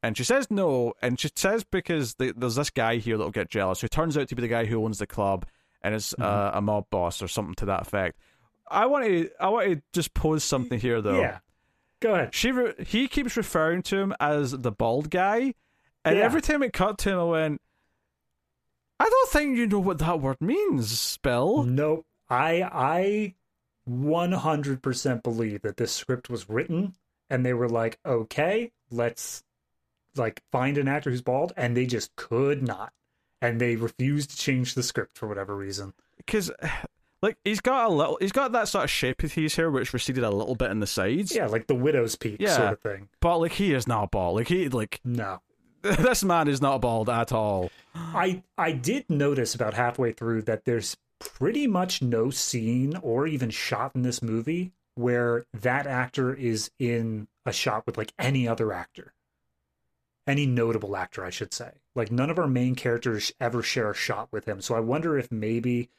And 0.05 0.15
she 0.15 0.23
says 0.23 0.51
no, 0.51 0.93
and 1.01 1.19
she 1.19 1.31
says 1.35 1.63
because 1.63 2.13
the, 2.13 2.31
there's 2.37 2.53
this 2.53 2.69
guy 2.69 2.97
here 2.97 3.17
that'll 3.17 3.31
get 3.31 3.49
jealous, 3.49 3.81
who 3.81 3.87
turns 3.87 4.15
out 4.15 4.27
to 4.27 4.35
be 4.35 4.41
the 4.43 4.47
guy 4.47 4.65
who 4.65 4.85
owns 4.85 4.99
the 4.99 5.07
club 5.07 5.47
and 5.81 5.95
is 5.95 6.13
mm-hmm. 6.19 6.21
uh, 6.21 6.51
a 6.53 6.61
mob 6.61 6.85
boss 6.91 7.23
or 7.23 7.27
something 7.27 7.55
to 7.55 7.65
that 7.65 7.81
effect. 7.81 8.19
I 8.69 8.85
want 8.85 9.05
to, 9.05 9.31
I 9.39 9.49
want 9.49 9.67
to 9.67 9.81
just 9.93 10.13
pose 10.13 10.43
something 10.43 10.79
here 10.79 11.01
though. 11.01 11.19
Yeah, 11.19 11.39
go 12.01 12.13
ahead. 12.13 12.35
She, 12.35 12.51
re- 12.51 12.75
he 12.85 13.07
keeps 13.07 13.35
referring 13.35 13.81
to 13.83 13.97
him 13.97 14.13
as 14.19 14.51
the 14.51 14.71
bald 14.71 15.09
guy, 15.09 15.55
and 16.03 16.17
yeah. 16.17 16.23
every 16.23 16.43
time 16.43 16.61
it 16.61 16.71
cut 16.71 16.99
to 16.99 17.09
him, 17.09 17.17
I 17.17 17.23
went, 17.23 17.61
I 18.99 19.05
don't 19.05 19.29
think 19.31 19.57
you 19.57 19.65
know 19.65 19.79
what 19.79 19.97
that 19.97 20.21
word 20.21 20.39
means, 20.39 21.17
Bill. 21.17 21.63
Nope. 21.63 22.05
I, 22.29 22.61
I 22.71 23.33
100% 23.89 25.23
believe 25.23 25.63
that 25.63 25.77
this 25.77 25.91
script 25.91 26.29
was 26.29 26.47
written 26.47 26.93
and 27.27 27.43
they 27.43 27.55
were 27.55 27.69
like, 27.69 27.97
okay, 28.05 28.71
let's 28.91 29.43
like 30.17 30.41
find 30.51 30.77
an 30.77 30.87
actor 30.87 31.09
who's 31.09 31.21
bald, 31.21 31.53
and 31.57 31.75
they 31.75 31.85
just 31.85 32.15
could 32.15 32.63
not, 32.63 32.93
and 33.41 33.59
they 33.59 33.75
refused 33.75 34.31
to 34.31 34.37
change 34.37 34.73
the 34.73 34.83
script 34.83 35.17
for 35.17 35.27
whatever 35.27 35.55
reason. 35.55 35.93
Because, 36.17 36.51
like, 37.21 37.37
he's 37.43 37.61
got 37.61 37.89
a 37.89 37.93
little, 37.93 38.17
he's 38.19 38.31
got 38.31 38.51
that 38.53 38.67
sort 38.67 38.85
of 38.85 38.89
shape 38.89 39.23
of 39.23 39.33
his 39.33 39.55
hair 39.55 39.71
which 39.71 39.93
receded 39.93 40.23
a 40.23 40.31
little 40.31 40.55
bit 40.55 40.71
in 40.71 40.79
the 40.79 40.87
sides. 40.87 41.35
Yeah, 41.35 41.47
like 41.47 41.67
the 41.67 41.75
widow's 41.75 42.15
peak 42.15 42.37
yeah, 42.39 42.55
sort 42.55 42.73
of 42.73 42.79
thing. 42.79 43.09
But 43.19 43.39
like, 43.39 43.53
he 43.53 43.73
is 43.73 43.87
not 43.87 44.11
bald. 44.11 44.37
Like 44.37 44.47
he, 44.47 44.69
like 44.69 44.99
no, 45.03 45.41
this 45.81 46.23
man 46.23 46.47
is 46.47 46.61
not 46.61 46.81
bald 46.81 47.09
at 47.09 47.31
all. 47.31 47.71
I 47.93 48.43
I 48.57 48.71
did 48.71 49.09
notice 49.09 49.53
about 49.53 49.73
halfway 49.73 50.11
through 50.11 50.43
that 50.43 50.65
there's 50.65 50.97
pretty 51.19 51.67
much 51.67 52.01
no 52.01 52.29
scene 52.29 52.95
or 53.01 53.27
even 53.27 53.49
shot 53.49 53.91
in 53.95 54.01
this 54.01 54.21
movie 54.21 54.71
where 54.95 55.45
that 55.53 55.87
actor 55.87 56.33
is 56.33 56.71
in 56.79 57.27
a 57.45 57.53
shot 57.53 57.85
with 57.85 57.97
like 57.97 58.13
any 58.17 58.47
other 58.47 58.73
actor. 58.73 59.13
Any 60.27 60.45
notable 60.45 60.95
actor, 60.95 61.23
I 61.23 61.29
should 61.29 61.53
say. 61.53 61.71
Like 61.93 62.11
none 62.11 62.29
of 62.29 62.39
our 62.39 62.47
main 62.47 62.75
characters 62.75 63.31
ever 63.39 63.61
share 63.61 63.91
a 63.91 63.95
shot 63.95 64.29
with 64.31 64.45
him. 64.45 64.61
So 64.61 64.75
I 64.75 64.79
wonder 64.79 65.17
if 65.17 65.31
maybe 65.31 65.89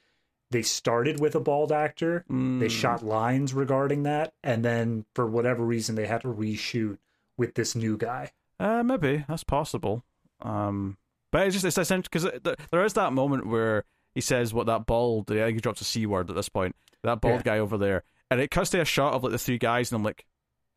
they 0.51 0.63
started 0.63 1.21
with 1.21 1.35
a 1.35 1.41
bald 1.41 1.73
actor, 1.73 2.25
mm. 2.31 2.61
they 2.61 2.69
shot 2.69 3.05
lines 3.05 3.53
regarding 3.53 4.05
that, 4.05 4.33
and 4.43 4.65
then 4.65 5.05
for 5.15 5.27
whatever 5.27 5.65
reason 5.65 5.95
they 5.95 6.07
had 6.07 6.23
to 6.23 6.29
reshoot 6.29 6.99
with 7.37 7.55
this 7.55 7.75
new 7.75 7.97
guy. 7.97 8.33
Uh, 8.59 8.83
maybe 8.83 9.25
that's 9.29 9.45
possible. 9.45 10.05
Um, 10.41 10.97
but 11.33 11.47
it's 11.47 11.55
just 11.55 11.65
it's 11.65 11.79
essential 11.79 12.09
because 12.11 12.57
there 12.71 12.85
is 12.85 12.95
that 12.95 13.13
moment 13.13 13.47
where 13.47 13.85
he 14.15 14.21
says 14.21 14.55
what 14.55 14.67
that 14.67 14.87
bald, 14.87 15.31
I 15.31 15.35
think 15.35 15.57
he 15.57 15.61
drops 15.61 15.81
a 15.81 15.85
C 15.85 16.07
word 16.07 16.31
at 16.31 16.37
this 16.37 16.49
point, 16.49 16.75
that 17.03 17.21
bald 17.21 17.41
yeah. 17.41 17.43
guy 17.43 17.59
over 17.59 17.77
there. 17.77 18.05
And 18.31 18.41
it 18.41 18.51
cuts 18.51 18.71
to 18.71 18.81
a 18.81 18.85
shot 18.85 19.15
of 19.15 19.23
like 19.23 19.33
the 19.33 19.39
three 19.39 19.59
guys, 19.59 19.91
and 19.91 19.97
I'm 19.97 20.03
like, 20.05 20.25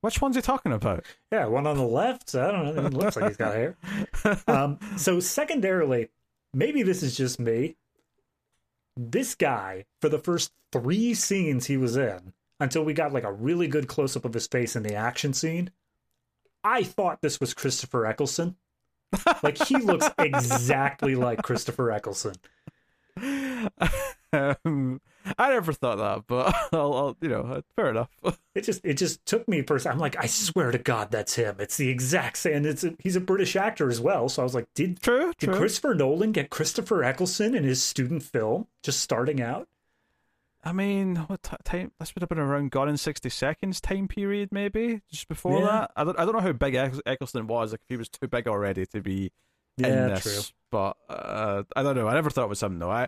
which 0.01 0.21
one's 0.21 0.35
he 0.35 0.41
talking 0.41 0.71
about? 0.71 1.05
Yeah, 1.31 1.45
one 1.45 1.67
on 1.67 1.77
the 1.77 1.83
left. 1.83 2.33
I 2.35 2.51
don't 2.51 2.75
know. 2.75 2.85
It 2.85 2.93
looks 2.93 3.15
like 3.15 3.27
he's 3.27 3.37
got 3.37 3.55
hair. 3.55 3.77
Um, 4.47 4.79
so, 4.97 5.19
secondarily, 5.19 6.09
maybe 6.53 6.83
this 6.83 7.03
is 7.03 7.15
just 7.15 7.39
me. 7.39 7.75
This 8.97 9.35
guy, 9.35 9.85
for 10.01 10.09
the 10.09 10.19
first 10.19 10.51
three 10.71 11.13
scenes 11.13 11.67
he 11.67 11.77
was 11.77 11.95
in, 11.95 12.33
until 12.59 12.83
we 12.83 12.93
got 12.93 13.13
like 13.13 13.23
a 13.23 13.31
really 13.31 13.67
good 13.67 13.87
close 13.87 14.15
up 14.17 14.25
of 14.25 14.33
his 14.33 14.47
face 14.47 14.75
in 14.75 14.83
the 14.83 14.95
action 14.95 15.33
scene, 15.33 15.71
I 16.63 16.83
thought 16.83 17.21
this 17.21 17.39
was 17.39 17.53
Christopher 17.53 18.05
Eccleston. 18.05 18.55
Like 19.41 19.57
he 19.57 19.77
looks 19.77 20.09
exactly 20.19 21.15
like 21.15 21.41
Christopher 21.41 21.91
Eccleston. 21.91 22.35
Um, 24.31 25.01
I 25.37 25.49
never 25.49 25.73
thought 25.73 25.97
that, 25.97 26.27
but 26.27 26.55
I'll, 26.73 26.93
I'll, 26.93 27.17
you 27.21 27.29
know, 27.29 27.61
fair 27.75 27.89
enough. 27.89 28.09
it 28.55 28.61
just 28.61 28.81
it 28.83 28.95
just 28.95 29.25
took 29.25 29.47
me 29.47 29.61
first. 29.61 29.87
I'm 29.87 29.99
like, 29.99 30.17
I 30.17 30.25
swear 30.25 30.71
to 30.71 30.77
God, 30.77 31.11
that's 31.11 31.35
him. 31.35 31.57
It's 31.59 31.77
the 31.77 31.89
exact 31.89 32.37
same. 32.37 32.57
And 32.57 32.65
it's 32.65 32.83
a, 32.83 32.95
he's 32.99 33.15
a 33.15 33.21
British 33.21 33.55
actor 33.55 33.89
as 33.89 34.01
well. 34.01 34.29
So 34.29 34.41
I 34.41 34.43
was 34.43 34.55
like, 34.55 34.67
did 34.73 35.01
true, 35.01 35.33
did 35.37 35.47
true. 35.47 35.55
Christopher 35.55 35.95
Nolan 35.95 36.31
get 36.31 36.49
Christopher 36.49 37.03
Eccleston 37.03 37.55
in 37.55 37.63
his 37.63 37.81
student 37.81 38.23
film 38.23 38.67
just 38.83 38.99
starting 38.99 39.41
out? 39.41 39.67
I 40.63 40.73
mean, 40.73 41.15
what 41.15 41.41
t- 41.41 41.55
time? 41.63 41.91
This 41.99 42.13
would 42.13 42.21
have 42.21 42.29
been 42.29 42.39
around 42.39 42.71
Gone 42.71 42.89
in 42.89 42.97
Sixty 42.97 43.29
Seconds 43.29 43.79
time 43.79 44.07
period, 44.07 44.49
maybe 44.51 45.01
just 45.09 45.27
before 45.27 45.59
yeah. 45.59 45.65
that. 45.65 45.91
I 45.95 46.03
don't, 46.03 46.19
I 46.19 46.25
don't 46.25 46.33
know 46.33 46.41
how 46.41 46.51
big 46.51 46.75
Eccleston 47.05 47.47
was. 47.47 47.71
Like 47.71 47.81
if 47.81 47.89
he 47.89 47.97
was 47.97 48.09
too 48.09 48.27
big 48.27 48.47
already 48.47 48.85
to 48.87 49.01
be 49.01 49.31
yeah, 49.77 49.87
in 49.87 50.09
this, 50.09 50.23
true. 50.23 50.55
but 50.71 50.97
uh, 51.07 51.63
I 51.75 51.83
don't 51.83 51.95
know. 51.95 52.07
I 52.07 52.13
never 52.13 52.29
thought 52.29 52.43
it 52.43 52.49
was 52.49 52.61
him 52.61 52.77
though. 52.77 52.91
I, 52.91 53.07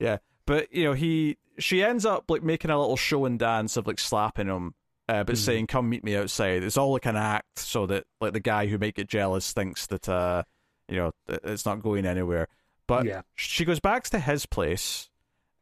yeah, 0.00 0.18
but 0.48 0.72
you 0.72 0.82
know, 0.82 0.94
he 0.94 1.36
she 1.58 1.84
ends 1.84 2.06
up 2.06 2.24
like 2.30 2.42
making 2.42 2.70
a 2.70 2.80
little 2.80 2.96
show 2.96 3.26
and 3.26 3.38
dance 3.38 3.76
of 3.76 3.86
like 3.86 3.98
slapping 3.98 4.46
him, 4.46 4.74
uh, 5.06 5.22
but 5.22 5.34
mm. 5.34 5.38
saying, 5.38 5.66
"Come 5.66 5.90
meet 5.90 6.02
me 6.02 6.16
outside." 6.16 6.62
It's 6.62 6.78
all 6.78 6.90
like 6.90 7.04
an 7.04 7.16
act 7.16 7.58
so 7.58 7.84
that 7.84 8.04
like 8.18 8.32
the 8.32 8.40
guy 8.40 8.66
who 8.66 8.78
might 8.78 8.94
get 8.94 9.08
jealous 9.08 9.52
thinks 9.52 9.86
that 9.88 10.08
uh, 10.08 10.44
you 10.88 10.96
know, 10.96 11.12
it's 11.28 11.66
not 11.66 11.82
going 11.82 12.06
anywhere. 12.06 12.48
But 12.86 13.04
yeah. 13.04 13.20
she 13.34 13.66
goes 13.66 13.78
back 13.78 14.04
to 14.04 14.18
his 14.18 14.46
place, 14.46 15.10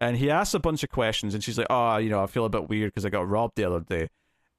and 0.00 0.16
he 0.16 0.30
asks 0.30 0.54
a 0.54 0.60
bunch 0.60 0.84
of 0.84 0.90
questions, 0.90 1.34
and 1.34 1.42
she's 1.42 1.58
like, 1.58 1.66
"Oh, 1.68 1.96
you 1.96 2.08
know, 2.08 2.22
I 2.22 2.28
feel 2.28 2.44
a 2.44 2.48
bit 2.48 2.68
weird 2.68 2.92
because 2.92 3.04
I 3.04 3.10
got 3.10 3.28
robbed 3.28 3.56
the 3.56 3.64
other 3.64 3.80
day," 3.80 4.08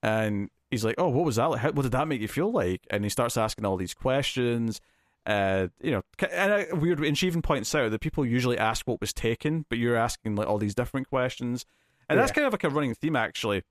and 0.03 0.49
he's 0.69 0.83
like, 0.83 0.95
"Oh, 0.97 1.07
what 1.07 1.23
was 1.23 1.37
that? 1.37 1.45
Like? 1.45 1.61
How, 1.61 1.71
what 1.71 1.83
did 1.83 1.93
that 1.93 2.09
make 2.09 2.19
you 2.19 2.27
feel 2.27 2.51
like?" 2.51 2.81
And 2.89 3.05
he 3.05 3.09
starts 3.09 3.37
asking 3.37 3.63
all 3.63 3.77
these 3.77 3.93
questions 3.93 4.81
uh, 5.27 5.67
you 5.81 5.91
know, 5.91 6.01
and 6.31 6.81
weird. 6.81 6.99
And 7.01 7.17
she 7.17 7.27
even 7.27 7.41
points 7.41 7.75
out 7.75 7.91
that 7.91 8.01
people 8.01 8.25
usually 8.25 8.57
ask 8.57 8.87
what 8.87 9.01
was 9.01 9.13
taken, 9.13 9.65
but 9.69 9.77
you're 9.77 9.97
asking 9.97 10.35
like 10.35 10.47
all 10.47 10.57
these 10.57 10.73
different 10.73 11.09
questions, 11.09 11.65
and 12.09 12.17
yeah. 12.17 12.21
that's 12.21 12.31
kind 12.31 12.47
of 12.47 12.53
like 12.53 12.63
a 12.63 12.69
running 12.69 12.95
theme 12.95 13.15
actually. 13.15 13.63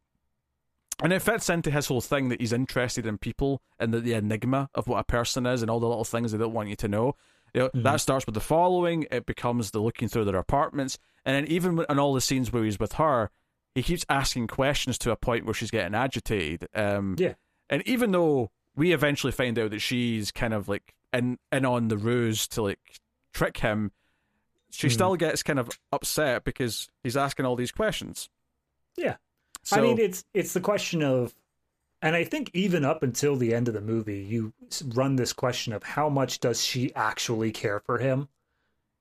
And 1.02 1.12
it 1.12 1.20
fits 1.20 1.50
into 1.50 1.70
his 1.70 1.88
whole 1.88 2.00
thing 2.00 2.30
that 2.30 2.40
he's 2.40 2.52
interested 2.52 3.06
in 3.06 3.18
people 3.18 3.60
and 3.78 3.92
the, 3.92 4.00
the 4.00 4.14
enigma 4.14 4.70
of 4.74 4.86
what 4.86 4.98
a 4.98 5.04
person 5.04 5.44
is 5.44 5.60
and 5.60 5.70
all 5.70 5.78
the 5.78 5.86
little 5.86 6.04
things 6.04 6.32
they 6.32 6.38
don't 6.38 6.54
want 6.54 6.70
you 6.70 6.76
to 6.76 6.88
know. 6.88 7.14
You 7.52 7.60
know, 7.60 7.66
mm-hmm. 7.68 7.82
That 7.82 8.00
starts 8.00 8.24
with 8.24 8.34
the 8.34 8.40
following. 8.40 9.06
It 9.10 9.26
becomes 9.26 9.72
the 9.72 9.80
looking 9.80 10.08
through 10.08 10.24
their 10.26 10.36
apartments, 10.36 10.98
and 11.24 11.36
then 11.36 11.46
even 11.52 11.84
in 11.88 11.98
all 11.98 12.12
the 12.12 12.20
scenes 12.20 12.52
where 12.52 12.64
he's 12.64 12.78
with 12.78 12.92
her, 12.92 13.30
he 13.74 13.82
keeps 13.82 14.04
asking 14.08 14.46
questions 14.48 14.98
to 14.98 15.10
a 15.10 15.16
point 15.16 15.44
where 15.44 15.54
she's 15.54 15.70
getting 15.70 15.94
agitated. 15.94 16.68
Um, 16.74 17.16
yeah. 17.18 17.34
And 17.68 17.86
even 17.86 18.12
though 18.12 18.50
we 18.74 18.92
eventually 18.92 19.32
find 19.32 19.58
out 19.58 19.70
that 19.70 19.80
she's 19.80 20.30
kind 20.30 20.54
of 20.54 20.68
like 20.68 20.94
in 21.12 21.38
in 21.52 21.64
on 21.64 21.88
the 21.88 21.96
ruse 21.96 22.46
to 22.48 22.62
like 22.62 23.00
trick 23.32 23.58
him, 23.58 23.92
she 24.70 24.88
mm. 24.88 24.92
still 24.92 25.16
gets 25.16 25.42
kind 25.42 25.58
of 25.58 25.70
upset 25.92 26.44
because 26.44 26.88
he's 27.02 27.16
asking 27.16 27.46
all 27.46 27.56
these 27.56 27.72
questions. 27.72 28.28
Yeah. 28.96 29.16
So, 29.62 29.76
I 29.76 29.80
mean 29.80 29.98
it's 29.98 30.24
it's 30.32 30.52
the 30.52 30.60
question 30.60 31.02
of 31.02 31.34
and 32.02 32.14
I 32.14 32.24
think 32.24 32.50
even 32.52 32.84
up 32.84 33.02
until 33.02 33.36
the 33.36 33.54
end 33.54 33.68
of 33.68 33.74
the 33.74 33.80
movie, 33.80 34.20
you 34.20 34.52
run 34.94 35.16
this 35.16 35.32
question 35.32 35.72
of 35.72 35.82
how 35.82 36.08
much 36.08 36.40
does 36.40 36.62
she 36.62 36.94
actually 36.94 37.52
care 37.52 37.80
for 37.80 37.98
him 37.98 38.28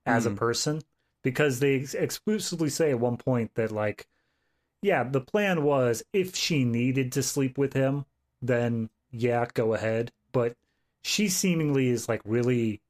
as 0.04 0.24
mm. 0.24 0.28
a 0.28 0.30
hmm. 0.30 0.36
person? 0.36 0.82
Because 1.22 1.60
they 1.60 1.86
exclusively 1.94 2.70
say 2.70 2.90
at 2.90 3.00
one 3.00 3.16
point 3.16 3.54
that, 3.54 3.70
like, 3.70 4.06
yeah, 4.80 5.02
the 5.02 5.20
plan 5.20 5.62
was 5.62 6.02
if 6.12 6.34
she 6.34 6.64
needed 6.64 7.12
to 7.12 7.22
sleep 7.22 7.58
with 7.58 7.74
him, 7.74 8.06
then 8.40 8.88
yeah, 9.10 9.46
go 9.52 9.74
ahead. 9.74 10.12
But 10.32 10.56
she 11.06 11.28
seemingly 11.28 11.88
is 11.88 12.08
like 12.08 12.20
really, 12.24 12.80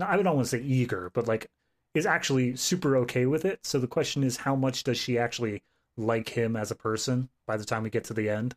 I 0.00 0.16
don't 0.16 0.34
want 0.34 0.46
to 0.46 0.56
say 0.56 0.62
eager, 0.62 1.10
but 1.12 1.28
like 1.28 1.50
is 1.94 2.06
actually 2.06 2.56
super 2.56 2.96
okay 2.96 3.26
with 3.26 3.44
it. 3.44 3.60
So 3.64 3.78
the 3.78 3.86
question 3.86 4.24
is, 4.24 4.38
how 4.38 4.56
much 4.56 4.82
does 4.82 4.96
she 4.96 5.18
actually 5.18 5.62
like 5.96 6.30
him 6.30 6.56
as 6.56 6.70
a 6.70 6.74
person 6.74 7.28
by 7.46 7.58
the 7.58 7.66
time 7.66 7.82
we 7.82 7.90
get 7.90 8.04
to 8.04 8.14
the 8.14 8.30
end? 8.30 8.56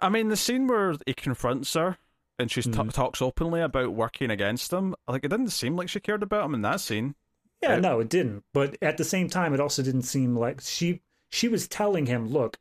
I 0.00 0.10
mean, 0.10 0.28
the 0.28 0.36
scene 0.36 0.66
where 0.66 0.94
he 1.06 1.14
confronts 1.14 1.72
her 1.72 1.96
and 2.38 2.50
she 2.50 2.60
mm. 2.60 2.76
t- 2.76 2.90
talks 2.90 3.22
openly 3.22 3.62
about 3.62 3.94
working 3.94 4.30
against 4.30 4.70
him, 4.70 4.94
like 5.08 5.24
it 5.24 5.28
didn't 5.28 5.48
seem 5.48 5.74
like 5.74 5.88
she 5.88 6.00
cared 6.00 6.22
about 6.22 6.44
him 6.44 6.54
in 6.54 6.62
that 6.62 6.80
scene. 6.80 7.14
Yeah, 7.62 7.76
it, 7.76 7.80
no, 7.80 8.00
it 8.00 8.10
didn't. 8.10 8.44
But 8.52 8.76
at 8.82 8.98
the 8.98 9.04
same 9.04 9.30
time, 9.30 9.54
it 9.54 9.60
also 9.60 9.82
didn't 9.82 10.02
seem 10.02 10.36
like 10.36 10.60
she 10.60 11.00
she 11.30 11.48
was 11.48 11.68
telling 11.68 12.04
him, 12.04 12.28
"Look, 12.28 12.58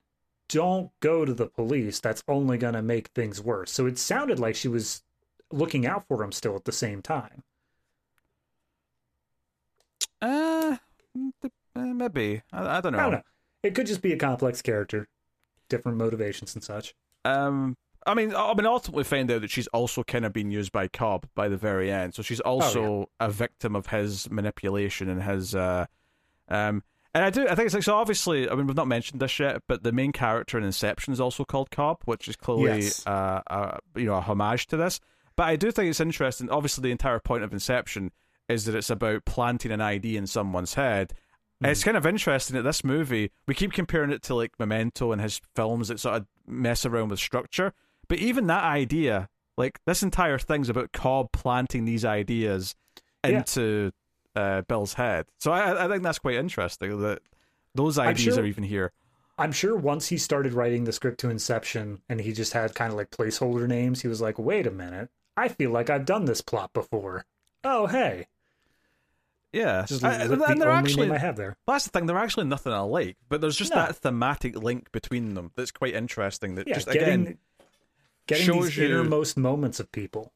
don't 0.48 0.92
go 1.02 1.26
to 1.26 1.34
the 1.34 1.48
police. 1.48 2.00
That's 2.00 2.24
only 2.30 2.58
going 2.58 2.76
to 2.76 2.82
make 2.82 3.08
things 3.10 3.42
worse." 3.42 3.72
So 3.72 3.88
it 3.88 3.98
sounded 3.98 4.39
like 4.39 4.56
she 4.56 4.70
was 4.70 5.02
looking 5.52 5.86
out 5.86 6.08
for 6.08 6.24
him 6.24 6.32
still 6.32 6.56
at 6.56 6.66
the 6.66 6.72
same 6.72 7.02
time. 7.02 7.43
Uh, 10.22 10.78
maybe 11.76 12.41
I, 12.54 12.78
I 12.78 12.82
don't 12.82 12.93
know. 12.93 12.99
I 12.99 13.02
don't 13.02 13.12
know. 13.12 13.22
It 13.64 13.76
could 13.76 13.88
just 13.88 14.02
be 14.02 14.14
a 14.14 14.18
complex 14.18 14.62
character, 14.62 15.08
different 15.70 15.97
motivations 15.97 16.56
and 16.56 16.64
such. 16.64 16.95
Um, 17.26 17.78
I 18.06 18.16
mean, 18.16 18.34
I 18.36 18.54
mean, 18.56 18.66
ultimately 18.66 19.04
find 19.04 19.30
out 19.30 19.41
that 19.41 19.52
she's 19.52 19.68
also 19.68 20.04
kind 20.04 20.26
of 20.26 20.34
being 20.34 20.49
used 20.49 20.72
by 20.72 20.88
Cobb 20.88 21.28
by 21.36 21.47
the 21.47 21.58
very 21.58 21.91
end. 21.91 22.16
So 22.16 22.24
she's 22.24 22.39
also 22.39 22.84
oh, 22.84 22.99
yeah. 22.99 23.28
a 23.28 23.30
victim 23.30 23.76
of 23.76 23.88
his 23.88 24.30
manipulation 24.30 25.10
and 25.10 25.22
his. 25.22 25.54
Uh, 25.54 25.86
um, 26.47 26.84
and 27.14 27.26
I 27.26 27.30
do, 27.30 27.47
I 27.47 27.56
think 27.56 27.66
it's 27.66 27.76
like 27.76 27.84
so. 27.84 27.95
Obviously, 27.95 28.49
I 28.49 28.56
mean, 28.56 28.68
we've 28.68 28.76
not 28.76 28.88
mentioned 28.88 29.22
this 29.22 29.38
yet, 29.38 29.62
but 29.68 29.84
the 29.84 29.91
main 29.91 30.14
character 30.14 30.58
in 30.58 30.64
Inception 30.64 31.14
is 31.14 31.20
also 31.20 31.43
called 31.43 31.70
Cobb, 31.70 31.97
which 32.06 32.28
is 32.28 32.36
clearly, 32.36 32.84
yes. 32.84 33.06
uh, 33.06 33.41
a, 33.47 33.80
you 33.95 34.06
know, 34.06 34.16
a 34.16 34.22
homage 34.22 34.68
to 34.68 34.78
this. 34.78 34.99
But 35.42 35.48
I 35.48 35.56
do 35.56 35.72
think 35.72 35.89
it's 35.89 36.00
interesting. 36.00 36.52
Obviously, 36.52 36.84
the 36.84 36.92
entire 36.92 37.18
point 37.18 37.44
of 37.44 37.52
Inception 37.52 38.12
is 38.48 38.66
that 38.66 38.76
it's 38.76 38.92
about 38.92 39.26
planting 39.26 39.72
an 39.72 39.82
idea 39.82 40.20
in 40.20 40.28
someone's 40.28 40.76
head. 40.76 41.14
Mm. 41.64 41.70
It's 41.70 41.84
kind 41.84 41.98
of 41.98 42.06
interesting 42.06 42.56
that 42.58 42.62
this 42.62 42.84
movie, 42.84 43.32
we 43.48 43.56
keep 43.56 43.74
comparing 43.74 44.12
it 44.12 44.22
to 44.22 44.36
like 44.36 44.52
Memento 44.60 45.12
and 45.12 45.20
his 45.20 45.42
films 45.56 45.88
that 45.88 46.00
sort 46.00 46.18
of 46.18 46.28
mess 46.46 46.86
around 46.86 47.10
with 47.10 47.18
structure. 47.18 47.74
But 48.08 48.20
even 48.20 48.46
that 48.48 48.64
idea, 48.64 49.30
like 49.58 49.80
this 49.88 50.04
entire 50.04 50.38
thing's 50.38 50.70
about 50.70 50.92
Cobb 50.92 51.32
planting 51.32 51.86
these 51.86 52.06
ideas 52.06 52.76
into 53.24 53.92
yeah. 54.36 54.42
uh, 54.44 54.62
Bill's 54.62 54.94
head. 54.94 55.26
So 55.39 55.52
I, 55.52 55.86
I 55.86 55.88
think 55.88 56.04
that's 56.04 56.20
quite 56.20 56.36
interesting 56.36 57.02
that 57.02 57.24
those 57.74 57.98
ideas 57.98 58.36
sure, 58.36 58.44
are 58.44 58.46
even 58.46 58.64
here. 58.64 58.92
I'm 59.39 59.54
sure 59.54 59.76
once 59.76 60.08
he 60.08 60.20
started 60.20 60.54
writing 60.54 60.84
the 60.84 60.94
script 60.94 61.20
to 61.22 61.32
Inception 61.32 62.04
and 62.10 62.22
he 62.22 62.32
just 62.32 62.54
had 62.54 62.76
kind 62.76 62.92
of 62.92 62.98
like 63.00 63.10
placeholder 63.10 63.68
names, 63.68 64.04
he 64.04 64.08
was 64.08 64.22
like, 64.22 64.38
wait 64.38 64.68
a 64.68 64.72
minute, 64.72 65.10
I 65.38 65.47
feel 65.47 65.71
like 65.71 65.89
I've 65.89 66.05
done 66.05 66.25
this 66.25 66.41
plot 66.41 66.73
before. 66.73 67.25
Oh, 67.63 67.88
hey. 67.88 68.27
Yeah, 69.53 69.86
just 69.86 70.03
I, 70.03 70.27
the 70.27 70.41
and 70.45 70.61
they're 70.61 70.69
actually, 70.69 71.11
I 71.11 71.17
have 71.17 71.36
there. 71.36 71.57
That's 71.67 71.84
the 71.84 71.89
thing; 71.89 72.05
they're 72.05 72.17
actually 72.17 72.45
nothing 72.45 72.71
alike, 72.71 73.17
but 73.27 73.41
there's 73.41 73.57
just 73.57 73.71
no. 73.71 73.82
that 73.82 73.97
thematic 73.97 74.55
link 74.55 74.89
between 74.93 75.34
them 75.34 75.51
that's 75.57 75.71
quite 75.71 75.93
interesting. 75.93 76.55
That 76.55 76.69
yeah, 76.69 76.75
just 76.75 76.88
getting, 76.89 77.21
again 77.21 77.38
getting 78.27 78.45
shows 78.45 78.65
these 78.67 78.77
you, 78.77 78.86
innermost 78.86 79.38
moments 79.38 79.79
of 79.79 79.91
people. 79.91 80.32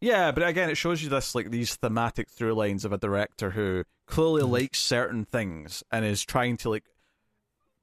Yeah, 0.00 0.30
but 0.30 0.46
again, 0.46 0.70
it 0.70 0.76
shows 0.76 1.02
you 1.02 1.08
this 1.08 1.34
like 1.34 1.50
these 1.50 1.74
thematic 1.76 2.28
through 2.30 2.54
lines 2.54 2.84
of 2.84 2.92
a 2.92 2.98
director 2.98 3.50
who 3.50 3.84
clearly 4.06 4.42
mm. 4.42 4.50
likes 4.50 4.78
certain 4.78 5.24
things 5.24 5.82
and 5.90 6.04
is 6.04 6.22
trying 6.22 6.56
to 6.58 6.70
like 6.70 6.84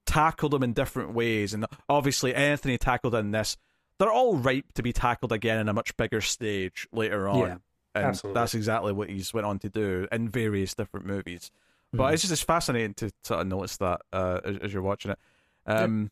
tackle 0.05 0.49
them 0.49 0.63
in 0.63 0.74
different 0.74 1.13
ways. 1.13 1.53
And 1.53 1.66
obviously, 1.89 2.34
Anthony 2.34 2.78
tackled 2.78 3.16
in 3.16 3.32
this 3.32 3.57
they're 4.00 4.12
all 4.12 4.36
ripe 4.38 4.74
to 4.74 4.84
be 4.84 4.93
tackled 4.93 5.32
again 5.32 5.60
in 5.60 5.70
a 5.70 5.74
much 5.74 5.96
bigger 5.98 6.22
stage 6.22 6.88
later 6.91 7.28
on. 7.28 7.39
Yeah, 7.39 7.58
and 7.96 8.06
absolutely. 8.06 8.39
that's 8.39 8.54
exactly 8.54 8.93
what 8.93 9.10
he's 9.10 9.34
went 9.34 9.48
on 9.48 9.60
to 9.60 9.70
do 9.70 10.08
in 10.12 10.30
various 10.30 10.74
different 10.74 11.06
movies. 11.06 11.52
Mm. 11.93 11.98
But 11.98 12.04
mm-hmm. 12.04 12.14
it's 12.14 12.24
just 12.24 12.34
it's 12.34 12.41
fascinating 12.41 12.93
to 12.96 13.12
sort 13.24 13.41
of 13.41 13.48
notice 13.48 13.78
that 13.78 14.02
uh, 14.12 14.41
as, 14.43 14.58
as, 14.58 14.74
you're 14.74 14.82
watching 14.82 15.12
it. 15.12 15.20
Um, 15.66 16.02
yeah. 16.02 16.10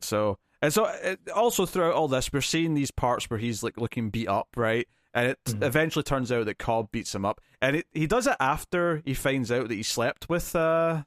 So 0.00 0.38
and 0.62 0.72
so 0.72 0.86
it, 0.86 1.20
also 1.34 1.66
throughout 1.66 1.94
all 1.94 2.08
this, 2.08 2.32
we're 2.32 2.40
seeing 2.40 2.74
these 2.74 2.90
parts 2.90 3.28
where 3.28 3.38
he's 3.38 3.62
like 3.62 3.76
looking 3.76 4.10
beat 4.10 4.28
up, 4.28 4.48
right? 4.56 4.88
And 5.12 5.28
it 5.28 5.38
mm. 5.46 5.62
eventually 5.62 6.02
turns 6.02 6.30
out 6.32 6.46
that 6.46 6.58
Cobb 6.58 6.90
beats 6.90 7.14
him 7.14 7.24
up, 7.24 7.40
and 7.60 7.76
it, 7.76 7.86
he 7.92 8.06
does 8.06 8.26
it 8.26 8.36
after 8.40 9.02
he 9.04 9.14
finds 9.14 9.50
out 9.52 9.68
that 9.68 9.74
he 9.74 9.82
slept 9.82 10.28
with 10.28 10.56
uh 10.56 11.02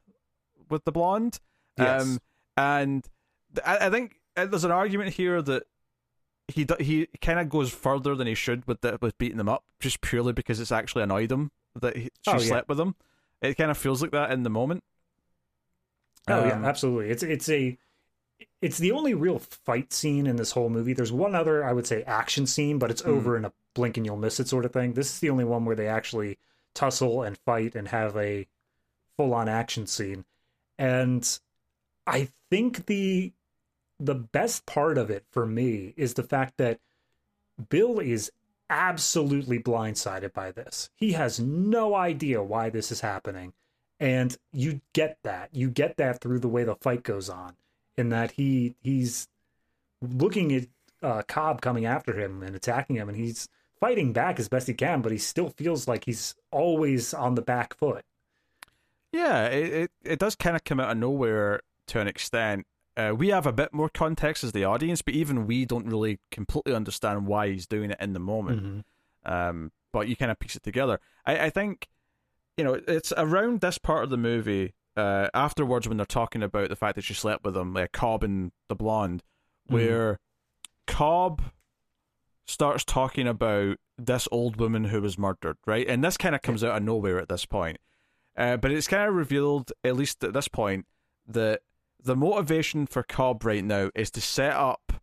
with 0.69 0.85
the 0.85 0.91
blonde. 0.91 1.39
Yes. 1.77 2.01
Um, 2.01 2.19
and 2.57 3.07
I, 3.65 3.87
I 3.87 3.89
think 3.89 4.19
uh, 4.35 4.45
there's 4.45 4.63
an 4.63 4.71
argument 4.71 5.13
here 5.13 5.41
that 5.41 5.63
he 6.49 6.67
he 6.79 7.07
kind 7.21 7.39
of 7.39 7.49
goes 7.49 7.71
further 7.71 8.15
than 8.15 8.27
he 8.27 8.35
should 8.35 8.67
with 8.67 8.81
the, 8.81 8.97
with 9.01 9.17
beating 9.17 9.37
them 9.37 9.49
up, 9.49 9.63
just 9.79 10.01
purely 10.01 10.33
because 10.33 10.59
it's 10.59 10.71
actually 10.71 11.03
annoyed 11.03 11.31
him 11.31 11.51
that 11.79 11.95
he, 11.95 12.03
she 12.03 12.31
oh, 12.31 12.37
slept 12.37 12.69
with 12.69 12.79
him. 12.79 12.95
It 13.41 13.55
kind 13.55 13.71
of 13.71 13.77
feels 13.77 14.01
like 14.01 14.11
that 14.11 14.31
in 14.31 14.43
the 14.43 14.49
moment. 14.49 14.83
Oh 16.27 16.41
um, 16.41 16.47
yeah, 16.47 16.67
absolutely. 16.67 17.09
It's 17.09 17.23
it's 17.23 17.49
a 17.49 17.77
it's 18.61 18.77
the 18.77 18.91
only 18.91 19.13
real 19.13 19.39
fight 19.39 19.93
scene 19.93 20.27
in 20.27 20.35
this 20.35 20.51
whole 20.51 20.69
movie. 20.69 20.93
There's 20.93 21.11
one 21.11 21.35
other 21.35 21.63
I 21.63 21.73
would 21.73 21.87
say 21.87 22.03
action 22.03 22.45
scene, 22.45 22.79
but 22.79 22.91
it's 22.91 23.01
mm. 23.01 23.09
over 23.09 23.37
in 23.37 23.45
a 23.45 23.53
blink 23.73 23.97
and 23.97 24.05
you'll 24.05 24.17
miss 24.17 24.39
it 24.39 24.47
sort 24.47 24.65
of 24.65 24.73
thing. 24.73 24.93
This 24.93 25.13
is 25.13 25.19
the 25.19 25.29
only 25.29 25.45
one 25.45 25.65
where 25.65 25.75
they 25.75 25.87
actually 25.87 26.37
tussle 26.73 27.23
and 27.23 27.37
fight 27.37 27.75
and 27.75 27.87
have 27.87 28.15
a 28.17 28.47
full 29.17 29.33
on 29.33 29.49
action 29.49 29.87
scene. 29.87 30.25
And 30.77 31.39
I 32.07 32.29
think 32.49 32.85
the 32.85 33.33
the 33.99 34.15
best 34.15 34.65
part 34.65 34.97
of 34.97 35.09
it 35.09 35.25
for 35.31 35.45
me 35.45 35.93
is 35.97 36.13
the 36.13 36.23
fact 36.23 36.57
that 36.57 36.79
Bill 37.69 37.99
is 37.99 38.31
absolutely 38.69 39.59
blindsided 39.59 40.33
by 40.33 40.51
this. 40.51 40.89
He 40.95 41.13
has 41.13 41.39
no 41.39 41.95
idea 41.95 42.41
why 42.41 42.69
this 42.69 42.91
is 42.91 43.01
happening. 43.01 43.53
And 43.99 44.37
you 44.53 44.79
get 44.93 45.17
that. 45.23 45.49
You 45.51 45.69
get 45.69 45.97
that 45.97 46.21
through 46.21 46.39
the 46.39 46.47
way 46.47 46.63
the 46.63 46.75
fight 46.75 47.03
goes 47.03 47.29
on, 47.29 47.55
in 47.97 48.09
that 48.09 48.31
he 48.31 48.75
he's 48.81 49.27
looking 50.01 50.53
at 50.53 50.67
uh, 51.03 51.23
Cobb 51.27 51.59
coming 51.59 51.85
after 51.85 52.17
him 52.17 52.41
and 52.41 52.55
attacking 52.55 52.95
him, 52.95 53.09
and 53.09 53.17
he's 53.17 53.49
fighting 53.77 54.13
back 54.13 54.39
as 54.39 54.47
best 54.47 54.67
he 54.67 54.73
can, 54.73 55.01
but 55.01 55.11
he 55.11 55.17
still 55.17 55.49
feels 55.49 55.85
like 55.85 56.05
he's 56.05 56.33
always 56.49 57.13
on 57.13 57.35
the 57.35 57.41
back 57.41 57.73
foot. 57.73 58.05
Yeah, 59.11 59.47
it 59.47 59.73
it, 59.73 59.91
it 60.03 60.19
does 60.19 60.35
kind 60.37 60.55
of 60.55 60.63
come 60.63 60.79
out 60.79 60.91
of 60.91 60.97
nowhere 60.97 61.59
to 61.87 61.99
an 61.99 62.07
extent. 62.07 62.65
Uh, 62.99 63.13
we 63.13 63.29
have 63.29 63.45
a 63.45 63.53
bit 63.53 63.73
more 63.73 63.87
context 63.87 64.43
as 64.43 64.51
the 64.51 64.65
audience, 64.65 65.01
but 65.01 65.13
even 65.13 65.47
we 65.47 65.63
don't 65.63 65.85
really 65.85 66.19
completely 66.31 66.73
understand 66.73 67.25
why 67.25 67.49
he's 67.49 67.65
doing 67.65 67.91
it 67.91 67.97
in 68.01 68.11
the 68.11 68.19
moment. 68.19 68.61
Mm-hmm. 68.61 69.31
Um, 69.31 69.71
but 69.93 70.09
you 70.09 70.17
kind 70.17 70.31
of 70.31 70.37
piece 70.37 70.57
it 70.57 70.63
together. 70.63 70.99
I, 71.25 71.45
I 71.45 71.49
think, 71.49 71.87
you 72.57 72.63
know, 72.65 72.79
it's 72.87 73.13
around 73.15 73.61
this 73.61 73.77
part 73.77 74.03
of 74.03 74.09
the 74.09 74.17
movie, 74.17 74.73
uh, 74.97 75.29
afterwards 75.33 75.87
when 75.87 75.95
they're 75.95 76.05
talking 76.05 76.43
about 76.43 76.67
the 76.67 76.75
fact 76.75 76.95
that 76.95 77.05
she 77.05 77.13
slept 77.13 77.45
with 77.45 77.55
him, 77.55 77.73
like 77.73 77.93
Cobb 77.93 78.21
and 78.21 78.51
the 78.67 78.75
blonde, 78.75 79.23
mm-hmm. 79.65 79.75
where 79.75 80.13
mm-hmm. 80.13 80.95
Cobb 80.97 81.41
starts 82.45 82.83
talking 82.83 83.27
about 83.27 83.77
this 83.97 84.27
old 84.29 84.57
woman 84.57 84.83
who 84.85 85.01
was 85.01 85.17
murdered, 85.17 85.55
right? 85.65 85.87
And 85.87 86.03
this 86.03 86.17
kind 86.17 86.35
of 86.35 86.41
comes 86.41 86.65
out 86.65 86.75
of 86.75 86.83
nowhere 86.83 87.19
at 87.19 87.29
this 87.29 87.45
point. 87.45 87.77
Uh, 88.35 88.57
but 88.57 88.71
it's 88.71 88.87
kind 88.87 89.07
of 89.07 89.15
revealed, 89.15 89.71
at 89.85 89.95
least 89.95 90.21
at 90.23 90.33
this 90.33 90.49
point, 90.49 90.85
that 91.27 91.61
the 92.03 92.15
motivation 92.15 92.87
for 92.87 93.03
Cobb 93.03 93.43
right 93.43 93.63
now 93.63 93.89
is 93.95 94.11
to 94.11 94.21
set 94.21 94.53
up 94.53 94.93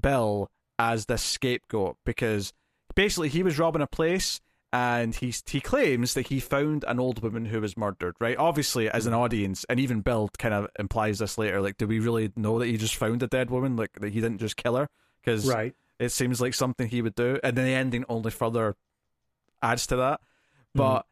Bill 0.00 0.50
as 0.78 1.06
the 1.06 1.18
scapegoat 1.18 1.96
because 2.06 2.52
basically 2.94 3.28
he 3.28 3.42
was 3.42 3.58
robbing 3.58 3.82
a 3.82 3.86
place 3.86 4.40
and 4.72 5.14
he 5.14 5.34
he 5.46 5.60
claims 5.60 6.14
that 6.14 6.28
he 6.28 6.38
found 6.38 6.84
an 6.86 7.00
old 7.00 7.22
woman 7.22 7.46
who 7.46 7.60
was 7.60 7.76
murdered. 7.76 8.14
Right? 8.20 8.36
Obviously, 8.36 8.88
as 8.88 9.06
an 9.06 9.14
audience, 9.14 9.66
and 9.68 9.80
even 9.80 10.00
Bill 10.00 10.30
kind 10.38 10.54
of 10.54 10.68
implies 10.78 11.18
this 11.18 11.36
later. 11.38 11.60
Like, 11.60 11.76
do 11.76 11.86
we 11.86 11.98
really 11.98 12.32
know 12.36 12.58
that 12.60 12.66
he 12.66 12.76
just 12.76 12.96
found 12.96 13.22
a 13.22 13.26
dead 13.26 13.50
woman? 13.50 13.76
Like 13.76 13.92
that 14.00 14.12
he 14.12 14.20
didn't 14.20 14.38
just 14.38 14.56
kill 14.56 14.76
her? 14.76 14.88
Because 15.20 15.46
right. 15.46 15.74
it 15.98 16.10
seems 16.10 16.40
like 16.40 16.54
something 16.54 16.88
he 16.88 17.02
would 17.02 17.16
do, 17.16 17.40
and 17.42 17.56
then 17.56 17.64
the 17.64 17.74
ending 17.74 18.04
only 18.08 18.30
further 18.30 18.76
adds 19.60 19.88
to 19.88 19.96
that. 19.96 20.20
But 20.72 21.00
mm. 21.00 21.04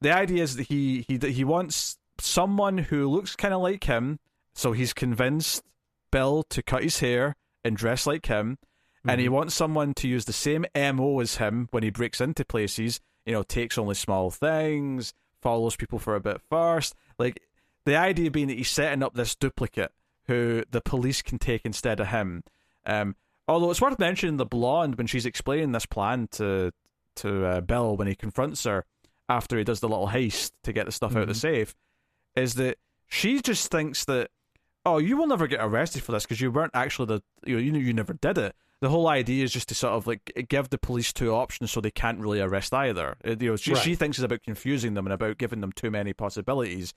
the 0.00 0.14
idea 0.14 0.44
is 0.44 0.56
that 0.56 0.68
he 0.68 1.04
he 1.08 1.18
he 1.18 1.42
wants 1.42 1.98
someone 2.18 2.78
who 2.78 3.08
looks 3.08 3.36
kind 3.36 3.54
of 3.54 3.60
like 3.60 3.84
him, 3.84 4.18
so 4.54 4.72
he's 4.72 4.92
convinced 4.92 5.62
Bill 6.10 6.42
to 6.44 6.62
cut 6.62 6.82
his 6.82 7.00
hair 7.00 7.36
and 7.64 7.76
dress 7.76 8.06
like 8.06 8.26
him, 8.26 8.58
mm-hmm. 8.58 9.10
and 9.10 9.20
he 9.20 9.26
mm-hmm. 9.26 9.34
wants 9.34 9.54
someone 9.54 9.94
to 9.94 10.08
use 10.08 10.24
the 10.24 10.32
same 10.32 10.66
MO 10.74 11.20
as 11.20 11.36
him 11.36 11.68
when 11.70 11.82
he 11.82 11.90
breaks 11.90 12.20
into 12.20 12.44
places, 12.44 13.00
you 13.26 13.32
know, 13.32 13.42
takes 13.42 13.78
only 13.78 13.94
small 13.94 14.30
things, 14.30 15.12
follows 15.40 15.76
people 15.76 15.98
for 15.98 16.14
a 16.14 16.20
bit 16.20 16.40
first. 16.48 16.94
Like, 17.18 17.40
the 17.84 17.96
idea 17.96 18.30
being 18.30 18.48
that 18.48 18.58
he's 18.58 18.70
setting 18.70 19.02
up 19.02 19.14
this 19.14 19.34
duplicate 19.34 19.92
who 20.26 20.62
the 20.70 20.80
police 20.80 21.22
can 21.22 21.38
take 21.38 21.62
instead 21.64 22.00
of 22.00 22.08
him. 22.08 22.42
Um, 22.86 23.16
although 23.46 23.70
it's 23.70 23.80
worth 23.80 23.98
mentioning 23.98 24.36
the 24.36 24.46
blonde 24.46 24.96
when 24.96 25.06
she's 25.06 25.26
explaining 25.26 25.72
this 25.72 25.86
plan 25.86 26.28
to 26.32 26.72
to 27.16 27.44
uh, 27.44 27.60
Bill 27.60 27.96
when 27.96 28.08
he 28.08 28.16
confronts 28.16 28.64
her 28.64 28.84
after 29.28 29.56
he 29.56 29.64
does 29.64 29.80
the 29.80 29.88
little 29.88 30.08
heist 30.08 30.50
to 30.64 30.72
get 30.72 30.86
the 30.86 30.92
stuff 30.92 31.10
mm-hmm. 31.10 31.18
out 31.18 31.22
of 31.22 31.28
the 31.28 31.34
mm-hmm. 31.34 31.56
safe 31.56 31.74
is 32.36 32.54
that 32.54 32.78
she 33.06 33.40
just 33.40 33.70
thinks 33.70 34.04
that 34.04 34.30
oh 34.86 34.98
you 34.98 35.16
will 35.16 35.26
never 35.26 35.46
get 35.46 35.60
arrested 35.60 36.02
for 36.02 36.12
this 36.12 36.24
because 36.24 36.40
you 36.40 36.50
weren't 36.50 36.74
actually 36.74 37.06
the 37.06 37.22
you 37.46 37.56
know 37.56 37.62
you, 37.62 37.86
you 37.86 37.92
never 37.92 38.14
did 38.14 38.38
it 38.38 38.54
the 38.80 38.88
whole 38.88 39.08
idea 39.08 39.44
is 39.44 39.52
just 39.52 39.68
to 39.68 39.74
sort 39.74 39.94
of 39.94 40.06
like 40.06 40.46
give 40.48 40.68
the 40.68 40.78
police 40.78 41.12
two 41.12 41.32
options 41.32 41.70
so 41.70 41.80
they 41.80 41.90
can't 41.90 42.18
really 42.18 42.40
arrest 42.40 42.74
either 42.74 43.16
uh, 43.26 43.34
you 43.38 43.50
know 43.50 43.56
she, 43.56 43.72
right. 43.72 43.82
she 43.82 43.94
thinks 43.94 44.18
it's 44.18 44.24
about 44.24 44.42
confusing 44.42 44.94
them 44.94 45.06
and 45.06 45.12
about 45.12 45.38
giving 45.38 45.60
them 45.60 45.72
too 45.72 45.90
many 45.90 46.12
possibilities 46.12 46.92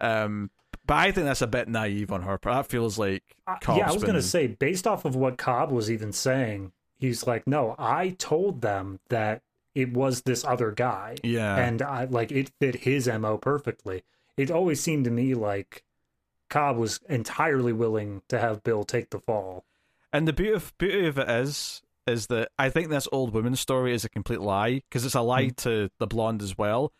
um 0.00 0.50
but 0.86 0.94
I 0.94 1.12
think 1.12 1.26
that's 1.26 1.42
a 1.42 1.46
bit 1.46 1.68
naive 1.68 2.10
on 2.12 2.22
her 2.22 2.38
part. 2.38 2.56
That 2.56 2.70
feels 2.70 2.98
like 2.98 3.22
uh, 3.46 3.56
yeah. 3.68 3.88
I 3.88 3.92
was 3.92 4.02
going 4.02 4.14
to 4.14 4.22
say, 4.22 4.48
based 4.48 4.86
off 4.86 5.04
of 5.04 5.14
what 5.14 5.38
Cobb 5.38 5.70
was 5.70 5.90
even 5.90 6.12
saying, 6.12 6.72
he's 6.98 7.26
like, 7.26 7.46
"No, 7.46 7.74
I 7.78 8.10
told 8.18 8.62
them 8.62 9.00
that 9.08 9.42
it 9.74 9.92
was 9.92 10.22
this 10.22 10.44
other 10.44 10.72
guy, 10.72 11.16
yeah, 11.22 11.56
and 11.56 11.82
I 11.82 12.04
like 12.04 12.32
it 12.32 12.50
fit 12.60 12.76
his 12.76 13.06
mo 13.06 13.38
perfectly." 13.38 14.02
It 14.36 14.50
always 14.50 14.80
seemed 14.80 15.04
to 15.04 15.10
me 15.10 15.34
like 15.34 15.84
Cobb 16.48 16.76
was 16.76 17.00
entirely 17.08 17.72
willing 17.72 18.22
to 18.28 18.38
have 18.38 18.62
Bill 18.62 18.84
take 18.84 19.10
the 19.10 19.18
fall. 19.18 19.64
And 20.12 20.28
the 20.28 20.32
beauty 20.32 20.52
of, 20.52 20.76
beauty 20.78 21.06
of 21.06 21.18
it 21.18 21.28
is, 21.28 21.82
is 22.06 22.26
that 22.26 22.50
I 22.58 22.68
think 22.68 22.90
this 22.90 23.08
old 23.10 23.32
woman 23.32 23.56
story 23.56 23.94
is 23.94 24.04
a 24.04 24.08
complete 24.08 24.40
lie 24.40 24.82
because 24.88 25.04
it's 25.04 25.14
a 25.14 25.22
lie 25.22 25.46
mm. 25.46 25.56
to 25.58 25.90
the 25.98 26.06
blonde 26.06 26.42
as 26.42 26.58
well. 26.58 26.92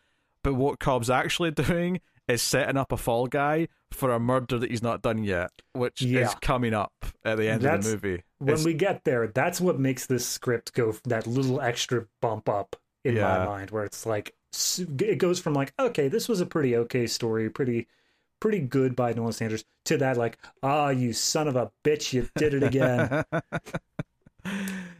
But 0.42 0.54
what 0.54 0.78
Cobb's 0.78 1.10
actually 1.10 1.50
doing 1.52 2.00
is 2.28 2.40
setting 2.40 2.76
up 2.76 2.92
a 2.92 2.96
fall 2.96 3.26
guy 3.26 3.68
for 3.90 4.10
a 4.10 4.18
murder 4.18 4.58
that 4.58 4.70
he's 4.70 4.82
not 4.82 5.02
done 5.02 5.22
yet, 5.24 5.50
which 5.72 6.00
yeah. 6.00 6.20
is 6.20 6.34
coming 6.36 6.72
up 6.72 6.92
at 7.24 7.36
the 7.36 7.48
end 7.48 7.62
that's, 7.62 7.86
of 7.86 8.00
the 8.00 8.08
movie. 8.08 8.22
When 8.38 8.54
it's, 8.54 8.64
we 8.64 8.74
get 8.74 9.04
there, 9.04 9.26
that's 9.26 9.60
what 9.60 9.78
makes 9.78 10.06
this 10.06 10.26
script 10.26 10.72
go 10.72 10.94
that 11.04 11.26
little 11.26 11.60
extra 11.60 12.06
bump 12.20 12.48
up 12.48 12.76
in 13.04 13.16
yeah. 13.16 13.38
my 13.38 13.44
mind, 13.44 13.70
where 13.70 13.84
it's 13.84 14.06
like, 14.06 14.34
it 14.78 15.18
goes 15.18 15.40
from 15.40 15.54
like 15.54 15.72
okay 15.78 16.08
this 16.08 16.28
was 16.28 16.40
a 16.40 16.46
pretty 16.46 16.76
okay 16.76 17.06
story 17.06 17.48
pretty 17.48 17.86
pretty 18.42 18.58
good 18.58 18.96
by 18.96 19.12
Nolan 19.12 19.32
standards, 19.32 19.64
to 19.84 19.96
that 19.98 20.16
like 20.16 20.36
ah 20.64 20.86
oh, 20.86 20.88
you 20.90 21.12
son 21.12 21.46
of 21.46 21.54
a 21.54 21.70
bitch 21.84 22.12
you 22.12 22.28
did 22.36 22.54
it 22.54 22.62
again. 22.62 23.24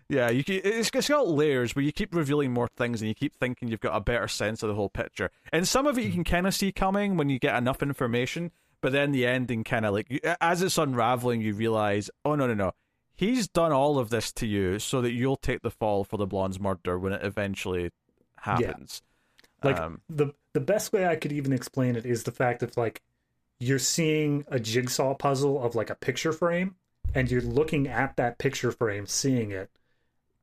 Yeah 0.08 0.28
you 0.30 0.44
keep, 0.44 0.64
it's, 0.64 0.90
it's 0.94 1.08
got 1.08 1.26
layers 1.26 1.74
where 1.74 1.82
you 1.82 1.90
keep 1.90 2.14
revealing 2.14 2.52
more 2.52 2.68
things 2.76 3.00
and 3.00 3.08
you 3.08 3.14
keep 3.14 3.34
thinking 3.34 3.68
you've 3.68 3.80
got 3.80 3.96
a 3.96 4.00
better 4.00 4.28
sense 4.28 4.62
of 4.62 4.68
the 4.68 4.74
whole 4.74 4.90
picture. 4.90 5.30
And 5.52 5.66
some 5.66 5.86
of 5.86 5.96
it 5.98 6.02
you 6.02 6.08
hmm. 6.08 6.16
can 6.16 6.24
kind 6.24 6.46
of 6.46 6.54
see 6.54 6.70
coming 6.70 7.16
when 7.16 7.30
you 7.30 7.38
get 7.38 7.56
enough 7.56 7.82
information 7.82 8.52
but 8.82 8.92
then 8.92 9.10
the 9.10 9.26
ending 9.26 9.64
kind 9.64 9.86
of 9.86 9.94
like 9.94 10.22
as 10.40 10.62
it's 10.62 10.76
unraveling 10.76 11.40
you 11.40 11.54
realize 11.54 12.10
oh 12.24 12.34
no 12.34 12.46
no 12.46 12.54
no. 12.54 12.72
He's 13.14 13.48
done 13.48 13.72
all 13.72 13.98
of 13.98 14.10
this 14.10 14.32
to 14.34 14.46
you 14.46 14.78
so 14.78 15.00
that 15.00 15.12
you'll 15.12 15.36
take 15.36 15.62
the 15.62 15.70
fall 15.70 16.04
for 16.04 16.18
the 16.18 16.26
blonde's 16.26 16.60
murder 16.60 16.98
when 16.98 17.14
it 17.14 17.24
eventually 17.24 17.90
happens. 18.36 19.02
yeah 19.02 19.11
like 19.64 19.78
um, 19.78 20.00
the 20.08 20.32
the 20.52 20.60
best 20.60 20.92
way 20.92 21.06
I 21.06 21.16
could 21.16 21.32
even 21.32 21.52
explain 21.52 21.96
it 21.96 22.04
is 22.04 22.24
the 22.24 22.32
fact 22.32 22.60
that 22.60 22.76
like 22.76 23.02
you're 23.58 23.78
seeing 23.78 24.44
a 24.48 24.58
jigsaw 24.58 25.14
puzzle 25.14 25.62
of 25.62 25.74
like 25.74 25.90
a 25.90 25.94
picture 25.94 26.32
frame 26.32 26.74
and 27.14 27.30
you're 27.30 27.42
looking 27.42 27.88
at 27.88 28.16
that 28.16 28.38
picture 28.38 28.72
frame, 28.72 29.06
seeing 29.06 29.50
it, 29.50 29.70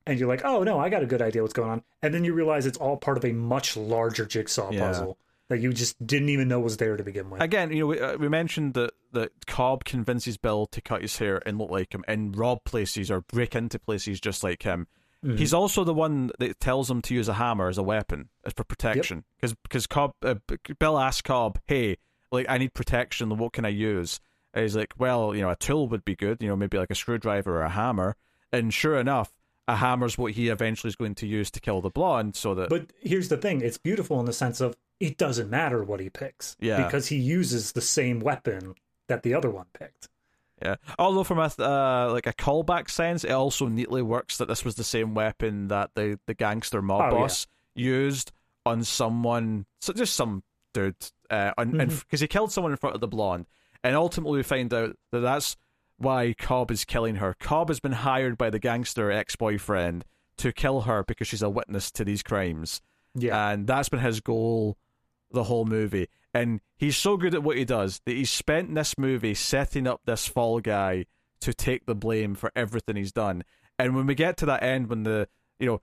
and 0.05 0.19
you're 0.19 0.27
like, 0.27 0.43
"Oh 0.45 0.63
no, 0.63 0.79
I 0.79 0.89
got 0.89 1.03
a 1.03 1.07
good 1.07 1.21
idea 1.21 1.41
what's 1.41 1.53
going 1.53 1.69
on." 1.69 1.83
And 2.01 2.13
then 2.13 2.23
you 2.23 2.33
realize 2.33 2.65
it's 2.65 2.77
all 2.77 2.97
part 2.97 3.17
of 3.17 3.25
a 3.25 3.31
much 3.31 3.75
larger 3.75 4.25
jigsaw 4.25 4.71
yeah. 4.71 4.87
puzzle 4.87 5.17
that 5.49 5.59
you 5.59 5.73
just 5.73 6.05
didn't 6.05 6.29
even 6.29 6.47
know 6.47 6.59
was 6.59 6.77
there 6.77 6.95
to 6.95 7.03
begin 7.03 7.29
with. 7.29 7.41
Again, 7.41 7.71
you 7.71 7.79
know, 7.79 7.87
we, 7.87 7.99
uh, 7.99 8.17
we 8.17 8.29
mentioned 8.29 8.75
that 8.75 8.91
that 9.11 9.47
Cobb 9.47 9.83
convinces 9.83 10.37
Bill 10.37 10.67
to 10.67 10.81
cut 10.81 11.01
his 11.01 11.17
hair 11.17 11.41
and 11.45 11.57
look 11.57 11.71
like 11.71 11.93
him, 11.93 12.03
and 12.07 12.37
rob 12.37 12.63
places 12.63 13.11
or 13.11 13.21
break 13.21 13.55
into 13.55 13.79
places 13.79 14.19
just 14.19 14.43
like 14.43 14.63
him. 14.63 14.87
Mm-hmm. 15.25 15.37
He's 15.37 15.53
also 15.53 15.83
the 15.83 15.93
one 15.93 16.31
that 16.39 16.59
tells 16.59 16.89
him 16.89 17.01
to 17.03 17.13
use 17.13 17.27
a 17.27 17.33
hammer 17.33 17.67
as 17.67 17.77
a 17.77 17.83
weapon 17.83 18.29
as 18.45 18.53
for 18.53 18.63
protection. 18.63 19.25
Because 19.35 19.51
yep. 19.51 19.59
because 19.63 19.87
Cobb, 19.87 20.13
uh, 20.23 20.35
Bill 20.79 20.97
asks 20.97 21.21
Cobb, 21.21 21.59
"Hey, 21.65 21.97
like 22.31 22.45
I 22.47 22.57
need 22.57 22.73
protection. 22.73 23.37
What 23.37 23.53
can 23.53 23.65
I 23.65 23.69
use?" 23.69 24.21
And 24.53 24.63
he's 24.63 24.75
like, 24.75 24.93
"Well, 24.97 25.35
you 25.35 25.41
know, 25.41 25.49
a 25.49 25.55
tool 25.55 25.89
would 25.89 26.05
be 26.05 26.15
good. 26.15 26.41
You 26.41 26.47
know, 26.47 26.55
maybe 26.55 26.77
like 26.77 26.89
a 26.89 26.95
screwdriver 26.95 27.57
or 27.57 27.63
a 27.63 27.69
hammer." 27.69 28.15
And 28.51 28.73
sure 28.73 28.97
enough, 28.97 29.33
a 29.67 29.75
hammer's 29.75 30.17
what 30.17 30.33
he 30.33 30.47
eventually 30.47 30.89
is 30.89 30.95
going 30.95 31.15
to 31.15 31.27
use 31.27 31.51
to 31.51 31.59
kill 31.59 31.81
the 31.81 31.89
blonde. 31.89 32.35
So 32.35 32.55
that. 32.55 32.69
But 32.69 32.91
here's 33.01 33.27
the 33.27 33.37
thing: 33.37 33.61
it's 33.61 33.77
beautiful 33.77 34.19
in 34.21 34.25
the 34.25 34.33
sense 34.33 34.61
of 34.61 34.77
it 35.01 35.17
doesn't 35.17 35.49
matter 35.49 35.83
what 35.83 35.99
he 35.99 36.09
picks, 36.09 36.55
yeah, 36.59 36.83
because 36.85 37.07
he 37.07 37.17
uses 37.17 37.73
the 37.73 37.81
same 37.81 38.21
weapon 38.21 38.75
that 39.07 39.23
the 39.23 39.33
other 39.33 39.49
one 39.49 39.65
picked. 39.73 40.07
Yeah. 40.61 40.75
Although 40.97 41.23
from 41.23 41.39
a 41.39 41.51
uh, 41.59 42.11
like 42.11 42.27
a 42.27 42.33
callback 42.33 42.89
sense, 42.89 43.23
it 43.23 43.31
also 43.31 43.67
neatly 43.67 44.01
works 44.01 44.37
that 44.37 44.47
this 44.47 44.65
was 44.65 44.75
the 44.75 44.83
same 44.83 45.13
weapon 45.13 45.69
that 45.69 45.91
the 45.95 46.19
the 46.25 46.33
gangster 46.33 46.81
mob 46.81 47.13
oh, 47.13 47.17
boss 47.17 47.47
yeah. 47.75 47.85
used 47.85 48.31
on 48.65 48.83
someone, 48.83 49.65
so 49.79 49.93
just 49.93 50.15
some 50.15 50.43
dude, 50.73 50.95
uh, 51.29 51.51
because 51.57 51.73
mm-hmm. 51.73 52.17
he 52.17 52.27
killed 52.27 52.51
someone 52.51 52.71
in 52.71 52.77
front 52.77 52.95
of 52.95 53.01
the 53.01 53.07
blonde, 53.07 53.47
and 53.83 53.95
ultimately 53.95 54.37
we 54.37 54.43
find 54.43 54.73
out 54.73 54.95
that 55.11 55.19
that's 55.19 55.55
why 55.97 56.33
Cobb 56.37 56.71
is 56.71 56.85
killing 56.85 57.15
her. 57.15 57.35
Cobb 57.39 57.69
has 57.69 57.79
been 57.79 57.91
hired 57.91 58.37
by 58.37 58.49
the 58.49 58.59
gangster 58.59 59.11
ex 59.11 59.35
boyfriend 59.35 60.05
to 60.37 60.51
kill 60.51 60.81
her 60.81 61.03
because 61.03 61.27
she's 61.27 61.41
a 61.41 61.49
witness 61.49 61.91
to 61.91 62.05
these 62.05 62.23
crimes. 62.23 62.81
Yeah, 63.15 63.49
and 63.49 63.67
that's 63.67 63.89
been 63.89 63.99
his 63.99 64.19
goal 64.19 64.77
the 65.31 65.43
whole 65.43 65.65
movie. 65.65 66.07
And 66.33 66.61
he's 66.77 66.97
so 66.97 67.17
good 67.17 67.33
at 67.33 67.43
what 67.43 67.57
he 67.57 67.65
does 67.65 68.01
that 68.05 68.13
he's 68.13 68.29
spent 68.29 68.73
this 68.75 68.97
movie 68.97 69.33
setting 69.33 69.87
up 69.87 70.01
this 70.05 70.27
fall 70.27 70.59
guy 70.59 71.05
to 71.41 71.53
take 71.53 71.85
the 71.85 71.95
blame 71.95 72.35
for 72.35 72.51
everything 72.55 72.95
he's 72.95 73.11
done. 73.11 73.43
And 73.77 73.95
when 73.95 74.05
we 74.05 74.15
get 74.15 74.37
to 74.37 74.45
that 74.47 74.61
end, 74.61 74.87
when 74.87 75.03
the 75.03 75.27
you 75.59 75.67
know 75.67 75.81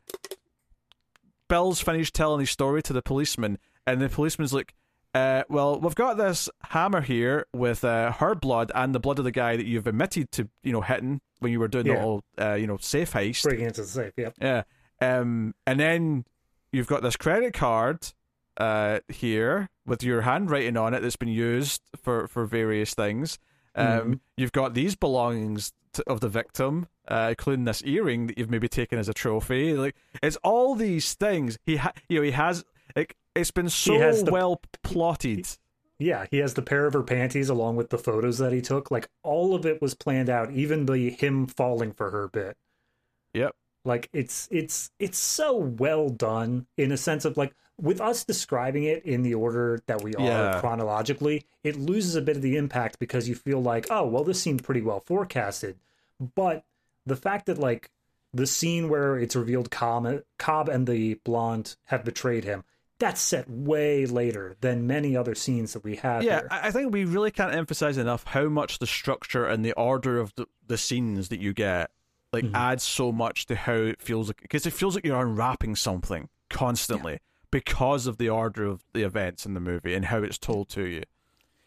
Bill's 1.49 1.81
finished 1.81 2.15
telling 2.15 2.41
his 2.41 2.51
story 2.51 2.83
to 2.83 2.93
the 2.93 3.03
policeman, 3.03 3.59
and 3.87 4.01
the 4.01 4.09
policeman's 4.09 4.53
like, 4.53 4.75
uh, 5.15 5.45
"Well, 5.49 5.81
we've 5.81 5.95
got 5.95 6.17
this 6.17 6.49
hammer 6.63 7.01
here 7.01 7.47
with 7.55 7.85
uh, 7.85 8.13
her 8.13 8.35
blood 8.35 8.71
and 8.75 8.95
the 8.95 9.01
blood 9.01 9.19
of 9.19 9.25
the 9.25 9.33
guy 9.33 9.57
that 9.57 9.67
you've 9.67 9.87
admitted 9.87 10.31
to, 10.33 10.49
you 10.63 10.73
know, 10.73 10.83
hitting 10.83 11.21
when 11.41 11.53
you 11.53 11.61
were 11.61 11.69
doing 11.69 11.87
yeah. 11.87 11.95
the 11.95 12.01
whole, 12.01 12.23
uh, 12.39 12.55
you 12.55 12.67
know, 12.67 12.77
safe 12.77 13.13
heist, 13.13 13.43
breaking 13.45 13.67
into 13.67 13.83
the 13.83 13.89
safe, 13.89 14.13
yeah, 14.17 14.31
yeah." 14.41 14.63
Um, 15.01 15.55
and 15.67 15.79
then 15.79 16.25
you've 16.73 16.87
got 16.87 17.03
this 17.03 17.17
credit 17.17 17.55
card 17.55 18.13
uh, 18.57 19.01
here 19.09 19.69
with 19.87 20.03
your 20.03 20.23
handwriting 20.23 20.77
on 20.77 20.95
it 20.95 21.01
that's 21.01 21.17
been 21.17 21.29
used 21.29 21.83
for 22.03 22.27
for 22.29 22.45
various 22.45 22.95
things. 22.95 23.39
Um, 23.75 23.87
mm-hmm. 23.87 24.13
You've 24.37 24.53
got 24.53 24.75
these 24.75 24.97
belongings 24.97 25.73
to, 25.93 26.05
of 26.09 26.21
the 26.21 26.29
victim, 26.29 26.89
uh, 27.09 27.29
including 27.31 27.65
this 27.65 27.83
earring 27.85 28.27
that 28.29 28.39
you've 28.39 28.51
maybe 28.51 28.69
taken 28.69 28.99
as 28.99 29.09
a 29.09 29.15
trophy. 29.15 29.75
Like 29.75 29.95
it's 30.23 30.37
all 30.37 30.75
these 30.75 31.15
things. 31.15 31.59
He 31.65 31.77
ha- 31.77 31.93
you 32.09 32.19
know 32.19 32.25
he 32.25 32.33
has 32.33 32.65
like 32.95 33.17
it's 33.35 33.51
been 33.51 33.69
so 33.69 33.99
the, 33.99 34.31
well 34.31 34.61
plotted. 34.83 35.47
Yeah, 35.99 36.27
he 36.31 36.39
has 36.39 36.55
the 36.55 36.63
pair 36.63 36.87
of 36.87 36.93
her 36.93 37.03
panties 37.03 37.49
along 37.49 37.77
with 37.77 37.91
the 37.91 37.99
photos 37.99 38.39
that 38.39 38.53
he 38.53 38.61
took. 38.61 38.91
Like 38.91 39.09
all 39.23 39.55
of 39.55 39.65
it 39.65 39.81
was 39.81 39.95
planned 39.95 40.29
out, 40.29 40.51
even 40.53 40.87
the 40.87 41.11
him 41.11 41.47
falling 41.47 41.93
for 41.93 42.11
her 42.11 42.29
bit. 42.29 42.57
Yep. 43.35 43.55
Like 43.85 44.09
it's 44.13 44.49
it's 44.51 44.91
it's 44.99 45.19
so 45.19 45.57
well 45.57 46.09
done 46.09 46.67
in 46.77 46.93
a 46.93 46.97
sense 46.97 47.25
of 47.25 47.37
like 47.37 47.55
with 47.81 48.01
us 48.01 48.25
describing 48.25 48.85
it 48.85 49.05
in 49.05 49.23
the 49.23 49.35
order 49.35 49.83
that 49.87 50.03
we 50.03 50.15
are 50.15 50.23
yeah. 50.23 50.61
chronologically, 50.61 51.45
it 51.63 51.77
loses 51.77 52.15
a 52.15 52.23
bit 52.23 52.37
of 52.37 52.43
the 52.43 52.57
impact 52.57 52.99
because 52.99 53.29
you 53.29 53.35
feel 53.35 53.63
like, 53.63 53.87
oh, 53.91 54.07
well, 54.07 54.25
this 54.25 54.41
seemed 54.41 54.65
pretty 54.65 54.81
well 54.81 55.01
forecasted. 55.01 55.77
But 56.35 56.65
the 57.05 57.17
fact 57.17 57.47
that 57.47 57.59
like 57.59 57.91
the 58.33 58.47
scene 58.47 58.89
where 58.89 59.19
it's 59.19 59.37
revealed 59.37 59.71
Cobb, 59.71 60.23
Cobb 60.39 60.69
and 60.69 60.87
the 60.87 61.15
blonde 61.25 61.77
have 61.85 62.05
betrayed 62.05 62.45
him, 62.45 62.65
that's 62.99 63.21
set 63.21 63.49
way 63.51 64.07
later 64.07 64.57
than 64.63 64.87
many 64.87 65.15
other 65.15 65.35
scenes 65.35 65.75
that 65.75 65.85
we 65.85 65.97
have. 65.97 66.23
Yeah, 66.23 66.41
here. 66.41 66.49
I 66.51 66.71
think 66.71 66.93
we 66.93 67.05
really 67.05 67.31
can't 67.31 67.55
emphasize 67.55 67.99
enough 67.99 68.25
how 68.25 68.49
much 68.49 68.79
the 68.79 68.87
structure 68.87 69.45
and 69.45 69.63
the 69.63 69.75
order 69.75 70.19
of 70.19 70.35
the, 70.37 70.47
the 70.67 70.79
scenes 70.79 71.29
that 71.29 71.41
you 71.41 71.53
get 71.53 71.91
like 72.33 72.45
mm-hmm. 72.45 72.57
adds 72.57 72.83
so 72.83 73.13
much 73.13 73.47
to 73.47 73.55
how 73.55 73.75
it 73.75 74.01
feels 74.01 74.29
like 74.29 74.41
because 74.43 74.67
it 74.67 74.73
feels 74.73 74.95
like 74.95 75.05
you're 75.05 75.21
unwrapping 75.21 75.77
something 75.77 76.29
constantly 76.51 77.13
yeah. 77.13 77.19
Because 77.57 78.07
of 78.07 78.19
the 78.19 78.29
order 78.29 78.67
of 78.67 78.85
the 78.93 79.03
events 79.03 79.47
in 79.47 79.55
the 79.55 79.61
movie 79.61 79.95
and 79.95 80.05
how 80.05 80.19
it's 80.19 80.37
told 80.37 80.69
to 80.69 80.85
you. 80.87 81.03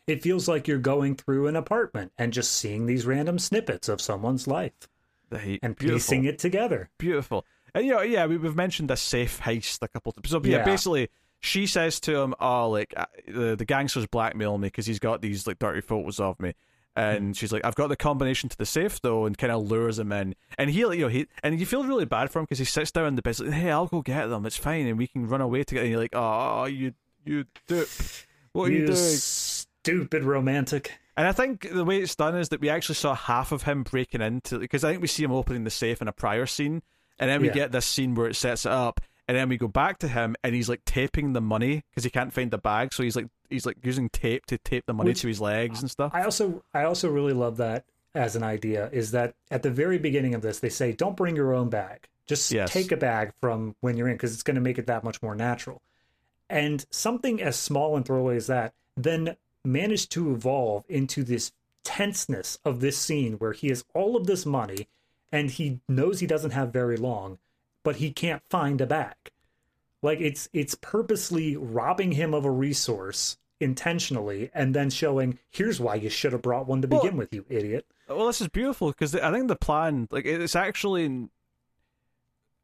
It 0.05 0.21
feels 0.21 0.47
like 0.47 0.67
you're 0.67 0.77
going 0.77 1.15
through 1.15 1.47
an 1.47 1.55
apartment 1.55 2.11
and 2.15 2.31
just 2.31 2.51
seeing 2.51 2.85
these 2.85 3.07
random 3.07 3.39
snippets 3.39 3.89
of 3.89 3.99
someone's 3.99 4.45
life 4.45 4.87
and 5.31 5.75
beautiful. 5.75 5.95
piecing 5.95 6.25
it 6.25 6.37
together. 6.37 6.91
Beautiful. 6.99 7.43
And 7.73 7.87
you 7.87 7.93
know, 7.93 8.01
yeah, 8.01 8.27
we, 8.27 8.37
have 8.37 8.55
mentioned 8.55 8.91
a 8.91 8.97
safe 8.97 9.41
heist 9.41 9.79
a 9.81 9.87
couple 9.87 10.11
times. 10.11 10.29
So 10.29 10.39
yeah, 10.43 10.57
yeah, 10.57 10.63
basically, 10.63 11.09
she 11.39 11.65
says 11.65 11.99
to 12.01 12.19
him, 12.19 12.35
"Oh, 12.39 12.69
like 12.69 12.93
uh, 12.95 13.07
the 13.27 13.55
the 13.55 13.65
gangster's 13.65 14.05
blackmailing 14.05 14.61
me 14.61 14.67
because 14.67 14.85
he's 14.85 14.99
got 14.99 15.23
these 15.23 15.47
like 15.47 15.57
dirty 15.57 15.81
photos 15.81 16.19
of 16.19 16.39
me." 16.39 16.53
And 16.95 17.33
mm. 17.33 17.37
she's 17.37 17.51
like, 17.51 17.63
"I've 17.63 17.75
got 17.75 17.87
the 17.87 17.95
combination 17.95 18.49
to 18.49 18.57
the 18.57 18.65
safe 18.65 19.01
though," 19.01 19.25
and 19.25 19.37
kind 19.37 19.51
of 19.51 19.69
lures 19.69 19.99
him 19.99 20.11
in. 20.11 20.35
And 20.57 20.69
he, 20.69 20.79
you 20.79 20.97
know, 20.97 21.07
he 21.07 21.27
and 21.43 21.59
you 21.59 21.65
feel 21.65 21.83
really 21.83 22.05
bad 22.05 22.31
for 22.31 22.39
him 22.39 22.45
because 22.45 22.59
he 22.59 22.65
sits 22.65 22.91
down 22.91 23.05
in 23.05 23.15
the 23.15 23.21
bed, 23.21 23.39
like, 23.39 23.51
"Hey, 23.51 23.71
I'll 23.71 23.87
go 23.87 24.01
get 24.01 24.27
them. 24.27 24.45
It's 24.45 24.57
fine, 24.57 24.87
and 24.87 24.97
we 24.97 25.07
can 25.07 25.27
run 25.27 25.41
away 25.41 25.63
together." 25.63 25.85
And 25.85 25.91
you're 25.91 26.01
like, 26.01 26.15
"Oh, 26.15 26.65
you, 26.65 26.93
you 27.23 27.45
dupe. 27.67 27.89
What 28.53 28.69
are 28.69 28.71
you, 28.71 28.79
you 28.79 28.87
doing?" 28.87 28.97
Stupid 28.97 30.23
romantic. 30.23 30.99
And 31.15 31.27
I 31.27 31.31
think 31.31 31.69
the 31.69 31.83
way 31.83 31.97
it's 31.97 32.15
done 32.15 32.35
is 32.37 32.49
that 32.49 32.61
we 32.61 32.69
actually 32.69 32.95
saw 32.95 33.13
half 33.13 33.51
of 33.51 33.63
him 33.63 33.83
breaking 33.83 34.21
into 34.21 34.57
because 34.57 34.83
I 34.83 34.91
think 34.91 35.01
we 35.01 35.07
see 35.07 35.23
him 35.23 35.31
opening 35.31 35.65
the 35.65 35.69
safe 35.69 36.01
in 36.01 36.07
a 36.07 36.13
prior 36.13 36.45
scene, 36.45 36.81
and 37.19 37.29
then 37.29 37.41
we 37.41 37.47
yeah. 37.47 37.53
get 37.53 37.71
this 37.71 37.85
scene 37.85 38.15
where 38.15 38.27
it 38.27 38.35
sets 38.35 38.65
it 38.65 38.71
up, 38.71 39.01
and 39.29 39.37
then 39.37 39.47
we 39.47 39.57
go 39.57 39.67
back 39.67 39.99
to 39.99 40.07
him, 40.07 40.35
and 40.43 40.55
he's 40.55 40.67
like 40.67 40.83
taping 40.85 41.33
the 41.33 41.39
money 41.39 41.83
because 41.91 42.03
he 42.03 42.09
can't 42.09 42.33
find 42.33 42.49
the 42.49 42.57
bag, 42.57 42.91
so 42.91 43.03
he's 43.03 43.15
like 43.15 43.27
he's 43.47 43.63
like 43.63 43.77
using 43.83 44.09
tape 44.09 44.47
to 44.47 44.57
tape 44.57 44.87
the 44.87 44.93
money 44.93 45.11
Which, 45.11 45.21
to 45.21 45.27
his 45.27 45.39
legs 45.39 45.81
and 45.81 45.91
stuff. 45.91 46.11
I 46.15 46.23
also 46.23 46.63
I 46.73 46.85
also 46.85 47.11
really 47.11 47.33
love 47.33 47.57
that 47.57 47.85
as 48.15 48.35
an 48.35 48.41
idea 48.41 48.89
is 48.91 49.11
that 49.11 49.35
at 49.51 49.61
the 49.61 49.69
very 49.69 49.99
beginning 49.99 50.33
of 50.33 50.41
this 50.41 50.57
they 50.59 50.69
say 50.69 50.93
don't 50.93 51.15
bring 51.15 51.35
your 51.35 51.53
own 51.53 51.69
bag, 51.69 52.07
just 52.25 52.51
yes. 52.51 52.73
take 52.73 52.91
a 52.91 52.97
bag 52.97 53.31
from 53.39 53.75
when 53.81 53.97
you're 53.97 54.07
in 54.07 54.15
because 54.15 54.33
it's 54.33 54.41
going 54.41 54.55
to 54.55 54.61
make 54.61 54.79
it 54.79 54.87
that 54.87 55.03
much 55.03 55.21
more 55.21 55.35
natural. 55.35 55.83
And 56.49 56.83
something 56.89 57.39
as 57.39 57.55
small 57.55 57.95
and 57.95 58.03
throwaway 58.03 58.35
as 58.35 58.47
that 58.47 58.73
then 58.97 59.35
managed 59.63 60.11
to 60.13 60.33
evolve 60.33 60.85
into 60.89 61.23
this 61.23 61.51
tenseness 61.83 62.57
of 62.65 62.79
this 62.79 62.97
scene 62.97 63.33
where 63.33 63.53
he 63.53 63.67
has 63.67 63.85
all 63.93 64.15
of 64.15 64.25
this 64.25 64.43
money 64.43 64.87
and 65.31 65.51
he 65.51 65.81
knows 65.87 66.19
he 66.19 66.25
doesn't 66.25 66.49
have 66.49 66.73
very 66.73 66.97
long, 66.97 67.37
but 67.83 67.97
he 67.97 68.11
can't 68.11 68.41
find 68.49 68.81
a 68.81 68.85
bag. 68.85 69.15
Like 70.01 70.19
it's 70.21 70.49
it's 70.53 70.75
purposely 70.75 71.57
robbing 71.57 72.13
him 72.13 72.33
of 72.33 72.45
a 72.45 72.51
resource 72.51 73.37
intentionally 73.59 74.49
and 74.53 74.73
then 74.73 74.89
showing 74.89 75.37
here's 75.49 75.79
why 75.79 75.95
you 75.95 76.09
should 76.09 76.31
have 76.31 76.41
brought 76.41 76.67
one 76.67 76.81
to 76.81 76.87
begin 76.87 77.11
well, 77.11 77.17
with, 77.17 77.33
you 77.33 77.45
idiot. 77.49 77.85
Well, 78.07 78.27
this 78.27 78.41
is 78.41 78.47
beautiful 78.47 78.89
because 78.89 79.15
I 79.15 79.31
think 79.31 79.47
the 79.47 79.55
plan, 79.55 80.07
like 80.09 80.25
it's 80.25 80.55
actually, 80.55 81.27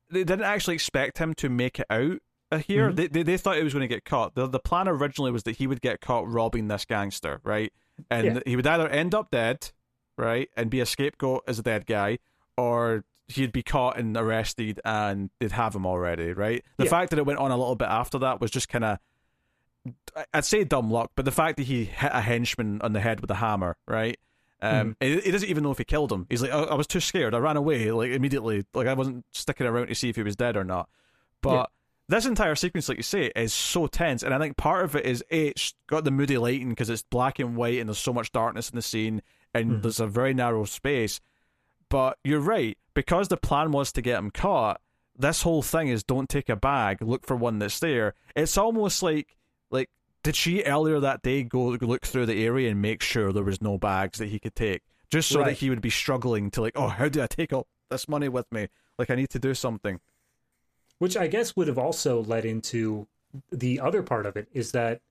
they 0.09 0.23
didn't 0.23 0.45
actually 0.45 0.75
expect 0.75 1.17
him 1.17 1.33
to 1.35 1.49
make 1.49 1.79
it 1.79 1.87
out 1.89 2.19
here. 2.65 2.87
Mm-hmm. 2.87 2.95
They, 2.95 3.07
they, 3.07 3.23
they 3.23 3.37
thought 3.37 3.57
he 3.57 3.63
was 3.63 3.73
going 3.73 3.87
to 3.87 3.93
get 3.93 4.05
caught. 4.05 4.35
The 4.35 4.47
the 4.47 4.59
plan 4.59 4.87
originally 4.87 5.31
was 5.31 5.43
that 5.43 5.57
he 5.57 5.67
would 5.67 5.81
get 5.81 5.99
caught 6.01 6.27
robbing 6.27 6.67
this 6.67 6.85
gangster, 6.85 7.41
right? 7.43 7.73
And 8.09 8.25
yeah. 8.25 8.39
he 8.45 8.55
would 8.55 8.67
either 8.67 8.87
end 8.87 9.13
up 9.13 9.31
dead, 9.31 9.71
right, 10.17 10.49
and 10.55 10.69
be 10.69 10.79
a 10.79 10.85
scapegoat 10.85 11.43
as 11.47 11.59
a 11.59 11.63
dead 11.63 11.85
guy, 11.85 12.19
or 12.57 13.03
he'd 13.27 13.51
be 13.51 13.63
caught 13.63 13.97
and 13.97 14.15
arrested 14.15 14.79
and 14.85 15.29
they'd 15.39 15.51
have 15.51 15.75
him 15.75 15.85
already, 15.85 16.33
right? 16.33 16.63
The 16.77 16.85
yeah. 16.85 16.89
fact 16.89 17.09
that 17.09 17.19
it 17.19 17.25
went 17.25 17.39
on 17.39 17.51
a 17.51 17.57
little 17.57 17.75
bit 17.75 17.87
after 17.87 18.19
that 18.19 18.39
was 18.39 18.51
just 18.51 18.69
kind 18.69 18.83
of, 18.83 18.99
I'd 20.33 20.45
say 20.45 20.63
dumb 20.63 20.91
luck, 20.91 21.11
but 21.15 21.25
the 21.25 21.31
fact 21.31 21.57
that 21.57 21.63
he 21.63 21.85
hit 21.85 22.11
a 22.13 22.21
henchman 22.21 22.81
on 22.81 22.93
the 22.93 22.99
head 22.99 23.21
with 23.21 23.31
a 23.31 23.35
hammer, 23.35 23.77
right? 23.87 24.17
Um, 24.61 24.95
mm. 25.01 25.23
he, 25.23 25.31
doesn't 25.31 25.49
even 25.49 25.63
know 25.63 25.71
if 25.71 25.77
he 25.77 25.83
killed 25.83 26.11
him. 26.11 26.25
He's 26.29 26.41
like, 26.41 26.51
I, 26.51 26.61
I, 26.63 26.75
was 26.75 26.87
too 26.87 26.99
scared. 26.99 27.35
I 27.35 27.39
ran 27.39 27.57
away, 27.57 27.91
like 27.91 28.11
immediately. 28.11 28.65
Like 28.73 28.87
I 28.87 28.93
wasn't 28.93 29.25
sticking 29.31 29.67
around 29.67 29.87
to 29.87 29.95
see 29.95 30.09
if 30.09 30.15
he 30.15 30.23
was 30.23 30.35
dead 30.35 30.55
or 30.55 30.63
not. 30.63 30.89
But 31.41 31.53
yeah. 31.53 31.65
this 32.07 32.25
entire 32.25 32.55
sequence, 32.55 32.89
like 32.89 32.97
you 32.97 33.03
say, 33.03 33.31
is 33.35 33.53
so 33.53 33.87
tense, 33.87 34.23
and 34.23 34.33
I 34.33 34.39
think 34.39 34.57
part 34.57 34.85
of 34.85 34.95
it 34.95 35.05
is 35.05 35.23
a, 35.29 35.47
it's 35.47 35.73
got 35.87 36.03
the 36.03 36.11
moody 36.11 36.37
lighting 36.37 36.69
because 36.69 36.89
it's 36.89 37.03
black 37.03 37.39
and 37.39 37.55
white, 37.55 37.79
and 37.79 37.89
there's 37.89 37.99
so 37.99 38.13
much 38.13 38.31
darkness 38.31 38.69
in 38.69 38.75
the 38.75 38.81
scene, 38.81 39.21
and 39.53 39.71
mm. 39.71 39.81
there's 39.81 39.99
a 39.99 40.07
very 40.07 40.33
narrow 40.33 40.65
space. 40.65 41.19
But 41.89 42.17
you're 42.23 42.39
right, 42.39 42.77
because 42.93 43.27
the 43.27 43.37
plan 43.37 43.71
was 43.71 43.91
to 43.93 44.01
get 44.01 44.17
him 44.17 44.31
caught, 44.31 44.81
this 45.17 45.43
whole 45.43 45.61
thing 45.61 45.87
is 45.87 46.03
don't 46.03 46.29
take 46.29 46.49
a 46.49 46.55
bag, 46.55 47.01
look 47.01 47.25
for 47.25 47.35
one 47.35 47.59
that's 47.59 47.79
there. 47.79 48.15
It's 48.35 48.57
almost 48.57 49.01
like 49.01 49.37
like 49.71 49.89
did 50.23 50.35
she 50.35 50.63
earlier 50.63 50.99
that 50.99 51.21
day 51.21 51.43
go 51.43 51.67
look 51.69 52.05
through 52.05 52.25
the 52.25 52.43
area 52.43 52.71
and 52.71 52.81
make 52.81 53.01
sure 53.01 53.31
there 53.31 53.43
was 53.43 53.61
no 53.61 53.77
bags 53.77 54.19
that 54.19 54.29
he 54.29 54.39
could 54.39 54.55
take? 54.55 54.81
Just 55.09 55.29
so 55.29 55.39
right. 55.39 55.47
that 55.47 55.53
he 55.53 55.69
would 55.69 55.81
be 55.81 55.89
struggling 55.89 56.51
to 56.51 56.61
like, 56.61 56.73
oh, 56.75 56.87
how 56.87 57.07
do 57.07 57.21
I 57.21 57.27
take 57.27 57.53
all 57.53 57.67
this 57.89 58.09
money 58.09 58.27
with 58.27 58.51
me? 58.51 58.67
Like 58.97 59.09
I 59.09 59.15
need 59.15 59.29
to 59.29 59.39
do 59.39 59.53
something. 59.53 59.99
Which 60.97 61.15
I 61.15 61.27
guess 61.27 61.55
would 61.55 61.67
have 61.67 61.77
also 61.77 62.23
led 62.23 62.45
into 62.45 63.07
the 63.51 63.79
other 63.79 64.01
part 64.01 64.25
of 64.25 64.35
it 64.35 64.47
is 64.53 64.71
that 64.71 65.01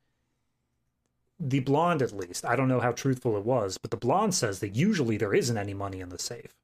the 1.38 1.60
blonde 1.60 2.02
at 2.02 2.12
least, 2.12 2.44
I 2.44 2.56
don't 2.56 2.68
know 2.68 2.80
how 2.80 2.92
truthful 2.92 3.36
it 3.36 3.44
was, 3.44 3.78
but 3.78 3.90
the 3.90 3.96
blonde 3.96 4.34
says 4.34 4.60
that 4.60 4.74
usually 4.74 5.16
there 5.16 5.34
isn't 5.34 5.56
any 5.56 5.74
money 5.74 6.00
in 6.00 6.08
the 6.08 6.18
safe. 6.18 6.54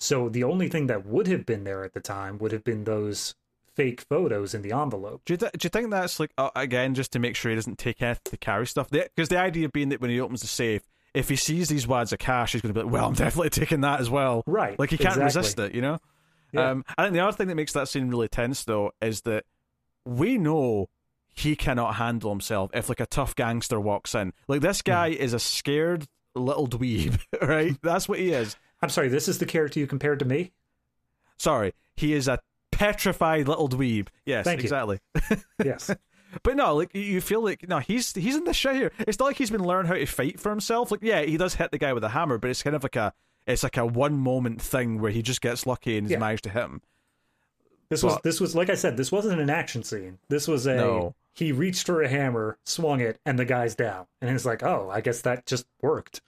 So 0.00 0.28
the 0.28 0.44
only 0.44 0.68
thing 0.68 0.86
that 0.86 1.06
would 1.06 1.26
have 1.28 1.44
been 1.44 1.64
there 1.64 1.84
at 1.84 1.92
the 1.92 2.00
time 2.00 2.38
would 2.38 2.52
have 2.52 2.64
been 2.64 2.84
those 2.84 3.34
fake 3.74 4.00
photos 4.08 4.54
in 4.54 4.62
the 4.62 4.72
envelope. 4.72 5.22
Do 5.26 5.34
you, 5.34 5.36
th- 5.36 5.52
do 5.52 5.66
you 5.66 5.70
think 5.70 5.90
that's 5.90 6.18
like 6.18 6.32
uh, 6.38 6.50
again 6.56 6.94
just 6.94 7.12
to 7.12 7.18
make 7.18 7.36
sure 7.36 7.50
he 7.50 7.56
doesn't 7.56 7.78
take 7.78 8.02
anything 8.02 8.20
to 8.24 8.36
carry 8.38 8.66
stuff? 8.66 8.90
Because 8.90 9.28
the, 9.28 9.36
the 9.36 9.40
idea 9.40 9.68
being 9.68 9.90
that 9.90 10.00
when 10.00 10.10
he 10.10 10.20
opens 10.20 10.40
the 10.40 10.46
safe, 10.46 10.82
if 11.14 11.28
he 11.28 11.36
sees 11.36 11.68
these 11.68 11.86
wads 11.86 12.12
of 12.12 12.18
cash, 12.18 12.52
he's 12.52 12.62
going 12.62 12.74
to 12.74 12.78
be 12.80 12.84
like, 12.84 12.92
"Well, 12.92 13.06
I'm 13.06 13.14
definitely 13.26 13.50
taking 13.50 13.82
that 13.82 14.00
as 14.00 14.08
well." 14.08 14.42
Right. 14.46 14.78
Like 14.78 14.90
he 14.90 14.96
can't 14.96 15.16
exactly. 15.16 15.40
resist 15.40 15.58
it, 15.58 15.74
you 15.74 15.82
know. 15.82 15.98
Yeah. 16.52 16.70
Um, 16.70 16.84
I 16.96 17.04
think 17.04 17.14
the 17.14 17.20
other 17.20 17.36
thing 17.36 17.48
that 17.48 17.54
makes 17.54 17.72
that 17.74 17.88
scene 17.88 18.08
really 18.08 18.28
tense, 18.28 18.64
though, 18.64 18.92
is 19.00 19.22
that 19.22 19.44
we 20.04 20.38
know 20.38 20.88
he 21.32 21.56
cannot 21.56 21.94
handle 21.94 22.30
himself 22.30 22.70
if 22.74 22.88
like 22.88 23.00
a 23.00 23.06
tough 23.06 23.34
gangster 23.34 23.80
walks 23.80 24.14
in. 24.14 24.32
Like 24.48 24.60
this 24.60 24.80
hmm. 24.80 24.90
guy 24.90 25.10
mm. 25.10 25.16
is 25.16 25.32
a 25.32 25.38
scared 25.38 26.06
little 26.34 26.68
dweeb, 26.68 27.20
right? 27.42 27.76
That's 27.82 28.08
what 28.08 28.18
he 28.18 28.32
is. 28.32 28.56
I'm 28.82 28.88
sorry, 28.88 29.08
this 29.08 29.28
is 29.28 29.38
the 29.38 29.46
character 29.46 29.80
you 29.80 29.86
compared 29.86 30.18
to 30.20 30.24
me? 30.24 30.52
Sorry, 31.36 31.74
he 31.96 32.12
is 32.12 32.28
a 32.28 32.40
petrified 32.70 33.48
little 33.48 33.68
dweeb. 33.68 34.08
Yes, 34.24 34.44
Thank 34.44 34.60
exactly. 34.60 35.00
yes. 35.64 35.90
But 36.42 36.56
no, 36.56 36.76
like 36.76 36.94
you 36.94 37.20
feel 37.20 37.42
like 37.42 37.68
no, 37.68 37.78
he's 37.78 38.14
he's 38.14 38.36
in 38.36 38.44
the 38.44 38.54
shit 38.54 38.76
here. 38.76 38.92
It's 39.00 39.18
not 39.18 39.26
like 39.26 39.36
he's 39.36 39.50
been 39.50 39.64
learning 39.64 39.88
how 39.88 39.94
to 39.94 40.06
fight 40.06 40.38
for 40.38 40.50
himself. 40.50 40.90
Like, 40.90 41.00
yeah, 41.02 41.22
he 41.22 41.36
does 41.36 41.54
hit 41.54 41.72
the 41.72 41.78
guy 41.78 41.92
with 41.92 42.04
a 42.04 42.10
hammer, 42.10 42.38
but 42.38 42.50
it's 42.50 42.62
kind 42.62 42.76
of 42.76 42.82
like 42.82 42.96
a 42.96 43.12
it's 43.46 43.62
like 43.62 43.76
a 43.76 43.84
one 43.84 44.16
moment 44.16 44.62
thing 44.62 45.00
where 45.00 45.10
he 45.10 45.22
just 45.22 45.40
gets 45.40 45.66
lucky 45.66 45.96
and 45.96 46.06
he's 46.06 46.12
yeah. 46.12 46.18
managed 46.18 46.44
to 46.44 46.50
hit 46.50 46.62
him. 46.62 46.82
This 47.88 48.02
but, 48.02 48.08
was 48.08 48.18
this 48.22 48.40
was 48.40 48.54
like 48.54 48.70
I 48.70 48.76
said, 48.76 48.96
this 48.96 49.10
wasn't 49.10 49.40
an 49.40 49.50
action 49.50 49.82
scene. 49.82 50.18
This 50.28 50.46
was 50.46 50.66
a 50.66 50.76
no. 50.76 51.14
he 51.34 51.50
reached 51.52 51.86
for 51.86 52.02
a 52.02 52.08
hammer, 52.08 52.58
swung 52.64 53.00
it, 53.00 53.18
and 53.26 53.38
the 53.38 53.44
guy's 53.44 53.74
down. 53.74 54.06
And 54.20 54.30
it's 54.30 54.44
like, 54.44 54.62
oh, 54.62 54.88
I 54.92 55.00
guess 55.00 55.22
that 55.22 55.46
just 55.46 55.66
worked. 55.82 56.20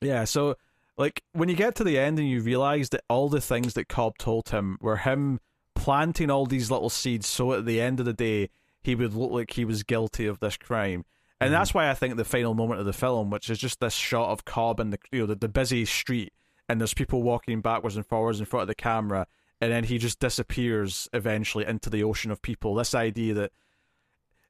Yeah, 0.00 0.24
so 0.24 0.56
like 0.98 1.22
when 1.32 1.48
you 1.48 1.54
get 1.54 1.76
to 1.76 1.84
the 1.84 1.98
end 1.98 2.18
and 2.18 2.28
you 2.28 2.42
realize 2.42 2.90
that 2.90 3.04
all 3.08 3.28
the 3.28 3.40
things 3.40 3.74
that 3.74 3.88
Cobb 3.88 4.18
told 4.18 4.48
him 4.48 4.76
were 4.80 4.96
him 4.96 5.40
planting 5.74 6.30
all 6.30 6.44
these 6.44 6.70
little 6.70 6.90
seeds, 6.90 7.26
so 7.26 7.52
at 7.52 7.64
the 7.64 7.80
end 7.80 8.00
of 8.00 8.06
the 8.06 8.12
day 8.12 8.50
he 8.82 8.94
would 8.94 9.14
look 9.14 9.30
like 9.30 9.52
he 9.52 9.64
was 9.64 9.82
guilty 9.84 10.26
of 10.26 10.40
this 10.40 10.56
crime. 10.56 11.04
And 11.40 11.48
mm-hmm. 11.48 11.58
that's 11.58 11.72
why 11.72 11.88
I 11.88 11.94
think 11.94 12.16
the 12.16 12.24
final 12.24 12.54
moment 12.54 12.80
of 12.80 12.86
the 12.86 12.92
film, 12.92 13.30
which 13.30 13.48
is 13.48 13.58
just 13.58 13.80
this 13.80 13.94
shot 13.94 14.30
of 14.30 14.44
Cobb 14.44 14.80
in 14.80 14.90
the 14.90 14.98
you 15.12 15.20
know 15.20 15.26
the, 15.26 15.36
the 15.36 15.48
busy 15.48 15.84
street, 15.84 16.32
and 16.68 16.80
there's 16.80 16.94
people 16.94 17.22
walking 17.22 17.60
backwards 17.60 17.96
and 17.96 18.04
forwards 18.04 18.40
in 18.40 18.46
front 18.46 18.62
of 18.62 18.68
the 18.68 18.74
camera, 18.74 19.26
and 19.60 19.70
then 19.70 19.84
he 19.84 19.98
just 19.98 20.18
disappears 20.18 21.08
eventually 21.12 21.64
into 21.64 21.88
the 21.90 22.02
ocean 22.02 22.32
of 22.32 22.42
people. 22.42 22.74
This 22.74 22.94
idea 22.94 23.34
that 23.34 23.52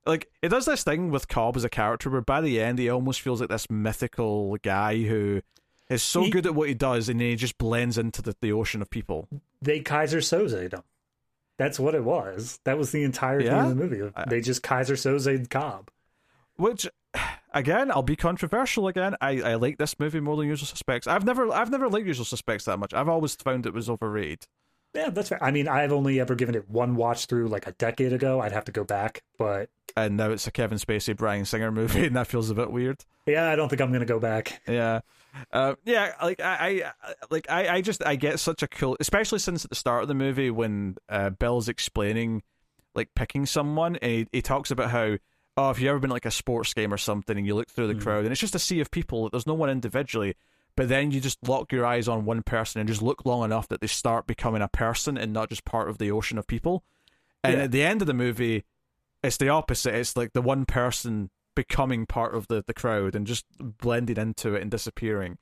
like 0.07 0.31
it 0.41 0.49
does 0.49 0.65
this 0.65 0.83
thing 0.83 1.11
with 1.11 1.29
Cobb 1.29 1.57
as 1.57 1.65
a 1.65 1.69
character 1.69 2.09
where 2.09 2.23
by 2.23 2.41
the 2.41 2.59
end 2.59 2.79
he 2.79 2.89
almost 2.89 3.20
feels 3.20 3.41
like 3.41 3.51
this 3.51 3.69
mythical 3.69 4.57
guy 4.57 5.03
who 5.03 5.43
is 5.89 6.02
so 6.02 6.23
he, 6.23 6.31
good 6.31 6.47
at 6.47 6.55
what 6.55 6.69
he 6.69 6.74
does 6.74 7.09
and 7.09 7.20
he 7.20 7.35
just 7.36 7.59
blends 7.59 7.98
into 7.98 8.23
the, 8.23 8.36
the 8.40 8.52
ocean 8.52 8.82
of 8.82 8.90
people. 8.90 9.28
They 9.62 9.81
Keyser 9.81 10.19
Söze 10.19 10.73
him. 10.73 10.82
That's 11.56 11.81
what 11.81 11.94
it 11.94 12.05
was. 12.05 12.60
That 12.65 12.78
was 12.78 12.93
the 12.93 13.02
entire 13.02 13.40
yeah? 13.40 13.62
theme 13.62 13.73
of 13.73 13.78
the 13.90 13.97
movie. 13.97 14.12
They 14.28 14.40
just 14.40 14.62
Keyser 14.62 14.94
Söze 14.94 15.48
Cobb. 15.51 15.90
Which 16.56 16.89
again, 17.52 17.90
I'll 17.90 18.02
be 18.02 18.16
controversial 18.16 18.89
again. 18.89 19.16
I, 19.20 19.40
I 19.40 19.55
like 19.55 19.78
this 19.78 19.98
movie 19.98 20.20
more 20.20 20.36
than 20.36 20.47
Usual 20.47 20.66
Suspects. 20.66 21.06
I've 21.06 21.24
never 21.24 21.52
I've 21.52 21.70
never 21.70 21.89
liked 21.89 22.06
Usual 22.06 22.24
Suspects 22.24 22.65
that 22.66 22.78
much. 22.78 22.94
I've 22.94 23.09
always 23.09 23.35
found 23.35 23.66
it 23.66 23.74
was 23.74 23.89
overrated. 23.89 24.47
Yeah, 24.94 25.10
that's 25.10 25.28
fair. 25.28 25.43
I 25.43 25.51
mean, 25.51 25.69
I've 25.69 25.93
only 25.93 26.19
ever 26.19 26.35
given 26.35 26.55
it 26.55 26.69
one 26.69 26.97
watch 26.97 27.27
through 27.27 27.48
like 27.48 27.66
a 27.66 27.73
decade 27.73 28.12
ago. 28.12 28.40
I'd 28.40 28.52
have 28.52 28.65
to 28.65 28.73
go 28.73 28.85
back, 28.85 29.23
but 29.36 29.69
and 29.97 30.16
now 30.16 30.31
it's 30.31 30.47
a 30.47 30.51
Kevin 30.51 30.78
Spacey 30.78 31.16
Bryan 31.16 31.44
Singer 31.44 31.70
movie, 31.70 32.06
and 32.06 32.16
that 32.16 32.27
feels 32.27 32.51
a 32.51 32.55
bit 32.55 32.70
weird. 32.70 33.05
Yeah, 33.27 33.51
I 33.51 33.56
don't 33.56 33.69
think 33.69 33.81
I'm 33.81 33.93
gonna 33.93 34.06
go 34.06 34.19
back. 34.19 34.62
Yeah, 34.66 35.01
uh, 35.53 35.75
yeah, 35.85 36.15
like 36.23 36.41
I, 36.41 36.85
I, 37.03 37.13
like 37.31 37.51
I, 37.51 37.69
I 37.69 37.81
just 37.81 38.05
I 38.05 38.17
get 38.17 38.41
such 38.41 38.63
a 38.63 38.69
cool, 38.69 38.97
especially 39.01 39.39
since 39.39 39.65
at 39.65 39.71
the 39.71 39.77
start 39.77 40.03
of 40.03 40.09
the 40.09 40.15
movie 40.15 40.51
when 40.51 40.97
uh, 41.09 41.31
Bill's 41.31 41.69
explaining 41.69 42.43
like 42.95 43.15
picking 43.15 43.47
someone, 43.47 43.97
and 43.97 44.13
he, 44.13 44.27
he 44.33 44.43
talks 44.43 44.71
about 44.71 44.91
how 44.91 45.17
oh, 45.57 45.71
if 45.71 45.81
you've 45.81 45.91
ever 45.91 45.99
been 45.99 46.11
like 46.11 46.25
a 46.25 46.31
sports 46.31 46.73
game 46.73 46.95
or 46.95 46.99
something, 46.99 47.37
and 47.37 47.47
you 47.47 47.55
look 47.55 47.69
through 47.69 47.89
the 47.89 47.95
mm. 47.95 48.01
crowd, 48.01 48.25
and 48.25 48.33
it's 48.33 48.41
just 48.41 48.55
a 48.55 48.61
sea 48.61 48.81
of 48.81 48.91
people, 48.91 49.29
there's 49.31 49.47
no 49.47 49.55
one 49.55 49.71
individually. 49.71 50.35
But 50.77 50.89
then 50.89 51.11
you 51.11 51.21
just 51.21 51.47
lock 51.49 51.73
your 51.73 51.85
eyes 51.85 52.07
on 52.07 52.25
one 52.25 52.45
person 52.45 52.81
and 52.81 52.89
just 52.89 53.03
look 53.03 53.27
long 53.27 53.45
enough 53.45 53.67
that 53.67 53.81
they 53.81 53.89
start 53.89 54.29
becoming 54.29 54.63
a 54.63 54.69
person 54.69 55.19
and 55.19 55.33
not 55.33 55.49
just 55.49 55.65
part 55.65 55.91
of 55.91 55.99
the 55.99 56.13
ocean 56.13 56.39
of 56.39 56.47
people. 56.47 56.85
And 57.43 57.55
yeah. 57.55 57.65
at 57.65 57.73
the 57.73 57.83
end 57.83 58.01
of 58.01 58.07
the 58.07 58.15
movie, 58.15 58.63
it's 59.25 59.39
the 59.39 59.49
opposite. 59.49 59.97
It's 59.97 60.17
like 60.17 60.35
the 60.35 60.43
one 60.43 60.67
person 60.67 61.31
becoming 61.59 62.06
part 62.06 62.36
of 62.36 62.47
the, 62.47 62.62
the 62.64 62.72
crowd 62.72 63.16
and 63.16 63.26
just 63.26 63.44
blending 63.59 64.16
into 64.16 64.55
it 64.55 64.62
and 64.62 64.70
disappearing. 64.70 65.39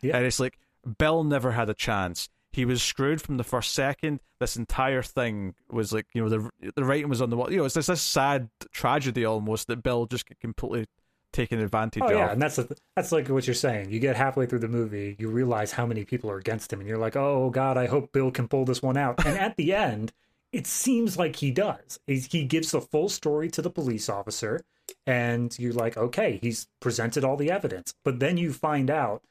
Yeah. 0.00 0.16
And 0.16 0.24
it's 0.24 0.40
like 0.40 0.58
Bill 0.96 1.24
never 1.24 1.52
had 1.52 1.68
a 1.68 1.74
chance. 1.74 2.30
He 2.52 2.64
was 2.64 2.82
screwed 2.82 3.20
from 3.20 3.36
the 3.36 3.44
first 3.44 3.74
second. 3.74 4.20
This 4.40 4.56
entire 4.56 5.02
thing 5.02 5.54
was 5.70 5.92
like, 5.92 6.06
you 6.14 6.22
know, 6.22 6.30
the 6.30 6.72
the 6.74 6.84
writing 6.84 7.10
was 7.10 7.20
on 7.20 7.28
the 7.28 7.36
wall. 7.36 7.52
You 7.52 7.58
know, 7.58 7.64
it's 7.66 7.74
this, 7.74 7.88
this 7.88 8.00
sad 8.00 8.48
tragedy 8.72 9.26
almost 9.26 9.66
that 9.66 9.82
Bill 9.82 10.06
just 10.06 10.24
completely 10.40 10.86
taken 11.34 11.60
advantage 11.60 12.02
oh, 12.02 12.06
of. 12.06 12.12
Yeah, 12.12 12.32
and 12.32 12.40
that's 12.40 12.56
a, 12.56 12.66
that's 12.96 13.12
like 13.12 13.28
what 13.28 13.46
you're 13.46 13.52
saying. 13.52 13.90
You 13.90 14.00
get 14.00 14.16
halfway 14.16 14.46
through 14.46 14.60
the 14.60 14.68
movie, 14.68 15.16
you 15.18 15.28
realize 15.28 15.72
how 15.72 15.84
many 15.84 16.06
people 16.06 16.30
are 16.30 16.38
against 16.38 16.72
him, 16.72 16.80
and 16.80 16.88
you're 16.88 16.96
like, 16.96 17.14
oh 17.14 17.50
god, 17.50 17.76
I 17.76 17.88
hope 17.88 18.12
Bill 18.12 18.30
can 18.30 18.48
pull 18.48 18.64
this 18.64 18.80
one 18.80 18.96
out. 18.96 19.22
And 19.26 19.36
at 19.36 19.58
the 19.58 19.74
end, 19.74 20.14
it 20.50 20.66
seems 20.66 21.18
like 21.18 21.36
he 21.36 21.50
does. 21.50 22.00
He 22.06 22.44
gives 22.44 22.70
the 22.70 22.80
full 22.80 23.10
story 23.10 23.50
to 23.50 23.60
the 23.60 23.68
police 23.68 24.08
officer 24.08 24.64
and 25.08 25.58
you're 25.58 25.72
like, 25.72 25.96
okay, 25.96 26.38
he's 26.42 26.68
presented 26.80 27.24
all 27.24 27.38
the 27.38 27.50
evidence. 27.50 27.94
But 28.04 28.20
then 28.20 28.36
you 28.36 28.52
find 28.52 28.90
out 28.90 29.22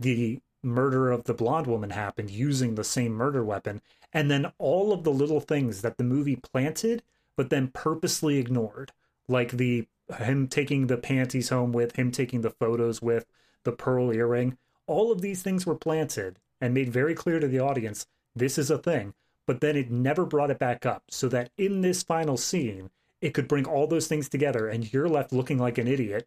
the 0.00 0.40
murder 0.60 1.12
of 1.12 1.22
the 1.22 1.34
blonde 1.34 1.68
woman 1.68 1.90
happened 1.90 2.30
using 2.30 2.74
the 2.74 2.82
same 2.82 3.12
murder 3.12 3.44
weapon, 3.44 3.80
and 4.12 4.28
then 4.28 4.52
all 4.58 4.92
of 4.92 5.04
the 5.04 5.12
little 5.12 5.38
things 5.38 5.82
that 5.82 5.98
the 5.98 6.04
movie 6.04 6.34
planted, 6.34 7.04
but 7.36 7.48
then 7.48 7.68
purposely 7.68 8.38
ignored, 8.38 8.90
like 9.28 9.52
the 9.52 9.86
him 10.18 10.48
taking 10.48 10.88
the 10.88 10.96
panties 10.96 11.50
home 11.50 11.70
with, 11.70 11.94
him 11.94 12.10
taking 12.10 12.40
the 12.40 12.50
photos 12.50 13.00
with, 13.00 13.24
the 13.62 13.70
pearl 13.70 14.12
earring. 14.12 14.58
All 14.88 15.12
of 15.12 15.20
these 15.20 15.44
things 15.44 15.64
were 15.64 15.76
planted 15.76 16.40
and 16.60 16.74
made 16.74 16.88
very 16.92 17.14
clear 17.14 17.38
to 17.38 17.46
the 17.46 17.60
audience 17.60 18.08
this 18.34 18.58
is 18.58 18.68
a 18.68 18.78
thing, 18.78 19.14
but 19.46 19.60
then 19.60 19.76
it 19.76 19.92
never 19.92 20.26
brought 20.26 20.50
it 20.50 20.58
back 20.58 20.84
up. 20.84 21.04
So 21.08 21.28
that 21.28 21.52
in 21.56 21.82
this 21.82 22.02
final 22.02 22.36
scene, 22.36 22.90
it 23.20 23.34
could 23.34 23.48
bring 23.48 23.66
all 23.66 23.86
those 23.86 24.06
things 24.06 24.28
together 24.28 24.68
and 24.68 24.92
you're 24.92 25.08
left 25.08 25.32
looking 25.32 25.58
like 25.58 25.78
an 25.78 25.86
idiot 25.86 26.26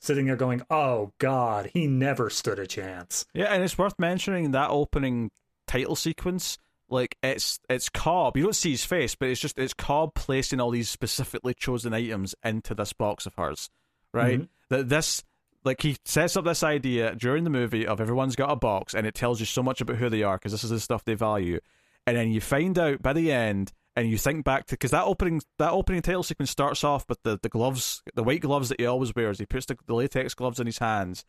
sitting 0.00 0.26
there 0.26 0.36
going 0.36 0.62
oh 0.70 1.12
god 1.18 1.70
he 1.72 1.86
never 1.86 2.30
stood 2.30 2.58
a 2.58 2.66
chance. 2.66 3.26
Yeah 3.34 3.52
and 3.52 3.62
it's 3.62 3.78
worth 3.78 3.98
mentioning 3.98 4.52
that 4.52 4.70
opening 4.70 5.30
title 5.66 5.96
sequence 5.96 6.58
like 6.88 7.16
it's 7.22 7.60
it's 7.68 7.88
cobb. 7.88 8.36
You 8.36 8.44
don't 8.44 8.56
see 8.56 8.70
his 8.72 8.84
face 8.84 9.14
but 9.14 9.28
it's 9.28 9.40
just 9.40 9.58
it's 9.58 9.74
cobb 9.74 10.14
placing 10.14 10.60
all 10.60 10.70
these 10.70 10.88
specifically 10.88 11.54
chosen 11.54 11.92
items 11.92 12.34
into 12.44 12.74
this 12.74 12.92
box 12.92 13.26
of 13.26 13.34
hers 13.34 13.70
right? 14.12 14.40
Mm-hmm. 14.40 14.74
that 14.74 14.88
this 14.88 15.24
like 15.64 15.82
he 15.82 15.96
sets 16.04 16.36
up 16.36 16.44
this 16.44 16.62
idea 16.62 17.14
during 17.14 17.44
the 17.44 17.50
movie 17.50 17.86
of 17.86 18.00
everyone's 18.00 18.36
got 18.36 18.50
a 18.50 18.56
box 18.56 18.94
and 18.94 19.06
it 19.06 19.14
tells 19.14 19.40
you 19.40 19.46
so 19.46 19.62
much 19.62 19.80
about 19.80 19.96
who 19.96 20.08
they 20.08 20.22
are 20.22 20.36
because 20.36 20.52
this 20.52 20.64
is 20.64 20.70
the 20.70 20.80
stuff 20.80 21.04
they 21.04 21.14
value. 21.14 21.60
And 22.06 22.16
then 22.16 22.30
you 22.30 22.40
find 22.40 22.78
out 22.78 23.02
by 23.02 23.12
the 23.12 23.30
end 23.32 23.72
and 23.98 24.08
you 24.08 24.16
think 24.16 24.44
back 24.44 24.66
to 24.66 24.74
because 24.74 24.92
that 24.92 25.04
opening 25.04 25.42
that 25.58 25.72
opening 25.72 26.02
title 26.02 26.22
sequence 26.22 26.52
starts 26.52 26.84
off 26.84 27.04
with 27.08 27.20
the, 27.24 27.36
the 27.42 27.48
gloves, 27.48 28.00
the 28.14 28.22
white 28.22 28.40
gloves 28.40 28.68
that 28.68 28.78
he 28.78 28.86
always 28.86 29.12
wears. 29.12 29.40
He 29.40 29.46
puts 29.46 29.66
the, 29.66 29.76
the 29.86 29.94
latex 29.94 30.34
gloves 30.34 30.60
in 30.60 30.66
his 30.66 30.78
hands, 30.78 31.24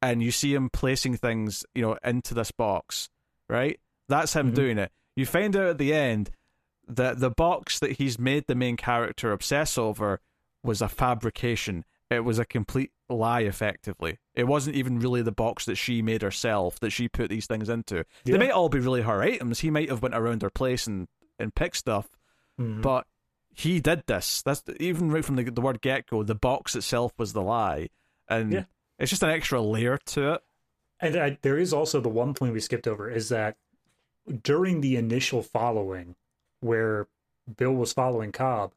and 0.00 0.22
you 0.22 0.30
see 0.30 0.54
him 0.54 0.70
placing 0.70 1.16
things, 1.16 1.64
you 1.74 1.82
know, 1.82 1.98
into 2.04 2.34
this 2.34 2.52
box. 2.52 3.10
Right, 3.48 3.80
that's 4.08 4.34
him 4.34 4.46
mm-hmm. 4.46 4.54
doing 4.54 4.78
it. 4.78 4.92
You 5.16 5.26
find 5.26 5.56
out 5.56 5.70
at 5.70 5.78
the 5.78 5.92
end 5.92 6.30
that 6.86 7.18
the 7.18 7.30
box 7.30 7.80
that 7.80 7.92
he's 7.92 8.16
made 8.16 8.44
the 8.46 8.54
main 8.54 8.76
character 8.76 9.32
obsess 9.32 9.76
over 9.76 10.20
was 10.62 10.82
a 10.82 10.88
fabrication. 10.88 11.84
It 12.10 12.24
was 12.24 12.38
a 12.38 12.44
complete 12.44 12.92
lie, 13.08 13.40
effectively. 13.40 14.18
It 14.36 14.44
wasn't 14.44 14.76
even 14.76 15.00
really 15.00 15.22
the 15.22 15.32
box 15.32 15.64
that 15.64 15.76
she 15.76 16.00
made 16.00 16.22
herself 16.22 16.78
that 16.78 16.90
she 16.90 17.08
put 17.08 17.28
these 17.28 17.46
things 17.46 17.68
into. 17.68 18.04
Yeah. 18.24 18.32
They 18.32 18.38
might 18.38 18.50
all 18.52 18.68
be 18.68 18.78
really 18.78 19.02
her 19.02 19.20
items. 19.20 19.60
He 19.60 19.70
might 19.70 19.88
have 19.88 20.02
went 20.02 20.14
around 20.14 20.42
her 20.42 20.50
place 20.50 20.86
and 20.86 21.08
and 21.38 21.54
pick 21.54 21.74
stuff, 21.74 22.08
mm-hmm. 22.60 22.80
but 22.80 23.06
he 23.54 23.80
did 23.80 24.04
this. 24.06 24.42
That's 24.42 24.62
even 24.80 25.10
right 25.10 25.24
from 25.24 25.36
the, 25.36 25.44
the 25.44 25.60
word 25.60 25.80
get 25.80 26.06
go. 26.06 26.22
The 26.22 26.34
box 26.34 26.74
itself 26.74 27.12
was 27.18 27.32
the 27.32 27.42
lie, 27.42 27.88
and 28.28 28.52
yeah. 28.52 28.64
it's 28.98 29.10
just 29.10 29.22
an 29.22 29.30
extra 29.30 29.60
layer 29.60 29.98
to 30.06 30.34
it. 30.34 30.42
And 31.00 31.16
I, 31.16 31.38
there 31.42 31.58
is 31.58 31.72
also 31.72 32.00
the 32.00 32.08
one 32.08 32.32
point 32.34 32.52
we 32.52 32.60
skipped 32.60 32.86
over 32.86 33.10
is 33.10 33.28
that 33.30 33.56
during 34.42 34.80
the 34.80 34.96
initial 34.96 35.42
following, 35.42 36.14
where 36.60 37.08
Bill 37.56 37.72
was 37.72 37.92
following 37.92 38.30
Cobb, 38.30 38.72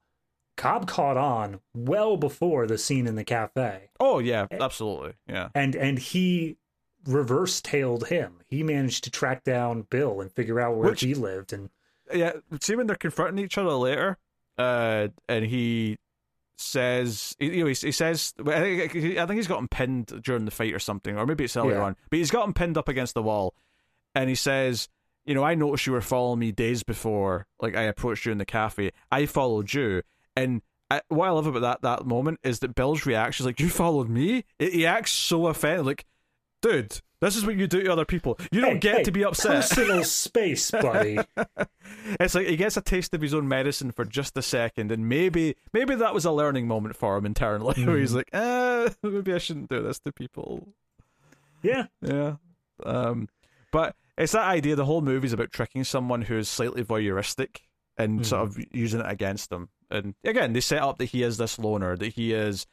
Cobb 0.57 0.88
caught 0.88 1.18
on 1.18 1.60
well 1.76 2.18
before 2.18 2.65
the 2.65 2.77
scene 2.77 3.07
in 3.07 3.15
the 3.15 3.23
cafe. 3.23 3.90
Oh 3.99 4.19
yeah, 4.19 4.48
absolutely, 4.52 5.14
yeah. 5.27 5.49
And 5.53 5.76
and 5.76 5.99
he 5.99 6.57
reverse 7.06 7.61
tailed 7.61 8.07
him. 8.07 8.38
He 8.48 8.64
managed 8.64 9.03
to 9.03 9.11
track 9.11 9.44
down 9.44 9.84
Bill 9.84 10.22
and 10.22 10.32
figure 10.32 10.60
out 10.60 10.76
where 10.76 10.90
Which, 10.90 11.02
he 11.02 11.14
lived 11.14 11.53
and 11.53 11.69
yeah, 12.14 12.34
see 12.61 12.76
when 12.76 12.88
they're 12.88 12.95
confronting 12.95 13.44
each 13.44 13.57
other 13.57 13.73
later, 13.73 14.18
uh, 14.57 15.07
and 15.27 15.45
he 15.45 15.98
says, 16.57 17.36
you 17.40 17.64
know, 17.64 17.68
he, 17.68 17.73
he 17.73 17.91
says, 17.91 18.34
I 18.40 18.60
think, 18.61 18.95
I 18.95 19.26
think 19.26 19.38
he's 19.38 19.48
got 19.48 19.60
him 19.60 19.68
pinned 19.68 20.22
during 20.23 20.45
the 20.45 20.52
fight 20.52 20.73
or 20.73 20.80
something, 20.80 21.18
or 21.18 21.26
maybe 21.26 21.44
it's 21.44 21.57
earlier 21.57 21.77
yeah. 21.77 21.84
on, 21.84 21.95
but 22.10 22.19
he's 22.19 22.32
got 22.32 22.45
him 22.45 22.53
pinned 22.53 22.77
up 22.77 22.88
against 22.88 23.14
the 23.14 23.23
wall, 23.23 23.53
and 24.14 24.30
he 24.30 24.36
says, 24.36 24.88
you 25.26 25.34
know, 25.34 25.44
I 25.44 25.56
noticed 25.56 25.88
you 25.88 25.94
were 25.94 26.02
following 26.02 26.40
me 26.40 26.52
days 26.52 26.84
before, 26.84 27.48
like 27.60 27.76
I 27.76 27.84
approached 27.84 28.26
you 28.26 28.32
in 28.32 28.38
the 28.38 28.45
cafe. 28.45 28.91
I 29.11 29.26
followed 29.26 29.73
you, 29.73 30.03
and 30.36 30.61
I, 30.90 31.02
what 31.07 31.27
I 31.27 31.32
love 31.32 31.48
about 31.48 31.61
that 31.61 31.82
that 31.82 32.06
moment 32.06 32.40
is 32.44 32.60
that 32.60 32.76
Bill's 32.76 33.06
reaction 33.06 33.44
is 33.44 33.48
like, 33.48 33.60
"You 33.60 33.69
followed 33.69 34.07
me." 34.07 34.45
It, 34.60 34.73
he 34.73 34.86
acts 34.86 35.11
so 35.11 35.48
offended, 35.48 35.86
like, 35.86 36.06
dude, 36.65 37.01
this 37.21 37.35
is 37.35 37.45
what 37.45 37.55
you 37.55 37.67
do 37.67 37.83
to 37.83 37.91
other 37.91 38.05
people. 38.05 38.39
You 38.51 38.61
don't 38.61 38.73
hey, 38.73 38.79
get 38.79 38.97
hey, 38.97 39.03
to 39.03 39.11
be 39.11 39.23
upset. 39.23 39.61
Personal 39.61 40.03
space, 40.03 40.71
buddy. 40.71 41.19
it's 42.19 42.35
like 42.35 42.47
he 42.47 42.57
gets 42.57 42.75
a 42.75 42.81
taste 42.81 43.13
of 43.13 43.21
his 43.21 43.33
own 43.33 43.47
medicine 43.47 43.91
for 43.91 44.03
just 44.03 44.35
a 44.37 44.41
second, 44.41 44.91
and 44.91 45.07
maybe 45.07 45.55
maybe 45.73 45.95
that 45.95 46.13
was 46.13 46.25
a 46.25 46.31
learning 46.31 46.67
moment 46.67 46.95
for 46.95 47.17
him 47.17 47.25
internally, 47.25 47.75
mm. 47.75 47.85
where 47.87 47.97
he's 47.97 48.13
mm-hmm. 48.13 48.17
like, 48.17 48.29
eh, 48.33 48.89
maybe 49.03 49.33
I 49.33 49.37
shouldn't 49.37 49.69
do 49.69 49.81
this 49.81 49.99
to 49.99 50.11
people. 50.11 50.67
Yeah, 51.61 51.85
yeah. 52.01 52.35
Um, 52.83 53.29
but 53.71 53.95
it's 54.17 54.33
that 54.33 54.47
idea. 54.47 54.75
The 54.75 54.85
whole 54.85 55.01
movie 55.01 55.27
is 55.27 55.33
about 55.33 55.51
tricking 55.51 55.83
someone 55.83 56.23
who's 56.23 56.49
slightly 56.49 56.83
voyeuristic 56.83 57.57
and 57.97 58.21
mm. 58.21 58.25
sort 58.25 58.43
of 58.43 58.57
using 58.71 58.99
it 58.99 59.09
against 59.09 59.49
them. 59.49 59.69
And 59.89 60.15
again, 60.23 60.53
they 60.53 60.61
set 60.61 60.81
up 60.81 60.97
that 60.97 61.05
he 61.05 61.23
is 61.23 61.37
this 61.37 61.59
loner, 61.59 61.95
that 61.95 62.13
he 62.13 62.33
is 62.33 62.65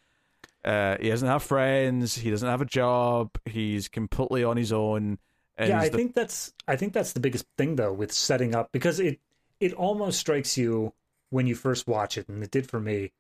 uh, 0.65 0.97
he 1.01 1.09
doesn't 1.09 1.29
have 1.29 1.43
friends. 1.43 2.15
He 2.15 2.31
doesn't 2.31 2.49
have 2.49 2.61
a 2.61 2.67
job. 2.67 3.31
He's 3.45 3.89
completely 3.89 4.45
on 4.45 4.57
his 4.57 4.73
own. 4.73 5.19
yeah, 5.59 5.81
I 5.81 5.89
the... 5.89 5.97
think 5.97 6.15
that's 6.15 6.53
I 6.69 6.77
think 6.77 6.93
that's 6.93 7.13
the 7.13 7.21
biggest 7.21 7.47
thing 7.59 7.77
though 7.77 7.93
with 7.93 8.13
setting 8.13 8.55
up 8.55 8.71
because 8.73 9.01
it 9.01 9.21
it 9.61 9.73
almost 9.73 10.19
strikes 10.19 10.57
you 10.57 10.93
when 11.31 11.47
you 11.47 11.55
first 11.55 11.87
watch 11.87 12.17
it, 12.19 12.29
and 12.29 12.43
it 12.43 12.51
did 12.51 12.69
for 12.69 12.81
me. 12.81 13.13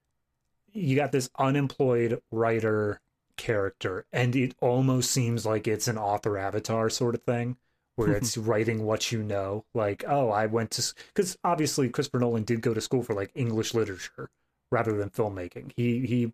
You 0.72 0.96
got 0.96 1.12
this 1.12 1.28
unemployed 1.38 2.22
writer 2.30 3.00
character, 3.36 4.06
and 4.12 4.34
it 4.36 4.54
almost 4.60 5.10
seems 5.10 5.44
like 5.44 5.66
it's 5.66 5.88
an 5.88 5.98
author 5.98 6.38
avatar 6.38 6.88
sort 6.88 7.14
of 7.14 7.22
thing 7.22 7.56
where 7.96 8.12
it's 8.16 8.38
writing 8.38 8.84
what 8.84 9.12
you 9.12 9.22
know. 9.22 9.64
Like, 9.74 10.04
oh, 10.06 10.30
I 10.30 10.46
went 10.46 10.70
to 10.72 10.94
because 11.08 11.36
obviously 11.42 11.88
Christopher 11.88 12.20
Nolan 12.20 12.44
did 12.44 12.60
go 12.60 12.72
to 12.72 12.80
school 12.80 13.02
for 13.02 13.14
like 13.14 13.30
English 13.34 13.74
literature 13.74 14.30
rather 14.70 14.96
than 14.96 15.10
filmmaking. 15.10 15.72
He 15.76 16.06
he 16.06 16.32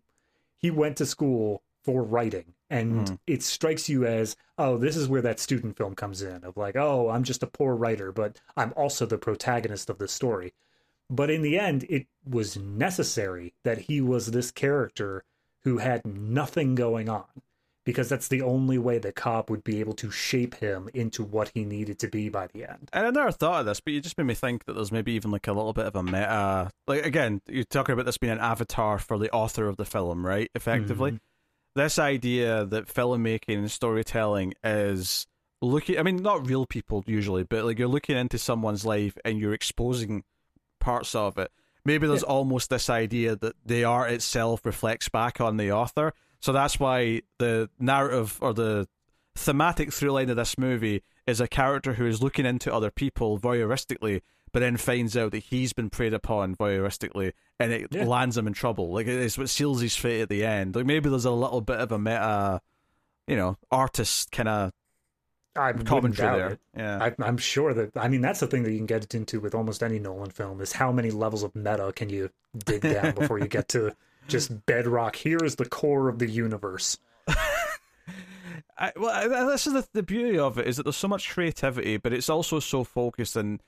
he 0.59 0.69
went 0.69 0.97
to 0.97 1.05
school 1.05 1.63
for 1.83 2.03
writing. 2.03 2.53
And 2.69 3.07
mm. 3.07 3.19
it 3.25 3.41
strikes 3.41 3.89
you 3.89 4.05
as 4.05 4.35
oh 4.59 4.77
this 4.77 4.95
is 4.95 5.07
where 5.07 5.23
that 5.23 5.39
student 5.39 5.75
film 5.75 5.95
comes 5.95 6.21
in 6.21 6.43
of 6.43 6.55
like 6.55 6.75
oh 6.75 7.09
i'm 7.09 7.23
just 7.23 7.41
a 7.41 7.47
poor 7.47 7.75
writer 7.75 8.11
but 8.11 8.39
i'm 8.55 8.73
also 8.75 9.07
the 9.07 9.17
protagonist 9.17 9.89
of 9.89 9.97
the 9.97 10.07
story. 10.07 10.53
But 11.09 11.31
in 11.31 11.41
the 11.41 11.57
end, 11.57 11.87
it 11.89 12.05
was 12.23 12.55
necessary 12.55 13.55
that 13.63 13.79
he 13.79 13.99
was 13.99 14.27
this 14.27 14.51
character 14.51 15.23
who 15.63 15.79
had 15.79 16.05
nothing 16.05 16.75
going 16.75 17.09
on 17.09 17.25
because 17.89 18.07
that's 18.07 18.27
the 18.27 18.43
only 18.43 18.77
way 18.77 18.99
that 18.99 19.15
Cobb 19.15 19.49
would 19.49 19.63
be 19.63 19.79
able 19.79 19.93
to 19.93 20.11
shape 20.11 20.53
him 20.53 20.91
into 20.93 21.23
what 21.23 21.49
he 21.55 21.65
needed 21.65 21.97
to 21.97 22.07
be 22.07 22.29
by 22.29 22.45
the 22.45 22.69
end. 22.69 22.87
And 22.93 23.07
I 23.07 23.09
never 23.09 23.31
thought 23.31 23.61
of 23.61 23.65
this, 23.65 23.79
but 23.79 23.93
you 23.93 23.99
just 23.99 24.15
made 24.15 24.25
me 24.25 24.35
think 24.35 24.65
that 24.65 24.73
there's 24.73 24.91
maybe 24.91 25.13
even 25.13 25.31
like 25.31 25.47
a 25.47 25.53
little 25.53 25.73
bit 25.73 25.87
of 25.87 25.95
a 25.95 26.03
meta. 26.03 26.69
Like 26.85 27.03
again, 27.03 27.41
you're 27.47 27.63
talking 27.63 27.93
about 27.93 28.05
this 28.05 28.19
being 28.19 28.31
an 28.31 28.37
avatar 28.37 28.99
for 28.99 29.17
the 29.17 29.31
author 29.31 29.67
of 29.67 29.77
the 29.77 29.85
film, 29.85 30.23
right? 30.23 30.51
Effectively, 30.53 31.13
mm-hmm. 31.13 31.79
this 31.81 31.97
idea 31.97 32.63
that 32.63 32.85
filmmaking 32.85 33.57
and 33.57 33.71
storytelling 33.71 34.53
is 34.63 35.25
looking. 35.59 35.97
I 35.97 36.03
mean, 36.03 36.17
not 36.17 36.47
real 36.47 36.67
people 36.67 37.03
usually, 37.07 37.41
but 37.41 37.65
like 37.65 37.79
you're 37.79 37.87
looking 37.87 38.17
into 38.17 38.37
someone's 38.37 38.85
life 38.85 39.17
and 39.25 39.39
you're 39.39 39.55
exposing 39.55 40.25
parts 40.79 41.15
of 41.15 41.39
it. 41.39 41.49
Maybe 41.85 42.05
there's 42.05 42.21
yeah. 42.21 42.27
almost 42.27 42.69
this 42.69 42.87
idea 42.87 43.35
that 43.37 43.55
the 43.65 43.85
art 43.85 44.11
itself 44.11 44.63
reflects 44.63 45.09
back 45.09 45.41
on 45.41 45.57
the 45.57 45.71
author. 45.71 46.13
So 46.39 46.53
that's 46.53 46.79
why 46.79 47.21
the 47.37 47.69
narrative 47.79 48.37
or 48.41 48.53
the 48.53 48.87
thematic 49.35 49.93
through 49.93 50.11
line 50.11 50.29
of 50.29 50.35
this 50.35 50.57
movie 50.57 51.03
is 51.27 51.41
a 51.41 51.47
character 51.47 51.93
who 51.93 52.05
is 52.05 52.21
looking 52.21 52.45
into 52.45 52.73
other 52.73 52.91
people 52.91 53.39
voyeuristically, 53.39 54.21
but 54.51 54.59
then 54.59 54.77
finds 54.77 55.15
out 55.15 55.31
that 55.31 55.43
he's 55.43 55.73
been 55.73 55.89
preyed 55.89 56.13
upon 56.13 56.55
voyeuristically, 56.55 57.33
and 57.59 57.71
it 57.71 57.87
yeah. 57.91 58.05
lands 58.05 58.37
him 58.37 58.47
in 58.47 58.53
trouble. 58.53 58.91
Like 58.91 59.07
it's 59.07 59.37
what 59.37 59.49
seals 59.49 59.81
his 59.81 59.95
fate 59.95 60.21
at 60.21 60.29
the 60.29 60.45
end. 60.45 60.75
Like 60.75 60.85
maybe 60.85 61.09
there's 61.09 61.25
a 61.25 61.31
little 61.31 61.61
bit 61.61 61.79
of 61.79 61.91
a 61.91 61.99
meta, 61.99 62.61
you 63.27 63.35
know, 63.35 63.57
artist 63.71 64.31
kind 64.31 64.49
of 64.49 64.71
I 65.55 65.73
commentary 65.73 66.37
there. 66.37 66.49
It. 66.51 66.59
Yeah, 66.77 67.11
I, 67.19 67.27
am 67.27 67.37
sure 67.37 67.73
that. 67.73 67.97
I 67.97 68.07
mean, 68.07 68.21
that's 68.21 68.39
the 68.39 68.47
thing 68.47 68.63
that 68.63 68.71
you 68.71 68.77
can 68.77 68.85
get 68.85 69.13
into 69.13 69.39
with 69.39 69.53
almost 69.53 69.83
any 69.83 69.99
Nolan 69.99 70.31
film 70.31 70.61
is 70.61 70.71
how 70.71 70.91
many 70.91 71.11
levels 71.11 71.43
of 71.43 71.55
meta 71.55 71.91
can 71.95 72.09
you 72.09 72.29
dig 72.65 72.81
down 72.81 73.13
before 73.15 73.39
you 73.39 73.47
get 73.47 73.67
to 73.69 73.93
just 74.27 74.65
bedrock. 74.65 75.15
Here 75.15 75.39
is 75.43 75.55
the 75.55 75.65
core 75.65 76.09
of 76.09 76.19
the 76.19 76.29
universe. 76.29 76.97
I, 78.77 78.93
well, 78.95 79.49
this 79.49 79.67
is 79.67 79.73
the, 79.73 79.87
the 79.93 80.03
beauty 80.03 80.39
of 80.39 80.57
it 80.57 80.67
is 80.67 80.77
that 80.77 80.83
there's 80.83 80.95
so 80.95 81.07
much 81.07 81.29
creativity, 81.29 81.97
but 81.97 82.13
it's 82.13 82.29
also 82.29 82.59
so 82.59 82.83
focused 82.83 83.35
and 83.35 83.61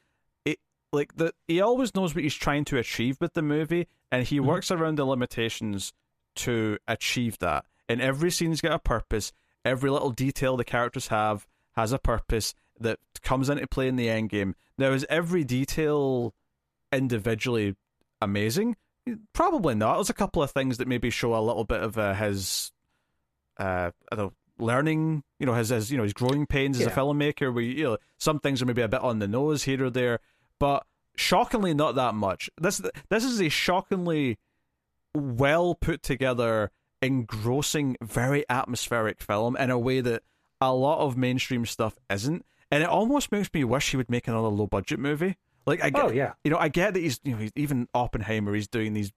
it 0.45 0.59
like 0.93 1.15
the 1.17 1.33
he 1.47 1.59
always 1.59 1.93
knows 1.93 2.15
what 2.15 2.23
he's 2.23 2.35
trying 2.35 2.63
to 2.65 2.77
achieve 2.77 3.19
with 3.19 3.33
the 3.33 3.41
movie, 3.41 3.87
and 4.11 4.25
he 4.25 4.37
mm-hmm. 4.37 4.47
works 4.47 4.71
around 4.71 4.97
the 4.97 5.05
limitations 5.05 5.91
to 6.35 6.77
achieve 6.87 7.37
that. 7.39 7.65
And 7.89 8.01
every 8.01 8.31
scene's 8.31 8.61
got 8.61 8.71
a 8.71 8.79
purpose. 8.79 9.33
Every 9.65 9.89
little 9.89 10.11
detail 10.11 10.55
the 10.55 10.63
characters 10.63 11.07
have 11.07 11.45
has 11.73 11.91
a 11.91 11.99
purpose 11.99 12.53
that 12.79 12.99
comes 13.21 13.49
into 13.49 13.67
play 13.67 13.87
in 13.87 13.95
the 13.95 14.09
end 14.09 14.29
game. 14.29 14.55
Now, 14.77 14.91
is 14.91 15.05
every 15.09 15.43
detail 15.43 16.33
individually 16.91 17.75
amazing? 18.21 18.77
Probably 19.33 19.75
not. 19.75 19.95
There's 19.95 20.09
a 20.09 20.13
couple 20.13 20.43
of 20.43 20.51
things 20.51 20.77
that 20.77 20.87
maybe 20.87 21.09
show 21.09 21.35
a 21.35 21.41
little 21.41 21.63
bit 21.63 21.81
of 21.81 21.97
uh, 21.97 22.13
his, 22.13 22.71
uh, 23.57 23.91
I 24.11 24.15
don't 24.15 24.25
know, 24.25 24.33
learning. 24.59 25.23
You 25.39 25.45
know, 25.45 25.53
his, 25.53 25.69
his 25.69 25.91
you 25.91 25.97
know 25.97 26.03
his 26.03 26.13
growing 26.13 26.45
pains 26.45 26.79
yeah. 26.79 26.87
as 26.87 26.93
a 26.93 26.95
filmmaker. 26.95 27.53
We 27.53 27.67
you 27.67 27.83
know 27.83 27.97
some 28.17 28.39
things 28.39 28.61
are 28.61 28.65
maybe 28.65 28.81
a 28.81 28.87
bit 28.87 29.01
on 29.01 29.19
the 29.19 29.27
nose 29.27 29.63
here 29.63 29.83
or 29.83 29.89
there, 29.89 30.19
but 30.59 30.85
shockingly 31.15 31.73
not 31.73 31.95
that 31.95 32.13
much. 32.13 32.49
This 32.59 32.81
this 33.09 33.23
is 33.23 33.41
a 33.41 33.49
shockingly 33.49 34.37
well 35.15 35.75
put 35.75 36.03
together, 36.03 36.71
engrossing, 37.01 37.97
very 38.01 38.45
atmospheric 38.49 39.19
film 39.21 39.57
in 39.57 39.69
a 39.69 39.79
way 39.79 40.01
that 40.01 40.23
a 40.59 40.73
lot 40.73 40.99
of 40.99 41.17
mainstream 41.17 41.65
stuff 41.65 41.97
isn't, 42.09 42.45
and 42.69 42.83
it 42.83 42.89
almost 42.89 43.31
makes 43.31 43.49
me 43.51 43.63
wish 43.63 43.91
he 43.91 43.97
would 43.97 44.11
make 44.11 44.27
another 44.27 44.47
low 44.47 44.67
budget 44.67 44.99
movie. 44.99 45.37
Like 45.65 45.83
I 45.83 45.89
get, 45.89 46.03
oh, 46.03 46.11
yeah. 46.11 46.33
you 46.43 46.51
know, 46.51 46.57
I 46.57 46.69
get 46.69 46.93
that 46.93 46.99
he's 46.99 47.19
you 47.23 47.33
know 47.33 47.37
he's, 47.37 47.51
even 47.55 47.87
Oppenheimer, 47.93 48.53
he's 48.53 48.67
doing 48.67 48.93
these 48.93 49.11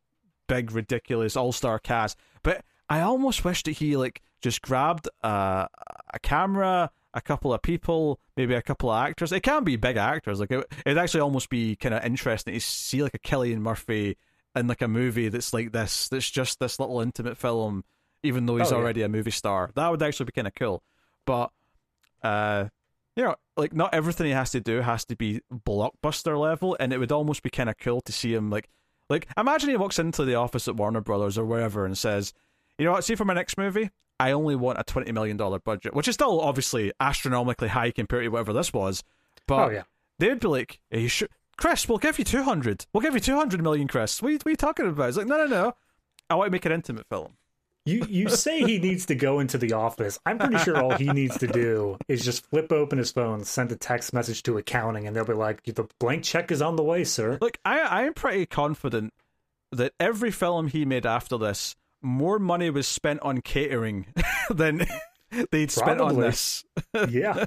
big 0.48 0.72
ridiculous 0.72 1.36
all 1.36 1.52
star 1.52 1.78
cast, 1.78 2.18
but 2.42 2.64
I 2.88 3.00
almost 3.00 3.44
wish 3.44 3.62
that 3.64 3.72
he 3.72 3.96
like 3.96 4.22
just 4.42 4.60
grabbed 4.62 5.08
uh, 5.22 5.66
a 6.12 6.18
camera, 6.20 6.90
a 7.14 7.20
couple 7.20 7.54
of 7.54 7.62
people, 7.62 8.20
maybe 8.36 8.54
a 8.54 8.62
couple 8.62 8.90
of 8.90 9.02
actors. 9.02 9.32
It 9.32 9.40
can 9.40 9.64
be 9.64 9.76
big 9.76 9.96
actors. 9.96 10.40
Like 10.40 10.50
it, 10.50 10.66
it'd 10.84 10.98
actually 10.98 11.20
almost 11.20 11.48
be 11.48 11.76
kind 11.76 11.94
of 11.94 12.04
interesting 12.04 12.54
to 12.54 12.60
see 12.60 13.02
like 13.02 13.14
a 13.14 13.18
Cillian 13.18 13.58
Murphy 13.58 14.16
in 14.54 14.66
like 14.66 14.82
a 14.82 14.88
movie 14.88 15.28
that's 15.28 15.52
like 15.52 15.72
this. 15.72 16.08
That's 16.08 16.30
just 16.30 16.60
this 16.60 16.78
little 16.78 17.00
intimate 17.00 17.38
film, 17.38 17.84
even 18.22 18.44
though 18.46 18.58
he's 18.58 18.70
oh, 18.70 18.76
already 18.76 19.00
yeah. 19.00 19.06
a 19.06 19.08
movie 19.08 19.30
star. 19.30 19.70
That 19.74 19.90
would 19.90 20.02
actually 20.02 20.26
be 20.26 20.32
kind 20.32 20.46
of 20.46 20.54
cool 20.54 20.82
but 21.24 21.50
uh, 22.22 22.66
you 23.16 23.24
know, 23.24 23.36
like 23.56 23.72
not 23.72 23.94
everything 23.94 24.26
he 24.26 24.32
has 24.32 24.50
to 24.52 24.60
do 24.60 24.80
has 24.80 25.04
to 25.06 25.16
be 25.16 25.40
blockbuster 25.52 26.38
level, 26.38 26.76
and 26.80 26.92
it 26.92 26.98
would 26.98 27.12
almost 27.12 27.42
be 27.42 27.50
kind 27.50 27.70
of 27.70 27.78
cool 27.78 28.00
to 28.02 28.12
see 28.12 28.34
him 28.34 28.50
like, 28.50 28.68
like 29.08 29.28
imagine 29.36 29.70
he 29.70 29.76
walks 29.76 29.98
into 29.98 30.24
the 30.24 30.34
office 30.34 30.66
at 30.66 30.76
Warner 30.76 31.00
Brothers 31.00 31.38
or 31.38 31.44
wherever 31.44 31.84
and 31.84 31.96
says, 31.96 32.32
you 32.78 32.84
know 32.84 32.92
what, 32.92 33.04
see 33.04 33.14
for 33.14 33.24
my 33.24 33.34
next 33.34 33.56
movie, 33.56 33.90
I 34.18 34.32
only 34.32 34.56
want 34.56 34.80
a 34.80 34.84
twenty 34.84 35.12
million 35.12 35.36
dollar 35.36 35.58
budget, 35.58 35.94
which 35.94 36.08
is 36.08 36.14
still 36.14 36.40
obviously 36.40 36.92
astronomically 36.98 37.68
high 37.68 37.90
compared 37.90 38.24
to 38.24 38.28
whatever 38.28 38.52
this 38.52 38.72
was, 38.72 39.04
but 39.46 39.68
oh, 39.68 39.70
yeah. 39.70 39.82
they'd 40.18 40.40
be 40.40 40.48
like, 40.48 40.80
hey, 40.90 41.02
you 41.02 41.08
should. 41.08 41.28
Chris, 41.56 41.88
we'll 41.88 41.98
give 41.98 42.18
you 42.18 42.24
200. 42.24 42.86
We'll 42.92 43.00
give 43.00 43.14
you 43.14 43.20
200 43.20 43.62
million, 43.62 43.86
Chris. 43.86 44.20
What 44.20 44.28
are, 44.28 44.32
you, 44.32 44.38
what 44.38 44.46
are 44.46 44.50
you 44.50 44.56
talking 44.56 44.88
about? 44.88 45.08
It's 45.08 45.16
like, 45.16 45.28
no, 45.28 45.36
no, 45.36 45.46
no. 45.46 45.76
I 46.28 46.34
want 46.34 46.48
to 46.48 46.50
make 46.50 46.64
an 46.64 46.72
intimate 46.72 47.06
film. 47.08 47.36
You 47.86 48.06
you 48.08 48.28
say 48.30 48.60
he 48.60 48.78
needs 48.78 49.06
to 49.06 49.14
go 49.14 49.40
into 49.40 49.58
the 49.58 49.74
office. 49.74 50.18
I'm 50.24 50.38
pretty 50.38 50.58
sure 50.58 50.82
all 50.82 50.96
he 50.96 51.12
needs 51.12 51.36
to 51.38 51.46
do 51.46 51.98
is 52.08 52.24
just 52.24 52.46
flip 52.46 52.72
open 52.72 52.96
his 52.96 53.12
phone, 53.12 53.44
send 53.44 53.70
a 53.72 53.76
text 53.76 54.14
message 54.14 54.42
to 54.44 54.56
accounting, 54.56 55.06
and 55.06 55.14
they'll 55.14 55.26
be 55.26 55.34
like, 55.34 55.62
"The 55.64 55.86
blank 55.98 56.24
check 56.24 56.50
is 56.50 56.62
on 56.62 56.76
the 56.76 56.82
way, 56.82 57.04
sir." 57.04 57.36
Look, 57.42 57.58
I 57.62 57.80
I 57.80 58.02
am 58.04 58.14
pretty 58.14 58.46
confident 58.46 59.12
that 59.70 59.92
every 60.00 60.30
film 60.30 60.68
he 60.68 60.86
made 60.86 61.04
after 61.04 61.36
this, 61.36 61.76
more 62.00 62.38
money 62.38 62.70
was 62.70 62.88
spent 62.88 63.20
on 63.20 63.42
catering 63.42 64.06
than 64.50 64.86
they'd 65.50 65.70
spent 65.70 66.00
on 66.00 66.18
this. 66.18 66.64
yeah. 67.10 67.46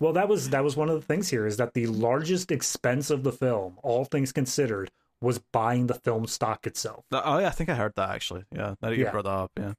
Well, 0.00 0.14
that 0.14 0.28
was 0.28 0.50
that 0.50 0.64
was 0.64 0.76
one 0.76 0.88
of 0.88 0.94
the 0.94 1.06
things 1.06 1.28
here 1.28 1.46
is 1.46 1.58
that 1.58 1.74
the 1.74 1.86
largest 1.86 2.50
expense 2.50 3.10
of 3.10 3.24
the 3.24 3.32
film, 3.32 3.78
all 3.82 4.04
things 4.06 4.32
considered, 4.32 4.90
was 5.26 5.38
buying 5.38 5.88
the 5.88 5.94
film 5.94 6.26
stock 6.26 6.66
itself. 6.66 7.04
Oh 7.12 7.38
yeah, 7.38 7.48
I 7.48 7.50
think 7.50 7.68
I 7.68 7.74
heard 7.74 7.94
that 7.96 8.10
actually. 8.10 8.44
Yeah, 8.54 8.76
that 8.80 8.96
you 8.96 9.04
yeah. 9.04 9.10
brought 9.10 9.24
that 9.24 9.30
up. 9.30 9.50
Yeah, 9.58 9.74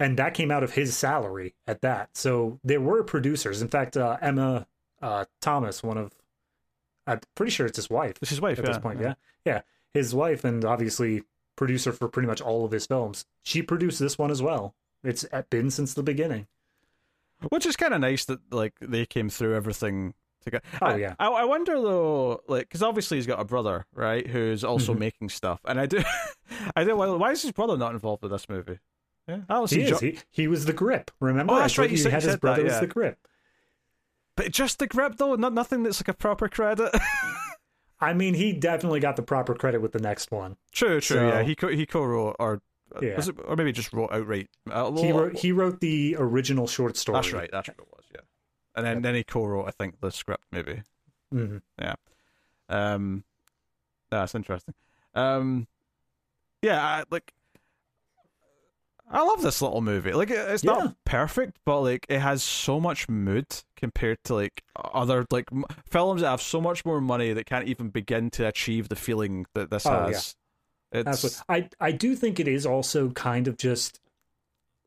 and 0.00 0.18
that 0.18 0.34
came 0.34 0.50
out 0.50 0.62
of 0.62 0.72
his 0.72 0.96
salary 0.96 1.54
at 1.66 1.82
that. 1.82 2.10
So 2.14 2.58
there 2.64 2.80
were 2.80 3.02
producers. 3.04 3.62
In 3.62 3.68
fact, 3.68 3.96
uh, 3.96 4.16
Emma 4.20 4.66
uh, 5.02 5.26
Thomas, 5.40 5.82
one 5.82 5.98
of, 5.98 6.12
I'm 7.06 7.20
pretty 7.34 7.50
sure 7.50 7.66
it's 7.66 7.76
his 7.76 7.90
wife. 7.90 8.16
It's 8.20 8.30
his 8.30 8.40
wife 8.40 8.58
at 8.58 8.64
yeah, 8.64 8.70
this 8.70 8.78
point. 8.78 9.00
Yeah. 9.00 9.06
yeah, 9.06 9.14
yeah, 9.44 9.60
his 9.94 10.14
wife, 10.14 10.44
and 10.44 10.64
obviously 10.64 11.22
producer 11.56 11.92
for 11.92 12.08
pretty 12.08 12.26
much 12.26 12.40
all 12.40 12.64
of 12.64 12.72
his 12.72 12.86
films. 12.86 13.24
She 13.42 13.62
produced 13.62 13.98
this 13.98 14.18
one 14.18 14.30
as 14.30 14.42
well. 14.42 14.74
It's 15.04 15.24
been 15.50 15.70
since 15.70 15.94
the 15.94 16.02
beginning. 16.02 16.46
Which 17.50 17.66
is 17.66 17.76
kind 17.76 17.94
of 17.94 18.00
nice 18.00 18.24
that 18.24 18.40
like 18.50 18.74
they 18.80 19.04
came 19.04 19.28
through 19.28 19.54
everything 19.54 20.14
to 20.50 20.60
Oh 20.82 20.86
I, 20.86 20.96
yeah. 20.96 21.14
I, 21.18 21.28
I 21.28 21.44
wonder 21.44 21.80
though, 21.80 22.42
like, 22.48 22.68
because 22.68 22.82
obviously 22.82 23.18
he's 23.18 23.26
got 23.26 23.40
a 23.40 23.44
brother, 23.44 23.86
right, 23.94 24.26
who's 24.26 24.64
also 24.64 24.92
mm-hmm. 24.92 25.00
making 25.00 25.28
stuff, 25.28 25.60
and 25.64 25.80
I 25.80 25.86
do, 25.86 26.02
I 26.76 26.84
do. 26.84 26.96
Why, 26.96 27.08
why 27.08 27.32
is 27.32 27.42
his 27.42 27.52
brother 27.52 27.76
not 27.76 27.92
involved 27.92 28.22
with 28.22 28.32
this 28.32 28.48
movie? 28.48 28.78
Yeah, 29.28 29.66
he 29.66 29.82
is. 29.82 29.90
Jo- 29.90 29.98
he, 29.98 30.18
he 30.30 30.48
was 30.48 30.66
the 30.66 30.72
grip. 30.72 31.10
Remember? 31.20 31.54
Oh, 31.54 31.58
that's 31.58 31.78
right. 31.78 31.90
You, 31.90 32.10
had 32.10 32.22
his 32.22 32.36
brother 32.36 32.62
that, 32.62 32.68
yeah. 32.68 32.74
was 32.74 32.80
the 32.80 32.86
grip. 32.86 33.18
But 34.36 34.52
just 34.52 34.78
the 34.78 34.86
grip 34.86 35.16
though, 35.16 35.34
not 35.34 35.52
nothing 35.52 35.82
that's 35.82 36.00
like 36.00 36.08
a 36.08 36.14
proper 36.14 36.48
credit. 36.48 36.94
I 38.00 38.12
mean, 38.12 38.34
he 38.34 38.52
definitely 38.52 39.00
got 39.00 39.16
the 39.16 39.22
proper 39.22 39.54
credit 39.54 39.80
with 39.80 39.92
the 39.92 39.98
next 39.98 40.30
one. 40.30 40.56
True, 40.70 41.00
true. 41.00 41.16
So, 41.16 41.28
yeah, 41.28 41.42
he 41.42 41.54
co- 41.54 41.68
he 41.68 41.86
co-wrote 41.86 42.36
or 42.38 42.60
uh, 42.94 43.00
yeah. 43.02 43.18
It, 43.18 43.30
or 43.44 43.56
maybe 43.56 43.72
just 43.72 43.92
wrote 43.92 44.10
outright. 44.12 44.48
Uh, 44.70 44.92
he 44.92 45.12
wrote 45.12 45.36
he 45.36 45.52
wrote 45.52 45.80
the 45.80 46.16
original 46.18 46.66
short 46.66 46.96
story. 46.96 47.16
That's 47.16 47.32
right. 47.32 47.50
That's 47.50 47.68
was 47.68 47.95
and 48.76 48.86
then, 48.86 49.02
then 49.02 49.14
he 49.14 49.24
co-wrote, 49.24 49.66
I 49.66 49.70
think, 49.70 50.00
the 50.00 50.10
script 50.10 50.44
maybe. 50.52 50.82
Mm-hmm. 51.34 51.58
Yeah. 51.80 51.94
Um, 52.68 53.24
that's 54.10 54.34
interesting. 54.34 54.74
Um, 55.14 55.66
yeah, 56.62 56.82
I, 56.82 57.04
like 57.10 57.32
I 59.10 59.22
love 59.22 59.42
this 59.42 59.62
little 59.62 59.80
movie. 59.80 60.12
Like 60.12 60.30
it's 60.30 60.64
yeah. 60.64 60.72
not 60.72 60.96
perfect, 61.04 61.58
but 61.64 61.80
like 61.80 62.06
it 62.08 62.18
has 62.18 62.42
so 62.42 62.80
much 62.80 63.08
mood 63.08 63.46
compared 63.76 64.18
to 64.24 64.34
like 64.34 64.62
other 64.76 65.26
like 65.30 65.48
m- 65.52 65.64
films 65.88 66.22
that 66.22 66.30
have 66.30 66.42
so 66.42 66.60
much 66.60 66.84
more 66.84 67.00
money 67.00 67.32
that 67.32 67.46
can't 67.46 67.68
even 67.68 67.88
begin 67.90 68.30
to 68.30 68.46
achieve 68.46 68.88
the 68.88 68.96
feeling 68.96 69.46
that 69.54 69.70
this 69.70 69.86
oh, 69.86 70.06
has. 70.06 70.36
Yeah. 70.92 71.00
It's... 71.00 71.08
Absolutely. 71.08 71.40
I 71.48 71.88
I 71.88 71.92
do 71.92 72.16
think 72.16 72.40
it 72.40 72.48
is 72.48 72.66
also 72.66 73.10
kind 73.10 73.46
of 73.48 73.56
just 73.56 74.00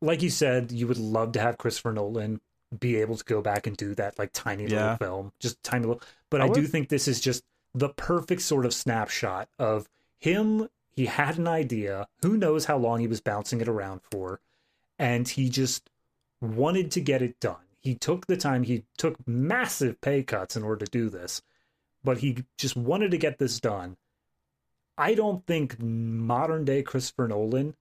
like 0.01 0.21
you 0.21 0.29
said. 0.29 0.71
You 0.71 0.87
would 0.87 0.97
love 0.97 1.31
to 1.33 1.39
have 1.39 1.57
Christopher 1.57 1.93
Nolan 1.93 2.41
be 2.77 2.97
able 2.97 3.17
to 3.17 3.23
go 3.23 3.41
back 3.41 3.65
and 3.67 3.75
do 3.75 3.95
that 3.95 4.19
like 4.19 4.31
tiny 4.33 4.65
yeah. 4.65 4.93
little 4.93 4.97
film, 4.97 5.31
just 5.39 5.61
tiny 5.63 5.85
little. 5.85 6.01
But 6.29 6.41
I, 6.41 6.45
I 6.45 6.49
do 6.49 6.67
think 6.67 6.89
this 6.89 7.07
is 7.07 7.19
just 7.19 7.43
the 7.73 7.89
perfect 7.89 8.41
sort 8.41 8.65
of 8.65 8.73
snapshot 8.73 9.49
of 9.57 9.89
him. 10.17 10.69
He 10.91 11.05
had 11.05 11.37
an 11.37 11.47
idea. 11.47 12.07
Who 12.21 12.37
knows 12.37 12.65
how 12.65 12.77
long 12.77 12.99
he 12.99 13.07
was 13.07 13.21
bouncing 13.21 13.61
it 13.61 13.67
around 13.67 14.01
for, 14.11 14.41
and 14.97 15.27
he 15.27 15.49
just 15.49 15.89
wanted 16.41 16.91
to 16.91 17.01
get 17.01 17.21
it 17.21 17.39
done. 17.39 17.55
He 17.79 17.95
took 17.95 18.27
the 18.27 18.37
time. 18.37 18.63
He 18.63 18.83
took 18.97 19.15
massive 19.27 20.01
pay 20.01 20.23
cuts 20.23 20.55
in 20.55 20.63
order 20.63 20.85
to 20.85 20.91
do 20.91 21.09
this, 21.09 21.41
but 22.03 22.19
he 22.19 22.43
just 22.57 22.75
wanted 22.75 23.11
to 23.11 23.17
get 23.17 23.39
this 23.39 23.59
done. 23.59 23.97
I 24.97 25.13
don't 25.13 25.45
think 25.45 25.81
modern 25.81 26.65
day 26.65 26.83
Christopher 26.83 27.29
Nolan 27.29 27.75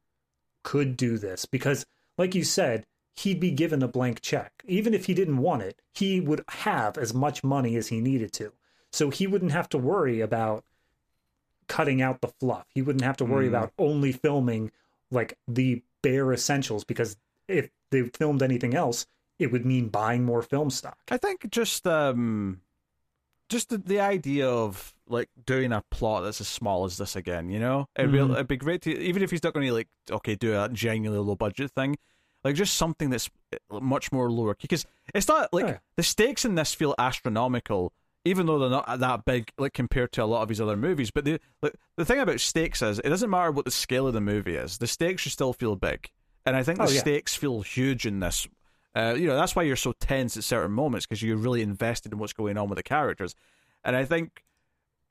could 0.62 0.96
do 0.96 1.18
this 1.18 1.46
because, 1.46 1.84
like 2.16 2.36
you 2.36 2.44
said, 2.44 2.86
he'd 3.18 3.40
be 3.40 3.50
given 3.50 3.82
a 3.82 3.88
blank 3.88 4.20
check. 4.20 4.52
Even 4.66 4.94
if 4.94 5.06
he 5.06 5.14
didn't 5.14 5.38
want 5.38 5.62
it, 5.62 5.80
he 5.92 6.20
would 6.20 6.44
have 6.48 6.96
as 6.96 7.12
much 7.12 7.42
money 7.42 7.76
as 7.76 7.88
he 7.88 8.00
needed 8.00 8.32
to. 8.32 8.52
So 8.92 9.10
he 9.10 9.26
wouldn't 9.26 9.52
have 9.52 9.68
to 9.70 9.78
worry 9.78 10.20
about 10.20 10.64
cutting 11.66 12.00
out 12.00 12.20
the 12.20 12.28
fluff. 12.28 12.66
He 12.74 12.82
wouldn't 12.82 13.04
have 13.04 13.16
to 13.18 13.24
worry 13.24 13.46
mm. 13.46 13.48
about 13.48 13.72
only 13.78 14.12
filming 14.12 14.70
like 15.10 15.36
the 15.48 15.82
bare 16.02 16.32
essentials 16.32 16.84
because 16.84 17.16
if 17.48 17.70
they 17.90 18.02
filmed 18.02 18.42
anything 18.42 18.74
else, 18.74 19.06
it 19.38 19.50
would 19.50 19.66
mean 19.66 19.88
buying 19.88 20.24
more 20.24 20.42
film 20.42 20.70
stock. 20.70 20.98
I 21.10 21.16
think 21.16 21.50
just 21.50 21.86
um 21.86 22.60
just 23.48 23.70
the, 23.70 23.78
the 23.78 24.00
idea 24.00 24.48
of 24.48 24.94
like 25.08 25.28
doing 25.44 25.72
a 25.72 25.82
plot 25.90 26.22
that's 26.22 26.40
as 26.40 26.48
small 26.48 26.84
as 26.84 26.98
this 26.98 27.16
again, 27.16 27.48
you 27.48 27.58
know? 27.58 27.88
It'd, 27.96 28.12
be, 28.12 28.18
it'd 28.18 28.46
be 28.46 28.58
great 28.58 28.82
to 28.82 28.96
even 28.96 29.22
if 29.22 29.30
he's 29.30 29.42
not 29.42 29.54
going 29.54 29.66
to 29.66 29.72
like 29.72 29.88
okay 30.10 30.34
do 30.34 30.58
a 30.58 30.68
genuinely 30.68 31.24
low 31.24 31.34
budget 31.34 31.72
thing, 31.72 31.96
like 32.44 32.54
just 32.54 32.76
something 32.76 33.10
that's 33.10 33.30
uh, 33.52 33.80
much 33.80 34.12
more 34.12 34.30
lower 34.30 34.56
because 34.60 34.86
it's 35.14 35.28
not 35.28 35.52
like 35.52 35.66
yeah. 35.66 35.78
the 35.96 36.02
stakes 36.02 36.44
in 36.44 36.54
this 36.54 36.74
feel 36.74 36.94
astronomical 36.98 37.92
even 38.24 38.46
though 38.46 38.58
they're 38.58 38.70
not 38.70 38.98
that 38.98 39.24
big 39.24 39.50
like 39.58 39.72
compared 39.72 40.12
to 40.12 40.22
a 40.22 40.26
lot 40.26 40.42
of 40.42 40.48
his 40.48 40.60
other 40.60 40.76
movies 40.76 41.10
but 41.10 41.24
the 41.24 41.40
like, 41.62 41.74
the 41.96 42.04
thing 42.04 42.20
about 42.20 42.40
stakes 42.40 42.82
is 42.82 42.98
it 42.98 43.08
doesn't 43.08 43.30
matter 43.30 43.50
what 43.50 43.64
the 43.64 43.70
scale 43.70 44.06
of 44.06 44.14
the 44.14 44.20
movie 44.20 44.56
is 44.56 44.78
the 44.78 44.86
stakes 44.86 45.22
should 45.22 45.32
still 45.32 45.52
feel 45.52 45.76
big 45.76 46.10
and 46.46 46.56
i 46.56 46.62
think 46.62 46.78
the 46.78 46.84
oh, 46.84 46.90
yeah. 46.90 47.00
stakes 47.00 47.34
feel 47.34 47.62
huge 47.62 48.06
in 48.06 48.20
this 48.20 48.48
uh, 48.94 49.14
you 49.16 49.26
know 49.26 49.36
that's 49.36 49.54
why 49.54 49.62
you're 49.62 49.76
so 49.76 49.92
tense 50.00 50.36
at 50.36 50.44
certain 50.44 50.72
moments 50.72 51.06
because 51.06 51.22
you're 51.22 51.36
really 51.36 51.62
invested 51.62 52.12
in 52.12 52.18
what's 52.18 52.32
going 52.32 52.56
on 52.56 52.68
with 52.68 52.76
the 52.76 52.82
characters 52.82 53.34
and 53.84 53.94
i 53.94 54.04
think 54.04 54.44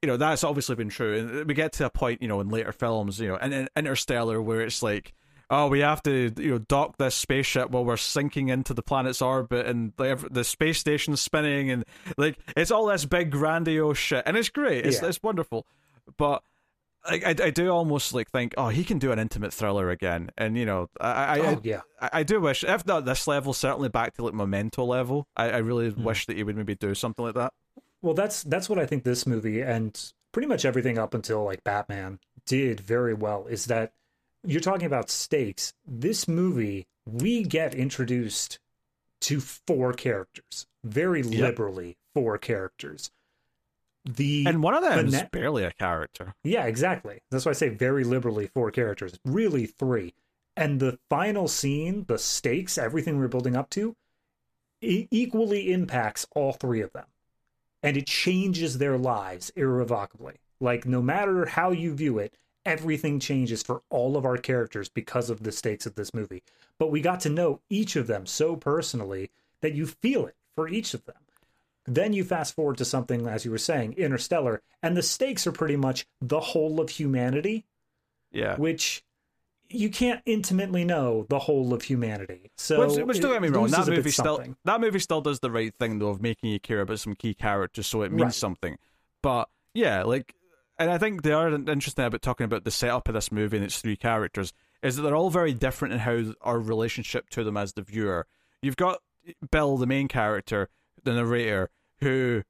you 0.01 0.07
know 0.07 0.17
that's 0.17 0.43
obviously 0.43 0.75
been 0.75 0.89
true 0.89 1.17
and 1.17 1.47
we 1.47 1.53
get 1.53 1.71
to 1.73 1.85
a 1.85 1.89
point 1.89 2.21
you 2.21 2.27
know 2.27 2.39
in 2.41 2.49
later 2.49 2.71
films 2.71 3.19
you 3.19 3.27
know 3.27 3.37
and 3.37 3.53
in 3.53 3.69
interstellar 3.75 4.41
where 4.41 4.61
it's 4.61 4.83
like 4.83 5.13
oh, 5.49 5.67
we 5.67 5.79
have 5.79 6.01
to 6.03 6.33
you 6.37 6.51
know 6.51 6.57
dock 6.59 6.97
this 6.97 7.15
spaceship 7.15 7.69
while 7.69 7.85
we're 7.85 7.97
sinking 7.97 8.49
into 8.49 8.73
the 8.73 8.81
planet's 8.81 9.21
orbit, 9.21 9.65
and 9.65 9.93
like, 9.97 10.19
the 10.31 10.43
space 10.43 10.79
station's 10.79 11.21
spinning, 11.21 11.71
and 11.71 11.85
like 12.17 12.37
it's 12.55 12.71
all 12.71 12.85
this 12.87 13.05
big 13.05 13.31
grandiose 13.31 13.97
shit, 13.97 14.23
and 14.25 14.37
it's 14.37 14.49
great, 14.49 14.85
it's 14.85 15.01
yeah. 15.01 15.09
it's 15.09 15.21
wonderful, 15.21 15.65
but. 16.17 16.43
I, 17.05 17.21
I, 17.25 17.29
I 17.29 17.49
do 17.51 17.69
almost 17.69 18.13
like 18.13 18.29
think 18.31 18.53
oh 18.57 18.67
he 18.67 18.83
can 18.83 18.99
do 18.99 19.13
an 19.13 19.19
intimate 19.19 19.53
thriller 19.53 19.89
again 19.91 20.29
and 20.37 20.57
you 20.57 20.65
know 20.65 20.89
I 20.99 21.09
I, 21.09 21.39
oh, 21.39 21.61
yeah. 21.63 21.81
I, 22.01 22.09
I 22.11 22.23
do 22.23 22.41
wish 22.41 22.65
if 22.65 22.85
not 22.85 23.05
this 23.05 23.27
level 23.27 23.53
certainly 23.53 23.87
back 23.87 24.15
to 24.15 24.25
like 24.25 24.33
memento 24.33 24.83
level 24.83 25.25
I, 25.37 25.51
I 25.51 25.57
really 25.59 25.91
mm. 25.91 26.03
wish 26.03 26.25
that 26.25 26.35
he 26.35 26.43
would 26.43 26.57
maybe 26.57 26.75
do 26.75 26.93
something 26.93 27.23
like 27.23 27.35
that 27.35 27.53
well 28.01 28.13
that's 28.13 28.43
that's 28.43 28.67
what 28.67 28.77
I 28.77 28.85
think 28.85 29.05
this 29.05 29.25
movie 29.25 29.61
and 29.61 29.97
pretty 30.33 30.47
much 30.47 30.65
everything 30.65 30.97
up 30.97 31.13
until 31.13 31.45
like 31.45 31.63
Batman 31.63 32.19
did 32.45 32.81
very 32.81 33.13
well 33.13 33.45
is 33.47 33.67
that 33.67 33.93
you're 34.47 34.61
talking 34.61 34.85
about 34.85 35.09
stakes. 35.09 35.73
This 35.85 36.27
movie, 36.27 36.87
we 37.05 37.43
get 37.43 37.75
introduced 37.75 38.59
to 39.21 39.39
four 39.39 39.93
characters, 39.93 40.67
very 40.83 41.21
yep. 41.21 41.41
liberally 41.41 41.97
four 42.13 42.37
characters. 42.37 43.11
The 44.05 44.45
and 44.47 44.63
one 44.63 44.73
of 44.73 44.83
them 44.83 45.07
is 45.07 45.21
barely 45.31 45.63
a 45.63 45.73
character. 45.73 46.33
Yeah, 46.43 46.65
exactly. 46.65 47.19
That's 47.29 47.45
why 47.45 47.49
I 47.49 47.53
say 47.53 47.69
very 47.69 48.05
liberally 48.05 48.47
four 48.47 48.71
characters. 48.71 49.19
Really 49.25 49.65
three. 49.65 50.13
And 50.55 50.79
the 50.79 50.97
final 51.09 51.47
scene, 51.49 52.05
the 52.07 52.17
stakes, 52.17 52.77
everything 52.77 53.19
we're 53.19 53.27
building 53.27 53.57
up 53.57 53.69
to, 53.71 53.95
equally 54.81 55.73
impacts 55.73 56.25
all 56.35 56.53
three 56.53 56.81
of 56.81 56.93
them. 56.93 57.05
And 57.83 57.97
it 57.97 58.07
changes 58.07 58.77
their 58.77 58.97
lives 58.97 59.51
irrevocably. 59.55 60.35
Like 60.59 60.85
no 60.85 61.01
matter 61.01 61.45
how 61.45 61.71
you 61.71 61.93
view 61.93 62.17
it, 62.17 62.37
everything 62.67 63.19
changes 63.19 63.63
for 63.63 63.81
all 63.89 64.17
of 64.17 64.25
our 64.25 64.37
characters 64.37 64.89
because 64.89 65.29
of 65.29 65.41
the 65.41 65.51
stakes 65.51 65.85
of 65.85 65.95
this 65.95 66.13
movie. 66.13 66.43
But 66.77 66.91
we 66.91 67.01
got 67.01 67.21
to 67.21 67.29
know 67.29 67.61
each 67.69 67.95
of 67.95 68.07
them 68.07 68.25
so 68.25 68.55
personally 68.55 69.31
that 69.61 69.73
you 69.73 69.87
feel 69.87 70.27
it 70.27 70.35
for 70.53 70.67
each 70.67 70.93
of 70.93 71.05
them. 71.05 71.15
Then 71.85 72.11
you 72.11 72.25
fast 72.25 72.53
forward 72.53 72.77
to 72.77 72.85
something, 72.85 73.25
as 73.25 73.45
you 73.45 73.51
were 73.51 73.57
saying, 73.57 73.93
Interstellar, 73.93 74.61
and 74.83 74.97
the 74.97 75.01
stakes 75.01 75.47
are 75.47 75.53
pretty 75.53 75.77
much 75.77 76.05
the 76.21 76.41
whole 76.41 76.81
of 76.81 76.89
humanity. 76.89 77.65
Yeah. 78.31 78.57
Which 78.57 79.05
you 79.69 79.89
can't 79.89 80.21
intimately 80.25 80.83
know 80.83 81.25
the 81.29 81.39
whole 81.39 81.73
of 81.73 81.83
humanity. 81.83 82.51
So, 82.57 82.85
which, 82.85 83.05
which 83.05 83.19
don't 83.21 83.31
get 83.31 83.41
me 83.41 83.47
wrong, 83.47 83.69
that 83.69 83.87
movie 83.87 84.11
still 84.11 84.43
that 84.65 84.81
movie 84.81 84.99
still 84.99 85.21
does 85.21 85.39
the 85.39 85.51
right 85.51 85.73
thing 85.79 85.99
though 85.99 86.09
of 86.09 86.21
making 86.21 86.51
you 86.51 86.59
care 86.59 86.81
about 86.81 86.99
some 86.99 87.15
key 87.15 87.33
characters, 87.33 87.87
so 87.87 88.01
it 88.01 88.11
means 88.11 88.23
right. 88.23 88.33
something. 88.33 88.77
But 89.21 89.49
yeah, 89.73 90.03
like 90.03 90.33
and 90.79 90.91
I 90.91 90.97
think 90.97 91.23
the 91.23 91.37
other 91.37 91.55
interesting 91.55 92.05
about 92.05 92.21
talking 92.21 92.45
about 92.45 92.63
the 92.63 92.71
setup 92.71 93.07
of 93.07 93.13
this 93.13 93.31
movie 93.31 93.57
and 93.57 93.65
its 93.65 93.81
three 93.81 93.95
characters 93.95 94.53
is 94.83 94.95
that 94.95 95.01
they're 95.01 95.15
all 95.15 95.29
very 95.29 95.53
different 95.53 95.93
in 95.93 95.99
how 95.99 96.33
our 96.41 96.59
relationship 96.59 97.29
to 97.31 97.43
them 97.43 97.57
as 97.57 97.73
the 97.73 97.81
viewer. 97.81 98.27
You've 98.61 98.77
got 98.77 98.99
Bill, 99.51 99.77
the 99.77 99.87
main 99.87 100.07
character, 100.07 100.69
the 101.03 101.13
narrator, 101.13 101.69
who 101.99 102.43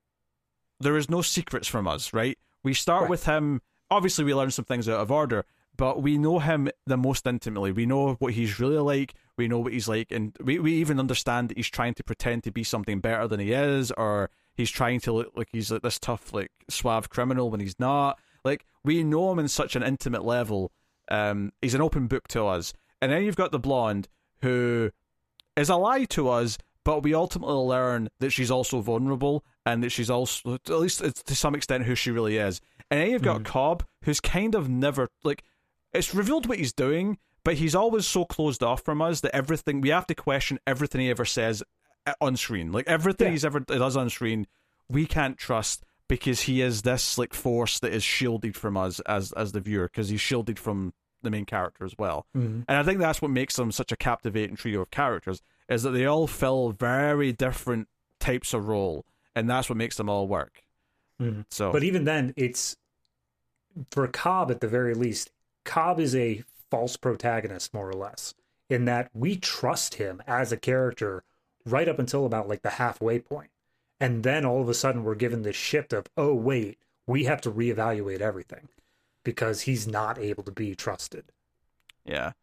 there 0.80 0.98
is 0.98 1.10
no 1.10 1.22
secrets 1.22 1.68
from 1.68 1.88
us, 1.88 2.14
right? 2.14 2.38
We 2.64 2.74
start 2.74 3.04
right. 3.04 3.10
with 3.10 3.26
him. 3.26 3.62
Obviously, 3.90 4.26
we 4.26 4.36
learn 4.36 4.52
some 4.52 4.66
things 4.66 4.90
out 4.90 5.00
of 5.00 5.12
order, 5.12 5.46
but 5.76 6.02
we 6.02 6.18
know 6.18 6.40
him 6.40 6.70
the 6.86 6.98
most 6.98 7.26
intimately. 7.26 7.72
We 7.72 7.86
know 7.86 8.16
what 8.16 8.34
he's 8.34 8.60
really 8.60 8.78
like. 8.78 9.14
We 9.38 9.48
know 9.48 9.60
what 9.60 9.74
he's 9.74 9.88
like, 9.88 10.12
and 10.12 10.36
we, 10.44 10.60
we 10.60 10.74
even 10.74 11.00
understand 11.00 11.50
that 11.50 11.58
he's 11.58 11.70
trying 11.70 11.94
to 11.96 12.04
pretend 12.04 12.44
to 12.44 12.52
be 12.52 12.64
something 12.64 13.00
better 13.00 13.28
than 13.28 13.40
he 13.40 13.54
is, 13.54 13.92
or 13.92 14.30
he's 14.58 14.72
trying 14.72 15.00
to 15.02 15.14
look 15.14 15.32
like 15.36 15.50
he's 15.52 15.72
like 15.72 15.84
this 15.84 16.00
tough, 16.00 16.34
like 16.34 16.52
suave 16.70 17.10
criminal 17.10 17.50
when 17.50 17.60
he's 17.60 17.80
not. 17.80 18.20
Like 18.44 18.66
we 18.84 19.04
know 19.04 19.32
him 19.32 19.40
in 19.40 19.48
such 19.48 19.76
an 19.76 19.84
intimate 19.84 20.26
level. 20.26 20.72
Um, 21.10 21.54
he's 21.62 21.76
an 21.76 21.82
open 21.82 22.08
book 22.08 22.28
to 22.30 22.46
us, 22.46 22.74
and 23.02 23.12
then 23.12 23.24
you've 23.24 23.38
got 23.38 23.52
the 23.52 23.60
blonde 23.60 24.10
who 24.42 24.92
is 25.56 25.70
a 25.70 25.76
lie 25.76 26.06
to 26.06 26.30
us, 26.30 26.58
but 26.84 27.04
we 27.04 27.14
ultimately 27.14 27.56
learn 27.56 28.10
that 28.20 28.32
she's 28.32 28.52
also 28.52 28.82
vulnerable 28.82 29.46
and 29.66 29.84
that 29.84 29.90
she's 29.92 30.10
also, 30.10 30.56
at 30.56 30.70
least 30.70 31.00
to 31.00 31.36
some 31.36 31.56
extent, 31.56 31.86
who 31.86 31.96
she 31.96 32.12
really 32.12 32.38
is. 32.38 32.62
And 32.90 33.00
then 33.00 33.12
you've 33.12 33.22
got 33.22 33.42
mm. 33.42 33.46
Cobb, 33.46 33.84
who's 34.04 34.20
kind 34.20 34.56
of 34.56 34.70
never 34.70 35.08
like 35.24 35.44
it's 35.94 36.14
revealed 36.14 36.48
what 36.48 36.58
he's 36.58 36.74
doing, 36.74 37.18
but 37.44 37.56
he's 37.56 37.76
always 37.76 38.06
so 38.06 38.26
closed 38.26 38.64
off 38.64 38.84
from 38.84 39.02
us 39.02 39.22
that 39.22 39.36
everything 39.36 39.82
we 39.82 39.90
have 39.90 40.08
to 40.08 40.16
question 40.16 40.60
everything 40.68 41.02
he 41.02 41.10
ever 41.10 41.26
says 41.26 41.64
on 42.22 42.38
screen. 42.38 42.72
Like 42.72 42.88
everything 42.88 43.28
yeah. 43.28 43.32
he's 43.32 43.46
ever 43.46 43.60
does 43.60 43.98
on 43.98 44.10
screen, 44.10 44.48
we 44.90 45.06
can't 45.06 45.38
trust 45.38 45.84
because 46.08 46.42
he 46.42 46.62
is 46.62 46.84
this 46.84 47.18
like 47.18 47.34
force 47.34 47.80
that 47.80 47.94
is 47.94 48.04
shielded 48.04 48.56
from 48.56 48.78
us 48.78 49.00
as 49.02 49.32
as 49.34 49.52
the 49.52 49.60
viewer 49.60 49.88
because 49.88 50.10
he's 50.10 50.22
shielded 50.22 50.58
from 50.60 50.94
the 51.22 51.30
main 51.30 51.46
character 51.46 51.84
as 51.84 51.96
well. 51.98 52.26
Mm-hmm. 52.36 52.62
And 52.68 52.78
I 52.78 52.84
think 52.84 53.00
that's 53.00 53.22
what 53.22 53.32
makes 53.32 53.56
them 53.56 53.72
such 53.72 53.92
a 53.92 53.98
captivating 53.98 54.56
trio 54.56 54.82
of 54.82 54.92
characters 54.92 55.42
is 55.70 55.84
that 55.84 55.92
they 55.92 56.06
all 56.06 56.28
fill 56.28 56.72
very 56.72 57.34
different 57.34 57.88
types 58.20 58.54
of 58.54 58.68
role, 58.68 59.06
and 59.36 59.50
that's 59.50 59.70
what 59.70 59.78
makes 59.78 59.98
them 59.98 60.10
all 60.10 60.28
work. 60.28 60.64
Mm-hmm. 61.22 61.42
So, 61.50 61.72
but 61.72 61.84
even 61.84 62.06
then, 62.06 62.34
it's 62.38 62.78
for 63.92 64.08
Cobb 64.08 64.52
at 64.52 64.62
the 64.62 64.68
very 64.68 64.94
least. 64.94 65.32
Cobb 65.66 66.00
is 66.00 66.16
a 66.16 66.44
false 66.70 66.96
protagonist, 66.96 67.74
more 67.74 67.90
or 67.90 67.94
less, 67.94 68.34
in 68.70 68.86
that 68.86 69.10
we 69.14 69.36
trust 69.36 69.96
him 69.96 70.22
as 70.28 70.52
a 70.52 70.58
character 70.58 71.24
right 71.68 71.88
up 71.88 72.00
until 72.00 72.26
about 72.26 72.48
like 72.48 72.62
the 72.62 72.72
halfway 72.72 73.20
point. 73.20 73.52
And 74.00 74.24
then 74.24 74.46
all 74.46 74.62
of 74.62 74.70
a 74.70 74.74
sudden 74.74 75.04
we're 75.04 75.16
given 75.16 75.42
this 75.42 75.56
shift 75.56 75.94
of, 75.94 76.08
oh, 76.16 76.34
wait, 76.34 76.78
we 77.08 77.24
have 77.24 77.42
to 77.42 77.52
reevaluate 77.52 78.22
everything 78.22 78.70
because 79.24 79.62
he's 79.62 79.88
not 79.88 80.20
able 80.20 80.44
to 80.44 80.52
be 80.52 80.76
trusted. 80.76 81.26
Yeah. 82.06 82.34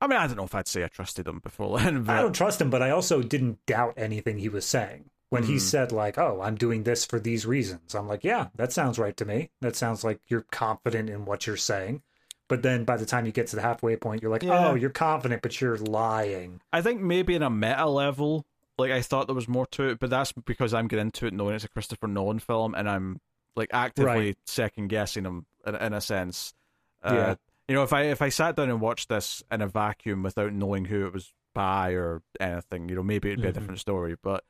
I 0.00 0.06
mean, 0.06 0.18
I 0.18 0.26
don't 0.26 0.36
know 0.36 0.44
if 0.44 0.54
I'd 0.54 0.66
say 0.66 0.82
I 0.82 0.88
trusted 0.88 1.28
him 1.28 1.38
before 1.38 1.78
then. 1.78 2.02
But... 2.04 2.16
I 2.16 2.22
don't 2.22 2.32
trust 2.32 2.60
him, 2.60 2.70
but 2.70 2.82
I 2.82 2.90
also 2.90 3.22
didn't 3.22 3.64
doubt 3.66 3.94
anything 3.96 4.38
he 4.38 4.48
was 4.48 4.64
saying. 4.64 5.04
When 5.28 5.44
mm. 5.44 5.46
he 5.46 5.52
hmm. 5.54 5.60
said, 5.60 5.92
like, 5.92 6.18
oh, 6.18 6.40
I'm 6.42 6.56
doing 6.56 6.82
this 6.82 7.06
for 7.06 7.18
these 7.18 7.46
reasons, 7.46 7.94
I'm 7.94 8.06
like, 8.06 8.22
yeah, 8.22 8.48
that 8.56 8.72
sounds 8.72 8.98
right 8.98 9.16
to 9.16 9.24
me. 9.24 9.48
That 9.60 9.76
sounds 9.76 10.04
like 10.04 10.20
you're 10.28 10.44
confident 10.50 11.08
in 11.08 11.24
what 11.24 11.46
you're 11.46 11.56
saying. 11.56 12.02
But 12.48 12.62
then 12.62 12.84
by 12.84 12.98
the 12.98 13.06
time 13.06 13.24
you 13.24 13.32
get 13.32 13.46
to 13.46 13.56
the 13.56 13.62
halfway 13.62 13.96
point, 13.96 14.20
you're 14.20 14.30
like, 14.30 14.42
yeah. 14.42 14.68
oh, 14.68 14.74
you're 14.74 14.90
confident, 14.90 15.40
but 15.40 15.58
you're 15.58 15.78
lying. 15.78 16.60
I 16.70 16.82
think 16.82 17.00
maybe 17.00 17.34
in 17.34 17.42
a 17.42 17.48
meta 17.48 17.86
level, 17.86 18.44
like 18.82 18.90
I 18.90 19.02
thought 19.02 19.26
there 19.26 19.34
was 19.34 19.48
more 19.48 19.66
to 19.72 19.84
it, 19.88 20.00
but 20.00 20.10
that's 20.10 20.32
because 20.32 20.74
I'm 20.74 20.88
getting 20.88 21.06
into 21.06 21.26
it 21.26 21.32
knowing 21.32 21.54
it's 21.54 21.64
a 21.64 21.68
Christopher 21.68 22.08
Nolan 22.08 22.38
film, 22.38 22.74
and 22.74 22.88
I'm 22.88 23.20
like 23.56 23.70
actively 23.72 24.10
right. 24.10 24.38
second 24.46 24.88
guessing 24.88 25.24
him 25.24 25.46
in, 25.66 25.74
in 25.74 25.92
a 25.92 26.00
sense. 26.00 26.54
Uh, 27.02 27.14
yeah. 27.14 27.34
You 27.68 27.74
know, 27.76 27.82
if 27.82 27.92
I 27.92 28.02
if 28.02 28.20
I 28.20 28.28
sat 28.28 28.56
down 28.56 28.70
and 28.70 28.80
watched 28.80 29.08
this 29.08 29.42
in 29.50 29.62
a 29.62 29.68
vacuum 29.68 30.22
without 30.22 30.52
knowing 30.52 30.84
who 30.84 31.06
it 31.06 31.12
was 31.12 31.32
by 31.54 31.92
or 31.92 32.22
anything, 32.40 32.88
you 32.88 32.96
know, 32.96 33.02
maybe 33.02 33.28
it'd 33.28 33.40
be 33.40 33.48
mm-hmm. 33.48 33.56
a 33.56 33.60
different 33.60 33.80
story. 33.80 34.16
But 34.22 34.44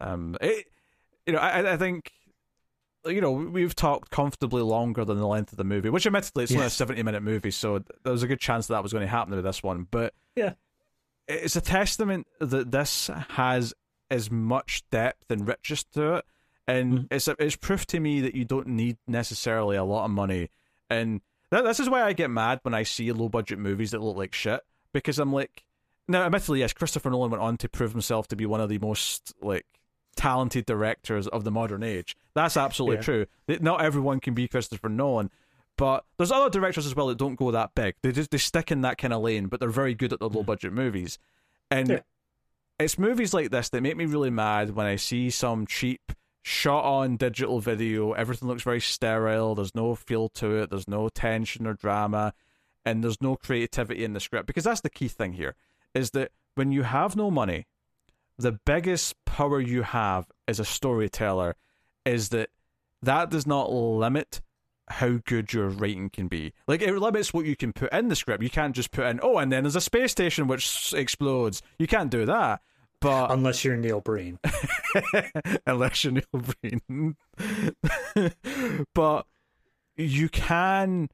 um, 0.00 0.36
it, 0.40 0.66
you 1.26 1.32
know, 1.32 1.38
I 1.38 1.74
I 1.74 1.76
think 1.76 2.10
you 3.06 3.20
know, 3.20 3.32
we've 3.32 3.74
talked 3.74 4.10
comfortably 4.10 4.62
longer 4.62 5.04
than 5.04 5.18
the 5.18 5.26
length 5.26 5.52
of 5.52 5.58
the 5.58 5.64
movie, 5.64 5.90
which 5.90 6.06
admittedly 6.06 6.44
it's 6.44 6.52
yes. 6.52 6.56
only 6.56 6.66
a 6.66 6.70
70 6.70 7.02
minute 7.02 7.22
movie, 7.22 7.50
so 7.50 7.80
there 8.02 8.12
was 8.12 8.22
a 8.22 8.26
good 8.26 8.40
chance 8.40 8.66
that, 8.66 8.74
that 8.74 8.82
was 8.82 8.92
going 8.92 9.02
to 9.02 9.08
happen 9.08 9.34
with 9.34 9.44
this 9.44 9.62
one. 9.62 9.86
But 9.90 10.14
yeah, 10.36 10.54
it's 11.28 11.56
a 11.56 11.60
testament 11.60 12.26
that 12.40 12.70
this 12.70 13.10
has 13.30 13.74
as 14.10 14.30
much 14.30 14.82
depth 14.90 15.30
and 15.30 15.46
richness 15.46 15.84
to 15.94 16.16
it, 16.16 16.24
and 16.66 16.92
mm-hmm. 16.92 17.04
it's 17.10 17.28
a, 17.28 17.36
it's 17.38 17.56
proof 17.56 17.86
to 17.86 18.00
me 18.00 18.20
that 18.20 18.34
you 18.34 18.44
don't 18.44 18.68
need 18.68 18.96
necessarily 19.06 19.76
a 19.76 19.84
lot 19.84 20.04
of 20.04 20.10
money. 20.10 20.50
And 20.90 21.20
this 21.50 21.80
is 21.80 21.88
why 21.88 22.02
I 22.02 22.12
get 22.12 22.30
mad 22.30 22.60
when 22.62 22.74
I 22.74 22.82
see 22.82 23.10
low 23.12 23.28
budget 23.28 23.58
movies 23.58 23.92
that 23.92 24.02
look 24.02 24.16
like 24.16 24.34
shit 24.34 24.60
because 24.92 25.18
I'm 25.18 25.32
like, 25.32 25.64
now 26.08 26.22
admittedly, 26.24 26.60
yes, 26.60 26.72
Christopher 26.72 27.10
Nolan 27.10 27.30
went 27.30 27.42
on 27.42 27.56
to 27.58 27.68
prove 27.68 27.92
himself 27.92 28.28
to 28.28 28.36
be 28.36 28.46
one 28.46 28.60
of 28.60 28.68
the 28.68 28.78
most 28.78 29.34
like 29.40 29.66
talented 30.16 30.66
directors 30.66 31.26
of 31.28 31.44
the 31.44 31.50
modern 31.50 31.82
age. 31.82 32.16
That's 32.34 32.56
absolutely 32.56 32.96
yeah. 32.96 33.02
true. 33.02 33.26
Not 33.60 33.82
everyone 33.82 34.20
can 34.20 34.34
be 34.34 34.48
Christopher 34.48 34.88
Nolan, 34.88 35.30
but 35.76 36.04
there's 36.16 36.32
other 36.32 36.50
directors 36.50 36.86
as 36.86 36.94
well 36.94 37.08
that 37.08 37.18
don't 37.18 37.36
go 37.36 37.50
that 37.50 37.74
big. 37.74 37.94
They 38.02 38.12
just 38.12 38.30
they 38.30 38.38
stick 38.38 38.70
in 38.70 38.82
that 38.82 38.98
kind 38.98 39.12
of 39.12 39.22
lane, 39.22 39.46
but 39.46 39.60
they're 39.60 39.68
very 39.68 39.94
good 39.94 40.12
at 40.12 40.20
the 40.20 40.28
low 40.28 40.42
mm. 40.42 40.46
budget 40.46 40.72
movies. 40.72 41.18
And 41.70 41.88
yeah. 41.88 42.00
it's 42.78 42.98
movies 42.98 43.34
like 43.34 43.50
this 43.50 43.68
that 43.70 43.82
make 43.82 43.96
me 43.96 44.06
really 44.06 44.30
mad 44.30 44.74
when 44.74 44.86
I 44.86 44.96
see 44.96 45.30
some 45.30 45.66
cheap 45.66 46.12
shot 46.42 46.84
on 46.84 47.16
digital 47.16 47.60
video. 47.60 48.12
Everything 48.12 48.48
looks 48.48 48.62
very 48.62 48.80
sterile. 48.80 49.54
There's 49.54 49.74
no 49.74 49.94
feel 49.94 50.28
to 50.30 50.56
it. 50.58 50.70
There's 50.70 50.88
no 50.88 51.08
tension 51.08 51.66
or 51.66 51.74
drama, 51.74 52.34
and 52.84 53.02
there's 53.02 53.20
no 53.20 53.34
creativity 53.34 54.04
in 54.04 54.12
the 54.12 54.20
script. 54.20 54.46
Because 54.46 54.64
that's 54.64 54.82
the 54.82 54.90
key 54.90 55.08
thing 55.08 55.32
here: 55.32 55.56
is 55.94 56.10
that 56.10 56.30
when 56.54 56.70
you 56.70 56.82
have 56.82 57.16
no 57.16 57.30
money, 57.30 57.66
the 58.38 58.52
biggest 58.52 59.16
power 59.24 59.60
you 59.60 59.82
have 59.82 60.30
as 60.46 60.60
a 60.60 60.64
storyteller 60.64 61.56
is 62.04 62.28
that 62.28 62.50
that 63.02 63.30
does 63.30 63.46
not 63.46 63.72
limit 63.72 64.40
how 64.88 65.20
good 65.24 65.52
your 65.52 65.68
writing 65.68 66.10
can 66.10 66.28
be. 66.28 66.52
Like 66.66 66.82
it 66.82 66.96
limits 66.96 67.32
what 67.32 67.46
you 67.46 67.56
can 67.56 67.72
put 67.72 67.92
in 67.92 68.08
the 68.08 68.16
script. 68.16 68.42
You 68.42 68.50
can't 68.50 68.74
just 68.74 68.90
put 68.90 69.06
in, 69.06 69.20
oh, 69.22 69.38
and 69.38 69.50
then 69.50 69.64
there's 69.64 69.76
a 69.76 69.80
space 69.80 70.12
station 70.12 70.46
which 70.46 70.92
explodes. 70.94 71.62
You 71.78 71.86
can't 71.86 72.10
do 72.10 72.26
that. 72.26 72.60
But 73.00 73.30
unless 73.30 73.64
you're 73.64 73.76
Neil 73.76 74.00
Breen, 74.00 74.38
unless 75.66 76.04
you're 76.04 76.14
Neil 76.14 76.24
Breen, 76.62 77.16
but 78.94 79.26
you 79.96 80.28
can 80.30 81.10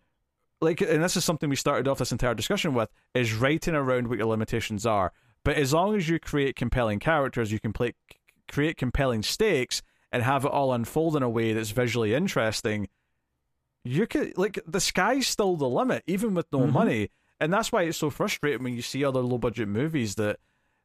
like, 0.60 0.80
and 0.80 1.02
this 1.02 1.16
is 1.16 1.24
something 1.24 1.48
we 1.50 1.56
started 1.56 1.88
off 1.88 1.98
this 1.98 2.12
entire 2.12 2.34
discussion 2.34 2.74
with: 2.74 2.90
is 3.14 3.34
writing 3.34 3.74
around 3.74 4.08
what 4.08 4.18
your 4.18 4.28
limitations 4.28 4.86
are. 4.86 5.12
But 5.44 5.56
as 5.56 5.72
long 5.72 5.96
as 5.96 6.08
you 6.08 6.18
create 6.20 6.54
compelling 6.54 7.00
characters, 7.00 7.50
you 7.50 7.58
can 7.58 7.72
play, 7.72 7.94
create 8.48 8.76
compelling 8.76 9.22
stakes 9.22 9.82
and 10.12 10.22
have 10.22 10.44
it 10.44 10.50
all 10.50 10.72
unfold 10.72 11.16
in 11.16 11.22
a 11.22 11.30
way 11.30 11.52
that's 11.52 11.70
visually 11.70 12.14
interesting. 12.14 12.88
You 13.84 14.06
could 14.06 14.36
like 14.36 14.60
the 14.66 14.80
sky's 14.80 15.26
still 15.26 15.56
the 15.56 15.68
limit, 15.68 16.02
even 16.06 16.34
with 16.34 16.46
no 16.52 16.60
mm-hmm. 16.60 16.72
money, 16.72 17.10
and 17.40 17.52
that's 17.52 17.72
why 17.72 17.82
it's 17.82 17.98
so 17.98 18.10
frustrating 18.10 18.62
when 18.62 18.74
you 18.74 18.82
see 18.82 19.04
other 19.04 19.20
low 19.20 19.38
budget 19.38 19.68
movies 19.68 20.16
that 20.16 20.38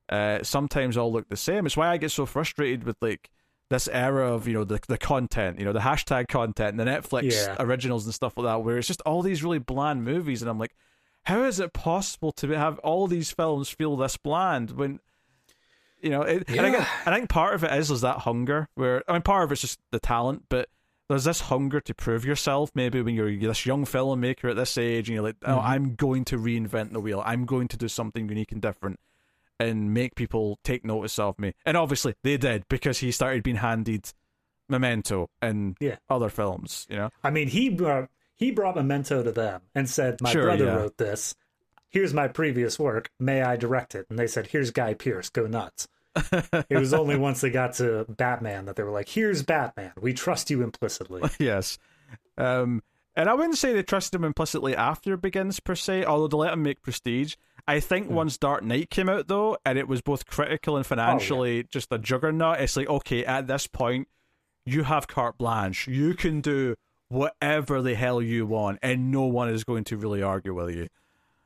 uh, 0.10 0.44
sometimes 0.44 0.98
all 0.98 1.12
look 1.12 1.28
the 1.30 1.38
same. 1.38 1.66
It's 1.66 1.76
why 1.76 1.90
I 1.90 1.98
get 1.98 2.12
so 2.12 2.26
frustrated 2.26 2.84
with 2.84 2.98
like 3.02 3.30
this 3.70 3.88
era 3.88 4.34
of 4.34 4.48
you 4.48 4.54
know 4.54 4.64
the 4.64 4.80
the 4.88 4.98
content, 4.98 5.60
you 5.60 5.66
know 5.66 5.74
the 5.74 5.80
hashtag 5.80 6.28
content, 6.28 6.70
and 6.70 6.80
the 6.80 6.86
Netflix 6.86 7.32
yeah. 7.32 7.56
originals 7.60 8.06
and 8.06 8.14
stuff 8.14 8.38
like 8.38 8.46
that, 8.46 8.64
where 8.64 8.78
it's 8.78 8.88
just 8.88 9.02
all 9.02 9.22
these 9.22 9.44
really 9.44 9.60
bland 9.60 10.04
movies, 10.04 10.42
and 10.42 10.50
I'm 10.50 10.60
like, 10.60 10.76
how 11.24 11.44
is 11.44 11.60
it 11.60 11.74
possible 11.74 12.32
to 12.34 12.50
have 12.50 12.80
all 12.80 13.08
these 13.08 13.32
films 13.32 13.70
feel 13.70 13.96
this 13.96 14.18
bland 14.18 14.72
when? 14.72 15.00
You 16.02 16.12
know, 16.12 16.22
it, 16.22 16.44
yeah. 16.48 16.58
and 16.58 16.68
again, 16.68 16.88
I 17.06 17.16
think 17.16 17.30
part 17.30 17.56
of 17.56 17.64
it 17.64 17.74
is 17.74 17.90
is 17.90 18.02
that 18.02 18.20
hunger. 18.20 18.68
Where 18.76 19.04
I 19.08 19.14
mean, 19.14 19.24
part 19.24 19.44
of 19.44 19.52
it's 19.52 19.62
just 19.62 19.80
the 19.92 20.00
talent, 20.00 20.44
but 20.50 20.70
there's 21.10 21.26
this 21.26 21.42
hunger 21.42 21.80
to 21.82 21.94
prove 21.94 22.26
yourself. 22.26 22.72
Maybe 22.74 23.02
when 23.02 23.16
you're 23.16 23.36
this 23.36 23.66
young 23.66 23.86
filmmaker 23.86 24.50
at 24.50 24.56
this 24.56 24.78
age, 24.78 25.10
and 25.10 25.16
you're 25.16 25.24
like, 25.24 25.38
"Oh, 25.44 25.58
mm-hmm. 25.58 25.68
I'm 25.68 25.96
going 25.96 26.26
to 26.26 26.38
reinvent 26.38 26.94
the 26.94 27.00
wheel. 27.00 27.22
I'm 27.26 27.46
going 27.46 27.68
to 27.70 27.78
do 27.78 27.88
something 27.88 28.30
unique 28.30 28.52
and 28.52 28.62
different." 28.62 29.00
and 29.60 29.94
make 29.94 30.16
people 30.16 30.60
take 30.64 30.84
notice 30.84 31.18
of 31.20 31.40
me. 31.40 31.54
And 31.66 31.78
obviously 31.78 32.16
they 32.24 32.38
did 32.38 32.68
because 32.70 32.98
he 33.00 33.12
started 33.12 33.44
being 33.44 33.58
handed 33.58 34.12
Memento 34.68 35.30
and 35.42 35.78
yeah. 35.80 35.98
other 36.10 36.30
films. 36.30 36.88
You 36.90 36.98
know, 36.98 37.10
I 37.24 37.30
mean, 37.30 37.48
he 37.48 37.70
brought 37.70 38.10
he 38.36 38.52
brought 38.52 38.76
Memento 38.76 39.24
to 39.24 39.32
them 39.32 39.62
and 39.74 39.90
said, 39.90 40.22
"My 40.22 40.32
sure, 40.32 40.44
brother 40.44 40.66
yeah. 40.66 40.76
wrote 40.76 40.98
this. 40.98 41.36
Here's 41.90 42.14
my 42.14 42.28
previous 42.28 42.80
work. 42.80 43.12
May 43.20 43.42
I 43.42 43.56
direct 43.56 43.96
it?" 43.96 44.08
And 44.10 44.18
they 44.18 44.28
said, 44.28 44.48
"Here's 44.48 44.72
Guy 44.72 44.94
Pearce. 44.94 45.30
Go 45.30 45.48
nuts." 45.48 45.88
it 46.70 46.78
was 46.78 46.94
only 46.94 47.18
once 47.18 47.42
they 47.42 47.50
got 47.50 47.74
to 47.74 48.06
Batman 48.10 48.66
that 48.66 48.76
they 48.76 48.84
were 48.84 48.92
like, 48.92 49.10
"Here's 49.10 49.44
Batman. 49.44 49.92
We 50.00 50.14
trust 50.14 50.50
you 50.50 50.62
implicitly." 50.62 51.22
yes. 51.40 51.78
Um, 52.38 52.82
and 53.16 53.30
I 53.30 53.34
wouldn't 53.34 53.58
say 53.58 53.74
they 53.74 53.84
trusted 53.84 54.20
him 54.20 54.26
implicitly 54.26 54.76
after 54.76 55.16
Begins 55.18 55.60
per 55.60 55.76
se, 55.76 56.04
although 56.04 56.28
they 56.28 56.38
let 56.38 56.54
him 56.54 56.64
make 56.64 56.82
Prestige. 56.82 57.36
I 57.68 57.80
think 57.80 58.08
mm. 58.08 58.12
once 58.12 58.38
Dark 58.38 58.64
Knight 58.64 58.90
came 58.90 59.10
out 59.10 59.28
though, 59.28 59.58
and 59.66 59.78
it 59.78 59.88
was 59.88 60.02
both 60.02 60.26
critical 60.26 60.78
and 60.78 60.86
financially 60.86 61.54
oh, 61.54 61.58
yeah. 61.58 61.64
just 61.70 61.92
a 61.92 61.98
juggernaut, 61.98 62.60
it's 62.60 62.78
like 62.78 62.90
okay, 62.90 63.26
at 63.26 63.48
this 63.48 63.68
point, 63.68 64.08
you 64.66 64.84
have 64.84 65.08
carte 65.08 65.38
blanche. 65.38 65.88
You 65.88 66.14
can 66.14 66.42
do 66.42 66.76
whatever 67.08 67.82
the 67.82 67.96
hell 67.96 68.22
you 68.22 68.46
want, 68.46 68.80
and 68.82 69.12
no 69.12 69.24
one 69.24 69.50
is 69.50 69.64
going 69.64 69.84
to 69.86 69.98
really 69.98 70.22
argue 70.22 70.54
with 70.54 70.76
you. 70.76 70.88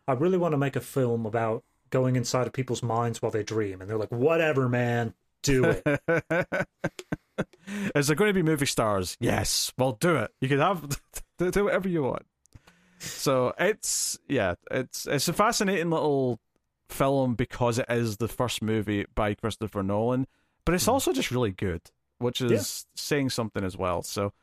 I 0.07 0.13
really 0.13 0.37
want 0.37 0.53
to 0.53 0.57
make 0.57 0.75
a 0.75 0.81
film 0.81 1.25
about 1.25 1.63
going 1.89 2.15
inside 2.15 2.47
of 2.47 2.53
people's 2.53 2.83
minds 2.83 3.21
while 3.21 3.31
they 3.31 3.43
dream, 3.43 3.81
and 3.81 3.89
they're 3.89 3.97
like, 3.97 4.11
"Whatever, 4.11 4.69
man, 4.69 5.13
do 5.43 5.65
it." 5.65 5.83
is 7.95 8.07
there 8.07 8.15
going 8.15 8.29
to 8.29 8.33
be 8.33 8.43
movie 8.43 8.65
stars? 8.65 9.17
Yes. 9.19 9.71
Well, 9.77 9.93
do 9.93 10.17
it. 10.17 10.31
You 10.41 10.47
can 10.47 10.59
have 10.59 11.01
do 11.37 11.63
whatever 11.65 11.87
you 11.87 12.03
want 12.03 12.25
so 12.99 13.53
it's 13.57 14.19
yeah, 14.27 14.55
it's 14.69 15.07
it's 15.07 15.27
a 15.27 15.33
fascinating 15.33 15.89
little 15.89 16.39
film 16.89 17.35
because 17.35 17.79
it 17.79 17.85
is 17.89 18.17
the 18.17 18.27
first 18.27 18.61
movie 18.61 19.05
by 19.15 19.33
Christopher 19.33 19.83
Nolan, 19.83 20.27
but 20.65 20.75
it's 20.75 20.85
hmm. 20.85 20.91
also 20.91 21.13
just 21.13 21.31
really 21.31 21.51
good, 21.51 21.81
which 22.17 22.41
is 22.41 22.51
yeah. 22.51 23.01
saying 23.01 23.29
something 23.29 23.63
as 23.63 23.77
well. 23.77 24.01
So, 24.03 24.33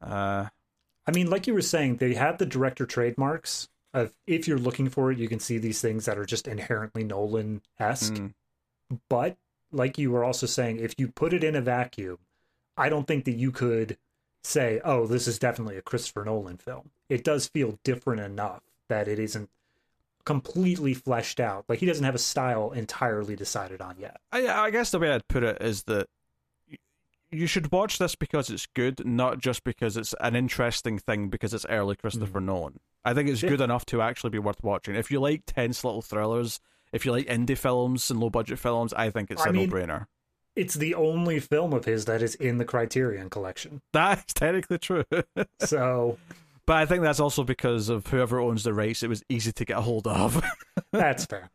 uh, 0.00 0.46
I 1.06 1.10
mean, 1.12 1.28
like 1.28 1.46
you 1.46 1.54
were 1.54 1.62
saying, 1.62 1.96
they 1.96 2.14
had 2.14 2.38
the 2.38 2.46
director 2.46 2.86
trademarks. 2.86 3.68
Of 3.94 4.12
if 4.26 4.46
you're 4.46 4.58
looking 4.58 4.90
for 4.90 5.10
it, 5.10 5.18
you 5.18 5.28
can 5.28 5.40
see 5.40 5.58
these 5.58 5.80
things 5.80 6.04
that 6.04 6.18
are 6.18 6.26
just 6.26 6.46
inherently 6.46 7.04
Nolan 7.04 7.62
esque. 7.78 8.14
Mm. 8.14 8.34
But 9.08 9.36
like 9.72 9.98
you 9.98 10.10
were 10.10 10.24
also 10.24 10.46
saying, 10.46 10.78
if 10.78 10.94
you 10.98 11.08
put 11.08 11.32
it 11.32 11.44
in 11.44 11.56
a 11.56 11.60
vacuum, 11.60 12.18
I 12.76 12.88
don't 12.88 13.06
think 13.06 13.24
that 13.24 13.32
you 13.32 13.50
could 13.50 13.96
say, 14.42 14.80
"Oh, 14.84 15.06
this 15.06 15.26
is 15.26 15.38
definitely 15.38 15.76
a 15.76 15.82
Christopher 15.82 16.24
Nolan 16.24 16.58
film." 16.58 16.90
It 17.08 17.24
does 17.24 17.48
feel 17.48 17.78
different 17.82 18.20
enough 18.20 18.62
that 18.88 19.08
it 19.08 19.18
isn't 19.18 19.50
completely 20.24 20.92
fleshed 20.92 21.40
out. 21.40 21.64
Like 21.68 21.78
he 21.78 21.86
doesn't 21.86 22.04
have 22.04 22.14
a 22.14 22.18
style 22.18 22.72
entirely 22.72 23.34
decided 23.34 23.80
on 23.80 23.96
yet. 23.98 24.20
I, 24.30 24.46
I 24.46 24.70
guess 24.70 24.90
the 24.90 24.98
way 24.98 25.10
I'd 25.10 25.26
put 25.28 25.42
it 25.42 25.62
is 25.62 25.84
that 25.84 26.06
you 27.30 27.46
should 27.46 27.72
watch 27.72 27.98
this 27.98 28.14
because 28.14 28.50
it's 28.50 28.66
good, 28.66 29.06
not 29.06 29.38
just 29.38 29.64
because 29.64 29.96
it's 29.96 30.14
an 30.20 30.36
interesting 30.36 30.98
thing 30.98 31.28
because 31.28 31.54
it's 31.54 31.66
early 31.68 31.96
Christopher 31.96 32.40
mm. 32.40 32.44
Nolan. 32.44 32.80
I 33.10 33.14
think 33.14 33.28
it's 33.28 33.42
good 33.42 33.60
enough 33.60 33.86
to 33.86 34.02
actually 34.02 34.30
be 34.30 34.38
worth 34.38 34.62
watching. 34.62 34.94
If 34.94 35.10
you 35.10 35.20
like 35.20 35.42
tense 35.46 35.84
little 35.84 36.02
thrillers, 36.02 36.60
if 36.92 37.06
you 37.06 37.12
like 37.12 37.26
indie 37.26 37.58
films 37.58 38.10
and 38.10 38.20
low 38.20 38.30
budget 38.30 38.58
films, 38.58 38.92
I 38.92 39.10
think 39.10 39.30
it's 39.30 39.44
I 39.44 39.50
a 39.50 39.52
no 39.52 39.66
brainer 39.66 40.06
it's 40.58 40.74
the 40.74 40.94
only 40.96 41.38
film 41.38 41.72
of 41.72 41.84
his 41.84 42.04
that 42.06 42.20
is 42.20 42.34
in 42.34 42.58
the 42.58 42.64
Criterion 42.64 43.30
collection. 43.30 43.80
That's 43.92 44.34
technically 44.34 44.78
true. 44.78 45.04
so, 45.60 46.18
but 46.66 46.76
I 46.76 46.84
think 46.84 47.04
that's 47.04 47.20
also 47.20 47.44
because 47.44 47.88
of 47.88 48.08
whoever 48.08 48.40
owns 48.40 48.64
the 48.64 48.74
rights. 48.74 49.04
It 49.04 49.08
was 49.08 49.22
easy 49.28 49.52
to 49.52 49.64
get 49.64 49.78
a 49.78 49.80
hold 49.80 50.08
of. 50.08 50.42
that's 50.92 51.26
fair. 51.26 51.50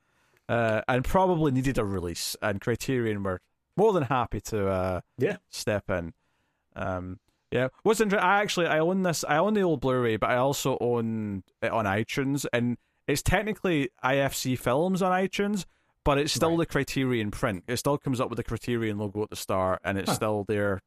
Uh, 0.47 0.81
and 0.87 1.03
probably 1.03 1.51
needed 1.51 1.77
a 1.77 1.83
release, 1.83 2.37
and 2.41 2.61
Criterion 2.61 3.23
were 3.23 3.41
more 3.75 3.91
than 3.91 4.03
happy 4.03 4.39
to 4.39 4.67
uh, 4.69 5.01
yeah 5.17 5.37
step 5.49 5.89
in. 5.89 6.13
Um, 6.75 7.19
yeah, 7.53 7.67
what's 7.83 8.01
interesting? 8.01 8.27
I 8.27 8.41
actually 8.41 8.67
I 8.67 8.79
own 8.79 9.03
this. 9.03 9.23
I 9.27 9.37
own 9.37 9.53
the 9.53 9.61
old 9.61 9.81
Blu-ray, 9.81 10.17
but 10.17 10.29
I 10.29 10.37
also 10.37 10.77
own 10.81 11.43
it 11.61 11.71
on 11.71 11.85
iTunes, 11.85 12.45
and 12.51 12.77
it's 13.07 13.21
technically 13.21 13.89
IFC 14.03 14.57
Films 14.57 15.01
on 15.01 15.11
iTunes 15.11 15.65
but 16.03 16.17
it's 16.17 16.33
still 16.33 16.49
right. 16.49 16.59
the 16.59 16.65
Criterion 16.65 17.31
print. 17.31 17.63
It 17.67 17.77
still 17.77 17.97
comes 17.97 18.19
up 18.19 18.29
with 18.29 18.37
the 18.37 18.43
Criterion 18.43 18.97
logo 18.97 19.23
at 19.23 19.29
the 19.29 19.35
start, 19.35 19.79
and 19.83 19.97
it's 19.97 20.09
huh. 20.09 20.15
still 20.15 20.45
their 20.47 20.81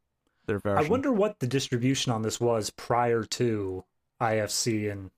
their 0.47 0.59
version. 0.59 0.85
I 0.85 0.89
wonder 0.89 1.13
what 1.13 1.41
the 1.41 1.47
distribution 1.47 2.13
on 2.13 2.23
this 2.23 2.41
was 2.41 2.71
prior 2.71 3.25
to 3.25 3.85
IFC 4.21 4.91
and 4.91 5.11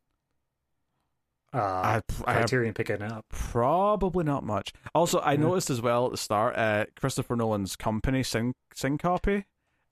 uh, 1.52 1.58
I, 1.58 2.02
I 2.26 2.34
Criterion 2.34 2.74
picking 2.74 2.96
it 2.96 3.02
up. 3.02 3.24
Probably 3.30 4.24
not 4.24 4.44
much. 4.44 4.72
Also, 4.94 5.20
I 5.20 5.36
noticed 5.36 5.70
as 5.70 5.80
well 5.80 6.06
at 6.06 6.12
the 6.12 6.18
start, 6.18 6.56
uh, 6.56 6.86
Christopher 6.98 7.36
Nolan's 7.36 7.74
company, 7.74 8.22
Syn- 8.22 8.54
Syncopy, 8.74 9.44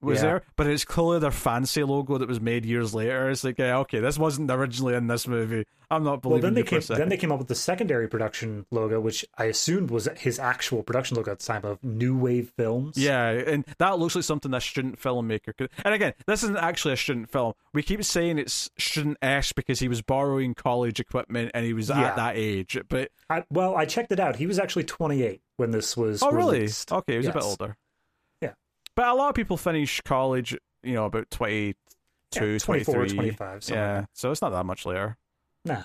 was 0.07 0.19
yeah. 0.19 0.23
there, 0.23 0.43
but 0.57 0.67
it's 0.67 0.85
clearly 0.85 1.19
their 1.19 1.31
fancy 1.31 1.83
logo 1.83 2.19
that 2.19 2.29
was 2.29 2.41
made 2.41 2.65
years 2.65 2.95
later. 2.95 3.31
It's 3.31 3.45
like, 3.45 3.59
yeah, 3.59 3.79
okay, 3.79 4.01
this 4.01 4.19
wasn't 4.19 4.51
originally 4.51 4.95
in 4.95 5.07
this 5.07 5.27
movie. 5.29 5.67
I'm 5.91 6.03
not 6.03 6.23
believing. 6.23 6.43
Well, 6.43 6.51
then 6.51 6.55
they 6.55 6.63
came. 6.63 6.81
Then 6.81 7.09
they 7.09 7.17
came 7.17 7.31
up 7.31 7.39
with 7.39 7.49
the 7.49 7.55
secondary 7.55 8.09
production 8.09 8.67
logo, 8.71 9.01
which 9.01 9.25
I 9.39 9.45
assumed 9.45 9.91
was 9.91 10.09
his 10.17 10.39
actual 10.39 10.83
production 10.83 11.17
logo 11.17 11.31
at 11.33 11.39
the 11.39 11.47
time 11.47 11.65
of 11.65 11.83
New 11.85 12.17
Wave 12.17 12.53
Films. 12.57 12.97
Yeah, 12.97 13.29
and 13.29 13.65
that 13.79 13.99
looks 13.99 14.17
like 14.17 14.25
something 14.25 14.53
a 14.53 14.61
student 14.61 15.01
filmmaker 15.01 15.57
could. 15.57 15.71
And 15.85 15.95
again, 15.95 16.15
this 16.27 16.43
isn't 16.43 16.57
actually 16.57 16.95
a 16.95 16.97
student 16.97 17.31
film. 17.31 17.53
We 17.73 17.83
keep 17.83 18.03
saying 18.03 18.39
it's 18.39 18.71
student 18.79 19.19
esque 19.23 19.55
because 19.55 19.79
he 19.79 19.89
was 19.89 20.03
borrowing 20.03 20.55
college 20.55 20.99
equipment 20.99 21.53
and 21.55 21.65
he 21.65 21.73
was 21.73 21.89
yeah. 21.89 22.01
at 22.01 22.17
that 22.17 22.37
age. 22.37 22.79
But 22.89 23.11
I, 23.31 23.45
well, 23.51 23.77
I 23.77 23.85
checked 23.85 24.11
it 24.11 24.19
out. 24.19 24.37
He 24.37 24.47
was 24.47 24.59
actually 24.59 24.85
28 24.85 25.41
when 25.57 25.71
this 25.71 25.97
was. 25.97 26.23
Oh, 26.23 26.31
released. 26.31 26.91
really? 26.91 26.99
Okay, 26.99 27.13
he 27.13 27.19
was 27.19 27.27
yes. 27.27 27.35
a 27.35 27.39
bit 27.39 27.45
older. 27.45 27.77
But 28.97 29.09
a 29.09 29.15
lot 29.15 29.29
of 29.29 29.35
people 29.35 29.57
finish 29.57 30.01
college, 30.01 30.57
you 30.83 30.95
know, 30.95 31.05
about 31.05 31.31
22, 31.31 31.75
yeah, 32.35 32.59
23. 32.59 33.09
25. 33.11 33.65
Yeah, 33.69 34.07
so 34.15 34.33
it's 34.33 34.43
not 34.43 34.51
that 34.51 34.65
much 34.65 34.85
later. 34.87 35.17
Nah. 35.65 35.83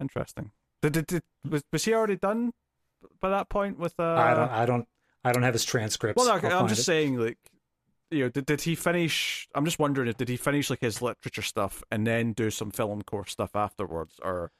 Interesting. 0.00 0.52
Did, 0.80 0.92
did, 0.92 1.06
did 1.06 1.22
was, 1.48 1.62
was 1.72 1.84
he 1.84 1.92
already 1.92 2.16
done 2.16 2.52
by 3.20 3.30
that 3.30 3.48
point 3.48 3.78
with? 3.78 3.94
Uh... 3.98 4.14
I 4.14 4.34
don't. 4.34 4.50
I 4.50 4.66
don't. 4.66 4.88
I 5.24 5.32
don't 5.32 5.42
have 5.42 5.52
his 5.52 5.64
transcripts. 5.64 6.16
Well, 6.16 6.40
no, 6.40 6.48
I'm 6.48 6.68
just 6.68 6.80
it. 6.80 6.84
saying, 6.84 7.18
like, 7.18 7.36
you 8.10 8.24
know, 8.24 8.28
did, 8.30 8.46
did 8.46 8.62
he 8.62 8.74
finish? 8.74 9.46
I'm 9.54 9.64
just 9.64 9.78
wondering 9.78 10.08
if 10.08 10.16
did 10.16 10.28
he 10.28 10.36
finish 10.36 10.70
like 10.70 10.80
his 10.80 11.02
literature 11.02 11.42
stuff 11.42 11.82
and 11.90 12.06
then 12.06 12.32
do 12.32 12.50
some 12.50 12.70
film 12.70 13.02
course 13.02 13.32
stuff 13.32 13.54
afterwards, 13.54 14.18
or 14.22 14.52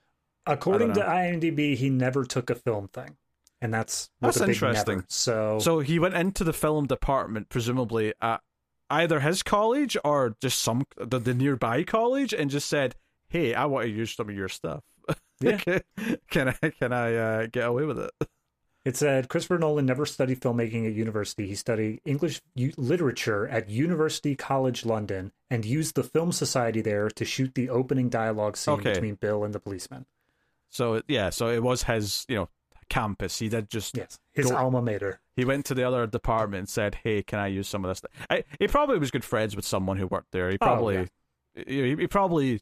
according 0.47 0.93
to 0.95 1.01
IMDb, 1.01 1.77
he 1.77 1.89
never 1.89 2.25
took 2.25 2.51
a 2.51 2.55
film 2.55 2.89
thing, 2.89 3.17
and 3.61 3.73
that's 3.73 4.11
that's 4.21 4.41
interesting. 4.41 4.97
Never. 4.97 5.07
So, 5.09 5.59
so 5.61 5.81
he 5.81 5.99
went 5.99 6.15
into 6.15 6.45
the 6.45 6.53
film 6.53 6.87
department, 6.87 7.49
presumably 7.49 8.15
at 8.21 8.41
either 8.89 9.21
his 9.21 9.43
college 9.43 9.97
or 10.05 10.37
just 10.41 10.61
some 10.61 10.85
the, 10.97 11.19
the 11.19 11.35
nearby 11.35 11.83
college, 11.83 12.33
and 12.33 12.51
just 12.51 12.69
said, 12.69 12.95
"Hey, 13.29 13.55
I 13.55 13.67
want 13.67 13.87
to 13.87 13.91
use 13.91 14.15
some 14.15 14.29
of 14.29 14.35
your 14.35 14.49
stuff. 14.49 14.83
Yeah. 15.43 15.57
can 16.31 16.49
I 16.49 16.69
can 16.69 16.93
I 16.93 17.15
uh, 17.15 17.47
get 17.47 17.67
away 17.67 17.85
with 17.87 17.99
it?" 17.99 18.11
It 18.85 18.97
said 18.97 19.29
Christopher 19.29 19.59
Nolan 19.59 19.87
never 19.87 20.05
studied 20.05 20.41
filmmaking 20.41 20.87
at 20.87 20.95
university. 20.95 21.47
He 21.47 21.55
studied 21.55 22.01
English 22.05 22.41
literature 22.77 23.47
at 23.49 23.69
University 23.69 24.37
College 24.37 24.87
London 24.87 25.33
and 25.51 25.65
used 25.65 25.95
the 25.95 26.03
Film 26.03 26.33
Society 26.33 26.81
there 26.81 27.09
to 27.11 27.25
shoot 27.25 27.55
the 27.55 27.69
opening 27.69 28.09
dialogue 28.09 28.57
scene 28.57 28.75
okay. 28.75 28.95
between 28.95 29.15
Bill 29.17 29.45
and 29.45 29.55
the 29.55 29.61
policeman. 29.61 30.07
So 30.69 31.03
yeah, 31.09 31.31
so 31.31 31.49
it 31.49 31.63
was 31.63 31.83
his, 31.83 32.25
you 32.29 32.37
know, 32.37 32.49
campus. 32.91 33.39
He 33.39 33.49
did 33.49 33.71
just 33.71 33.97
yes, 33.97 34.19
his 34.33 34.51
go, 34.51 34.57
alma 34.57 34.83
mater. 34.83 35.21
He 35.35 35.47
went 35.47 35.65
to 35.67 35.75
the 35.75 35.85
other 35.85 36.07
department 36.07 36.59
and 36.59 36.69
said, 36.69 36.97
"Hey, 37.03 37.23
can 37.23 37.39
I 37.39 37.47
use 37.47 37.67
some 37.69 37.85
of 37.85 37.91
this?" 37.91 38.03
I, 38.29 38.45
he 38.59 38.69
probably 38.69 38.99
was 38.99 39.11
good 39.11 39.25
friends 39.25 39.57
with 39.57 39.65
someone 39.65 39.97
who 39.97 40.07
worked 40.07 40.33
there. 40.33 40.51
He 40.51 40.59
oh, 40.61 40.65
probably, 40.65 40.97
oh, 40.99 41.07
yeah. 41.57 41.65
he, 41.65 41.97
he, 41.97 42.07
probably, 42.07 42.61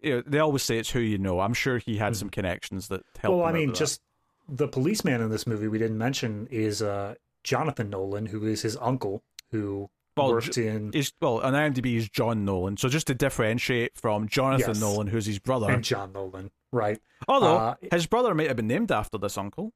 you 0.00 0.16
know, 0.16 0.22
they 0.24 0.38
always 0.38 0.62
say 0.62 0.78
it's 0.78 0.90
who 0.90 1.00
you 1.00 1.18
know. 1.18 1.40
I'm 1.40 1.54
sure 1.54 1.78
he 1.78 1.96
had 1.96 2.12
mm-hmm. 2.12 2.20
some 2.20 2.30
connections 2.30 2.86
that 2.88 3.02
helped. 3.18 3.38
Well, 3.38 3.46
I 3.46 3.52
mean, 3.52 3.74
just 3.74 4.00
the 4.48 4.68
policeman 4.68 5.20
in 5.20 5.30
this 5.30 5.46
movie 5.46 5.66
we 5.66 5.78
didn't 5.78 5.98
mention 5.98 6.46
is 6.50 6.82
uh, 6.82 7.14
Jonathan 7.42 7.90
Nolan, 7.90 8.26
who 8.26 8.46
is 8.46 8.62
his 8.62 8.76
uncle, 8.80 9.24
who 9.50 9.90
well, 10.16 10.30
worked 10.30 10.56
in. 10.56 10.92
Is, 10.92 11.12
well, 11.20 11.40
on 11.40 11.52
IMDb 11.52 11.96
is 11.96 12.08
John 12.08 12.44
Nolan. 12.44 12.76
So 12.76 12.88
just 12.88 13.06
to 13.08 13.14
differentiate 13.14 13.96
from 13.96 14.28
Jonathan 14.28 14.70
yes. 14.70 14.80
Nolan, 14.80 15.08
who's 15.08 15.26
his 15.26 15.38
brother, 15.38 15.70
and 15.70 15.84
John 15.84 16.12
Nolan, 16.12 16.50
right? 16.76 17.00
Although 17.26 17.56
uh, 17.56 17.74
his 17.90 18.06
brother 18.06 18.34
might 18.34 18.48
have 18.48 18.56
been 18.56 18.68
named 18.68 18.92
after 18.92 19.18
this 19.18 19.36
uncle. 19.36 19.72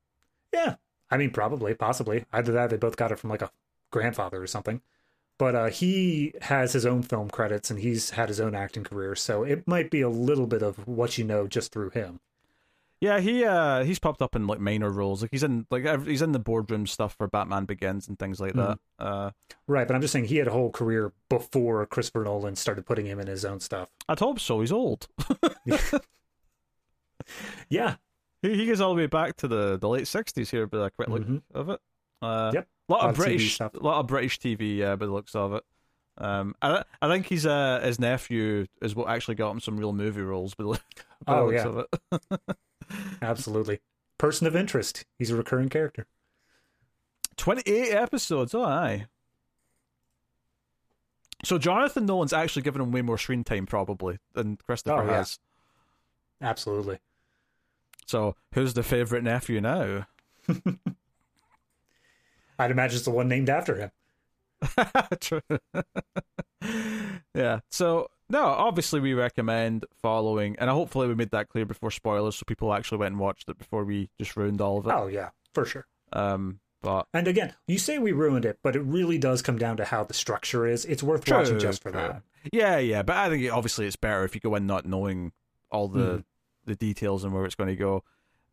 Yeah, 0.52 0.76
I 1.10 1.16
mean, 1.16 1.30
probably, 1.30 1.74
possibly. 1.74 2.24
Either 2.32 2.52
that, 2.52 2.70
they 2.70 2.76
both 2.76 2.96
got 2.96 3.10
it 3.10 3.18
from 3.18 3.30
like 3.30 3.42
a 3.42 3.50
grandfather 3.90 4.40
or 4.40 4.46
something. 4.46 4.80
But 5.38 5.54
uh, 5.54 5.66
he 5.66 6.34
has 6.42 6.74
his 6.74 6.84
own 6.84 7.02
film 7.02 7.30
credits 7.30 7.70
and 7.70 7.80
he's 7.80 8.10
had 8.10 8.28
his 8.28 8.40
own 8.40 8.54
acting 8.54 8.84
career, 8.84 9.14
so 9.14 9.42
it 9.42 9.66
might 9.66 9.90
be 9.90 10.02
a 10.02 10.10
little 10.10 10.46
bit 10.46 10.62
of 10.62 10.86
what 10.86 11.16
you 11.16 11.24
know 11.24 11.46
just 11.46 11.72
through 11.72 11.90
him. 11.90 12.20
Yeah, 13.00 13.18
he 13.20 13.44
uh 13.46 13.82
he's 13.82 13.98
popped 13.98 14.20
up 14.20 14.36
in 14.36 14.46
like 14.46 14.60
minor 14.60 14.90
roles. 14.90 15.22
Like 15.22 15.30
he's 15.30 15.42
in 15.42 15.66
like 15.70 16.06
he's 16.06 16.20
in 16.20 16.32
the 16.32 16.38
boardroom 16.38 16.86
stuff 16.86 17.14
for 17.16 17.26
Batman 17.26 17.64
Begins 17.64 18.06
and 18.06 18.18
things 18.18 18.38
like 18.38 18.52
that. 18.52 18.78
Mm. 19.00 19.06
Uh, 19.06 19.30
right, 19.66 19.86
but 19.86 19.96
I'm 19.96 20.02
just 20.02 20.12
saying 20.12 20.26
he 20.26 20.36
had 20.36 20.48
a 20.48 20.52
whole 20.52 20.70
career 20.70 21.14
before 21.30 21.86
Christopher 21.86 22.24
Nolan 22.24 22.56
started 22.56 22.84
putting 22.84 23.06
him 23.06 23.18
in 23.18 23.26
his 23.26 23.42
own 23.46 23.60
stuff. 23.60 23.88
I'd 24.06 24.18
hope 24.18 24.38
so. 24.38 24.60
He's 24.60 24.72
old. 24.72 25.08
yeah, 27.68 27.96
he, 28.42 28.54
he 28.54 28.66
goes 28.66 28.80
all 28.80 28.94
the 28.94 29.02
way 29.02 29.06
back 29.06 29.36
to 29.38 29.48
the, 29.48 29.78
the 29.78 29.88
late 29.88 30.04
'60s 30.04 30.50
here, 30.50 30.66
by 30.66 30.86
a 30.86 30.90
quick 30.90 31.08
look 31.08 31.22
mm-hmm. 31.22 31.38
of 31.56 31.70
it. 31.70 31.80
Uh, 32.22 32.50
yep, 32.54 32.68
a 32.88 32.92
lot 32.92 33.08
of 33.08 33.16
British, 33.16 33.60
a 33.60 33.70
lot 33.74 34.00
of 34.00 34.06
British 34.06 34.38
TV, 34.38 34.76
yeah, 34.76 34.96
by 34.96 35.06
the 35.06 35.12
looks 35.12 35.34
of 35.34 35.54
it. 35.54 35.64
Um, 36.18 36.54
I 36.60 36.84
I 37.00 37.08
think 37.08 37.26
he's 37.26 37.46
uh 37.46 37.80
his 37.82 37.98
nephew 37.98 38.66
is 38.82 38.94
what 38.94 39.08
actually 39.08 39.36
got 39.36 39.52
him 39.52 39.60
some 39.60 39.78
real 39.78 39.92
movie 39.92 40.20
roles, 40.20 40.54
by 40.54 40.64
the, 40.64 40.80
by 41.24 41.38
oh, 41.38 41.50
yeah. 41.50 41.66
of 41.66 41.78
it. 41.78 42.56
Absolutely. 43.22 43.80
Person 44.18 44.46
of 44.46 44.54
interest. 44.54 45.06
He's 45.18 45.30
a 45.30 45.36
recurring 45.36 45.70
character. 45.70 46.06
28 47.36 47.92
episodes. 47.92 48.54
Oh, 48.54 48.64
aye. 48.64 49.06
So 51.42 51.56
Jonathan 51.56 52.04
Nolan's 52.04 52.34
actually 52.34 52.62
given 52.62 52.82
him 52.82 52.92
way 52.92 53.00
more 53.00 53.16
screen 53.16 53.44
time, 53.44 53.64
probably, 53.64 54.18
than 54.34 54.58
Christopher 54.58 55.02
oh, 55.02 55.06
yeah. 55.06 55.16
has. 55.16 55.38
Absolutely. 56.42 56.98
So, 58.06 58.34
who's 58.54 58.74
the 58.74 58.82
favorite 58.82 59.22
nephew 59.22 59.60
now? 59.60 60.06
I'd 62.58 62.70
imagine 62.70 62.96
it's 62.96 63.04
the 63.04 63.10
one 63.10 63.28
named 63.28 63.48
after 63.48 63.76
him. 63.76 63.90
True. 65.20 65.40
yeah. 67.34 67.60
So, 67.70 68.10
no, 68.28 68.44
obviously 68.44 69.00
we 69.00 69.14
recommend 69.14 69.86
following, 70.02 70.56
and 70.58 70.68
hopefully 70.68 71.08
we 71.08 71.14
made 71.14 71.30
that 71.30 71.48
clear 71.48 71.64
before 71.64 71.90
spoilers, 71.90 72.36
so 72.36 72.44
people 72.46 72.72
actually 72.72 72.98
went 72.98 73.12
and 73.12 73.20
watched 73.20 73.48
it 73.48 73.58
before 73.58 73.84
we 73.84 74.10
just 74.18 74.36
ruined 74.36 74.60
all 74.60 74.78
of 74.78 74.86
it. 74.86 74.92
Oh 74.92 75.06
yeah, 75.06 75.30
for 75.54 75.64
sure. 75.64 75.86
Um, 76.12 76.60
but 76.82 77.06
and 77.12 77.26
again, 77.26 77.54
you 77.66 77.78
say 77.78 77.98
we 77.98 78.12
ruined 78.12 78.44
it, 78.44 78.58
but 78.62 78.76
it 78.76 78.80
really 78.80 79.18
does 79.18 79.42
come 79.42 79.58
down 79.58 79.76
to 79.78 79.84
how 79.84 80.04
the 80.04 80.14
structure 80.14 80.66
is. 80.66 80.84
It's 80.84 81.02
worth 81.02 81.24
true, 81.24 81.38
watching 81.38 81.58
just 81.58 81.82
for 81.82 81.90
true. 81.90 82.00
that. 82.00 82.22
Yeah, 82.52 82.78
yeah, 82.78 83.02
but 83.02 83.16
I 83.16 83.28
think 83.28 83.52
obviously 83.52 83.86
it's 83.86 83.96
better 83.96 84.24
if 84.24 84.34
you 84.34 84.40
go 84.40 84.54
in 84.54 84.66
not 84.66 84.86
knowing 84.86 85.32
all 85.70 85.88
the 85.88 85.98
mm. 85.98 86.24
The 86.64 86.76
details 86.76 87.24
and 87.24 87.32
where 87.32 87.44
it's 87.44 87.54
going 87.54 87.70
to 87.70 87.76
go. 87.76 88.04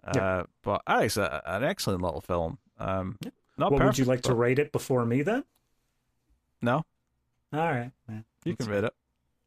Uh, 0.04 0.12
yeah. 0.16 0.44
But 0.64 0.82
I 0.88 0.98
think 0.98 1.06
it's 1.08 1.18
a, 1.18 1.42
an 1.46 1.64
excellent 1.64 2.02
little 2.02 2.22
film. 2.22 2.58
Um, 2.80 3.18
yeah. 3.24 3.32
not 3.58 3.72
well, 3.72 3.80
perfect, 3.80 3.98
would 3.98 3.98
you 4.00 4.06
like 4.06 4.22
but... 4.22 4.30
to 4.30 4.36
rate 4.36 4.60
it 4.60 4.72
before 4.72 5.06
me 5.06 5.22
then? 5.22 5.44
No. 6.62 6.84
All 7.54 7.60
right, 7.60 7.92
man. 8.08 8.26
You 8.44 8.56
can 8.56 8.68
rate 8.68 8.84
it. 8.84 8.94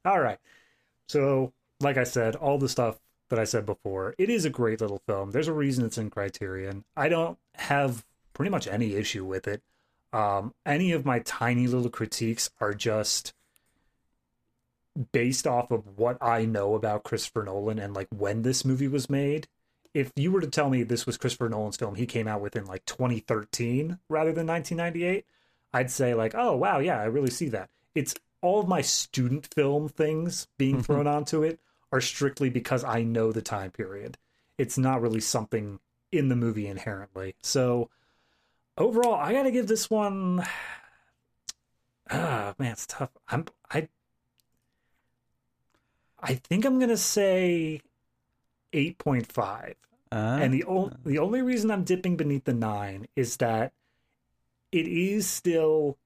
All 0.05 0.21
right. 0.21 0.39
So, 1.07 1.53
like 1.81 1.97
I 1.97 2.05
said, 2.05 2.37
all 2.37 2.59
the 2.59 2.69
stuff 2.69 2.99
that 3.29 3.39
I 3.39 3.45
said 3.45 3.67
before, 3.67 4.15
it 4.19 4.31
is 4.31 4.45
a 4.45 4.51
great 4.51 4.81
little 4.81 5.03
film. 5.07 5.31
There's 5.31 5.49
a 5.49 5.53
reason 5.53 5.85
it's 5.85 5.99
in 5.99 6.11
Criterion. 6.11 6.85
I 6.97 7.09
don't 7.09 7.39
have 7.55 8.05
pretty 8.33 8.51
much 8.51 8.67
any 8.67 8.95
issue 8.95 9.25
with 9.25 9.47
it. 9.49 9.63
Um, 10.13 10.55
any 10.67 10.93
of 10.93 11.05
my 11.05 11.21
tiny 11.21 11.67
little 11.67 11.91
critiques 11.91 12.51
are 12.61 12.75
just 12.75 13.33
based 15.13 15.47
off 15.47 15.71
of 15.71 15.99
what 15.99 16.19
I 16.21 16.45
know 16.45 16.75
about 16.75 17.05
Christopher 17.05 17.45
Nolan 17.45 17.79
and 17.79 17.95
like 17.95 18.09
when 18.11 18.43
this 18.43 18.65
movie 18.65 18.89
was 18.89 19.11
made. 19.11 19.49
If 19.93 20.13
you 20.15 20.31
were 20.31 20.41
to 20.41 20.47
tell 20.47 20.71
me 20.71 20.83
this 20.83 21.05
was 21.05 21.17
Christopher 21.17 21.49
Nolan's 21.49 21.77
film 21.77 21.97
he 21.97 22.07
came 22.07 22.29
out 22.29 22.41
with 22.41 22.55
in 22.55 22.65
like 22.65 22.85
2013 22.85 23.99
rather 24.09 24.33
than 24.33 24.47
1998, 24.47 25.25
I'd 25.73 25.91
say 25.91 26.15
like, 26.15 26.35
"Oh, 26.37 26.57
wow, 26.57 26.79
yeah, 26.79 27.01
I 27.01 27.05
really 27.05 27.31
see 27.31 27.49
that." 27.49 27.71
It's 27.95 28.15
all 28.41 28.61
of 28.61 28.69
my 28.69 28.83
student 28.83 29.49
film 29.53 29.89
things 29.89 30.47
being 30.59 30.77
mm-hmm. 30.77 30.83
thrown 30.83 31.07
onto 31.07 31.43
it 31.43 31.61
are 31.93 32.01
strictly 32.01 32.51
because 32.51 32.85
I 32.85 33.03
know 33.03 33.33
the 33.33 33.43
time 33.43 33.71
period. 33.71 34.17
It's 34.59 34.79
not 34.79 35.01
really 35.01 35.21
something 35.21 35.81
in 36.13 36.29
the 36.29 36.37
movie 36.37 36.67
inherently. 36.67 37.35
So 37.43 37.91
overall, 38.77 39.15
I 39.15 39.33
got 39.33 39.45
to 39.45 39.51
give 39.51 39.67
this 39.67 39.91
one. 39.91 40.45
Ah, 42.13 42.55
man, 42.59 42.73
it's 42.73 42.89
tough. 42.89 43.11
I'm 43.29 43.45
I. 43.71 43.87
I 46.23 46.35
think 46.35 46.65
I'm 46.65 46.79
gonna 46.79 46.97
say 46.97 47.81
eight 48.73 48.99
point 48.99 49.31
five, 49.31 49.77
uh, 50.13 50.39
and 50.41 50.53
the 50.53 50.65
o- 50.65 50.93
the 51.05 51.19
only 51.19 51.43
reason 51.43 51.71
I'm 51.71 51.85
dipping 51.85 52.17
beneath 52.17 52.45
the 52.45 52.55
nine 52.55 53.07
is 53.17 53.37
that 53.39 53.73
it 54.73 54.87
is 54.87 55.27
still 55.27 55.99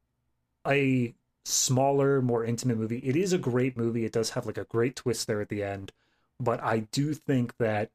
a 0.67 1.15
smaller, 1.45 2.23
more 2.23 2.45
intimate 2.45 2.79
movie. 2.79 2.99
It 2.99 3.17
is 3.17 3.33
a 3.33 3.39
great 3.39 3.77
movie. 3.77 4.05
It 4.05 4.13
does 4.13 4.31
have 4.31 4.47
like 4.47 4.59
a 4.59 4.65
great 4.65 4.97
twist 4.97 5.27
there 5.27 5.41
at 5.41 5.49
the 5.49 5.63
end, 5.63 5.93
but 6.41 6.63
I 6.63 6.81
do 6.81 7.13
think 7.15 7.57
that 7.59 7.91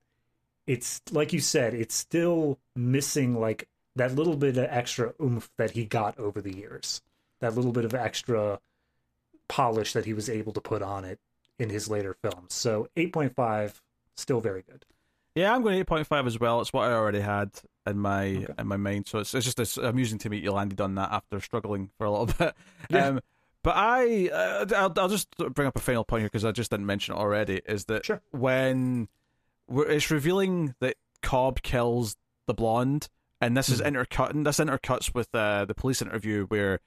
it's 0.67 1.01
like 1.11 1.33
you 1.33 1.39
said, 1.39 1.73
it's 1.73 1.95
still 1.95 2.59
missing 2.75 3.39
like 3.39 3.67
that 3.95 4.15
little 4.15 4.35
bit 4.35 4.57
of 4.57 4.65
extra 4.69 5.13
oomph 5.21 5.49
that 5.57 5.71
he 5.71 5.85
got 5.85 6.17
over 6.19 6.41
the 6.41 6.55
years. 6.55 7.01
That 7.39 7.55
little 7.55 7.71
bit 7.71 7.85
of 7.85 7.93
extra 7.93 8.59
polish 9.47 9.93
that 9.93 10.05
he 10.05 10.13
was 10.13 10.29
able 10.29 10.53
to 10.53 10.61
put 10.61 10.81
on 10.81 11.05
it 11.05 11.19
in 11.59 11.69
his 11.69 11.89
later 11.89 12.15
films. 12.21 12.53
So 12.53 12.87
8.5 12.95 13.73
still 14.15 14.41
very 14.41 14.63
good. 14.63 14.85
Yeah, 15.35 15.53
I'm 15.53 15.61
going 15.61 15.83
8.5 15.83 16.25
as 16.25 16.39
well. 16.39 16.59
It's 16.61 16.73
what 16.73 16.89
I 16.89 16.93
already 16.93 17.19
had 17.19 17.51
in 17.85 17.99
my 17.99 18.27
okay. 18.27 18.53
in 18.57 18.67
my 18.67 18.77
mind. 18.77 19.07
So 19.07 19.19
it's 19.19 19.33
it's 19.33 19.45
just 19.45 19.59
it's 19.59 19.77
amusing 19.77 20.17
to 20.19 20.29
me 20.29 20.37
you 20.37 20.51
landed 20.51 20.81
on 20.81 20.95
that 20.95 21.11
after 21.11 21.39
struggling 21.39 21.91
for 21.97 22.05
a 22.05 22.11
little 22.11 22.25
bit. 22.37 22.55
Yeah. 22.89 23.07
Um, 23.07 23.19
but 23.61 23.75
I, 23.75 24.29
uh, 24.29 24.65
I'll, 24.75 24.93
I'll, 24.97 25.09
just 25.09 25.35
bring 25.37 25.67
up 25.67 25.75
a 25.75 25.81
final 25.81 26.05
point 26.05 26.21
here 26.21 26.29
because 26.29 26.45
I 26.45 26.51
just 26.51 26.71
didn't 26.71 26.85
mention 26.85 27.13
it 27.13 27.17
already. 27.17 27.61
Is 27.65 27.85
that 27.85 28.05
sure. 28.05 28.21
when 28.31 29.09
it's 29.69 30.09
revealing 30.09 30.75
that 30.79 30.95
Cobb 31.21 31.61
kills 31.61 32.15
the 32.47 32.53
blonde, 32.53 33.09
and 33.41 33.57
this 33.57 33.69
mm 33.69 33.73
is 33.73 33.79
hmm. 33.79 33.87
intercutting. 33.87 34.43
This 34.43 34.59
intercuts 34.59 35.13
with 35.13 35.27
uh, 35.35 35.65
the 35.65 35.75
police 35.75 36.01
interview 36.01 36.45
where 36.45 36.79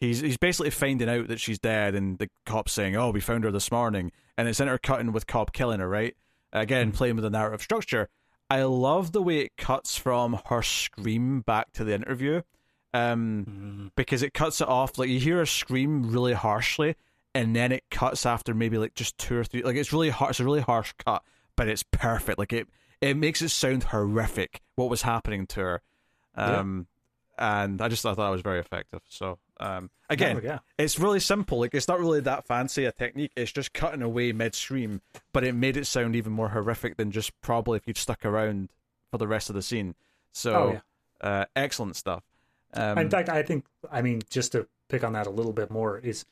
he's 0.00 0.20
he's 0.20 0.36
basically 0.36 0.70
finding 0.70 1.08
out 1.08 1.28
that 1.28 1.40
she's 1.40 1.58
dead, 1.58 1.94
and 1.94 2.18
the 2.18 2.28
cop's 2.46 2.72
saying, 2.72 2.96
"Oh, 2.96 3.10
we 3.10 3.20
found 3.20 3.44
her 3.44 3.50
this 3.50 3.70
morning," 3.70 4.12
and 4.36 4.48
it's 4.48 4.60
intercutting 4.60 5.12
with 5.12 5.26
Cobb 5.26 5.52
killing 5.52 5.80
her. 5.80 5.88
Right, 5.88 6.16
again, 6.52 6.92
mm 6.92 6.94
playing 6.94 7.16
with 7.16 7.24
the 7.24 7.30
narrative 7.30 7.62
structure. 7.62 8.08
I 8.50 8.62
love 8.62 9.12
the 9.12 9.22
way 9.22 9.40
it 9.40 9.56
cuts 9.58 9.96
from 9.96 10.40
her 10.46 10.62
scream 10.62 11.42
back 11.42 11.72
to 11.72 11.84
the 11.84 11.94
interview 11.94 12.40
um, 12.94 13.44
mm. 13.48 13.90
because 13.96 14.22
it 14.22 14.34
cuts 14.34 14.60
it 14.60 14.68
off. 14.68 14.98
Like 14.98 15.08
you 15.08 15.20
hear 15.20 15.38
her 15.38 15.46
scream 15.46 16.10
really 16.10 16.32
harshly, 16.32 16.96
and 17.34 17.54
then 17.54 17.72
it 17.72 17.84
cuts 17.90 18.26
after 18.26 18.54
maybe 18.54 18.78
like 18.78 18.94
just 18.94 19.18
two 19.18 19.36
or 19.36 19.44
three. 19.44 19.62
Like 19.62 19.76
it's 19.76 19.92
really 19.92 20.10
harsh. 20.10 20.30
It's 20.30 20.40
a 20.40 20.44
really 20.44 20.60
harsh 20.60 20.92
cut, 21.04 21.22
but 21.56 21.68
it's 21.68 21.84
perfect. 21.90 22.38
Like 22.38 22.52
it, 22.52 22.68
it 23.00 23.16
makes 23.16 23.42
it 23.42 23.50
sound 23.50 23.84
horrific 23.84 24.60
what 24.76 24.90
was 24.90 25.02
happening 25.02 25.46
to 25.48 25.60
her. 25.60 25.82
Um, 26.34 26.86
yeah. 27.38 27.62
and 27.62 27.82
I 27.82 27.88
just 27.88 28.04
I 28.06 28.10
thought 28.10 28.24
that 28.24 28.30
was 28.30 28.42
very 28.42 28.60
effective. 28.60 29.02
So, 29.08 29.38
um, 29.60 29.90
again, 30.08 30.40
yeah. 30.42 30.58
it's 30.78 30.98
really 30.98 31.20
simple. 31.20 31.60
Like 31.60 31.74
it's 31.74 31.88
not 31.88 31.98
really 31.98 32.20
that 32.20 32.46
fancy 32.46 32.84
a 32.84 32.92
technique. 32.92 33.32
It's 33.36 33.52
just 33.52 33.72
cutting 33.72 34.02
away 34.02 34.32
midstream, 34.32 35.00
but 35.32 35.44
it 35.44 35.54
made 35.54 35.76
it 35.76 35.86
sound 35.86 36.16
even 36.16 36.32
more 36.32 36.50
horrific 36.50 36.96
than 36.96 37.10
just 37.10 37.38
probably 37.40 37.76
if 37.76 37.86
you'd 37.86 37.96
stuck 37.96 38.24
around 38.24 38.68
for 39.10 39.18
the 39.18 39.26
rest 39.26 39.48
of 39.48 39.54
the 39.54 39.62
scene. 39.62 39.94
So, 40.32 40.54
oh, 40.54 40.72
yeah. 40.72 41.28
uh, 41.28 41.44
excellent 41.56 41.96
stuff. 41.96 42.22
Um, 42.74 42.98
In 42.98 43.10
fact, 43.10 43.28
I 43.28 43.42
think, 43.42 43.64
I 43.90 44.02
mean, 44.02 44.22
just 44.30 44.52
to 44.52 44.68
pick 44.88 45.02
on 45.02 45.14
that 45.14 45.26
a 45.26 45.30
little 45.30 45.52
bit 45.52 45.70
more, 45.70 45.98
is 45.98 46.24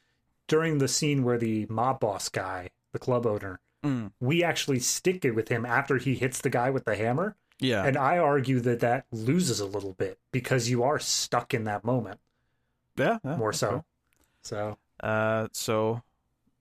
during 0.47 0.79
the 0.79 0.89
scene 0.89 1.25
where 1.25 1.39
the 1.39 1.67
mob 1.69 2.01
boss 2.01 2.29
guy, 2.29 2.71
the 2.93 2.99
club 2.99 3.27
owner, 3.27 3.61
mm. 3.83 4.13
we 4.21 4.45
actually 4.45 4.79
stick 4.79 5.25
it 5.25 5.33
with 5.33 5.49
him 5.49 5.67
after 5.67 5.97
he 5.99 6.15
hits 6.15 6.41
the 6.41 6.51
guy 6.51 6.71
with 6.71 6.85
the 6.85 6.95
hammer. 6.95 7.37
Yeah. 7.59 7.85
And 7.85 7.97
I 7.97 8.19
argue 8.19 8.61
that 8.61 8.81
that 8.81 9.07
loses 9.11 9.61
a 9.61 9.67
little 9.67 9.95
bit 9.95 10.19
because 10.31 10.69
you 10.69 10.83
are 10.83 10.99
stuck 10.99 11.55
in 11.55 11.65
that 11.65 11.85
moment. 11.85 12.21
Yeah. 12.97 13.19
yeah 13.25 13.37
more 13.37 13.53
so. 13.53 13.85
So. 14.43 14.79
Uh, 15.01 15.49
so, 15.53 16.03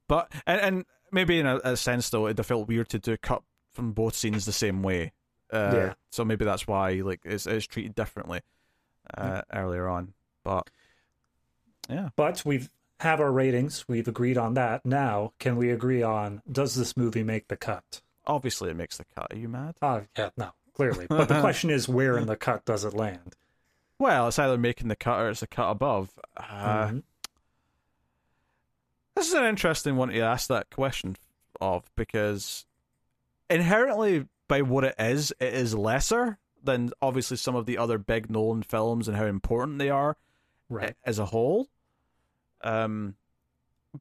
but, 0.08 0.32
and, 0.46 0.62
and 0.62 0.86
maybe 1.12 1.40
in 1.40 1.46
a, 1.46 1.58
a 1.64 1.78
sense 1.78 2.10
though, 2.10 2.28
it 2.28 2.44
felt 2.46 2.68
weird 2.68 2.90
to 2.90 3.00
do 3.00 3.18
cut 3.18 3.44
from 3.74 3.92
both 3.92 4.16
scenes 4.16 4.46
the 4.46 4.52
same 4.52 4.84
way. 4.84 5.14
Uh, 5.52 5.72
yeah. 5.74 5.94
So 6.12 6.26
maybe 6.26 6.46
that's 6.46 6.68
why 6.68 6.92
like 6.96 7.22
it's, 7.24 7.46
it's 7.46 7.66
treated 7.68 7.96
differently 7.96 8.42
uh, 9.16 9.42
earlier 9.54 9.88
on. 9.88 10.14
But 10.44 10.70
yeah. 11.90 12.10
But 12.16 12.44
we've 12.46 12.70
have 13.00 13.20
our 13.20 13.32
ratings. 13.32 13.86
We've 13.88 14.08
agreed 14.08 14.38
on 14.38 14.54
that. 14.56 14.86
Now, 14.86 15.34
can 15.40 15.58
we 15.58 15.70
agree 15.72 16.02
on 16.02 16.42
does 16.52 16.76
this 16.76 16.96
movie 16.96 17.24
make 17.24 17.48
the 17.48 17.58
cut? 17.58 18.02
Obviously, 18.28 18.72
it 18.72 18.76
makes 18.76 18.98
the 18.98 19.06
cut. 19.16 19.32
Are 19.32 19.38
you 19.38 19.48
mad? 19.48 19.76
Oh, 19.82 19.88
uh, 19.88 20.02
yeah, 20.18 20.30
no, 20.38 20.52
clearly. 20.74 21.06
But 21.08 21.28
the 21.28 21.40
question 21.42 21.70
is, 21.70 21.88
where 21.88 22.18
in 22.18 22.26
the 22.26 22.36
cut 22.36 22.66
does 22.66 22.84
it 22.84 22.94
land? 22.94 23.36
Well, 23.98 24.28
it's 24.28 24.40
either 24.40 24.58
making 24.58 24.90
the 24.90 24.96
cut 24.96 25.20
or 25.20 25.30
it's 25.30 25.42
a 25.42 25.48
cut 25.48 25.70
above. 25.70 26.12
Uh, 26.36 26.88
mm-hmm. 26.88 27.00
This 29.16 29.30
is 29.30 29.34
an 29.34 29.46
interesting 29.46 29.96
one 29.96 30.10
to 30.10 30.20
ask 30.20 30.48
that 30.50 30.70
question 30.70 31.16
of 31.62 31.90
because 31.96 32.66
inherently, 33.50 34.28
by 34.48 34.62
what 34.62 34.84
it 34.84 34.96
is, 35.00 35.34
it 35.40 35.54
is 35.54 35.74
lesser 35.74 36.38
than 36.62 36.92
obviously 37.02 37.38
some 37.38 37.56
of 37.56 37.66
the 37.66 37.78
other 37.78 37.98
big 37.98 38.30
Nolan 38.30 38.64
films 38.64 39.08
and 39.08 39.16
how 39.16 39.26
important 39.26 39.80
they 39.80 39.90
are 39.90 40.18
right. 40.70 40.96
as 41.06 41.20
a 41.20 41.26
whole. 41.26 41.70
Um, 42.62 43.16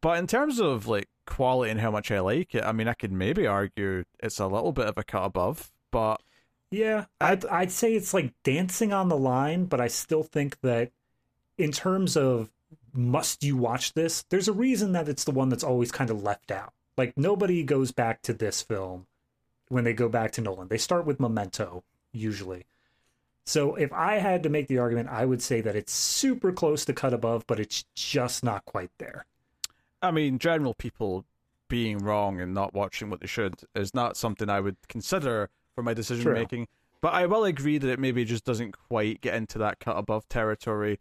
but 0.00 0.18
in 0.18 0.26
terms 0.26 0.60
of 0.60 0.88
like 0.88 1.08
quality 1.26 1.70
and 1.70 1.80
how 1.80 1.90
much 1.90 2.10
I 2.10 2.20
like 2.20 2.54
it, 2.54 2.64
I 2.64 2.72
mean, 2.72 2.88
I 2.88 2.94
could 2.94 3.12
maybe 3.12 3.46
argue 3.46 4.04
it's 4.20 4.40
a 4.40 4.46
little 4.46 4.72
bit 4.72 4.86
of 4.86 4.98
a 4.98 5.04
cut 5.04 5.24
above, 5.24 5.70
but 5.90 6.20
yeah, 6.74 7.06
I'd 7.20 7.44
I'd 7.46 7.70
say 7.70 7.94
it's 7.94 8.12
like 8.12 8.32
dancing 8.42 8.92
on 8.92 9.08
the 9.08 9.16
line, 9.16 9.66
but 9.66 9.80
I 9.80 9.88
still 9.88 10.22
think 10.22 10.60
that 10.60 10.90
in 11.56 11.72
terms 11.72 12.16
of 12.16 12.50
must 12.92 13.42
you 13.42 13.56
watch 13.56 13.92
this, 13.94 14.24
there's 14.30 14.48
a 14.48 14.52
reason 14.52 14.92
that 14.92 15.08
it's 15.08 15.24
the 15.24 15.30
one 15.30 15.48
that's 15.48 15.64
always 15.64 15.92
kind 15.92 16.10
of 16.10 16.22
left 16.22 16.50
out. 16.50 16.72
Like 16.96 17.14
nobody 17.16 17.62
goes 17.62 17.92
back 17.92 18.22
to 18.22 18.32
this 18.32 18.62
film 18.62 19.06
when 19.68 19.84
they 19.84 19.92
go 19.92 20.08
back 20.08 20.32
to 20.32 20.40
Nolan. 20.40 20.68
They 20.68 20.78
start 20.78 21.06
with 21.06 21.20
Memento 21.20 21.84
usually. 22.12 22.66
So 23.46 23.74
if 23.74 23.92
I 23.92 24.14
had 24.14 24.42
to 24.44 24.48
make 24.48 24.68
the 24.68 24.78
argument, 24.78 25.10
I 25.10 25.26
would 25.26 25.42
say 25.42 25.60
that 25.60 25.76
it's 25.76 25.92
super 25.92 26.52
close 26.52 26.84
to 26.86 26.92
cut 26.92 27.12
above, 27.12 27.46
but 27.46 27.60
it's 27.60 27.84
just 27.94 28.42
not 28.42 28.64
quite 28.64 28.90
there. 28.98 29.26
I 30.00 30.10
mean, 30.10 30.38
general 30.38 30.74
people 30.74 31.24
being 31.68 31.98
wrong 31.98 32.40
and 32.40 32.54
not 32.54 32.74
watching 32.74 33.10
what 33.10 33.20
they 33.20 33.26
should 33.26 33.56
is 33.74 33.94
not 33.94 34.16
something 34.16 34.48
I 34.48 34.60
would 34.60 34.76
consider 34.88 35.50
for 35.74 35.82
my 35.82 35.94
decision 35.94 36.32
making. 36.32 36.68
But 37.00 37.14
I 37.14 37.26
will 37.26 37.44
agree 37.44 37.78
that 37.78 37.90
it 37.90 37.98
maybe 37.98 38.24
just 38.24 38.44
doesn't 38.44 38.76
quite 38.88 39.20
get 39.20 39.34
into 39.34 39.58
that 39.58 39.78
cut 39.78 39.98
above 39.98 40.28
territory, 40.28 41.00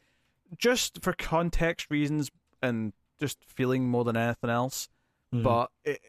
just 0.58 1.02
for 1.02 1.14
context 1.14 1.90
reasons 1.90 2.30
and 2.62 2.94
just 3.20 3.44
feeling 3.46 3.88
more 3.88 4.04
than 4.04 4.18
anything 4.18 4.50
else. 4.50 4.90
Mm-hmm. 5.34 5.44
But 5.44 5.72
it, 5.86 6.02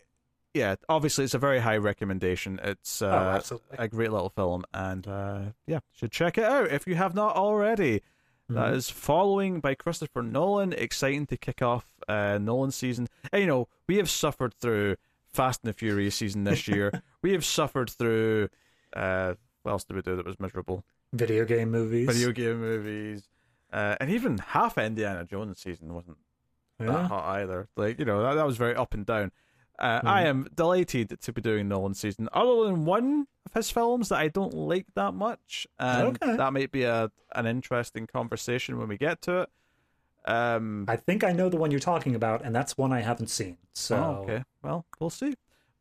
yeah, 0.52 0.74
obviously 0.88 1.24
it's 1.24 1.34
a 1.34 1.38
very 1.38 1.60
high 1.60 1.76
recommendation. 1.76 2.60
It's 2.62 3.02
uh, 3.02 3.40
oh, 3.50 3.60
a 3.78 3.88
great 3.88 4.10
little 4.10 4.30
film, 4.30 4.64
and 4.72 5.06
uh, 5.06 5.40
yeah, 5.66 5.80
should 5.92 6.12
check 6.12 6.38
it 6.38 6.44
out 6.44 6.70
if 6.70 6.86
you 6.86 6.94
have 6.96 7.14
not 7.14 7.36
already. 7.36 8.02
Mm-hmm. 8.50 8.54
That 8.54 8.74
is 8.74 8.90
following 8.90 9.60
by 9.60 9.74
Christopher 9.74 10.22
Nolan. 10.22 10.72
Exciting 10.72 11.26
to 11.28 11.36
kick 11.36 11.62
off 11.62 11.86
uh, 12.06 12.38
Nolan 12.38 12.72
season. 12.72 13.08
And, 13.32 13.40
you 13.40 13.48
know, 13.48 13.68
we 13.86 13.96
have 13.96 14.10
suffered 14.10 14.54
through 14.54 14.96
Fast 15.34 15.60
and 15.62 15.68
the 15.68 15.74
Furious 15.74 16.14
season 16.14 16.44
this 16.44 16.66
year. 16.68 17.02
we 17.22 17.32
have 17.32 17.44
suffered 17.44 17.90
through. 17.90 18.48
Uh, 18.94 19.34
what 19.62 19.72
else 19.72 19.84
did 19.84 19.96
we 19.96 20.02
do 20.02 20.16
that 20.16 20.26
was 20.26 20.38
miserable? 20.38 20.84
Video 21.12 21.44
game 21.44 21.70
movies. 21.70 22.06
Video 22.06 22.32
game 22.32 22.60
movies. 22.60 23.28
Uh, 23.72 23.96
and 24.00 24.10
even 24.10 24.38
half 24.38 24.78
Indiana 24.78 25.24
Jones 25.24 25.60
season 25.60 25.92
wasn't 25.94 26.18
yeah. 26.78 26.86
that 26.86 27.06
hot 27.06 27.24
either. 27.36 27.68
Like, 27.76 27.98
you 27.98 28.04
know, 28.04 28.22
that, 28.22 28.34
that 28.34 28.46
was 28.46 28.56
very 28.56 28.74
up 28.74 28.94
and 28.94 29.04
down. 29.04 29.32
Uh, 29.78 29.98
mm-hmm. 29.98 30.08
I 30.08 30.22
am 30.26 30.46
delighted 30.54 31.20
to 31.20 31.32
be 31.32 31.40
doing 31.40 31.68
Nolan 31.68 31.94
season, 31.94 32.28
other 32.32 32.64
than 32.64 32.84
one 32.84 33.26
of 33.46 33.54
his 33.54 33.70
films 33.70 34.10
that 34.10 34.18
I 34.18 34.28
don't 34.28 34.54
like 34.54 34.86
that 34.94 35.14
much, 35.14 35.66
and 35.80 36.16
okay. 36.22 36.36
that 36.36 36.52
might 36.52 36.70
be 36.70 36.84
a 36.84 37.10
an 37.34 37.46
interesting 37.46 38.06
conversation 38.06 38.78
when 38.78 38.86
we 38.86 38.96
get 38.96 39.20
to 39.22 39.42
it. 39.42 39.50
Um, 40.24 40.86
I 40.88 40.96
think 40.96 41.22
I 41.22 41.32
know 41.32 41.48
the 41.48 41.56
one 41.56 41.70
you're 41.70 41.80
talking 41.80 42.14
about, 42.14 42.42
and 42.42 42.54
that's 42.54 42.78
one 42.78 42.92
I 42.92 43.00
haven't 43.00 43.28
seen. 43.28 43.58
So 43.74 43.96
oh, 43.96 44.22
okay, 44.22 44.44
well, 44.62 44.86
we'll 44.98 45.10
see. 45.10 45.34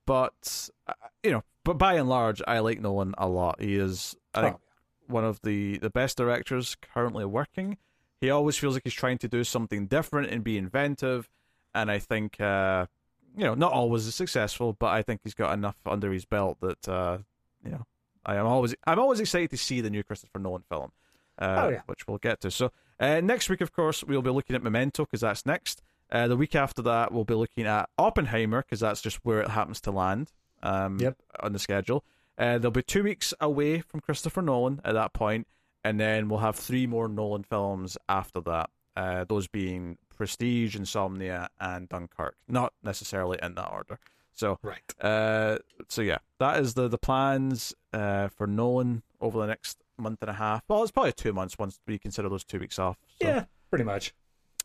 But 0.05 0.69
uh, 0.87 0.93
you 1.23 1.31
know, 1.31 1.43
but 1.63 1.77
by 1.77 1.93
and 1.95 2.09
large, 2.09 2.41
I 2.47 2.59
like 2.59 2.81
Nolan 2.81 3.15
a 3.17 3.27
lot. 3.27 3.61
He 3.61 3.75
is, 3.75 4.15
I 4.33 4.41
think, 4.41 4.55
oh. 4.55 4.61
one 5.07 5.23
of 5.23 5.41
the 5.41 5.77
the 5.77 5.89
best 5.89 6.17
directors 6.17 6.75
currently 6.75 7.25
working. 7.25 7.77
He 8.19 8.29
always 8.29 8.57
feels 8.57 8.73
like 8.73 8.83
he's 8.83 8.93
trying 8.93 9.17
to 9.19 9.27
do 9.27 9.43
something 9.43 9.87
different 9.87 10.29
and 10.29 10.43
be 10.43 10.57
inventive, 10.57 11.29
and 11.73 11.89
I 11.89 11.99
think. 11.99 12.39
Uh, 12.39 12.87
you 13.35 13.43
know, 13.43 13.55
not 13.55 13.73
always 13.73 14.13
successful, 14.13 14.73
but 14.73 14.87
I 14.93 15.01
think 15.01 15.21
he's 15.23 15.33
got 15.33 15.53
enough 15.53 15.75
under 15.85 16.11
his 16.11 16.25
belt 16.25 16.59
that 16.61 16.87
uh, 16.87 17.17
you 17.65 17.71
know, 17.71 17.85
I 18.25 18.35
am 18.35 18.45
always 18.45 18.75
I'm 18.85 18.99
always 18.99 19.19
excited 19.19 19.49
to 19.51 19.57
see 19.57 19.81
the 19.81 19.89
new 19.89 20.03
Christopher 20.03 20.39
Nolan 20.39 20.63
film, 20.69 20.91
uh, 21.39 21.63
oh, 21.63 21.69
yeah. 21.69 21.81
which 21.85 22.07
we'll 22.07 22.17
get 22.17 22.41
to. 22.41 22.51
So 22.51 22.71
uh, 22.99 23.21
next 23.21 23.49
week, 23.49 23.61
of 23.61 23.73
course, 23.73 24.03
we'll 24.03 24.21
be 24.21 24.29
looking 24.29 24.55
at 24.55 24.63
Memento 24.63 25.05
because 25.05 25.21
that's 25.21 25.45
next. 25.45 25.81
Uh, 26.11 26.27
the 26.27 26.37
week 26.37 26.55
after 26.55 26.81
that, 26.83 27.11
we'll 27.11 27.23
be 27.23 27.33
looking 27.33 27.65
at 27.65 27.89
Oppenheimer 27.97 28.61
because 28.61 28.81
that's 28.81 29.01
just 29.01 29.17
where 29.23 29.41
it 29.41 29.49
happens 29.49 29.81
to 29.81 29.91
land. 29.91 30.31
Um, 30.61 30.97
yep. 30.97 31.17
on 31.41 31.51
the 31.51 31.59
schedule. 31.59 32.05
Uh, 32.37 32.57
there'll 32.57 32.71
be 32.71 32.81
two 32.81 33.03
weeks 33.03 33.33
away 33.41 33.81
from 33.81 33.99
Christopher 33.99 34.41
Nolan 34.41 34.79
at 34.85 34.93
that 34.93 35.11
point, 35.11 35.45
and 35.83 35.99
then 35.99 36.29
we'll 36.29 36.39
have 36.39 36.55
three 36.55 36.87
more 36.87 37.09
Nolan 37.09 37.43
films 37.43 37.97
after 38.07 38.39
that. 38.41 38.69
Uh, 38.95 39.25
those 39.25 39.49
being 39.49 39.97
Prestige, 40.15 40.75
Insomnia, 40.75 41.49
and 41.59 41.89
Dunkirk. 41.89 42.37
Not 42.47 42.73
necessarily 42.81 43.39
in 43.41 43.55
that 43.55 43.71
order. 43.71 43.99
So 44.31 44.57
right. 44.61 44.81
Uh, 45.01 45.57
so 45.89 46.01
yeah, 46.01 46.19
that 46.39 46.59
is 46.59 46.73
the 46.73 46.87
the 46.87 46.97
plans 46.97 47.73
uh, 47.91 48.29
for 48.29 48.47
Nolan 48.47 49.03
over 49.19 49.39
the 49.39 49.47
next 49.47 49.82
month 49.97 50.19
and 50.21 50.29
a 50.29 50.33
half. 50.33 50.63
Well, 50.67 50.83
it's 50.83 50.91
probably 50.91 51.13
two 51.13 51.33
months 51.33 51.57
once 51.57 51.79
we 51.87 51.99
consider 51.99 52.29
those 52.29 52.43
two 52.43 52.59
weeks 52.59 52.79
off. 52.79 52.97
So, 53.21 53.27
yeah, 53.27 53.45
pretty 53.69 53.85
much. 53.85 54.13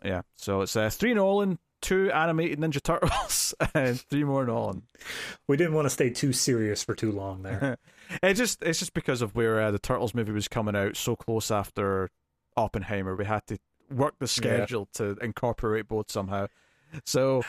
Yeah. 0.05 0.23
So 0.37 0.63
it's 0.63 0.77
uh, 0.77 0.91
three 0.91 1.15
Nolan, 1.15 1.59
two 1.81 2.11
animated 2.13 2.59
Ninja 2.59 2.83
Turtles, 2.83 3.55
and 3.75 4.01
three 4.01 4.25
more 4.25 4.45
Nolan. 4.45 4.83
We 5.47 5.57
didn't 5.57 5.75
want 5.75 5.87
to 5.87 5.91
stay 5.91 6.11
too 6.11 6.33
serious 6.33 6.83
for 6.83 6.95
too 6.95 7.13
long 7.13 7.43
there. 7.43 7.79
it 8.23 8.35
just 8.35 8.63
it's 8.63 8.79
just 8.79 8.95
because 8.95 9.23
of 9.23 9.35
where 9.35 9.61
uh, 9.61 9.71
the 9.71 9.79
Turtles 9.79 10.15
movie 10.15 10.33
was 10.33 10.49
coming 10.49 10.77
out 10.77 10.97
so 10.97 11.17
close 11.17 11.51
after 11.51 12.11
Oppenheimer. 12.57 13.17
We 13.17 13.25
had 13.25 13.47
to 13.49 13.59
work 13.91 14.15
the 14.19 14.29
schedule 14.29 14.89
yeah. 14.93 15.15
to 15.15 15.25
incorporate 15.25 15.89
both 15.89 16.11
somehow. 16.11 16.47
So, 17.05 17.43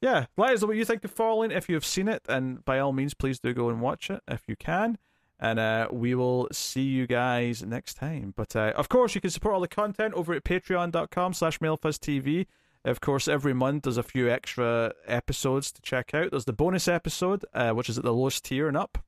yeah, 0.00 0.26
let 0.36 0.52
us 0.52 0.60
know 0.60 0.68
what 0.68 0.76
you 0.76 0.84
think 0.84 1.04
of 1.04 1.10
Following 1.10 1.50
if 1.50 1.68
you've 1.68 1.84
seen 1.84 2.08
it, 2.08 2.22
and 2.28 2.64
by 2.64 2.78
all 2.78 2.92
means, 2.92 3.14
please 3.14 3.38
do 3.38 3.52
go 3.52 3.68
and 3.68 3.80
watch 3.80 4.10
it 4.10 4.22
if 4.28 4.42
you 4.48 4.56
can. 4.56 4.98
And 5.42 5.58
uh, 5.58 5.88
we 5.90 6.14
will 6.14 6.48
see 6.52 6.82
you 6.82 7.06
guys 7.06 7.62
next 7.62 7.94
time. 7.94 8.34
But 8.36 8.54
uh, 8.54 8.74
of 8.76 8.90
course, 8.90 9.14
you 9.14 9.22
can 9.22 9.30
support 9.30 9.54
all 9.54 9.60
the 9.60 9.68
content 9.68 10.12
over 10.12 10.34
at 10.34 10.44
patreon.com 10.44 11.32
slash 11.32 11.58
mildfuzztv. 11.60 12.46
Of 12.84 13.00
course, 13.00 13.26
every 13.26 13.54
month 13.54 13.84
there's 13.84 13.96
a 13.96 14.02
few 14.02 14.30
extra 14.30 14.92
episodes 15.06 15.72
to 15.72 15.82
check 15.82 16.12
out. 16.14 16.30
There's 16.30 16.44
the 16.44 16.52
bonus 16.52 16.88
episode, 16.88 17.44
uh, 17.54 17.70
which 17.70 17.88
is 17.88 17.96
at 17.96 18.04
the 18.04 18.12
lowest 18.12 18.44
tier 18.44 18.68
and 18.68 18.76
up. 18.76 18.98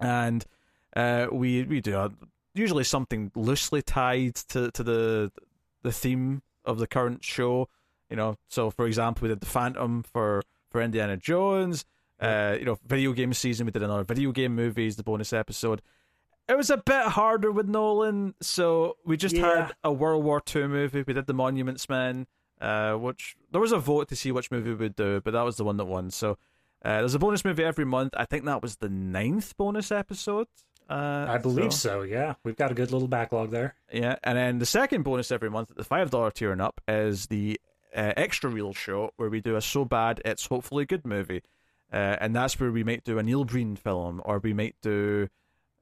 And 0.00 0.44
uh, 0.94 1.26
we 1.32 1.64
we 1.64 1.80
do 1.80 2.14
usually 2.54 2.84
something 2.84 3.32
loosely 3.34 3.82
tied 3.82 4.36
to, 4.36 4.70
to 4.70 4.82
the 4.82 5.32
the 5.82 5.92
theme 5.92 6.42
of 6.64 6.78
the 6.78 6.86
current 6.86 7.24
show. 7.24 7.68
You 8.08 8.16
know, 8.16 8.36
so 8.48 8.70
for 8.70 8.86
example, 8.86 9.22
we 9.22 9.28
did 9.28 9.40
the 9.40 9.46
Phantom 9.46 10.04
for 10.04 10.42
for 10.70 10.80
Indiana 10.80 11.16
Jones. 11.16 11.84
Uh, 12.20 12.56
you 12.58 12.64
know, 12.64 12.78
video 12.86 13.12
game 13.12 13.32
season. 13.32 13.66
We 13.66 13.72
did 13.72 13.82
another 13.82 14.04
video 14.04 14.32
game 14.32 14.54
movies, 14.54 14.96
the 14.96 15.02
bonus 15.02 15.32
episode. 15.32 15.82
It 16.48 16.56
was 16.56 16.70
a 16.70 16.76
bit 16.76 17.06
harder 17.06 17.50
with 17.50 17.66
Nolan, 17.66 18.34
so 18.40 18.96
we 19.04 19.16
just 19.16 19.34
yeah. 19.34 19.56
had 19.66 19.72
a 19.82 19.92
World 19.92 20.24
War 20.24 20.42
II 20.54 20.66
movie. 20.68 21.02
We 21.06 21.14
did 21.14 21.26
the 21.26 21.32
Monuments 21.34 21.88
Men, 21.88 22.26
uh, 22.60 22.94
which 22.94 23.34
there 23.50 23.60
was 23.60 23.72
a 23.72 23.78
vote 23.78 24.08
to 24.10 24.16
see 24.16 24.30
which 24.30 24.50
movie 24.50 24.74
we'd 24.74 24.94
do, 24.94 25.20
but 25.22 25.32
that 25.32 25.42
was 25.42 25.56
the 25.56 25.64
one 25.64 25.76
that 25.78 25.86
won. 25.86 26.10
So 26.10 26.36
Uh, 26.84 26.98
there's 26.98 27.14
a 27.14 27.18
bonus 27.18 27.46
movie 27.46 27.64
every 27.64 27.86
month. 27.86 28.12
I 28.14 28.26
think 28.26 28.44
that 28.44 28.60
was 28.60 28.76
the 28.76 28.90
ninth 28.90 29.56
bonus 29.56 29.90
episode. 29.90 30.48
Uh, 30.88 31.24
I 31.26 31.38
believe 31.38 31.72
so. 31.72 31.88
so. 31.88 32.02
Yeah, 32.02 32.34
we've 32.44 32.56
got 32.56 32.70
a 32.70 32.74
good 32.74 32.92
little 32.92 33.08
backlog 33.08 33.50
there. 33.50 33.74
Yeah, 33.90 34.16
and 34.22 34.36
then 34.36 34.58
the 34.58 34.66
second 34.66 35.02
bonus 35.02 35.32
every 35.32 35.48
month 35.48 35.72
the 35.74 35.82
five 35.82 36.10
dollar 36.10 36.30
tier 36.30 36.52
and 36.52 36.60
up 36.60 36.82
is 36.86 37.26
the 37.28 37.58
uh, 37.96 38.12
extra 38.18 38.50
reel 38.50 38.74
show 38.74 39.12
where 39.16 39.30
we 39.30 39.40
do 39.40 39.56
a 39.56 39.62
so 39.62 39.86
bad 39.86 40.20
it's 40.26 40.44
hopefully 40.46 40.84
good 40.84 41.06
movie, 41.06 41.40
uh, 41.94 42.16
and 42.20 42.34
that's 42.34 42.58
where 42.58 42.72
we 42.72 42.82
might 42.82 43.04
do 43.04 43.18
a 43.18 43.22
Neil 43.22 43.44
Breen 43.44 43.76
film 43.76 44.20
or 44.24 44.40
we 44.40 44.52
might 44.52 44.74
do 44.82 45.28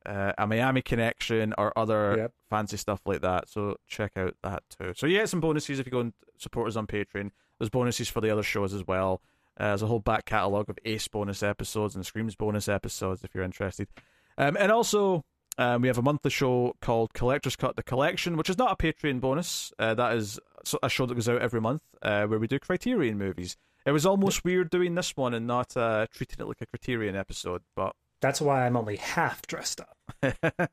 uh, 0.04 0.32
a 0.36 0.46
Miami 0.46 0.82
Connection 0.82 1.54
or 1.56 1.76
other 1.76 2.16
yep. 2.18 2.32
fancy 2.50 2.76
stuff 2.76 3.00
like 3.06 3.22
that. 3.22 3.48
So 3.48 3.76
check 3.88 4.12
out 4.16 4.34
that 4.42 4.62
too. 4.68 4.92
So 4.94 5.06
yeah, 5.06 5.24
some 5.24 5.40
bonuses 5.40 5.78
if 5.78 5.86
you 5.86 5.92
go 5.92 6.00
and 6.00 6.12
support 6.36 6.68
us 6.68 6.76
on 6.76 6.86
Patreon. 6.86 7.30
There's 7.58 7.70
bonuses 7.70 8.10
for 8.10 8.20
the 8.20 8.30
other 8.30 8.42
shows 8.42 8.74
as 8.74 8.86
well. 8.86 9.22
Uh, 9.58 9.68
there's 9.68 9.82
a 9.82 9.86
whole 9.86 10.00
back 10.00 10.26
catalogue 10.26 10.68
of 10.68 10.78
Ace 10.84 11.08
bonus 11.08 11.42
episodes 11.42 11.94
and 11.94 12.04
Screams 12.04 12.36
bonus 12.36 12.68
episodes 12.68 13.24
if 13.24 13.34
you're 13.34 13.44
interested. 13.44 13.88
Um, 14.36 14.58
and 14.60 14.70
also, 14.70 15.24
um, 15.56 15.80
we 15.80 15.88
have 15.88 15.98
a 15.98 16.02
monthly 16.02 16.30
show 16.30 16.74
called 16.82 17.14
Collector's 17.14 17.56
Cut 17.56 17.76
the 17.76 17.82
Collection, 17.82 18.36
which 18.36 18.50
is 18.50 18.58
not 18.58 18.72
a 18.72 18.76
Patreon 18.76 19.20
bonus. 19.20 19.72
Uh, 19.78 19.94
that 19.94 20.14
is 20.14 20.38
a 20.82 20.90
show 20.90 21.06
that 21.06 21.14
goes 21.14 21.28
out 21.28 21.40
every 21.40 21.60
month 21.60 21.82
uh, 22.02 22.24
where 22.24 22.38
we 22.38 22.46
do 22.46 22.58
Criterion 22.58 23.16
movies. 23.16 23.56
It 23.84 23.92
was 23.92 24.06
almost 24.06 24.44
weird 24.44 24.70
doing 24.70 24.94
this 24.94 25.16
one 25.16 25.34
and 25.34 25.46
not 25.46 25.76
uh, 25.76 26.06
treating 26.12 26.36
it 26.40 26.46
like 26.46 26.60
a 26.60 26.66
Criterion 26.66 27.16
episode, 27.16 27.62
but 27.74 27.94
that's 28.20 28.40
why 28.40 28.64
I'm 28.64 28.76
only 28.76 28.96
half 28.96 29.42
dressed 29.46 29.80
up. 29.80 29.98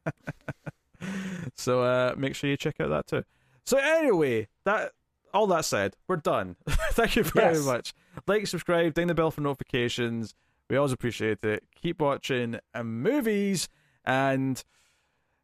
so 1.55 1.83
uh, 1.83 2.13
make 2.17 2.35
sure 2.35 2.49
you 2.49 2.57
check 2.57 2.79
out 2.79 2.89
that 2.89 3.07
too. 3.07 3.23
So 3.65 3.77
anyway, 3.77 4.47
that 4.65 4.91
all 5.33 5.47
that 5.47 5.65
said, 5.65 5.95
we're 6.07 6.17
done. 6.17 6.55
Thank 6.91 7.15
you 7.15 7.23
very 7.23 7.55
yes. 7.55 7.65
much. 7.65 7.93
Like, 8.27 8.47
subscribe, 8.47 8.93
ding 8.93 9.07
the 9.07 9.13
bell 9.13 9.31
for 9.31 9.41
notifications. 9.41 10.35
We 10.69 10.77
always 10.77 10.91
appreciate 10.91 11.43
it. 11.43 11.63
Keep 11.75 12.01
watching 12.01 12.59
uh, 12.73 12.83
movies, 12.83 13.69
and 14.05 14.63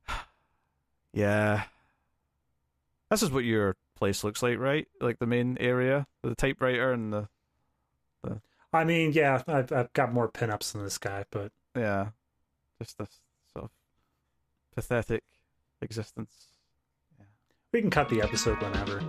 yeah, 1.13 1.63
this 3.09 3.23
is 3.23 3.31
what 3.31 3.43
your 3.43 3.75
place 3.95 4.23
looks 4.23 4.43
like, 4.43 4.59
right? 4.59 4.87
Like 5.01 5.19
the 5.19 5.25
main 5.25 5.57
area, 5.59 6.05
the 6.23 6.35
typewriter, 6.35 6.91
and 6.91 7.11
the. 7.11 7.27
The... 8.25 8.41
I 8.73 8.83
mean, 8.83 9.13
yeah, 9.13 9.41
I've, 9.47 9.71
I've 9.71 9.93
got 9.93 10.13
more 10.13 10.29
pinups 10.29 10.73
than 10.73 10.83
this 10.83 10.97
guy, 10.97 11.25
but 11.31 11.51
yeah, 11.75 12.09
just 12.79 12.97
this 12.97 13.19
sort 13.53 13.65
of 13.65 13.71
pathetic 14.75 15.23
existence. 15.81 16.33
Yeah. 17.17 17.25
We 17.71 17.81
can 17.81 17.89
cut 17.89 18.09
the 18.09 18.21
episode 18.21 18.61
whenever. 18.61 19.01